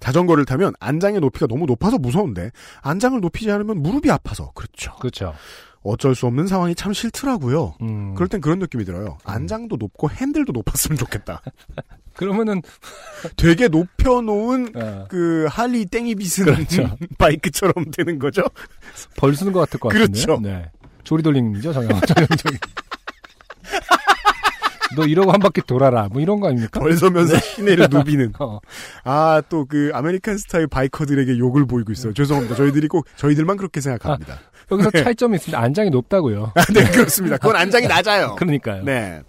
자전거를 0.00 0.44
타면 0.44 0.74
안장의 0.80 1.20
높이가 1.20 1.46
너무 1.46 1.64
높아서 1.64 1.96
무서운데 1.96 2.50
안장을 2.82 3.18
높이지 3.20 3.50
않으면 3.50 3.82
무릎이 3.82 4.10
아파서 4.10 4.50
그렇죠. 4.54 4.94
그렇죠. 4.96 5.34
어쩔 5.82 6.14
수 6.14 6.26
없는 6.26 6.46
상황이 6.46 6.74
참 6.74 6.92
싫더라고요. 6.92 7.74
음, 7.80 8.14
그럴 8.14 8.28
땐 8.28 8.40
그런 8.42 8.58
느낌이 8.58 8.84
들어요. 8.84 9.16
안장도 9.24 9.76
높고 9.76 10.10
핸들도 10.10 10.52
높았으면 10.52 10.98
좋겠다. 10.98 11.40
그러면은 12.16 12.62
되게 13.36 13.68
높여놓은 13.68 14.72
어, 14.74 15.06
그 15.08 15.46
할리 15.50 15.86
땡이빗은 15.86 16.44
그렇죠. 16.46 16.96
바이크처럼 17.18 17.90
되는 17.96 18.18
거죠. 18.18 18.42
벌 19.16 19.34
쓰는 19.34 19.52
것 19.52 19.60
같을 19.60 19.80
것 19.80 19.88
같은데. 19.88 20.12
그렇죠. 20.12 20.40
네. 20.40 20.70
조리돌림이죠, 21.04 21.72
정영. 21.72 22.00
정영적인. 22.00 22.58
너 24.96 25.04
이러고 25.04 25.32
한 25.32 25.40
바퀴 25.40 25.60
돌아라. 25.66 26.08
뭐 26.08 26.22
이런 26.22 26.38
거 26.38 26.48
아닙니까? 26.48 26.78
벌서면서 26.78 27.36
시내를 27.40 27.88
누비는. 27.90 28.34
어, 28.38 28.60
아, 29.02 29.42
또 29.48 29.64
그 29.66 29.90
American 29.92 30.38
스타일 30.38 30.68
biker들에게 30.68 31.36
욕을 31.38 31.66
보이고 31.66 31.90
있어요. 31.90 32.12
죄송합니다. 32.14 32.54
저희들이 32.54 32.86
꼭 32.88 33.06
저희들만 33.16 33.56
그렇게 33.56 33.80
생각합니다. 33.80 34.38
여기서 34.70 34.90
네. 34.92 35.02
차이점이 35.02 35.36
있습니다. 35.36 35.58
안장이 35.60 35.90
높다고요. 35.90 36.52
아, 36.54 36.64
네, 36.72 36.84
그렇습니다. 36.90 37.38
그건 37.38 37.56
안장이 37.56 37.88
낮아요. 37.88 38.36
그러니까요. 38.36 38.84
네. 38.84 39.22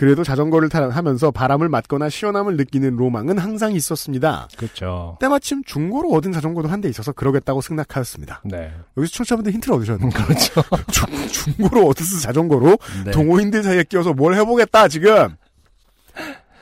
그래도 0.00 0.24
자전거를 0.24 0.70
타, 0.70 0.88
하면서 0.88 1.30
바람을 1.30 1.68
맞거나 1.68 2.08
시원함을 2.08 2.56
느끼는 2.56 2.96
로망은 2.96 3.36
항상 3.36 3.72
있었습니다. 3.74 4.48
그렇죠. 4.56 5.18
때마침 5.20 5.62
중고로 5.64 6.10
얻은 6.12 6.32
자전거도 6.32 6.68
한 6.70 6.80
대 6.80 6.88
있어서 6.88 7.12
그러겠다고 7.12 7.60
생각하였습니다. 7.60 8.40
네. 8.46 8.72
여기서 8.96 9.12
청취자분들 9.12 9.52
힌트를 9.52 9.74
얻으셨는데 9.76 10.16
그렇죠. 10.22 10.62
중, 10.90 11.06
중고로 11.28 11.86
얻었을 11.88 12.18
자전거로 12.20 12.78
네. 13.04 13.10
동호인들 13.10 13.62
사이에 13.62 13.82
끼어서 13.82 14.14
뭘 14.14 14.34
해보겠다 14.36 14.88
지금. 14.88 15.36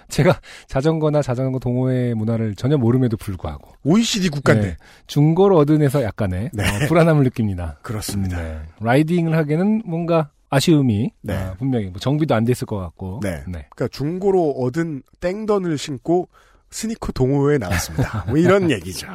제가 0.08 0.40
자전거나 0.66 1.22
자전거 1.22 1.60
동호회 1.60 2.14
문화를 2.14 2.56
전혀 2.56 2.76
모름에도 2.76 3.16
불구하고 3.16 3.70
OECD 3.84 4.30
국가인데. 4.30 4.70
네, 4.70 4.76
중고로 5.06 5.56
얻은 5.58 5.80
에서 5.82 6.02
약간의 6.02 6.50
네. 6.52 6.64
어, 6.64 6.88
불안함을 6.88 7.22
느낍니다. 7.22 7.78
그렇습니다. 7.82 8.36
네. 8.42 8.58
riding을 8.80 9.36
하기에는 9.36 9.82
뭔가 9.86 10.30
아쉬움이 10.50 11.12
네. 11.22 11.34
아, 11.36 11.54
분명히 11.58 11.86
뭐 11.86 11.98
정비도 12.00 12.34
안 12.34 12.44
됐을 12.44 12.66
것 12.66 12.78
같고 12.78 13.20
네. 13.22 13.42
그러니까 13.46 13.88
중고로 13.88 14.52
얻은 14.52 15.02
땡던을 15.20 15.76
신고 15.78 16.28
스니커 16.70 17.12
동호회에 17.12 17.58
나갔습니다. 17.58 18.24
뭐 18.28 18.38
이런 18.38 18.70
얘기죠. 18.72 19.06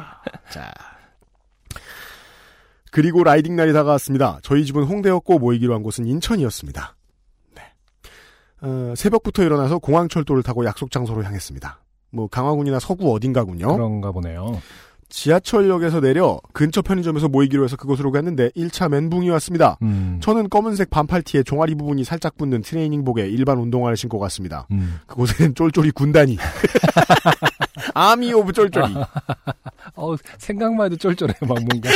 자. 0.50 0.72
그리고 2.90 3.24
riding 3.24 3.56
날이 3.56 3.72
다가왔습니다. 3.72 4.38
저희 4.42 4.64
집은 4.64 4.84
홍대였고 4.84 5.38
모이기로 5.40 5.74
한 5.74 5.82
곳은 5.82 6.06
인천이었습니다. 6.06 6.96
네. 7.56 7.62
어, 8.62 8.94
새벽부터 8.96 9.42
일어나서 9.42 9.78
공항철도를 9.78 10.44
타고 10.44 10.64
약속 10.64 10.92
장소로 10.92 11.24
향했습니다. 11.24 11.80
뭐 12.10 12.28
강화군이나 12.28 12.78
서구 12.78 13.12
어딘가군요. 13.12 13.74
그런가 13.74 14.12
보네요. 14.12 14.60
지하철역에서 15.14 16.00
내려 16.00 16.40
근처 16.52 16.82
편의점에서 16.82 17.28
모이기로 17.28 17.62
해서 17.62 17.76
그곳으로 17.76 18.10
갔는데 18.10 18.50
1차 18.56 18.90
멘붕이 18.90 19.30
왔습니다. 19.30 19.78
음. 19.82 20.18
저는 20.20 20.48
검은색 20.48 20.90
반팔 20.90 21.22
티에 21.22 21.44
종아리 21.44 21.76
부분이 21.76 22.02
살짝 22.02 22.36
붙는 22.36 22.62
트레이닝복에 22.62 23.28
일반 23.28 23.58
운동화를 23.58 23.96
신고 23.96 24.18
갔습니다. 24.18 24.66
음. 24.72 24.98
그곳에는 25.06 25.54
쫄쫄이 25.54 25.92
군단이. 25.92 26.36
Army 27.94 28.32
of 28.32 28.52
쫄쫄이. 28.52 28.94
어, 29.94 30.16
생각만 30.38 30.86
해도 30.86 30.96
쫄쫄해, 30.96 31.32
막 31.42 31.58
뭔가. 31.64 31.90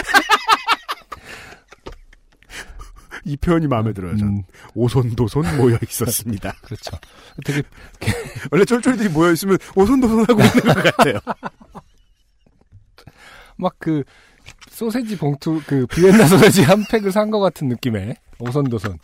이 3.25 3.37
표현이 3.37 3.67
마음에 3.67 3.93
들어요. 3.93 4.17
전. 4.17 4.29
음, 4.29 4.43
오손도손 4.75 5.59
모여 5.59 5.77
있었습니다. 5.83 6.55
그렇죠. 6.63 6.97
되게, 7.45 7.63
원래 8.51 8.65
쫄쫄이들이 8.65 9.11
모여 9.11 9.33
있으면 9.33 9.59
오손도손하고 9.75 10.41
있는 10.41 10.75
것 10.75 10.97
같아요. 10.97 11.19
막 13.59 13.75
그, 13.79 14.03
소세지 14.71 15.17
봉투, 15.19 15.61
그, 15.67 15.87
비엔나 15.87 16.27
소세지 16.29 16.63
한 16.63 16.85
팩을 16.91 17.13
산 17.13 17.31
것 17.31 17.39
같은 17.41 17.69
느낌의 17.69 18.17
오선도선. 18.39 18.99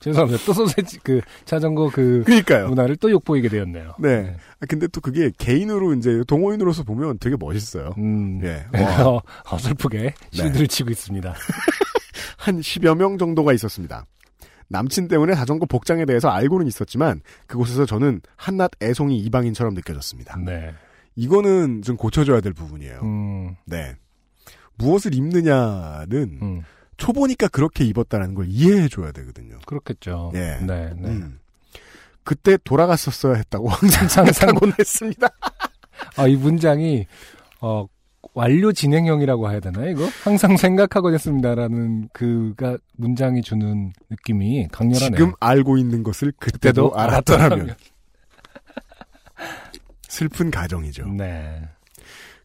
죄송합니다. 0.00 0.42
또 0.46 0.54
소세지, 0.54 0.98
그, 1.02 1.20
자전거 1.44 1.90
그, 1.92 2.22
그러니까요. 2.24 2.68
문화를 2.68 2.96
또 2.96 3.10
욕보이게 3.10 3.50
되었네요. 3.50 3.94
네. 3.98 4.34
아, 4.58 4.66
근데 4.66 4.86
또 4.88 5.02
그게 5.02 5.30
개인으로 5.36 5.92
이제 5.94 6.22
동호인으로서 6.26 6.84
보면 6.84 7.18
되게 7.18 7.36
멋있어요. 7.38 7.92
음. 7.98 8.40
예. 8.42 8.64
와, 8.82 9.06
어, 9.08 9.20
어설프게 9.50 10.14
시드를 10.30 10.68
치고 10.68 10.90
있습니다. 10.90 11.34
한 12.38 12.60
10여 12.60 12.96
명 12.96 13.18
정도가 13.18 13.52
있었습니다. 13.52 14.06
남친 14.68 15.08
때문에 15.08 15.34
자전거 15.34 15.66
복장에 15.66 16.06
대해서 16.06 16.30
알고는 16.30 16.66
있었지만 16.66 17.20
그곳에서 17.46 17.84
저는 17.84 18.22
한낱 18.36 18.70
애송이 18.80 19.18
이방인처럼 19.18 19.74
느껴졌습니다. 19.74 20.38
네. 20.38 20.72
이거는 21.16 21.82
좀 21.82 21.96
고쳐줘야 21.96 22.40
될 22.40 22.52
부분이에요. 22.52 23.00
음, 23.02 23.56
네. 23.64 23.94
무엇을 24.76 25.14
입느냐는 25.14 26.38
음, 26.42 26.62
초보니까 26.96 27.48
그렇게 27.48 27.84
입었다는 27.84 28.34
걸 28.34 28.46
이해해줘야 28.48 29.12
되거든요. 29.12 29.58
그렇겠죠. 29.66 30.32
예. 30.34 30.58
네, 30.62 30.92
네. 30.96 31.08
음. 31.08 31.38
그때 32.24 32.56
돌아갔었어야 32.62 33.34
했다고 33.34 33.68
항상 33.70 34.26
생각하곤 34.26 34.72
했습니다. 34.78 35.28
아, 36.16 36.26
이 36.26 36.36
문장이, 36.36 37.06
어, 37.60 37.86
완료 38.34 38.72
진행형이라고 38.72 39.50
해야 39.50 39.60
되나, 39.60 39.86
이거? 39.86 40.06
항상 40.22 40.56
생각하곤 40.56 41.14
했습니다라는 41.14 42.08
그가 42.12 42.76
문장이 42.96 43.42
주는 43.42 43.92
느낌이 44.10 44.68
강렬하네요. 44.70 45.16
지금 45.16 45.32
알고 45.40 45.76
있는 45.78 46.02
것을 46.02 46.32
그때도, 46.38 46.94
알았더라면 46.94 47.74
슬픈 50.10 50.50
가정이죠. 50.50 51.06
네. 51.08 51.62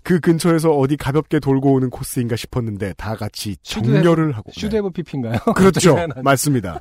그 0.04 0.20
근처에서 0.20 0.70
어디 0.72 0.98
가볍게 0.98 1.40
돌고 1.40 1.74
오는 1.74 1.90
코스인가 1.90 2.36
싶었는데 2.36 2.94
다 2.94 3.16
같이 3.16 3.58
정렬을 3.64 4.34
하고 4.34 4.52
네. 4.52 4.62
should've 4.62 4.92
p.p.인가요? 4.92 5.40
그렇죠. 5.58 5.98
맞습니다. 6.24 6.80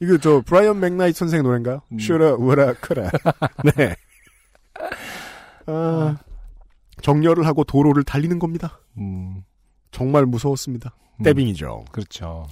이거 0.00 0.18
저 0.18 0.42
브라이언 0.44 0.80
맥나이트 0.80 1.18
선생 1.18 1.42
노래인가요? 1.42 1.80
음. 1.92 1.98
Shoulda 1.98 2.34
woulda 2.34 2.74
coulda. 2.74 3.10
네. 3.76 3.96
아, 5.66 6.18
정렬을 7.00 7.46
하고 7.46 7.64
도로를 7.64 8.04
달리는 8.04 8.38
겁니다. 8.38 8.80
음, 8.98 9.42
정말 9.90 10.26
무서웠습니다. 10.26 10.94
음, 11.20 11.22
떼빙이죠. 11.22 11.86
그렇죠. 11.90 12.46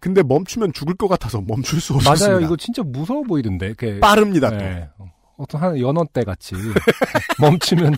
근데 0.00 0.22
멈추면 0.22 0.74
죽을 0.74 0.94
것 0.94 1.08
같아서 1.08 1.40
멈출 1.40 1.80
수 1.80 1.94
없었습니다. 1.94 2.28
맞아요. 2.28 2.44
이거 2.44 2.56
진짜 2.56 2.82
무서워 2.82 3.22
보이던데. 3.22 3.74
빠릅니다. 4.00 4.50
또. 4.50 5.08
네. 5.38 5.42
어떤 5.42 5.62
한 5.62 5.80
연어 5.80 6.04
때 6.12 6.24
같이 6.24 6.54
멈추면 7.40 7.96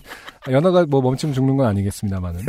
연어가 0.51 0.87
뭐 0.87 1.01
멈추면 1.01 1.35
죽는 1.35 1.57
건 1.57 1.67
아니겠습니다만은 1.67 2.41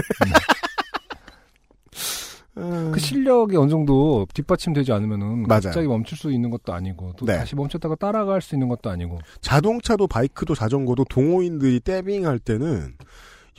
아, 2.56 2.92
그 2.94 3.00
실력이 3.00 3.56
어느 3.56 3.70
정도 3.70 4.28
뒷받침되지 4.34 4.92
않으면은 4.92 5.44
맞아요. 5.44 5.62
갑자기 5.62 5.88
멈출 5.88 6.18
수 6.18 6.32
있는 6.32 6.50
것도 6.50 6.74
아니고 6.74 7.14
또 7.18 7.26
네. 7.26 7.38
다시 7.38 7.56
멈췄다가 7.56 7.96
따라갈 7.96 8.42
수 8.42 8.56
있는 8.56 8.68
것도 8.68 8.90
아니고 8.90 9.20
자동차도 9.40 10.08
바이크도 10.08 10.54
자전거도 10.56 11.06
동호인들이 11.06 11.80
떼빙할 11.80 12.40
때는 12.40 12.96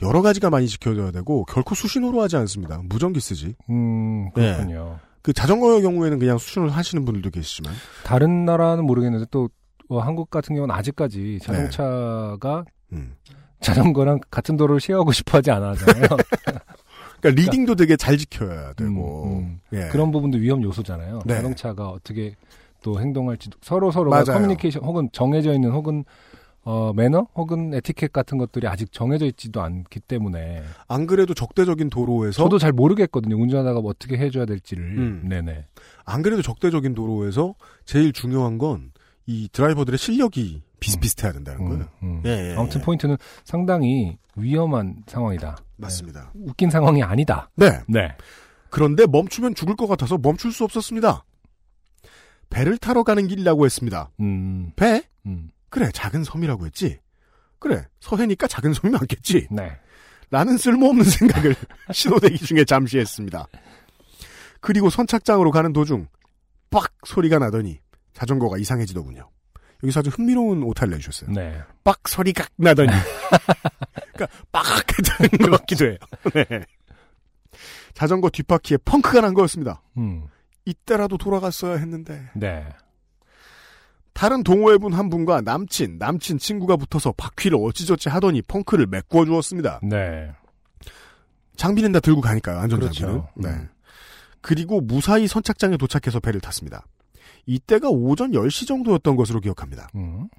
여러 0.01 0.21
가지가 0.21 0.49
많이 0.49 0.67
지켜져야 0.67 1.11
되고 1.11 1.43
결코 1.45 1.75
수신호로 1.75 2.21
하지 2.21 2.37
않습니다. 2.37 2.81
무전기 2.83 3.19
쓰지. 3.19 3.55
음 3.69 4.29
그렇군요. 4.31 4.99
그 5.23 5.33
자전거의 5.33 5.81
경우에는 5.81 6.19
그냥 6.19 6.37
수신호를 6.37 6.75
하시는 6.75 7.03
분들도 7.05 7.29
계시지만 7.31 7.73
다른 8.03 8.45
나라는 8.45 8.85
모르겠는데 8.85 9.25
또 9.31 9.49
어, 9.89 9.99
한국 9.99 10.29
같은 10.29 10.55
경우는 10.55 10.73
아직까지 10.73 11.39
자동차가 11.41 12.65
음. 12.91 13.15
자전거랑 13.59 14.19
같은 14.29 14.57
도로를 14.57 14.81
쉐어하고 14.81 15.11
싶어 15.11 15.37
하지 15.37 15.51
않아 15.51 15.69
하잖아요. 15.69 16.07
그러니까 17.21 17.41
리딩도 17.41 17.75
되게 17.75 17.95
잘 17.95 18.17
지켜야 18.17 18.73
되고 18.73 19.25
음, 19.25 19.37
음. 19.37 19.59
예. 19.71 19.87
그런 19.89 20.11
부분도 20.11 20.37
위험 20.37 20.61
요소잖아요. 20.61 21.21
네. 21.25 21.35
자동차가 21.35 21.89
어떻게 21.89 22.35
또 22.81 22.99
행동할지 22.99 23.49
서로 23.61 23.91
서로 23.91 24.09
맞아요. 24.09 24.25
커뮤니케이션 24.25 24.83
혹은 24.83 25.09
정해져 25.13 25.53
있는 25.53 25.71
혹은 25.71 26.03
어, 26.65 26.93
매너 26.93 27.27
혹은 27.35 27.73
에티켓 27.73 28.13
같은 28.13 28.37
것들이 28.37 28.67
아직 28.67 28.91
정해져 28.91 29.25
있지도 29.25 29.61
않기 29.61 29.99
때문에 30.01 30.63
안 30.87 31.07
그래도 31.07 31.33
적대적인 31.33 31.89
도로에서 31.89 32.43
저도 32.43 32.57
잘 32.57 32.71
모르겠거든요. 32.71 33.35
운전하다가 33.35 33.81
뭐 33.81 33.89
어떻게 33.91 34.17
해줘야 34.17 34.45
될지를. 34.45 34.83
음. 34.83 35.25
네네. 35.27 35.65
안 36.05 36.21
그래도 36.21 36.41
적대적인 36.41 36.93
도로에서 36.93 37.55
제일 37.85 38.13
중요한 38.13 38.57
건 38.57 38.91
이 39.25 39.49
드라이버들의 39.51 39.97
실력이 39.97 40.63
비슷비슷해야 40.79 41.31
된다는 41.31 41.61
음, 41.61 41.69
거예요. 41.69 41.85
음. 42.03 42.21
예, 42.25 42.51
예, 42.51 42.55
아무튼 42.57 42.81
예. 42.81 42.83
포인트는 42.85 43.17
상당히 43.45 44.17
위험한 44.35 45.03
상황이다. 45.07 45.57
맞습니다. 45.77 46.31
네. 46.33 46.45
웃긴 46.49 46.69
상황이 46.69 47.01
아니다. 47.01 47.49
네. 47.55 47.81
네. 47.87 48.15
그런데 48.69 49.05
멈추면 49.05 49.55
죽을 49.55 49.75
것 49.75 49.87
같아서 49.87 50.17
멈출 50.17 50.51
수 50.51 50.63
없었습니다. 50.63 51.23
배를 52.49 52.77
타러 52.77 53.03
가는 53.03 53.27
길이라고 53.27 53.65
했습니다. 53.65 54.09
음, 54.19 54.71
배? 54.75 55.03
음, 55.25 55.49
그래, 55.69 55.89
작은 55.93 56.23
섬이라고 56.23 56.65
했지. 56.65 56.99
그래, 57.59 57.85
서해니까 57.99 58.47
작은 58.47 58.73
섬이 58.73 58.91
많겠지. 58.91 59.47
네. 59.49 59.71
라는 60.29 60.57
쓸모없는 60.57 61.05
생각을 61.05 61.55
신호대기 61.93 62.39
중에 62.45 62.65
잠시 62.65 62.97
했습니다. 62.97 63.47
그리고 64.59 64.89
선착장으로 64.89 65.51
가는 65.51 65.71
도중 65.73 66.07
빡 66.69 66.91
소리가 67.05 67.37
나더니 67.39 67.79
자전거가 68.13 68.57
이상해지더군요. 68.57 69.29
여기서 69.83 69.99
아주 69.99 70.09
흥미로운 70.09 70.63
오타를 70.63 70.93
내주셨어요. 70.93 71.31
네. 71.31 71.61
빡 71.83 72.07
소리가 72.07 72.45
나더니 72.55 72.89
그러니까 74.13 74.27
빡 74.51 74.65
했다는 74.97 75.49
것 75.49 75.57
같기도 75.59 75.85
해요. 75.87 75.97
네. 76.33 76.65
자전거 77.93 78.29
뒷바퀴에 78.29 78.77
펑크가 78.85 79.21
난 79.21 79.33
거였습니다. 79.33 79.81
음, 79.97 80.25
이때라도 80.65 81.17
돌아갔어야 81.17 81.77
했는데 81.77 82.29
네. 82.33 82.65
다른 84.13 84.43
동호회분 84.43 84.93
한 84.93 85.09
분과 85.09 85.41
남친, 85.41 85.97
남친 85.97 86.37
친구가 86.37 86.77
붙어서 86.77 87.13
바퀴를 87.13 87.57
어찌저찌 87.61 88.09
하더니 88.09 88.41
펑크를 88.43 88.87
메꾸어 88.87 89.25
주었습니다. 89.25 89.79
네. 89.83 90.31
장비는 91.55 91.91
다 91.91 91.99
들고 91.99 92.21
가니까요, 92.21 92.59
안전장비는. 92.59 93.11
그렇죠. 93.11 93.29
네. 93.35 93.49
음. 93.49 93.69
그리고 94.41 94.81
무사히 94.81 95.27
선착장에 95.27 95.77
도착해서 95.77 96.19
배를 96.19 96.41
탔습니다. 96.41 96.85
이때가 97.45 97.89
오전 97.89 98.31
10시 98.31 98.67
정도였던 98.67 99.15
것으로 99.15 99.39
기억합니다. 99.41 99.89
음, 99.95 100.29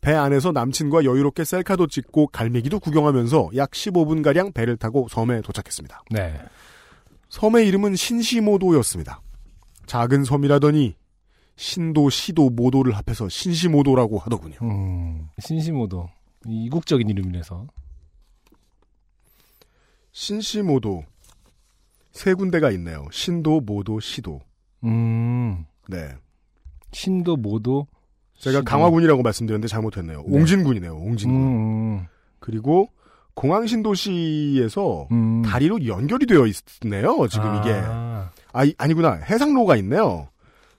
배 0.00 0.12
안에서 0.12 0.52
남친과 0.52 1.04
여유롭게 1.04 1.44
셀카도 1.44 1.88
찍고 1.88 2.28
갈매기도 2.28 2.78
구경하면서 2.78 3.50
약 3.56 3.70
15분가량 3.72 4.54
배를 4.54 4.76
타고 4.76 5.08
섬에 5.08 5.40
도착했습니다. 5.40 6.02
네. 6.10 6.40
섬의 7.30 7.66
이름은 7.68 7.96
신시모도였습니다. 7.96 9.20
작은 9.86 10.24
섬이라더니 10.24 10.94
신도, 11.56 12.10
시도, 12.10 12.50
모도를 12.50 12.92
합해서 12.96 13.28
신시모도라고 13.28 14.18
하더군요. 14.18 14.56
음, 14.62 15.28
신시모도. 15.40 16.08
이국적인 16.46 17.08
이름이라서. 17.08 17.66
신시모도 20.12 21.04
세 22.10 22.34
군데가 22.34 22.70
있네요. 22.72 23.06
신도, 23.10 23.60
모도, 23.60 24.00
시도. 24.00 24.40
음, 24.84 25.64
네. 25.88 26.14
신도 26.92 27.36
모도. 27.36 27.86
제가 28.38 28.58
시도. 28.60 28.64
강화군이라고 28.64 29.22
말씀드렸는데 29.22 29.68
잘못했네요. 29.68 30.24
네. 30.26 30.36
옹진군이네요. 30.38 30.94
옹진군. 30.96 31.36
음, 31.36 32.06
그리고 32.40 32.88
공항신도시에서 33.34 35.08
음. 35.10 35.42
다리로 35.42 35.86
연결이 35.86 36.26
되어 36.26 36.44
있네요. 36.84 37.26
지금 37.28 37.46
아, 37.46 37.60
이게 37.60 37.72
아 38.52 38.64
이- 38.64 38.74
아니구나 38.78 39.14
해상로가 39.14 39.76
있네요. 39.76 40.28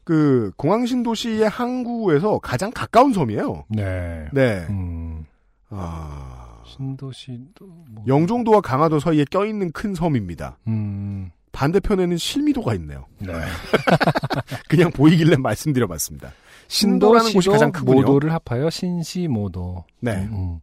그 0.03 0.51
공항신도시의 0.57 1.47
항구에서 1.49 2.39
가장 2.39 2.71
가까운 2.71 3.13
섬이에요. 3.13 3.63
네. 3.69 4.25
네. 4.33 4.65
음, 4.69 5.25
아, 5.69 6.61
신도시도. 6.65 7.65
뭐. 7.89 8.03
영종도와 8.07 8.59
강화도 8.61 8.99
사이에 8.99 9.25
껴있는 9.29 9.71
큰 9.71 9.95
섬입니다. 9.95 10.57
음, 10.67 11.31
반대편에는 11.53 12.17
실미도가 12.17 12.73
있네요. 12.75 13.05
네. 13.19 13.31
그냥 14.67 14.91
보이길래 14.91 15.37
말씀드려봤습니다. 15.37 16.33
신도라는 16.67 17.31
곳이 17.31 17.49
가장 17.49 17.71
크군요. 17.71 18.01
모도를 18.01 18.33
합하여 18.33 18.69
신시모도. 18.69 19.85
네. 20.01 20.27
음, 20.31 20.59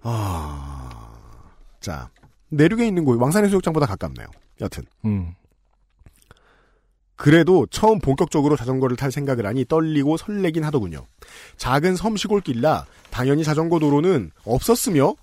아, 0.00 1.12
자 1.80 2.10
내륙에 2.48 2.86
있는 2.86 3.04
곳 3.04 3.20
왕산 3.20 3.44
해수욕장보다 3.44 3.86
가깝네요. 3.86 4.26
여튼 4.62 4.84
음, 5.04 5.34
그래도 7.16 7.66
처음 7.66 7.98
본격적으로 7.98 8.56
자전거를 8.56 8.96
탈 8.96 9.12
생각을 9.12 9.46
하니 9.46 9.66
떨리고 9.66 10.16
설레긴 10.16 10.64
하더군요. 10.64 11.06
작은 11.58 11.96
섬 11.96 12.16
시골길라 12.16 12.86
당연히 13.10 13.44
자전거 13.44 13.78
도로는 13.78 14.30
없었으며 14.44 15.14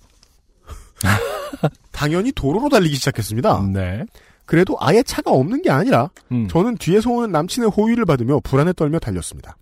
당연히 1.92 2.32
도로로 2.32 2.68
달리기 2.68 2.96
시작했습니다. 2.96 3.68
네. 3.72 4.04
그래도 4.46 4.76
아예 4.80 5.02
차가 5.02 5.30
없는 5.30 5.62
게 5.62 5.70
아니라 5.70 6.10
음. 6.32 6.48
저는 6.48 6.76
뒤에서 6.78 7.10
오는 7.10 7.30
남친의 7.30 7.70
호의를 7.70 8.04
받으며 8.04 8.40
불안에 8.40 8.72
떨며 8.72 8.98
달렸습니다. 8.98 9.56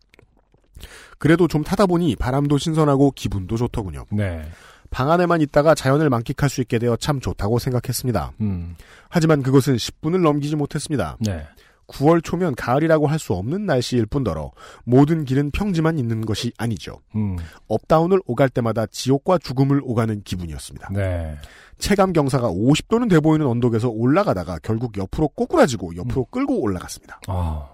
그래도 1.19 1.49
좀 1.49 1.63
타다 1.65 1.87
보니 1.87 2.17
바람도 2.17 2.59
신선하고 2.59 3.11
기분도 3.13 3.57
좋더군요. 3.57 4.07
네. 4.11 4.49
방 4.91 5.11
안에만 5.11 5.41
있다가 5.43 5.75
자연을 5.75 6.09
만끽할 6.09 6.49
수 6.49 6.61
있게 6.63 6.79
되어 6.79 6.97
참 6.97 7.21
좋다고 7.21 7.59
생각했습니다. 7.59 8.33
음. 8.41 8.77
하지만 9.11 9.43
그것은 9.43 9.77
10분을 9.77 10.23
넘기지 10.23 10.57
못했습니다. 10.57 11.17
네. 11.21 11.47
9월 11.89 12.23
초면 12.23 12.55
가을이라고 12.55 13.07
할 13.07 13.19
수 13.19 13.33
없는 13.33 13.67
날씨일 13.67 14.07
뿐더러 14.07 14.53
모든 14.85 15.25
길은 15.25 15.51
평지만 15.51 15.99
있는 15.99 16.21
것이 16.25 16.53
아니죠. 16.57 17.01
음. 17.17 17.37
업다운을 17.67 18.21
오갈 18.27 18.49
때마다 18.49 18.87
지옥과 18.87 19.39
죽음을 19.39 19.81
오가는 19.83 20.23
기분이었습니다. 20.23 20.91
네. 20.93 21.37
체감 21.79 22.13
경사가 22.13 22.51
50도는 22.51 23.09
돼 23.09 23.21
보이는 23.21 23.47
언덕에서 23.47 23.89
올라가다가 23.89 24.59
결국 24.63 24.97
옆으로 24.97 25.29
꼬꾸라지고 25.29 25.97
옆으로 25.97 26.25
끌고 26.27 26.61
올라갔습니다. 26.61 27.21
아. 27.29 27.69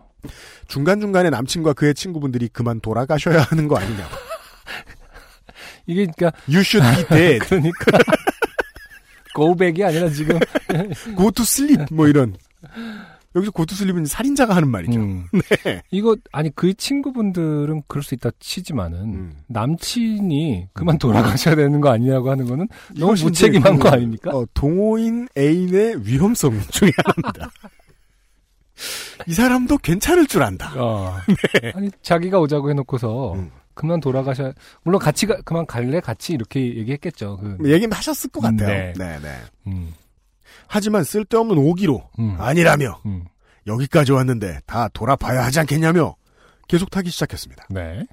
중간중간에 0.69 1.31
남친과 1.31 1.75
그의 1.75 1.95
친구분들이 1.95 2.49
그만 2.49 2.81
돌아가셔야 2.81 3.43
하는 3.43 3.69
거 3.69 3.77
아니냐고. 3.77 4.15
이게 5.87 6.07
그러니까 6.07 6.33
You 6.49 6.61
should 6.61 7.07
be 7.09 7.17
dead. 7.17 7.39
그러니까 7.49 7.99
고백이 9.35 9.85
아니라 9.85 10.09
지금 10.09 10.39
Go 11.17 11.31
to 11.31 11.43
sleep. 11.43 11.85
뭐 11.91 12.09
이런. 12.09 12.37
여기서 13.35 13.53
sleep은 13.71 14.05
살인자가 14.05 14.55
하는 14.55 14.69
말이죠. 14.69 15.01
음. 15.01 15.27
네. 15.65 15.83
이거 15.91 16.17
아니 16.33 16.55
그 16.55 16.75
친구분들은 16.75 17.83
그럴 17.89 18.03
수 18.03 18.15
있다 18.15 18.31
치지만은 18.39 18.99
음. 18.99 19.37
남친이 19.49 20.69
그만 20.73 20.99
돌아가셔야 20.99 21.57
되는 21.57 21.81
거 21.81 21.91
아니냐고 21.91 22.31
하는 22.31 22.47
거는 22.47 22.69
너무 22.97 23.13
무책임한 23.13 23.79
거 23.79 23.91
그, 23.91 23.95
아닙니까? 23.95 24.31
어, 24.31 24.47
동호인 24.55 25.29
애인의 25.37 26.07
위험성 26.07 26.61
중에 26.71 26.91
하나입니다. 27.05 27.51
이 29.27 29.33
사람도 29.35 29.79
괜찮을 29.79 30.27
줄 30.27 30.43
안다. 30.43 30.73
어. 30.77 31.17
아니 31.75 31.91
자기가 32.03 32.39
오자고 32.39 32.71
해놓고서 32.71 33.33
네. 33.37 33.43
음. 33.43 33.51
그만 33.75 34.01
돌아가셔. 34.01 34.53
물론 34.85 35.01
같이 35.01 35.27
가, 35.27 35.37
그만 35.45 35.67
갈래 35.67 36.01
같이 36.01 36.33
이렇게 36.33 36.61
얘기했겠죠. 36.77 37.39
그, 37.39 37.71
얘기는 37.71 37.93
하셨을 37.93 38.31
것 38.31 38.41
같아요. 38.41 38.69
네. 38.69 38.93
네, 38.97 39.19
네. 39.21 39.29
음, 39.67 39.93
하지만 40.67 41.05
쓸데없는 41.05 41.57
오기로 41.59 42.11
음, 42.19 42.37
아니라며 42.39 43.01
음, 43.07 43.25
여기까지 43.67 44.13
왔는데 44.13 44.61
다 44.67 44.89
돌아봐야 44.89 45.45
하지 45.45 45.61
않겠냐며 45.61 46.17
계속 46.69 46.91
타기 46.91 47.11
시작했습니다. 47.11 47.67
네. 47.71 48.05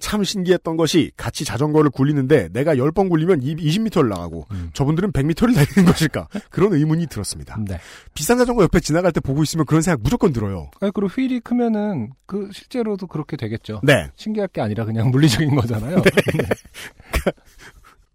참 0.00 0.24
신기했던 0.24 0.76
것이 0.76 1.12
같이 1.16 1.44
자전거를 1.44 1.90
굴리는데 1.90 2.48
내가 2.52 2.74
10번 2.74 3.08
굴리면 3.10 3.40
20m를 3.42 4.08
나가고 4.08 4.46
음. 4.50 4.70
저분들은 4.72 5.12
100m를 5.12 5.54
달리는 5.54 5.84
것일까? 5.84 6.26
그런 6.48 6.72
의문이 6.72 7.06
들었습니다. 7.06 7.56
네. 7.60 7.78
비싼 8.14 8.38
자전거 8.38 8.62
옆에 8.62 8.80
지나갈 8.80 9.12
때 9.12 9.20
보고 9.20 9.42
있으면 9.42 9.66
그런 9.66 9.82
생각 9.82 10.00
무조건 10.02 10.32
들어요. 10.32 10.70
아니, 10.80 10.90
그리고 10.90 11.08
휠이 11.08 11.40
크면은 11.40 12.12
그 12.26 12.48
실제로도 12.52 13.06
그렇게 13.06 13.36
되겠죠. 13.36 13.82
네. 13.84 14.10
신기할 14.16 14.48
게 14.48 14.62
아니라 14.62 14.86
그냥 14.86 15.10
물리적인 15.10 15.54
거잖아요. 15.54 15.96
네. 16.02 16.48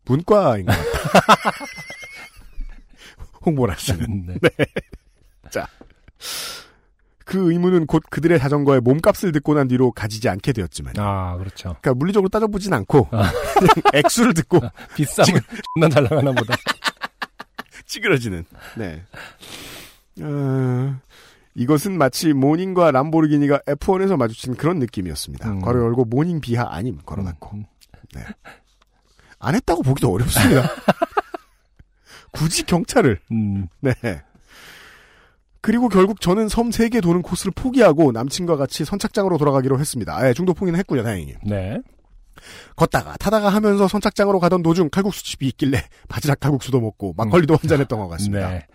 문과인 0.06 0.66
것 0.66 0.72
같다. 0.74 1.52
홍보를 3.46 3.74
하시는. 3.74 4.26
네. 4.28 4.36
그 7.26 7.52
의문은 7.52 7.88
곧 7.88 8.04
그들의 8.10 8.40
자전거의 8.40 8.82
몸값을 8.82 9.32
듣고 9.32 9.56
난 9.56 9.68
뒤로 9.68 9.92
가지지 9.92 10.30
않게 10.30 10.54
되었지만. 10.54 10.94
아, 10.98 11.36
그렇죠. 11.38 11.76
그러니까 11.82 11.96
물리적으로 11.96 12.30
따져보진 12.30 12.72
않고 12.72 13.10
아. 13.12 13.32
액수를 13.94 14.36
듣고 14.36 14.62
비싸면 14.96 15.42
존나 15.74 15.90
잘 15.90 16.04
나가나 16.04 16.32
보다. 16.32 16.56
찌그러지는. 17.88 18.46
네. 18.78 19.02
어, 20.22 20.96
이것은 21.56 21.98
마치 21.98 22.32
모닝과 22.34 22.92
람보르기니가 22.92 23.60
F1에서 23.60 24.18
마주친 24.18 24.56
그런 24.56 24.78
느낌이었습니다. 24.78 25.50
음. 25.50 25.62
괄호 25.62 25.84
열고 25.84 26.06
모닝 26.06 26.42
비하 26.42 26.68
아님 26.70 27.00
걸어놨고 27.06 27.56
음, 27.56 27.66
안 29.40 29.56
했다고 29.56 29.82
보기도 29.82 30.14
어렵습니다. 30.14 30.70
굳이 32.36 32.64
경찰을. 32.64 33.20
음, 33.32 33.68
네. 33.82 33.94
그리고 35.62 35.90
결국 35.90 36.22
저는 36.22 36.48
섬 36.48 36.70
3개 36.70 37.02
도는 37.02 37.24
코스를 37.24 37.52
포기하고 37.56 38.12
남친과 38.12 38.56
같이 38.56 38.86
선착장으로 38.86 39.38
돌아가기로 39.40 39.80
했습니다. 39.80 40.16
아, 40.16 40.32
중도 40.34 40.53
포기는 40.53 40.78
했군요, 40.78 41.02
다행히. 41.02 41.34
네. 41.44 41.82
걷다가 42.76 43.16
타다가 43.18 43.49
하면서 43.49 43.88
선착장으로 43.88 44.40
가던 44.40 44.62
도중 44.62 44.90
칼국수집이 44.90 45.48
있길래 45.48 45.82
바지락 46.07 46.40
칼국수도 46.40 46.82
먹고 46.82 47.14
막걸리도 47.18 47.56
한잔했던 47.56 47.98
것 47.98 48.07
같습니다. 48.10 48.49
네. 48.52 48.68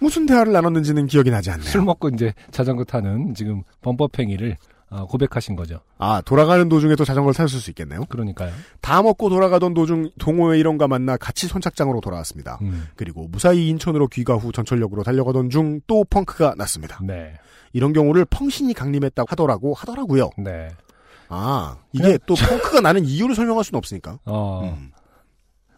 무슨 0.00 0.26
대화를 0.26 0.52
나눴는지는 0.52 1.06
기억이 1.06 1.30
나지 1.30 1.50
않네요. 1.50 1.68
술 1.68 1.82
먹고 1.82 2.08
이제 2.08 2.32
자전거 2.50 2.84
타는 2.84 3.34
지금 3.34 3.62
범법행위를 3.82 4.52
어, 4.52 4.79
고백하신 4.90 5.56
거죠. 5.56 5.80
아, 5.98 6.20
돌아가는 6.24 6.68
도중에도 6.68 7.04
자전거를 7.04 7.34
타실 7.34 7.60
수 7.60 7.70
있겠네요. 7.70 8.04
그러니까요. 8.08 8.52
다 8.80 9.02
먹고 9.02 9.28
돌아가던 9.30 9.72
도중 9.74 10.10
동호회 10.18 10.58
일원과 10.58 10.88
만나 10.88 11.16
같이 11.16 11.46
선착장으로 11.48 12.00
돌아왔습니다. 12.00 12.58
음, 12.62 12.88
그리고 12.96 13.28
무사히 13.28 13.68
인천으로 13.68 14.08
귀가 14.08 14.34
후 14.36 14.52
전철역으로 14.52 15.02
달려가던 15.02 15.50
중 15.50 15.80
또 15.86 16.04
펑크가 16.04 16.54
났습니다. 16.56 16.98
네. 17.02 17.34
이런 17.72 17.92
경우를 17.92 18.24
펑신이 18.24 18.74
강림했다고 18.74 19.26
하더라고 19.30 19.74
하더라고요. 19.74 20.30
네. 20.38 20.68
아, 21.28 21.76
이게 21.92 22.18
또 22.26 22.34
펑크가 22.34 22.80
나는 22.80 23.04
이유를 23.04 23.34
설명할 23.36 23.62
수는 23.64 23.78
없으니까. 23.78 24.18
어, 24.24 24.62
음. 24.76 24.90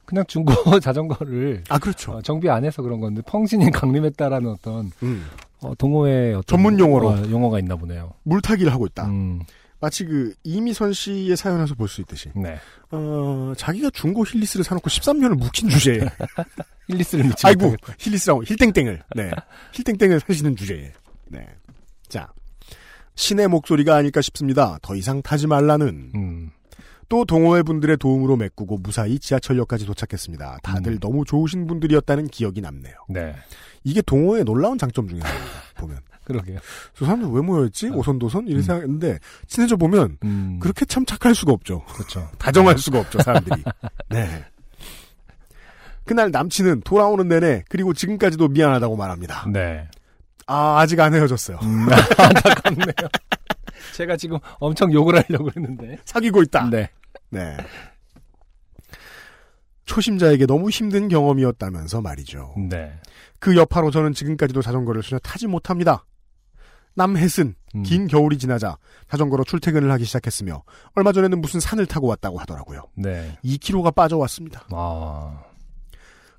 그냥 0.06 0.24
중고 0.26 0.52
자전거를 0.80 1.64
아, 1.68 1.78
그렇죠. 1.78 2.12
어, 2.12 2.22
정비 2.22 2.48
안 2.51 2.64
해서 2.64 2.82
그런 2.82 3.01
건데 3.01 3.22
펑신이 3.26 3.70
강림했다라는 3.72 4.51
어떤 4.51 4.90
음. 5.02 5.26
어, 5.62 5.74
동호회 5.76 6.34
어떤 6.34 6.43
전문 6.56 6.78
용어로. 6.78 7.09
어, 7.09 7.30
용어가 7.30 7.59
있나 7.59 7.76
보네요. 7.76 8.12
물타기를 8.24 8.72
하고 8.72 8.86
있다. 8.86 9.06
음, 9.06 9.40
마치 9.80 10.05
그 10.05 10.34
이미선 10.44 10.93
씨의 10.93 11.36
사연에서 11.36 11.74
볼 11.74 11.89
수 11.89 12.01
있듯이. 12.02 12.30
네. 12.34 12.59
어, 12.90 13.52
자기가 13.56 13.90
중고 13.90 14.24
Heelys를 14.24 14.64
사놓고 14.64 14.89
13년을 14.89 15.36
묵힌 15.36 15.68
주제에. 15.68 16.01
Heelys를 16.88 17.24
미치 17.24 17.47
아이고. 17.47 17.74
Heelys라고, 17.98 18.44
힐땡땡을. 18.44 19.02
네. 19.16 19.30
힐땡땡을 19.72 20.20
사시는 20.20 20.56
주제에. 20.56 20.93
네. 21.28 21.47
자. 22.09 22.28
신의 23.14 23.48
목소리가 23.48 23.94
아닐까 23.97 24.20
싶습니다. 24.22 24.78
더 24.82 24.94
이상 24.97 25.20
타지 25.22 25.47
말라는. 25.47 26.12
음, 26.14 26.51
또 27.09 27.24
동호회 27.26 27.62
분들의 27.62 27.98
도움으로 27.98 28.36
메꾸고 28.36 28.78
무사히 28.78 29.18
지하철역까지 29.18 29.84
도착했습니다. 29.84 30.59
다들 30.62 30.93
음. 30.93 30.98
너무 30.98 31.24
좋으신 31.26 31.66
분들이었다는 31.66 32.28
기억이 32.28 32.62
남네요. 32.62 32.94
네. 33.10 33.34
이게 33.84 34.00
동호회의 34.02 34.44
놀라운 34.44 34.78
장점 34.78 35.09
중에 35.09 35.20
하나입니다. 35.20 35.52
보면. 35.76 35.98
그러게요. 36.24 36.59
저 36.96 37.04
사람들 37.04 37.30
왜 37.30 37.40
모였지? 37.40 37.88
어. 37.88 37.94
오선도선? 37.94 38.46
이런 38.46 38.60
음. 38.60 38.62
생각했는데, 38.62 39.18
친해져 39.48 39.76
보면, 39.76 40.18
음, 40.22 40.59
그렇게 40.60 40.84
참 40.84 41.04
착할 41.04 41.34
수가 41.34 41.52
없죠. 41.52 41.84
그렇죠. 41.92 42.28
다정할 42.38 42.78
수가 42.78 43.00
없죠, 43.00 43.20
사람들이. 43.22 43.62
네. 44.09 44.44
그날 46.04 46.30
남친은 46.30 46.82
돌아오는 46.82 47.26
내내, 47.26 47.64
그리고 47.68 47.92
지금까지도 47.92 48.48
미안하다고 48.48 48.96
말합니다. 48.96 49.46
네. 49.52 49.88
아, 50.46 50.78
아직 50.78 51.00
안 51.00 51.12
헤어졌어요. 51.14 51.59
음, 51.62 51.88
안타깝네요. 52.18 53.09
제가 53.94 54.16
지금 54.16 54.38
엄청 54.59 54.92
욕을 54.92 55.16
하려고 55.16 55.50
했는데. 55.56 55.98
사귀고 56.04 56.42
있다. 56.42 56.70
네. 56.70 56.88
네. 57.30 57.56
초심자에게 59.86 60.46
너무 60.46 60.70
힘든 60.70 61.09
경험이었다면서 61.09 62.00
말이죠. 62.00 62.54
네. 62.70 62.92
그 63.43 63.56
여파로 63.56 63.90
저는 63.90 64.14
지금까지도 64.14 64.62
자전거를 64.62 65.02
전혀 65.02 65.19
타지 65.19 65.48
못합니다. 65.48 66.06
남해슨, 66.94 67.56
음. 67.74 67.82
긴 67.82 68.06
겨울이 68.06 68.39
지나자 68.39 68.77
자전거로 69.10 69.43
출퇴근을 69.43 69.90
하기 69.90 70.05
시작했으며 70.05 70.62
얼마 70.94 71.10
전에는 71.10 71.40
무슨 71.40 71.59
산을 71.59 71.86
타고 71.86 72.06
왔다고 72.06 72.39
하더라고요. 72.39 72.85
네. 72.94 73.36
2km가 73.44 73.93
빠져왔습니다. 73.97 74.66
아, 74.70 75.43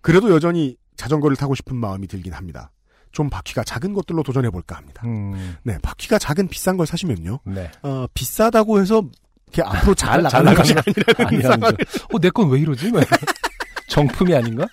그래도 0.02 0.32
여전히 0.32 0.78
자전거를 0.96 1.36
타고 1.36 1.56
싶은 1.56 1.76
마음이 1.76 2.08
들긴 2.08 2.32
합니다. 2.32 2.72
좀 3.12 3.30
바퀴가 3.30 3.66
작은 3.66 3.92
것들로 3.94 4.24
도전해 4.24 4.50
볼까 4.50 4.78
합니다. 4.78 5.02
음, 5.06 5.58
네, 5.64 5.78
바퀴가 5.82 6.18
작은 6.20 6.48
비싼 6.48 6.78
걸 6.78 6.88
사시면요. 6.88 7.40
네. 7.44 7.70
어, 7.82 8.06
비싸다고 8.14 8.80
해서 8.80 9.04
이렇게 9.52 9.62
앞으로 9.78 9.94
잘잘 9.94 10.24
나가는 10.24 10.54
것이 10.56 10.74
아니라는. 11.18 11.60
거. 11.60 11.68
어, 12.14 12.20
내 12.20 12.30
건 12.30 12.50
왜 12.50 12.62
이러지? 12.62 12.92
정품이 13.90 14.34
아닌가? 14.34 14.66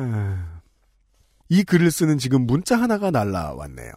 아, 0.00 0.60
이 1.48 1.62
글을 1.62 1.90
쓰는 1.90 2.18
지금 2.18 2.46
문자 2.46 2.80
하나가 2.80 3.10
날라왔네요. 3.10 3.92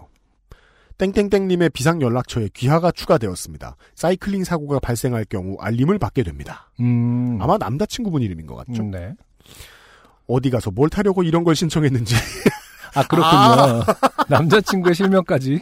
땡땡땡님의 0.97 1.69
비상 1.71 2.01
연락처에 2.01 2.49
귀하가 2.53 2.91
추가되었습니다. 2.91 3.75
사이클링 3.95 4.43
사고가 4.43 4.79
발생할 4.79 5.25
경우 5.25 5.57
알림을 5.59 5.99
받게 5.99 6.23
됩니다. 6.23 6.71
음. 6.79 7.37
아마 7.41 7.57
남자친구분 7.57 8.21
이름인 8.21 8.45
것 8.45 8.55
같죠? 8.55 8.83
음, 8.83 8.91
네. 8.91 9.13
어디 10.27 10.49
가서 10.49 10.71
뭘 10.71 10.89
타려고 10.89 11.23
이런 11.23 11.43
걸 11.43 11.55
신청했는지 11.55 12.15
아, 12.95 13.05
그렇군요. 13.07 13.83
남자친구의 14.29 14.95
실명까지. 14.95 15.61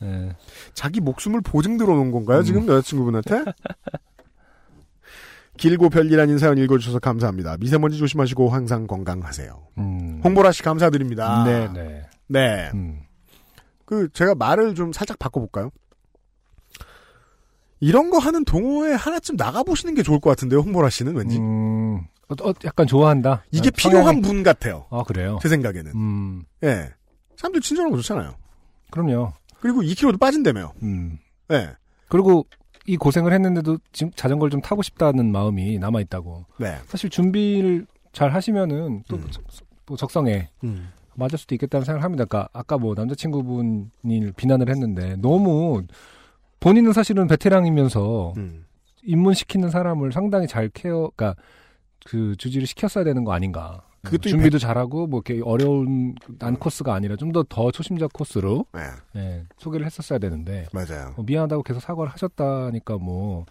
네. 0.00 0.36
자기 0.72 1.00
목숨을 1.00 1.40
보증 1.42 1.76
들어놓은 1.76 2.10
건가요? 2.10 2.42
지금 2.42 2.66
여자친구분한테? 2.66 3.44
길고 5.60 5.90
별일아닌 5.90 6.38
사연 6.38 6.56
읽어주셔서 6.56 7.00
감사합니다. 7.00 7.58
미세먼지 7.58 7.98
조심하시고 7.98 8.48
항상 8.48 8.86
건강하세요. 8.86 9.62
음. 9.76 10.20
홍보라 10.24 10.52
씨 10.52 10.62
감사드립니다. 10.62 11.44
네, 11.44 11.68
네. 11.68 12.06
네. 12.28 12.70
음. 12.72 13.02
그 13.84 14.08
제가 14.14 14.34
말을 14.34 14.74
좀 14.74 14.94
살짝 14.94 15.18
바꿔볼까요? 15.18 15.70
이런 17.78 18.08
거 18.08 18.18
하는 18.18 18.42
동호회 18.46 18.94
하나쯤 18.94 19.36
나가보시는 19.36 19.94
게 19.94 20.02
좋을 20.02 20.18
것 20.18 20.30
같은데요, 20.30 20.60
홍보라 20.60 20.88
씨는 20.88 21.14
왠지. 21.14 21.36
음. 21.38 22.06
어, 22.28 22.48
어, 22.48 22.54
약간 22.64 22.86
좋아한다. 22.86 23.44
이게 23.50 23.68
아, 23.68 23.76
필요한 23.76 24.22
분 24.22 24.42
같아요. 24.42 24.86
아, 24.90 25.02
그래요? 25.02 25.38
제 25.42 25.50
생각에는. 25.50 25.92
음. 25.94 26.42
예. 26.64 26.88
사람들 27.36 27.60
친절하고 27.60 27.96
좋잖아요. 27.96 28.34
그럼요. 28.90 29.34
그리고 29.60 29.82
2kg도 29.82 30.18
빠진다며. 30.18 30.72
음. 30.82 31.18
예. 31.52 31.70
그리고 32.08 32.46
이 32.90 32.96
고생을 32.96 33.32
했는데도 33.32 33.78
지금 33.92 34.12
자전거를 34.16 34.50
좀 34.50 34.60
타고 34.60 34.82
싶다는 34.82 35.30
마음이 35.30 35.78
남아 35.78 36.00
있다고. 36.00 36.44
네. 36.58 36.76
사실 36.86 37.08
준비를 37.08 37.86
잘 38.12 38.34
하시면은 38.34 39.04
또 39.08 39.16
음. 39.16 39.26
적- 39.30 39.44
또 39.86 39.96
적성에 39.96 40.48
음. 40.64 40.88
맞을 41.14 41.38
수도 41.38 41.54
있겠다는 41.54 41.84
생각을 41.84 42.02
합니다. 42.04 42.24
아까, 42.24 42.48
아까 42.52 42.78
뭐 42.78 42.94
남자친구분이 42.94 44.32
비난을 44.36 44.68
했는데 44.68 45.16
너무 45.16 45.82
본인은 46.60 46.92
사실은 46.92 47.26
베테랑이면서 47.28 48.34
음. 48.36 48.64
입문시키는 49.04 49.70
사람을 49.70 50.12
상당히 50.12 50.46
잘 50.46 50.68
케어, 50.68 51.10
그러니까 51.14 51.34
그 52.04 52.34
주지를 52.36 52.66
시켰어야 52.66 53.04
되는 53.04 53.24
거 53.24 53.32
아닌가. 53.32 53.82
그것도 54.02 54.28
이 54.28 54.30
준비도 54.32 54.58
잘하고 54.58 55.06
뭐 55.06 55.22
이렇게 55.24 55.42
어려운 55.44 56.14
난 56.38 56.56
코스가 56.56 56.94
아니라 56.94 57.16
좀 57.16 57.32
더더 57.32 57.70
초심자 57.70 58.08
코스로 58.12 58.64
네. 58.72 58.80
예, 59.16 59.44
소개를 59.58 59.84
했었어야 59.86 60.18
되는데 60.18 60.66
맞아요. 60.72 61.12
뭐 61.16 61.24
미안하다고 61.26 61.62
계속 61.62 61.80
사과를 61.80 62.10
하셨다니까 62.12 62.96
뭐 62.98 63.44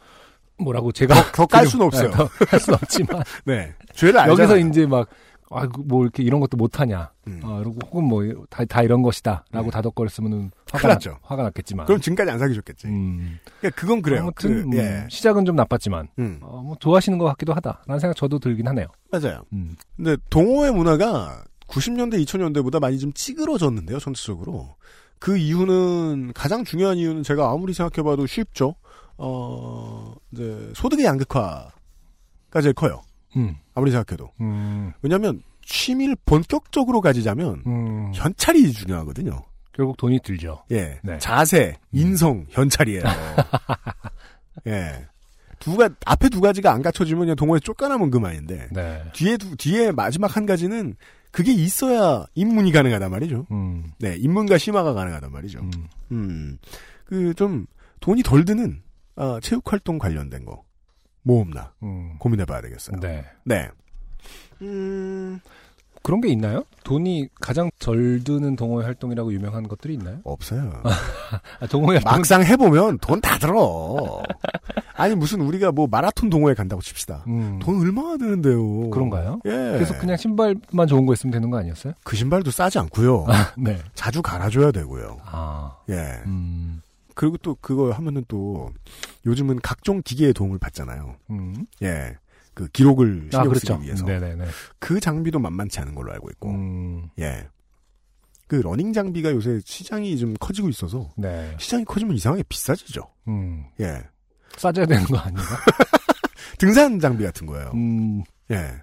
뭐라고 0.58 0.92
제가 0.92 1.14
더 1.32 1.46
깔 1.46 1.68
수는 1.68 1.86
없어요. 1.86 2.12
할 2.50 2.60
수는 2.60 2.78
없지만 2.82 3.24
네. 3.46 3.74
죄를 3.94 4.20
알잖아요. 4.20 4.32
여기서 4.52 4.68
이제 4.70 4.86
막 4.86 5.08
아, 5.52 5.68
뭐 5.86 6.04
이렇게 6.04 6.22
이런 6.24 6.40
것도 6.40 6.58
못하냐. 6.58 7.12
음. 7.28 7.40
어, 7.44 7.58
그리고 7.64 7.78
혹은 7.88 8.04
뭐 8.06 8.24
다 8.50 8.66
다 8.66 8.84
이런 8.84 9.02
것이다. 9.02 9.46
라고 9.52 9.70
음. 9.70 9.72
다독거렸으면은 9.72 10.52
화가, 10.72 10.88
나, 10.88 10.94
났죠. 10.94 11.18
화가 11.24 11.44
났겠지만. 11.44 11.86
그럼 11.88 12.00
지금까지 12.02 12.30
안 12.32 12.38
사귀셨겠지. 12.40 12.88
음, 12.88 13.40
그러니까 13.60 13.80
그건 13.82 14.02
그래요. 14.02 14.22
아무튼 14.22 14.70
그, 14.70 14.78
음, 14.78 14.80
예. 14.80 15.08
시작은 15.10 15.46
좀 15.46 15.56
나빴지만 15.56 16.08
음. 16.20 16.40
어, 16.44 16.62
뭐 16.64 16.76
좋아하시는 16.80 17.18
것 17.18 17.26
같기도 17.26 17.54
하다라는 17.54 18.00
생각 18.00 18.16
저도 18.16 18.38
들긴 18.40 18.68
하네요. 18.68 18.88
맞아요. 19.12 19.42
음. 19.54 19.76
근데 19.98 20.18
동호회 20.30 20.72
문화가 20.72 21.44
90년대, 21.68 22.24
2000년대보다 22.26 22.80
많이 22.80 22.98
좀 23.00 23.12
찌그러졌는데요, 23.14 24.00
전체적으로. 24.00 24.76
그 25.20 25.38
이유는, 25.38 26.32
가장 26.34 26.64
중요한 26.64 26.98
이유는 26.98 27.24
제가 27.24 27.52
아무리 27.52 27.74
생각해봐도 27.74 28.26
쉽죠. 28.26 28.76
어, 29.18 30.16
이제, 30.32 30.72
소득의 30.76 31.06
양극화가 31.06 32.62
제일 32.62 32.74
커요. 32.74 33.02
음. 33.36 33.56
아무리 33.80 33.92
생각해도. 33.92 34.32
음. 34.42 34.94
왜냐면, 35.02 35.42
취미를 35.66 36.16
본격적으로 36.26 37.02
가지자면, 37.02 37.64
음. 37.66 38.12
현찰이 38.14 38.72
중요하거든요. 38.74 39.42
결국 39.74 39.98
돈이 39.98 40.20
들죠. 40.24 40.64
예. 40.72 41.00
네. 41.04 41.18
자세, 41.20 41.78
인성, 41.92 42.46
현찰이에요. 42.50 43.04
예. 44.68 45.06
두 45.60 45.76
가, 45.78 45.90
앞에 46.06 46.30
두 46.30 46.42
가지가 46.42 46.72
안 46.72 46.82
갖춰지면 46.82 47.22
그냥 47.22 47.36
동호회 47.36 47.60
쫓겨나면 47.62 48.12
그만인데, 48.12 48.68
네. 48.72 49.04
뒤에 49.14 49.38
두, 49.38 49.56
뒤에 49.58 49.92
마지막 49.92 50.36
한 50.36 50.46
가지는 50.46 50.96
그게 51.32 51.54
있어야 51.54 52.26
입문이 52.36 52.72
가능하단 52.72 53.12
말이죠. 53.12 53.46
음. 53.52 53.92
네, 54.00 54.16
입문과 54.18 54.58
심화가 54.58 54.94
가능하단 54.94 55.32
말이죠. 55.32 55.60
음. 55.60 55.72
음, 56.12 56.58
그 57.06 57.34
좀 57.36 57.66
돈이 58.00 58.24
덜 58.24 58.46
드는 58.46 58.82
아, 59.16 59.40
체육 59.42 59.72
활동 59.72 59.98
관련된 59.98 60.46
거 60.46 60.64
모험나 61.30 61.72
음. 61.84 62.16
고민해봐야 62.20 62.62
되겠어요. 62.62 63.00
네. 63.00 63.24
네. 63.46 63.70
음, 64.62 65.40
그런 66.02 66.22
게 66.22 66.30
있나요? 66.30 66.64
돈이 66.84 67.28
가장 67.40 67.70
덜 67.80 68.24
드는 68.24 68.56
동호회 68.56 68.86
활동이라고 68.86 69.32
유명한 69.34 69.68
것들이 69.68 69.94
있나요? 69.94 70.18
없어요. 70.24 70.82
아, 71.60 71.68
동호회 71.68 71.98
활동 71.98 72.12
막상 72.12 72.44
해보면 72.44 72.98
돈 73.00 73.22
다 73.22 73.38
들어. 73.38 74.22
아니 74.96 75.16
무슨 75.16 75.42
우리가 75.42 75.72
뭐 75.72 75.88
마라톤 75.90 76.30
동호회 76.30 76.54
간다고 76.56 76.82
칩시다. 76.82 77.24
음. 77.28 77.60
돈 77.62 77.80
얼마나 77.82 78.18
드는데요? 78.18 78.90
그런가요? 78.90 79.40
예. 79.46 79.50
그래서 79.52 79.98
그냥 79.98 80.18
신발만 80.18 80.88
좋은 80.88 81.06
거 81.06 81.14
있으면 81.14 81.32
되는 81.32 81.50
거 81.50 81.58
아니었어요? 81.58 81.94
그 82.04 82.16
신발도 82.18 82.52
싸지 82.52 82.80
않고요. 82.80 83.26
네. 83.58 83.78
자주 83.94 84.22
갈아줘야 84.22 84.72
되고요. 84.72 85.20
아. 85.26 85.78
예. 85.90 86.22
음. 86.26 86.82
그리고 87.20 87.36
또 87.40 87.58
그거 87.60 87.92
하면은 87.92 88.24
또 88.30 88.72
요즘은 89.26 89.60
각종 89.60 90.02
기계의 90.02 90.32
도움을 90.32 90.58
받잖아요. 90.58 91.18
음. 91.32 91.66
예. 91.82 92.16
그 92.54 92.70
기록을 92.70 93.24
신경 93.24 93.42
아, 93.42 93.44
그렇죠. 93.44 93.74
쓰기 93.74 93.84
위해서. 93.84 94.06
네네네. 94.06 94.46
그 94.80 95.02
장비도 95.02 95.38
만만치 95.38 95.82
않은 95.82 95.96
걸로 95.96 96.14
알고 96.14 96.30
있고. 96.30 96.50
음. 96.50 97.10
예. 97.20 97.46
그 98.48 98.56
러닝 98.56 98.94
장비가 98.94 99.32
요새 99.32 99.60
시장이 99.66 100.18
좀 100.18 100.34
커지고 100.40 100.70
있어서 100.70 101.12
네. 101.18 101.54
시장이 101.60 101.84
커지면 101.84 102.16
이상하게 102.16 102.44
비싸지죠. 102.48 103.02
음. 103.28 103.66
예. 103.82 104.02
싸져야 104.56 104.86
되는 104.86 105.04
거 105.04 105.18
아닌가? 105.18 105.44
등산 106.58 107.02
장비 107.02 107.26
같은 107.26 107.46
거예요. 107.48 107.72
음. 107.74 108.24
예. 108.50 108.76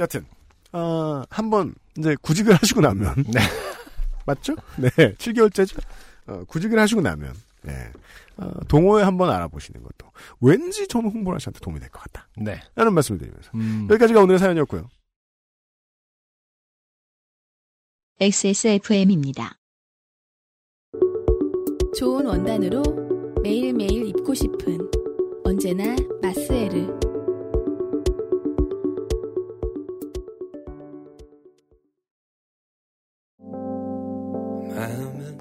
여튼 0.00 0.26
어, 0.72 1.22
한번 1.30 1.72
이제 1.96 2.16
구직을 2.20 2.52
하시고 2.56 2.80
나면 2.80 3.14
네. 3.28 3.40
맞죠? 4.26 4.56
네. 4.76 4.88
7개월째죠. 4.88 5.80
어, 6.26 6.42
구직을 6.48 6.80
하시고 6.80 7.00
나면 7.00 7.32
예. 7.68 7.92
어, 8.36 8.50
동호회 8.68 9.02
한번 9.02 9.30
알아보시는 9.30 9.82
것도 9.82 10.10
왠지 10.40 10.86
저는 10.88 11.10
홍보라 11.10 11.38
씨한테 11.38 11.60
도움이 11.60 11.80
될 11.80 11.88
것 11.90 12.00
같다. 12.02 12.28
네. 12.36 12.60
라는 12.74 12.92
말씀을 12.94 13.18
드리면서 13.18 13.50
음. 13.54 13.86
여기까지가 13.90 14.20
오늘의 14.20 14.38
사연이었고요. 14.38 14.88
XSFM입니다. 18.20 19.58
좋은 21.98 22.26
원단으로 22.26 22.82
매일매일 23.42 24.06
입고 24.08 24.34
싶은 24.34 24.78
언제나 25.44 25.94
마스에르 26.22 26.96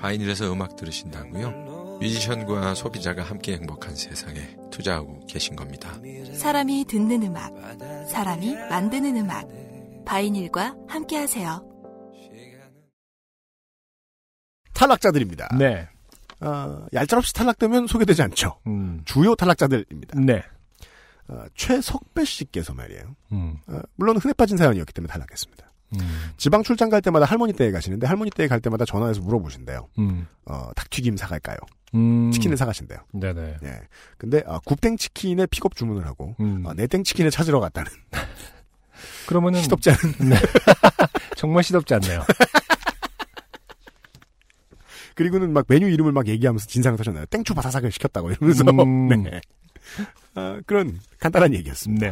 바이닐에서 0.06 0.52
음악 0.54 0.76
들으신다고요? 0.76 1.75
뮤지션과 2.00 2.76
소비자가 2.76 3.24
함께 3.24 3.54
행복한 3.54 3.96
세상에 3.96 4.56
투자하고 4.72 5.26
계신 5.28 5.56
겁니다. 5.56 6.00
사람이 6.34 6.86
듣는 6.86 7.24
음악 7.24 7.54
사람이 8.10 8.56
만드는 8.56 9.18
음악 9.18 9.48
바이닐과 10.06 10.76
함께 10.88 11.18
하세요. 11.18 11.66
탈락자들입니다. 14.74 15.50
네. 15.58 15.88
어, 16.42 16.86
얄짤없이 16.94 17.34
탈락되면 17.34 17.88
소개되지 17.88 18.22
않죠. 18.24 18.60
음. 18.68 19.02
주요 19.06 19.36
탈락자들입니다. 19.36 20.20
네. 20.20 20.44
어, 21.28 21.46
최석배 21.56 22.26
씨께서 22.26 22.74
말이에요. 22.74 23.16
음. 23.32 23.58
어, 23.68 23.80
물론 23.96 24.18
흔해 24.18 24.34
빠진 24.34 24.58
사연이었기 24.58 24.94
때문에 24.94 25.12
탈락했습니다. 25.12 25.72
음. 25.96 26.32
지방 26.38 26.62
출장 26.62 26.90
갈 26.90 27.02
때마다 27.02 27.26
할머니 27.26 27.54
댁에 27.54 27.72
가시는데 27.72 28.06
할머니 28.06 28.30
댁에 28.32 28.48
갈 28.48 28.60
때마다 28.60 28.86
전화해서 28.86 29.22
물어보신대요. 29.22 29.88
음. 30.00 30.28
어, 30.46 30.72
닭튀김 30.76 31.18
사갈까요? 31.18 31.58
음. 31.94 32.32
치킨을 32.32 32.58
사가신대요. 32.58 33.00
네네. 33.14 33.58
예. 33.64 33.80
근데 34.18 34.44
어, 34.46 34.60
굽땡 34.66 34.98
치킨의 34.98 35.48
픽업 35.48 35.76
주문을 35.76 36.06
하고 36.06 36.36
음. 36.40 36.66
어, 36.66 36.74
내땡 36.74 37.04
치킨을 37.04 37.32
찾으러 37.32 37.60
갔다는 37.60 37.92
그러면은 39.28 39.62
시덥지 39.62 39.92
않은 39.92 40.14
정말 41.38 41.64
시덥지 41.64 41.94
않네요. 41.96 42.24
그리고는 45.16 45.54
막 45.54 45.66
메뉴 45.68 45.88
이름을 45.90 46.12
막 46.12 46.28
얘기하면서 46.28 46.66
진상을 46.68 46.98
터셨나요? 46.98 47.26
땡초 47.28 47.54
바사삭을 47.54 47.92
시켰다고 47.92 48.32
이러면서 48.32 48.64
음. 48.84 49.24
네. 49.24 49.40
어, 50.36 50.60
그런 50.66 51.00
간단한 51.20 51.54
얘기였습니다. 51.54 52.08
네. 52.08 52.12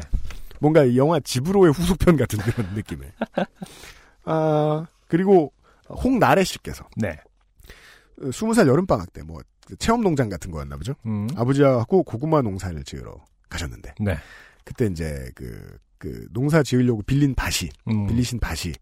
뭔가 0.60 0.86
이 0.86 0.98
영화 0.98 1.20
집으로의 1.20 1.74
후속편 1.74 2.16
같은 2.16 2.40
그런 2.40 2.74
느낌의. 2.74 3.12
아 4.26 4.86
그리고 5.10 5.52
홍나래 5.90 6.46
씨께서 6.46 6.88
네. 6.96 7.20
어, 8.22 8.28
20살 8.30 8.68
여름방학 8.68 9.12
때 9.12 9.22
뭐 9.24 9.42
체험 9.80 10.02
농장 10.02 10.30
같은 10.30 10.52
거였나 10.52 10.78
보죠. 10.78 10.94
음. 11.06 11.28
아버지하고 11.36 12.04
고구마 12.04 12.42
농사를 12.42 12.84
지으러 12.84 13.24
가셨는데 13.50 13.96
네. 14.00 14.18
그때 14.64 14.86
이제 14.86 15.30
그, 15.36 15.78
그 15.98 16.28
농사 16.32 16.64
지으려고 16.64 17.02
빌린 17.04 17.36
밭이 17.36 17.70
음. 17.88 18.08
빌리신 18.08 18.40
밭이 18.40 18.74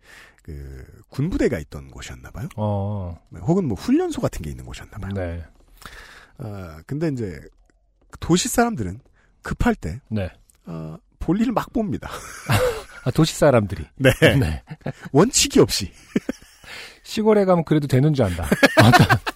그 0.43 0.85
군부대가 1.09 1.59
있던 1.59 1.89
곳이었나 1.91 2.31
봐요. 2.31 2.47
어. 2.55 3.19
혹은 3.41 3.65
뭐 3.65 3.77
훈련소 3.77 4.21
같은 4.21 4.41
게 4.41 4.49
있는 4.49 4.65
곳이었나 4.65 4.97
봐요. 4.97 5.11
네. 5.13 5.43
아 6.37 6.81
근데 6.87 7.09
이제 7.09 7.39
도시 8.19 8.49
사람들은 8.49 8.99
급할 9.43 9.75
때 9.75 10.01
네. 10.09 10.29
아, 10.65 10.97
볼일을 11.19 11.53
막 11.53 11.71
봅니다. 11.73 12.09
아, 13.03 13.11
도시 13.11 13.35
사람들이. 13.35 13.85
네. 13.95 14.11
네. 14.21 14.63
원칙이 15.11 15.59
없이. 15.59 15.91
시골에 17.03 17.45
가면 17.45 17.65
그래도 17.65 17.87
되는 17.87 18.13
줄 18.13 18.25
안다. 18.25 18.45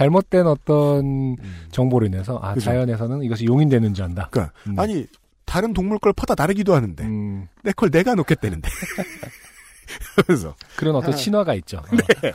잘못된 0.00 0.46
어떤 0.46 1.36
정보로 1.72 2.06
인해서 2.06 2.38
아 2.42 2.54
그죠. 2.54 2.64
자연에서는 2.64 3.22
이것이 3.22 3.44
용인되는 3.44 3.92
줄 3.92 4.06
안다. 4.06 4.28
그러니까 4.30 4.54
음. 4.66 4.78
아니 4.78 5.06
다른 5.44 5.74
동물 5.74 5.98
걸 5.98 6.14
퍼다 6.14 6.34
나르기도 6.34 6.74
하는데 6.74 7.04
음, 7.04 7.48
내걸 7.62 7.90
내가 7.90 8.14
놓겠다는데. 8.14 8.66
그래서 10.24 10.54
그런 10.76 10.96
어떤 10.96 11.12
아. 11.12 11.16
신화가 11.16 11.54
있죠. 11.56 11.78
어. 11.78 12.30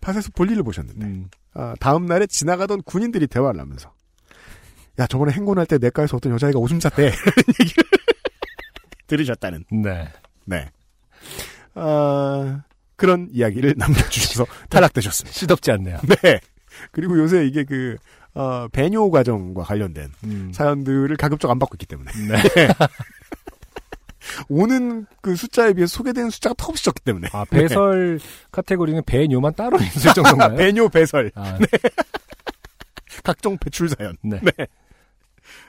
팟에서 0.00 0.30
볼일을 0.32 0.62
보셨는데 0.62 1.04
음, 1.04 1.28
아, 1.54 1.74
다음 1.80 2.06
날에 2.06 2.26
지나가던 2.28 2.82
군인들이 2.82 3.26
대화를 3.26 3.60
하면서 3.60 3.92
야 5.00 5.08
저번에 5.08 5.32
행군할 5.32 5.66
때 5.66 5.76
내과에서 5.78 6.18
어떤 6.18 6.32
여자애가 6.34 6.60
오줌 6.60 6.78
쌌대 6.78 7.06
얘기를 7.60 7.84
들으셨다는 9.08 9.64
네. 9.72 10.08
네 10.44 10.70
아, 11.74 12.62
그런 12.94 13.28
이야기를 13.32 13.74
남겨주셔서 13.76 14.46
탈락되셨습니다. 14.68 15.36
시덥지 15.36 15.72
않네요. 15.72 15.98
네 16.22 16.38
그리고 16.90 17.18
요새 17.18 17.46
이게 17.46 17.64
그 17.64 17.96
어, 18.34 18.68
배뇨 18.68 19.10
과정과 19.10 19.64
관련된 19.64 20.10
음, 20.24 20.52
사연들을 20.54 21.16
가급적 21.16 21.50
안 21.50 21.58
받고 21.58 21.74
있기 21.74 21.86
때문에 21.86 22.12
네. 22.12 22.68
오는 24.48 25.06
그 25.20 25.34
숫자에 25.34 25.72
비해 25.72 25.86
소개되는 25.86 26.30
숫자가 26.30 26.54
턱없이 26.56 26.84
적기 26.84 27.00
때문에 27.02 27.28
아, 27.32 27.44
배설 27.44 28.20
카테고리는 28.52 29.02
배뇨만 29.04 29.54
따로 29.54 29.78
있을 29.82 30.12
정도인가요? 30.14 30.56
배뇨 30.56 30.88
배설 30.88 31.32
아, 31.34 31.58
각종 33.24 33.58
배출 33.58 33.88
사연 33.88 34.16
네. 34.22 34.40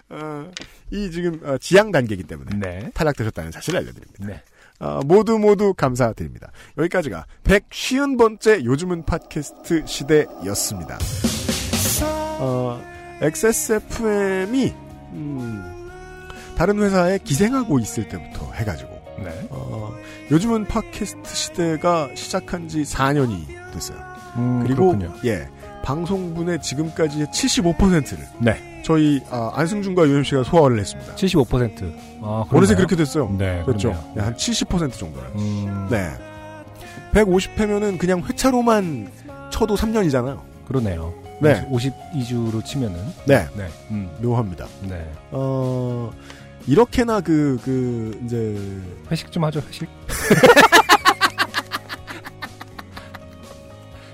어, 0.09 0.51
이 0.91 1.09
지금 1.09 1.39
어, 1.43 1.57
지향 1.57 1.91
단계이기 1.91 2.23
때문에 2.23 2.57
네. 2.57 2.91
탈락되셨다는 2.93 3.51
사실을 3.51 3.79
알려드립니다. 3.79 4.27
네. 4.27 4.43
어, 4.81 4.99
모두 5.05 5.37
모두 5.37 5.73
감사드립니다. 5.75 6.51
여기까지가 6.77 7.25
150번째 7.43 8.65
요즘은 8.65 9.05
팟캐스트 9.05 9.83
시대였습니다. 9.85 10.97
어, 12.39 12.81
XSFM이 13.21 14.73
음, 15.13 15.89
다른 16.57 16.79
회사에 16.79 17.19
기생하고 17.19 17.77
있을 17.79 18.07
때부터 18.09 18.51
해가지고 18.53 18.89
네. 19.23 19.47
어, 19.51 19.93
요즘은 20.31 20.65
팟캐스트 20.65 21.35
시대가 21.35 22.09
시작한 22.15 22.67
지 22.67 22.81
4년이 22.81 23.47
됐어요. 23.73 23.99
음, 24.37 24.63
그리고 24.63 24.97
그렇군요. 24.97 25.13
예 25.25 25.47
방송분의 25.83 26.61
지금까지의 26.61 27.27
75%를 27.27 28.27
네. 28.39 28.81
저희 28.83 29.21
아, 29.29 29.51
안승준과 29.53 30.07
UMC가 30.07 30.43
소화를 30.43 30.79
했습니다. 30.79 31.15
75%. 31.15 31.93
아, 32.21 32.45
어느새? 32.49 32.75
그렇게 32.75 32.95
됐어요. 32.95 33.29
네. 33.37 33.61
그렇죠. 33.65 33.89
네, 34.15 34.21
한70% 34.23 34.93
정도는. 34.93 35.29
음, 35.35 35.87
네. 35.89 36.09
150회면은 37.13 37.97
그냥 37.97 38.23
회차로만 38.23 39.11
쳐도 39.51 39.75
3년이잖아요. 39.75 40.39
그러네요. 40.67 41.13
네. 41.41 41.67
52주로 41.69 42.63
치면은. 42.63 42.99
네. 43.25 43.47
네. 43.55 43.67
음, 43.89 44.09
묘합니다. 44.21 44.67
네. 44.87 45.11
어, 45.31 46.11
이렇게나 46.67 47.21
그, 47.21 47.59
그, 47.63 48.19
이제, 48.25 48.55
회식 49.11 49.31
좀 49.31 49.43
하죠, 49.45 49.61
회식. 49.67 49.87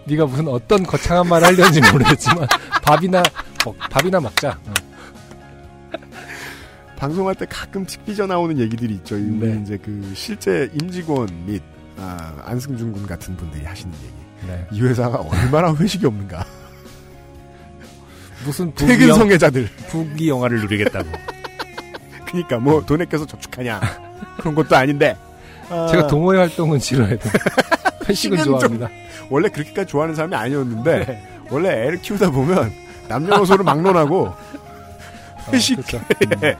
네가 0.07 0.25
무슨 0.25 0.47
어떤 0.47 0.83
거창한 0.83 1.27
말 1.27 1.43
하려는지 1.43 1.81
모르겠지만 1.91 2.47
밥이나 2.83 3.21
먹, 3.65 3.77
밥이나 3.77 4.19
먹자. 4.19 4.57
어. 4.67 4.73
방송할 6.97 7.35
때 7.35 7.45
가끔씩 7.47 8.05
삐져나오는 8.05 8.57
얘기들이 8.57 8.95
있죠. 8.95 9.15
네. 9.17 9.59
이제 9.61 9.77
그 9.77 10.11
실제 10.15 10.69
임직원 10.81 11.27
및, 11.45 11.61
아, 11.97 12.33
안승준 12.45 12.91
군 12.91 13.05
같은 13.05 13.35
분들이 13.37 13.63
하시는 13.65 13.93
얘기. 13.93 14.13
네. 14.47 14.67
이 14.71 14.81
회사가 14.81 15.19
얼마나 15.19 15.73
회식이 15.75 16.05
없는가. 16.05 16.43
무슨 18.45 18.73
퇴근 18.75 19.09
영, 19.09 19.17
성애자들. 19.19 19.69
부귀 19.89 20.29
영화를 20.29 20.61
누리겠다고. 20.61 21.09
그니까 22.25 22.57
뭐 22.57 22.83
돈에 22.83 23.05
껴서 23.05 23.25
저축하냐. 23.25 23.79
그런 24.37 24.55
것도 24.55 24.75
아닌데. 24.75 25.15
아, 25.69 25.87
제가 25.91 26.07
동호회 26.07 26.37
활동은 26.37 26.79
싫어해요. 26.79 27.17
회식은 28.07 28.43
좋아합니다. 28.43 28.89
원래 29.29 29.49
그렇게까지 29.49 29.87
좋아하는 29.91 30.15
사람이 30.15 30.35
아니었는데, 30.35 31.21
원래 31.49 31.69
애를 31.87 32.01
키우다 32.01 32.31
보면 32.31 32.71
남녀노소를 33.09 33.63
막론하고 33.65 34.33
회식. 35.51 35.79
어, 35.79 35.81
그렇죠. 35.81 36.05
예. 36.43 36.57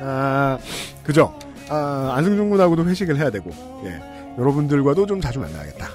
아, 0.00 0.58
그죠. 1.02 1.36
아, 1.68 2.12
안승준 2.16 2.50
군하고도 2.50 2.84
회식을 2.86 3.16
해야 3.16 3.30
되고, 3.30 3.50
예. 3.84 4.00
여러분들과도 4.38 5.06
좀 5.06 5.20
자주 5.20 5.38
만나야겠다. 5.38 5.88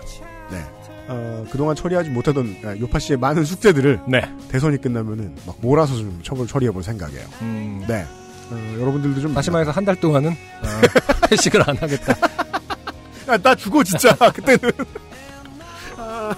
네. 0.52 0.64
어, 1.10 1.46
그동안 1.52 1.76
처리하지 1.76 2.10
못하던 2.12 2.56
아, 2.64 2.76
요파 2.78 3.00
씨의 3.00 3.18
많은 3.18 3.44
숙제들을 3.44 4.02
네. 4.08 4.22
대선이 4.50 4.78
끝나면은 4.78 5.36
막 5.46 5.58
몰아서 5.60 5.96
좀 5.96 6.20
처벌 6.24 6.48
처리해 6.48 6.72
볼 6.72 6.84
생각이에요. 6.84 7.26
음, 7.42 7.84
네. 7.88 8.06
어, 8.52 8.76
여러분들도 8.80 9.22
좀 9.22 9.34
다시 9.34 9.52
말해서 9.52 9.72
한 9.72 9.86
달 9.86 9.96
동안은 9.96 10.32
어, 10.32 10.68
회식을 11.32 11.62
안 11.70 11.76
하겠다. 11.78 12.14
아, 13.28 13.38
나 13.38 13.54
죽어 13.56 13.84
진짜 13.84 14.10
그때는. 14.32 14.72
아, 15.98 16.34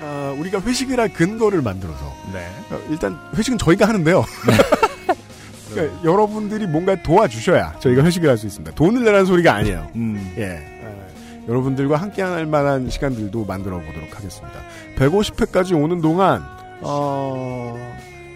아, 0.00 0.34
우리가 0.38 0.60
회식을 0.60 1.00
할 1.00 1.12
근거를 1.12 1.62
만들어서 1.62 2.14
네. 2.32 2.46
어, 2.70 2.78
일단 2.90 3.18
회식은 3.34 3.58
저희가 3.58 3.88
하는데요. 3.88 4.24
그러니까 5.72 6.04
여러분들이 6.04 6.66
뭔가 6.66 7.00
도와주셔야 7.02 7.78
저희가 7.80 8.02
회식을 8.04 8.28
할 8.30 8.38
수 8.38 8.46
있습니다. 8.46 8.74
돈을 8.76 9.04
내라는 9.04 9.26
소리가 9.26 9.54
아니에요. 9.54 9.90
음, 9.96 10.34
예. 10.38 10.64
어, 10.82 11.06
여러분들과 11.48 11.96
함께할 11.96 12.46
만한 12.46 12.88
시간들도 12.88 13.44
만들어 13.44 13.78
보도록 13.80 14.16
하겠습니다. 14.16 14.58
150회까지 14.96 15.74
오는 15.80 16.00
동안 16.00 16.42
어, 16.80 17.76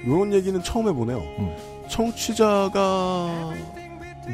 이런 0.04 0.32
얘기는 0.32 0.60
처음 0.62 0.88
해보네요. 0.88 1.18
음. 1.18 1.54
청취자가 1.90 3.50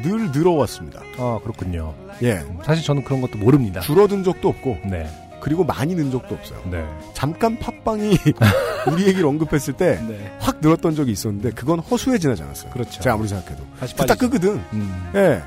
늘 0.03 0.31
늘어왔습니다. 0.31 1.01
아 1.17 1.39
그렇군요. 1.43 1.93
예. 2.23 2.41
사실 2.63 2.83
저는 2.83 3.03
그런 3.03 3.21
것도 3.21 3.37
모릅니다. 3.37 3.81
줄어든 3.81 4.23
적도 4.23 4.49
없고 4.49 4.77
네. 4.85 5.09
그리고 5.41 5.63
많이 5.63 5.95
는 5.95 6.11
적도 6.11 6.35
없어요. 6.35 6.59
네. 6.69 6.85
잠깐 7.13 7.57
팟빵이 7.59 8.17
우리 8.91 9.07
얘기를 9.07 9.25
언급했을 9.25 9.73
때확 9.73 10.07
네. 10.07 10.31
늘었던 10.61 10.95
적이 10.95 11.11
있었는데 11.11 11.51
그건 11.51 11.79
허수에 11.79 12.17
지나지 12.17 12.43
않았어요. 12.43 12.71
그렇죠. 12.71 13.01
제가 13.01 13.15
아무리 13.15 13.27
생각해도. 13.27 13.63
빠지죠. 13.79 14.15
끄거든. 14.17 14.61
음. 14.73 15.11
예. 15.15 15.41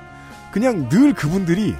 그냥 0.52 0.88
늘 0.88 1.12
그분들이 1.12 1.74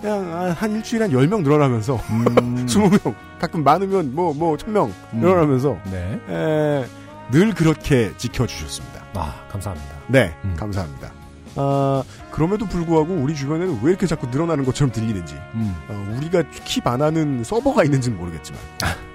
그냥 0.00 0.32
아, 0.32 0.50
한 0.52 0.72
일주일에 0.76 1.06
한 1.06 1.12
10명 1.14 1.42
늘어나면서 1.42 1.96
음. 1.96 2.64
20명 2.68 3.14
가끔 3.38 3.64
많으면 3.64 4.14
뭐 4.14 4.32
뭐 4.34 4.56
1000명 4.56 4.86
음. 5.14 5.20
늘어나면서 5.20 5.78
네. 5.90 6.18
에, 6.28 6.84
늘 7.32 7.54
그렇게 7.54 8.12
지켜주셨습니다. 8.16 8.93
아 9.14 9.34
감사합니다. 9.50 9.94
네, 10.08 10.34
음. 10.44 10.54
감사합니다. 10.58 11.12
아, 11.56 12.02
그럼에도 12.32 12.66
불구하고 12.66 13.14
우리 13.14 13.34
주변에는 13.34 13.78
왜 13.82 13.90
이렇게 13.90 14.06
자꾸 14.08 14.26
늘어나는 14.26 14.64
것처럼 14.64 14.90
들리는지 14.92 15.36
음. 15.54 15.74
어, 15.88 16.14
우리가 16.16 16.42
킵 16.42 16.84
안 16.86 17.00
하는 17.00 17.44
서버가 17.44 17.84
있는지는 17.84 18.18
모르겠지만 18.18 18.60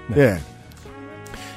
네. 0.07 0.21
예. 0.21 0.37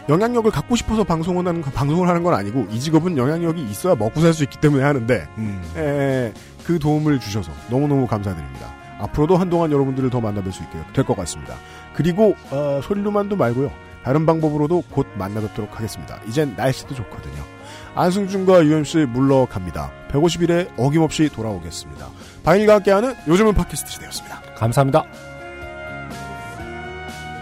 영향력을 0.09 0.51
갖고 0.51 0.75
싶어서 0.75 1.05
방송을 1.05 1.47
하는 1.47 1.63
방송을 1.63 2.09
하는 2.09 2.25
건 2.25 2.35
아니고 2.35 2.67
이 2.71 2.81
직업은 2.81 3.17
영향력이 3.17 3.63
있어야 3.63 3.95
먹고 3.95 4.21
살 4.21 4.35
수 4.35 4.43
있기 4.43 4.59
때문에 4.59 4.83
하는데 4.83 5.29
음. 5.39 5.63
에, 5.77 6.33
그 6.65 6.81
도움을 6.81 7.21
주셔서 7.21 7.53
너무너무 7.71 8.09
감사드립니다. 8.09 8.67
앞으로도 8.99 9.37
한동안 9.37 9.71
여러분들을 9.73 10.11
더 10.11 10.21
만나뵐 10.21 10.51
수 10.53 10.63
있게 10.65 10.79
될 10.93 11.05
것 11.05 11.17
같습니다. 11.19 11.55
그리고 11.95 12.35
어, 12.51 12.81
소리로만도 12.83 13.37
말고요. 13.37 13.71
다른 14.03 14.27
방법으로도 14.27 14.83
곧 14.91 15.07
만나뵙도록 15.17 15.77
하겠습니다. 15.77 16.19
이젠 16.27 16.55
날씨도 16.57 16.95
좋거든요. 16.97 17.52
안승준과 17.95 18.65
UMC 18.65 19.07
물러갑니다. 19.11 19.93
150일에 20.11 20.69
어김없이 20.79 21.29
돌아오겠습니다. 21.29 22.09
바일과 22.43 22.75
함께하는 22.75 23.15
요즘은 23.29 23.55
팟캐스트 23.55 23.91
시대였습니다. 23.91 24.43
감사합니다. 24.57 25.05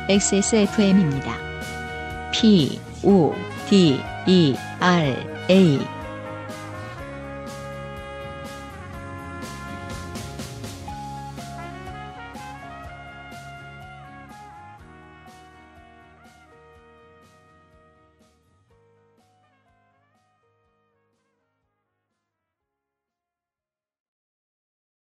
XSFM입니다. 0.09 1.33
P, 2.33 2.81
O, 3.05 3.35
D, 3.69 4.01
E, 4.27 4.57
R, 4.81 5.17
A. 5.51 6.00